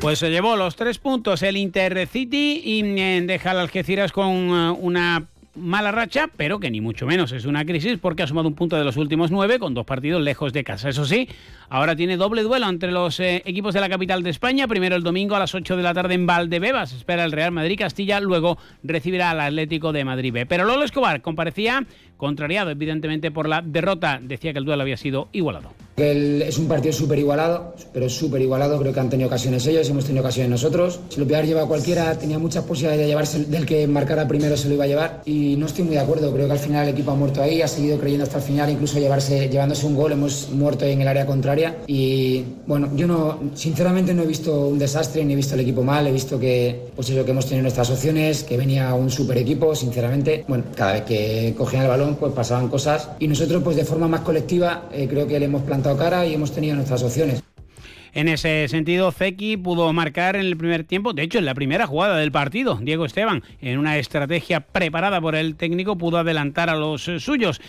Pues 0.00 0.18
se 0.18 0.30
llevó 0.30 0.56
los 0.56 0.74
tres 0.74 0.98
puntos 0.98 1.42
el 1.42 1.56
Intercity 1.56 2.60
y 2.64 2.82
eh, 3.00 3.22
deja 3.24 3.52
al 3.52 3.60
Algeciras 3.60 4.10
con 4.10 4.32
eh, 4.32 4.76
una 4.80 5.28
mala 5.54 5.92
racha, 5.92 6.28
pero 6.36 6.58
que 6.58 6.70
ni 6.70 6.80
mucho 6.80 7.06
menos 7.06 7.32
es 7.32 7.44
una 7.44 7.64
crisis 7.64 7.98
porque 8.00 8.22
ha 8.22 8.26
sumado 8.26 8.48
un 8.48 8.54
punto 8.54 8.76
de 8.76 8.84
los 8.84 8.96
últimos 8.96 9.30
nueve 9.30 9.58
con 9.58 9.74
dos 9.74 9.84
partidos 9.84 10.22
lejos 10.22 10.52
de 10.52 10.64
casa. 10.64 10.88
Eso 10.88 11.04
sí, 11.04 11.28
ahora 11.68 11.94
tiene 11.94 12.16
doble 12.16 12.42
duelo 12.42 12.68
entre 12.68 12.90
los 12.90 13.20
eh, 13.20 13.42
equipos 13.44 13.74
de 13.74 13.80
la 13.80 13.88
capital 13.88 14.22
de 14.22 14.30
España. 14.30 14.66
Primero 14.66 14.96
el 14.96 15.02
domingo 15.02 15.36
a 15.36 15.38
las 15.38 15.54
8 15.54 15.76
de 15.76 15.82
la 15.82 15.94
tarde 15.94 16.14
en 16.14 16.26
Valdebebas. 16.26 16.92
Espera 16.92 17.24
el 17.24 17.32
Real 17.32 17.52
Madrid 17.52 17.78
Castilla, 17.78 18.20
luego 18.20 18.58
recibirá 18.82 19.30
al 19.30 19.40
Atlético 19.40 19.92
de 19.92 20.04
Madrid. 20.04 20.34
Pero 20.48 20.64
Lolo 20.64 20.84
Escobar 20.84 21.20
comparecía 21.20 21.84
contrariado 22.22 22.70
evidentemente 22.70 23.32
por 23.32 23.48
la 23.48 23.62
derrota. 23.62 24.20
Decía 24.22 24.52
que 24.52 24.60
el 24.60 24.64
duelo 24.64 24.82
había 24.82 24.96
sido 24.96 25.28
igualado. 25.32 25.72
es 25.96 26.56
un 26.56 26.68
partido 26.68 26.92
súper 26.92 27.18
igualado, 27.18 27.74
pero 27.92 28.08
súper 28.08 28.40
igualado. 28.40 28.78
Creo 28.78 28.92
que 28.94 29.00
han 29.00 29.10
tenido 29.10 29.26
ocasiones 29.26 29.66
ellos, 29.66 29.88
hemos 29.90 30.04
tenido 30.04 30.22
ocasiones 30.22 30.50
nosotros. 30.50 31.00
Si 31.08 31.18
lo 31.18 31.26
hubiera 31.26 31.42
llevado 31.42 31.66
cualquiera, 31.66 32.16
tenía 32.16 32.38
muchas 32.38 32.64
posibilidades 32.64 33.00
de 33.00 33.06
llevarse 33.08 33.44
del 33.46 33.66
que 33.66 33.88
marcara 33.88 34.28
primero 34.28 34.56
se 34.56 34.68
lo 34.68 34.74
iba 34.74 34.84
a 34.84 34.86
llevar. 34.86 35.22
No 35.56 35.66
estoy 35.66 35.84
muy 35.84 35.94
de 35.94 36.00
acuerdo. 36.00 36.32
Creo 36.32 36.46
que 36.46 36.52
al 36.52 36.58
final 36.58 36.88
el 36.88 36.94
equipo 36.94 37.10
ha 37.10 37.14
muerto 37.14 37.42
ahí, 37.42 37.62
ha 37.62 37.68
seguido 37.68 37.98
creyendo 37.98 38.24
hasta 38.24 38.38
el 38.38 38.42
final, 38.42 38.70
incluso 38.70 38.98
llevarse, 38.98 39.48
llevándose 39.48 39.86
un 39.86 39.94
gol. 39.94 40.12
Hemos 40.12 40.50
muerto 40.50 40.84
en 40.84 41.00
el 41.00 41.08
área 41.08 41.26
contraria. 41.26 41.76
Y 41.86 42.44
bueno, 42.66 42.90
yo 42.94 43.06
no, 43.06 43.38
sinceramente 43.54 44.14
no 44.14 44.22
he 44.22 44.26
visto 44.26 44.68
un 44.68 44.78
desastre 44.78 45.24
ni 45.24 45.32
he 45.32 45.36
visto 45.36 45.54
el 45.54 45.60
equipo 45.60 45.82
mal. 45.82 46.06
He 46.06 46.12
visto 46.12 46.38
que, 46.38 46.90
pues 46.94 47.10
eso, 47.10 47.24
que 47.24 47.30
hemos 47.30 47.46
tenido 47.46 47.62
nuestras 47.62 47.90
opciones, 47.90 48.44
que 48.44 48.56
venía 48.56 48.94
un 48.94 49.10
súper 49.10 49.38
equipo, 49.38 49.74
sinceramente. 49.74 50.44
Bueno, 50.48 50.64
cada 50.74 50.92
vez 50.94 51.02
que 51.02 51.54
cogían 51.56 51.82
el 51.82 51.88
balón, 51.88 52.16
pues 52.16 52.32
pasaban 52.32 52.68
cosas. 52.68 53.10
Y 53.18 53.28
nosotros, 53.28 53.62
pues 53.62 53.76
de 53.76 53.84
forma 53.84 54.08
más 54.08 54.20
colectiva, 54.20 54.88
eh, 54.92 55.06
creo 55.08 55.26
que 55.26 55.38
le 55.38 55.46
hemos 55.46 55.62
plantado 55.62 55.96
cara 55.96 56.26
y 56.26 56.34
hemos 56.34 56.52
tenido 56.52 56.74
nuestras 56.76 57.02
opciones. 57.02 57.42
En 58.14 58.28
ese 58.28 58.68
sentido, 58.68 59.10
Zeki 59.10 59.56
pudo 59.56 59.90
marcar 59.92 60.36
en 60.36 60.42
el 60.42 60.56
primer 60.56 60.84
tiempo, 60.84 61.14
de 61.14 61.22
hecho 61.22 61.38
en 61.38 61.46
la 61.46 61.54
primera 61.54 61.86
jugada 61.86 62.18
del 62.18 62.30
partido, 62.30 62.78
Diego 62.82 63.06
Esteban, 63.06 63.42
en 63.62 63.78
una 63.78 63.96
estrategia 63.96 64.60
preparada 64.60 65.20
por 65.20 65.34
el 65.34 65.56
técnico, 65.56 65.96
pudo 65.96 66.18
adelantar 66.18 66.68
a 66.68 66.76
los 66.76 67.02
suyos. 67.02 67.60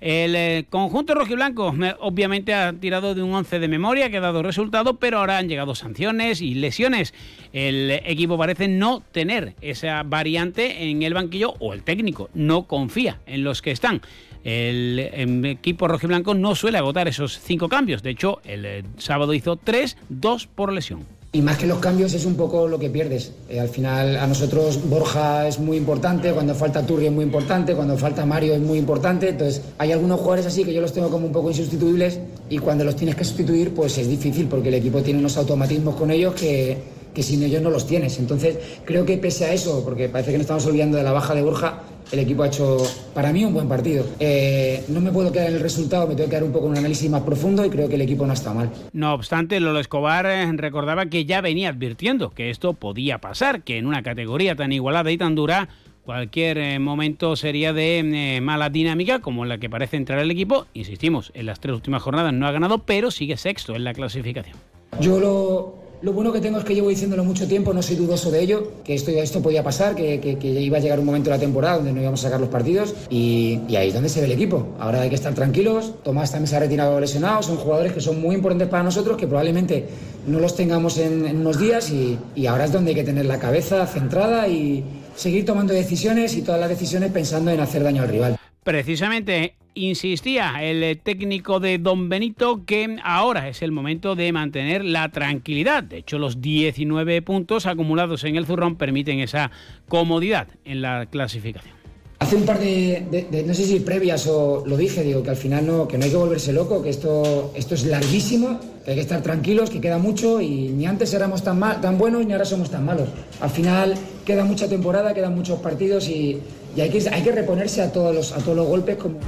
El 0.00 0.36
eh, 0.36 0.66
conjunto 0.70 1.14
rojiblanco 1.14 1.74
eh, 1.82 1.96
obviamente 1.98 2.54
ha 2.54 2.72
tirado 2.72 3.16
de 3.16 3.22
un 3.22 3.34
11 3.34 3.58
de 3.58 3.66
memoria 3.66 4.10
que 4.10 4.18
ha 4.18 4.20
dado 4.20 4.44
resultado, 4.44 4.98
pero 5.00 5.18
ahora 5.18 5.38
han 5.38 5.48
llegado 5.48 5.74
sanciones 5.74 6.40
y 6.40 6.54
lesiones. 6.54 7.12
El 7.52 7.90
equipo 7.90 8.38
parece 8.38 8.68
no 8.68 9.02
tener 9.10 9.54
esa 9.60 10.04
variante 10.04 10.88
en 10.88 11.02
el 11.02 11.14
banquillo 11.14 11.54
o 11.58 11.74
el 11.74 11.82
técnico 11.82 12.30
no 12.34 12.68
confía 12.68 13.18
en 13.26 13.42
los 13.42 13.60
que 13.60 13.72
están. 13.72 14.00
El 14.44 14.98
em, 15.12 15.44
equipo 15.44 15.88
rojiblanco 15.88 16.34
no 16.34 16.54
suele 16.54 16.78
agotar 16.78 17.08
esos 17.08 17.38
cinco 17.38 17.68
cambios. 17.68 18.02
De 18.02 18.10
hecho, 18.10 18.40
el 18.44 18.64
eh, 18.64 18.84
sábado 18.96 19.34
hizo 19.34 19.56
tres, 19.56 19.96
dos 20.08 20.46
por 20.46 20.72
lesión. 20.72 21.18
Y 21.30 21.42
más 21.42 21.58
que 21.58 21.66
los 21.66 21.78
cambios 21.78 22.14
es 22.14 22.24
un 22.24 22.36
poco 22.36 22.66
lo 22.66 22.78
que 22.78 22.88
pierdes. 22.88 23.32
Eh, 23.50 23.60
al 23.60 23.68
final 23.68 24.16
a 24.16 24.26
nosotros 24.26 24.88
Borja 24.88 25.46
es 25.46 25.58
muy 25.58 25.76
importante, 25.76 26.32
cuando 26.32 26.54
falta 26.54 26.86
Turri 26.86 27.06
es 27.06 27.12
muy 27.12 27.24
importante, 27.24 27.74
cuando 27.74 27.98
falta 27.98 28.24
Mario 28.24 28.54
es 28.54 28.60
muy 28.60 28.78
importante. 28.78 29.28
Entonces 29.28 29.62
hay 29.76 29.92
algunos 29.92 30.20
jugadores 30.20 30.46
así 30.46 30.64
que 30.64 30.72
yo 30.72 30.80
los 30.80 30.94
tengo 30.94 31.10
como 31.10 31.26
un 31.26 31.32
poco 31.32 31.50
insustituibles 31.50 32.18
y 32.48 32.58
cuando 32.58 32.82
los 32.84 32.96
tienes 32.96 33.14
que 33.14 33.24
sustituir 33.24 33.74
pues 33.74 33.98
es 33.98 34.08
difícil 34.08 34.46
porque 34.46 34.68
el 34.68 34.76
equipo 34.76 35.02
tiene 35.02 35.20
unos 35.20 35.36
automatismos 35.36 35.96
con 35.96 36.10
ellos 36.10 36.34
que, 36.34 36.78
que 37.18 37.24
sin 37.24 37.42
ellos 37.42 37.60
no 37.60 37.70
los 37.70 37.84
tienes. 37.84 38.16
Entonces 38.20 38.78
creo 38.84 39.04
que 39.04 39.18
pese 39.18 39.44
a 39.44 39.52
eso, 39.52 39.82
porque 39.84 40.08
parece 40.08 40.30
que 40.30 40.38
nos 40.38 40.42
estamos 40.42 40.64
olvidando 40.66 40.96
de 40.98 41.02
la 41.02 41.10
baja 41.10 41.34
de 41.34 41.42
Borja, 41.42 41.82
el 42.12 42.20
equipo 42.20 42.44
ha 42.44 42.46
hecho 42.46 42.76
para 43.12 43.32
mí 43.32 43.44
un 43.44 43.52
buen 43.52 43.66
partido. 43.66 44.06
Eh, 44.20 44.84
no 44.86 45.00
me 45.00 45.10
puedo 45.10 45.32
quedar 45.32 45.48
en 45.48 45.56
el 45.56 45.60
resultado, 45.60 46.06
me 46.06 46.14
tengo 46.14 46.26
que 46.26 46.30
quedar 46.30 46.44
un 46.44 46.52
poco 46.52 46.66
en 46.66 46.72
un 46.72 46.78
análisis 46.78 47.10
más 47.10 47.22
profundo 47.22 47.64
y 47.64 47.70
creo 47.70 47.88
que 47.88 47.96
el 47.96 48.02
equipo 48.02 48.24
no 48.24 48.34
está 48.34 48.54
mal. 48.54 48.70
No 48.92 49.14
obstante, 49.14 49.58
Lolo 49.58 49.80
Escobar 49.80 50.26
eh, 50.26 50.48
recordaba 50.52 51.06
que 51.06 51.24
ya 51.24 51.40
venía 51.40 51.70
advirtiendo 51.70 52.30
que 52.30 52.50
esto 52.50 52.74
podía 52.74 53.18
pasar, 53.18 53.62
que 53.62 53.78
en 53.78 53.86
una 53.86 54.04
categoría 54.04 54.54
tan 54.54 54.70
igualada 54.70 55.10
y 55.10 55.18
tan 55.18 55.34
dura 55.34 55.68
cualquier 56.04 56.58
eh, 56.58 56.78
momento 56.78 57.34
sería 57.34 57.72
de 57.72 58.38
mala 58.40 58.70
dinámica, 58.70 59.18
como 59.18 59.44
la 59.44 59.58
que 59.58 59.68
parece 59.68 59.96
entrar 59.96 60.20
el 60.20 60.30
equipo. 60.30 60.68
Insistimos, 60.72 61.32
en 61.34 61.46
las 61.46 61.58
tres 61.58 61.74
últimas 61.74 62.00
jornadas 62.00 62.32
no 62.32 62.46
ha 62.46 62.52
ganado, 62.52 62.78
pero 62.78 63.10
sigue 63.10 63.36
sexto 63.36 63.74
en 63.74 63.82
la 63.82 63.92
clasificación. 63.92 64.56
Yo 65.00 65.20
lo, 65.20 65.87
lo 66.00 66.12
bueno 66.12 66.32
que 66.32 66.40
tengo 66.40 66.58
es 66.58 66.64
que 66.64 66.74
llevo 66.74 66.88
diciéndolo 66.88 67.24
mucho 67.24 67.48
tiempo, 67.48 67.72
no 67.72 67.82
soy 67.82 67.96
dudoso 67.96 68.30
de 68.30 68.40
ello, 68.40 68.72
que 68.84 68.94
esto, 68.94 69.10
esto 69.10 69.42
podía 69.42 69.62
pasar, 69.62 69.94
que, 69.94 70.20
que, 70.20 70.48
iba 70.48 70.78
a 70.78 70.80
llegar 70.80 71.00
un 71.00 71.06
momento 71.06 71.30
de 71.30 71.36
la 71.36 71.40
temporada 71.40 71.76
donde 71.76 71.92
no 71.92 72.00
íbamos 72.00 72.20
a 72.20 72.22
sacar 72.24 72.40
los 72.40 72.48
partidos 72.48 72.94
y, 73.10 73.60
ahí 73.76 73.88
es 73.88 73.94
donde 73.94 74.08
se 74.08 74.20
ve 74.20 74.26
el 74.26 74.32
equipo. 74.32 74.76
Ahora 74.78 75.02
hay 75.02 75.08
que 75.08 75.16
estar 75.16 75.34
tranquilos, 75.34 75.94
Tomás 76.04 76.30
también 76.30 76.46
se 76.46 76.56
ha 76.56 76.60
retirado 76.60 77.00
lesionado, 77.00 77.42
son 77.42 77.56
jugadores 77.56 77.92
que 77.92 78.00
son 78.00 78.20
muy 78.20 78.36
importantes 78.36 78.68
para 78.68 78.84
nosotros, 78.84 79.16
que 79.16 79.26
probablemente 79.26 79.86
no 80.26 80.38
los 80.38 80.54
tengamos 80.54 80.98
en, 80.98 81.26
en 81.26 81.38
unos 81.38 81.58
días 81.58 81.90
y, 81.90 82.18
y 82.34 82.46
ahora 82.46 82.66
es 82.66 82.72
donde 82.72 82.90
hay 82.90 82.96
que 82.96 83.04
tener 83.04 83.26
la 83.26 83.38
cabeza 83.38 83.86
centrada 83.86 84.46
y 84.46 84.84
seguir 85.16 85.44
tomando 85.44 85.72
decisiones 85.72 86.36
y 86.36 86.42
todas 86.42 86.60
las 86.60 86.68
decisiones 86.68 87.10
pensando 87.10 87.50
en 87.50 87.60
hacer 87.60 87.82
daño 87.82 88.02
al 88.02 88.08
rival. 88.08 88.36
Precisamente 88.62 89.54
insistía 89.86 90.62
el 90.62 90.98
técnico 90.98 91.60
de 91.60 91.78
Don 91.78 92.08
Benito 92.08 92.64
que 92.64 92.96
ahora 93.02 93.48
es 93.48 93.62
el 93.62 93.72
momento 93.72 94.14
de 94.14 94.32
mantener 94.32 94.84
la 94.84 95.08
tranquilidad. 95.10 95.82
De 95.82 95.98
hecho, 95.98 96.18
los 96.18 96.40
19 96.40 97.22
puntos 97.22 97.66
acumulados 97.66 98.24
en 98.24 98.36
el 98.36 98.46
zurrón 98.46 98.76
permiten 98.76 99.20
esa 99.20 99.50
comodidad 99.88 100.48
en 100.64 100.82
la 100.82 101.06
clasificación. 101.06 101.78
Hace 102.20 102.34
un 102.34 102.42
par 102.44 102.58
de, 102.58 103.44
no 103.46 103.54
sé 103.54 103.64
si 103.64 103.78
previas 103.78 104.26
o 104.26 104.64
lo 104.66 104.76
dije, 104.76 105.04
digo 105.04 105.22
que 105.22 105.30
al 105.30 105.36
final 105.36 105.64
no, 105.64 105.86
que 105.86 105.98
no 105.98 106.04
hay 106.04 106.10
que 106.10 106.16
volverse 106.16 106.52
loco, 106.52 106.82
que 106.82 106.90
esto, 106.90 107.52
esto 107.54 107.76
es 107.76 107.84
larguísimo, 107.84 108.58
que 108.84 108.90
hay 108.90 108.96
que 108.96 109.02
estar 109.02 109.22
tranquilos, 109.22 109.70
que 109.70 109.80
queda 109.80 109.98
mucho 109.98 110.40
y 110.40 110.70
ni 110.70 110.84
antes 110.84 111.14
éramos 111.14 111.44
tan, 111.44 111.60
mal, 111.60 111.80
tan 111.80 111.96
buenos 111.96 112.26
ni 112.26 112.32
ahora 112.32 112.44
somos 112.44 112.70
tan 112.70 112.84
malos. 112.84 113.08
Al 113.40 113.50
final 113.50 113.94
queda 114.26 114.44
mucha 114.44 114.68
temporada, 114.68 115.14
quedan 115.14 115.36
muchos 115.36 115.60
partidos 115.60 116.08
y, 116.08 116.40
y 116.74 116.80
hay, 116.80 116.90
que, 116.90 117.08
hay 117.08 117.22
que 117.22 117.30
reponerse 117.30 117.82
a 117.82 117.92
todos 117.92 118.12
los, 118.12 118.32
a 118.32 118.38
todos 118.38 118.56
los 118.56 118.66
golpes 118.66 118.96
como... 118.96 119.20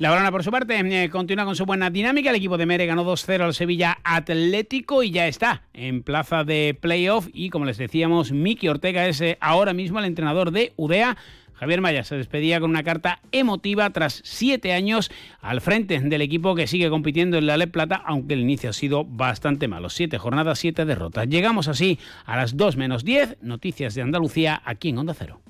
La 0.00 0.08
Barona, 0.08 0.32
por 0.32 0.42
su 0.42 0.50
parte, 0.50 0.78
eh, 0.78 1.10
continúa 1.10 1.44
con 1.44 1.54
su 1.54 1.66
buena 1.66 1.90
dinámica. 1.90 2.30
El 2.30 2.36
equipo 2.36 2.56
de 2.56 2.64
Mere 2.64 2.86
ganó 2.86 3.04
2-0 3.04 3.44
al 3.44 3.52
Sevilla 3.52 3.98
Atlético 4.02 5.02
y 5.02 5.10
ya 5.10 5.28
está 5.28 5.64
en 5.74 6.02
plaza 6.02 6.42
de 6.42 6.74
playoff. 6.80 7.28
Y 7.34 7.50
como 7.50 7.66
les 7.66 7.76
decíamos, 7.76 8.32
Miki 8.32 8.68
Ortega 8.68 9.06
es 9.06 9.20
eh, 9.20 9.36
ahora 9.42 9.74
mismo 9.74 9.98
el 9.98 10.06
entrenador 10.06 10.52
de 10.52 10.72
UDEA. 10.76 11.18
Javier 11.52 11.82
Maya 11.82 12.02
se 12.02 12.16
despedía 12.16 12.60
con 12.60 12.70
una 12.70 12.82
carta 12.82 13.20
emotiva 13.30 13.90
tras 13.90 14.22
siete 14.24 14.72
años 14.72 15.10
al 15.42 15.60
frente 15.60 16.00
del 16.00 16.22
equipo 16.22 16.54
que 16.54 16.66
sigue 16.66 16.88
compitiendo 16.88 17.36
en 17.36 17.44
la 17.44 17.58
Le 17.58 17.66
Plata, 17.66 18.02
aunque 18.02 18.32
el 18.32 18.40
inicio 18.40 18.70
ha 18.70 18.72
sido 18.72 19.04
bastante 19.04 19.68
malo. 19.68 19.90
Siete 19.90 20.16
jornadas, 20.16 20.60
siete 20.60 20.86
derrotas. 20.86 21.28
Llegamos 21.28 21.68
así 21.68 21.98
a 22.24 22.38
las 22.38 22.56
2 22.56 22.78
menos 22.78 23.04
10. 23.04 23.36
Noticias 23.42 23.94
de 23.94 24.00
Andalucía 24.00 24.62
aquí 24.64 24.88
en 24.88 24.96
Onda 24.96 25.12
Cero. 25.12 25.42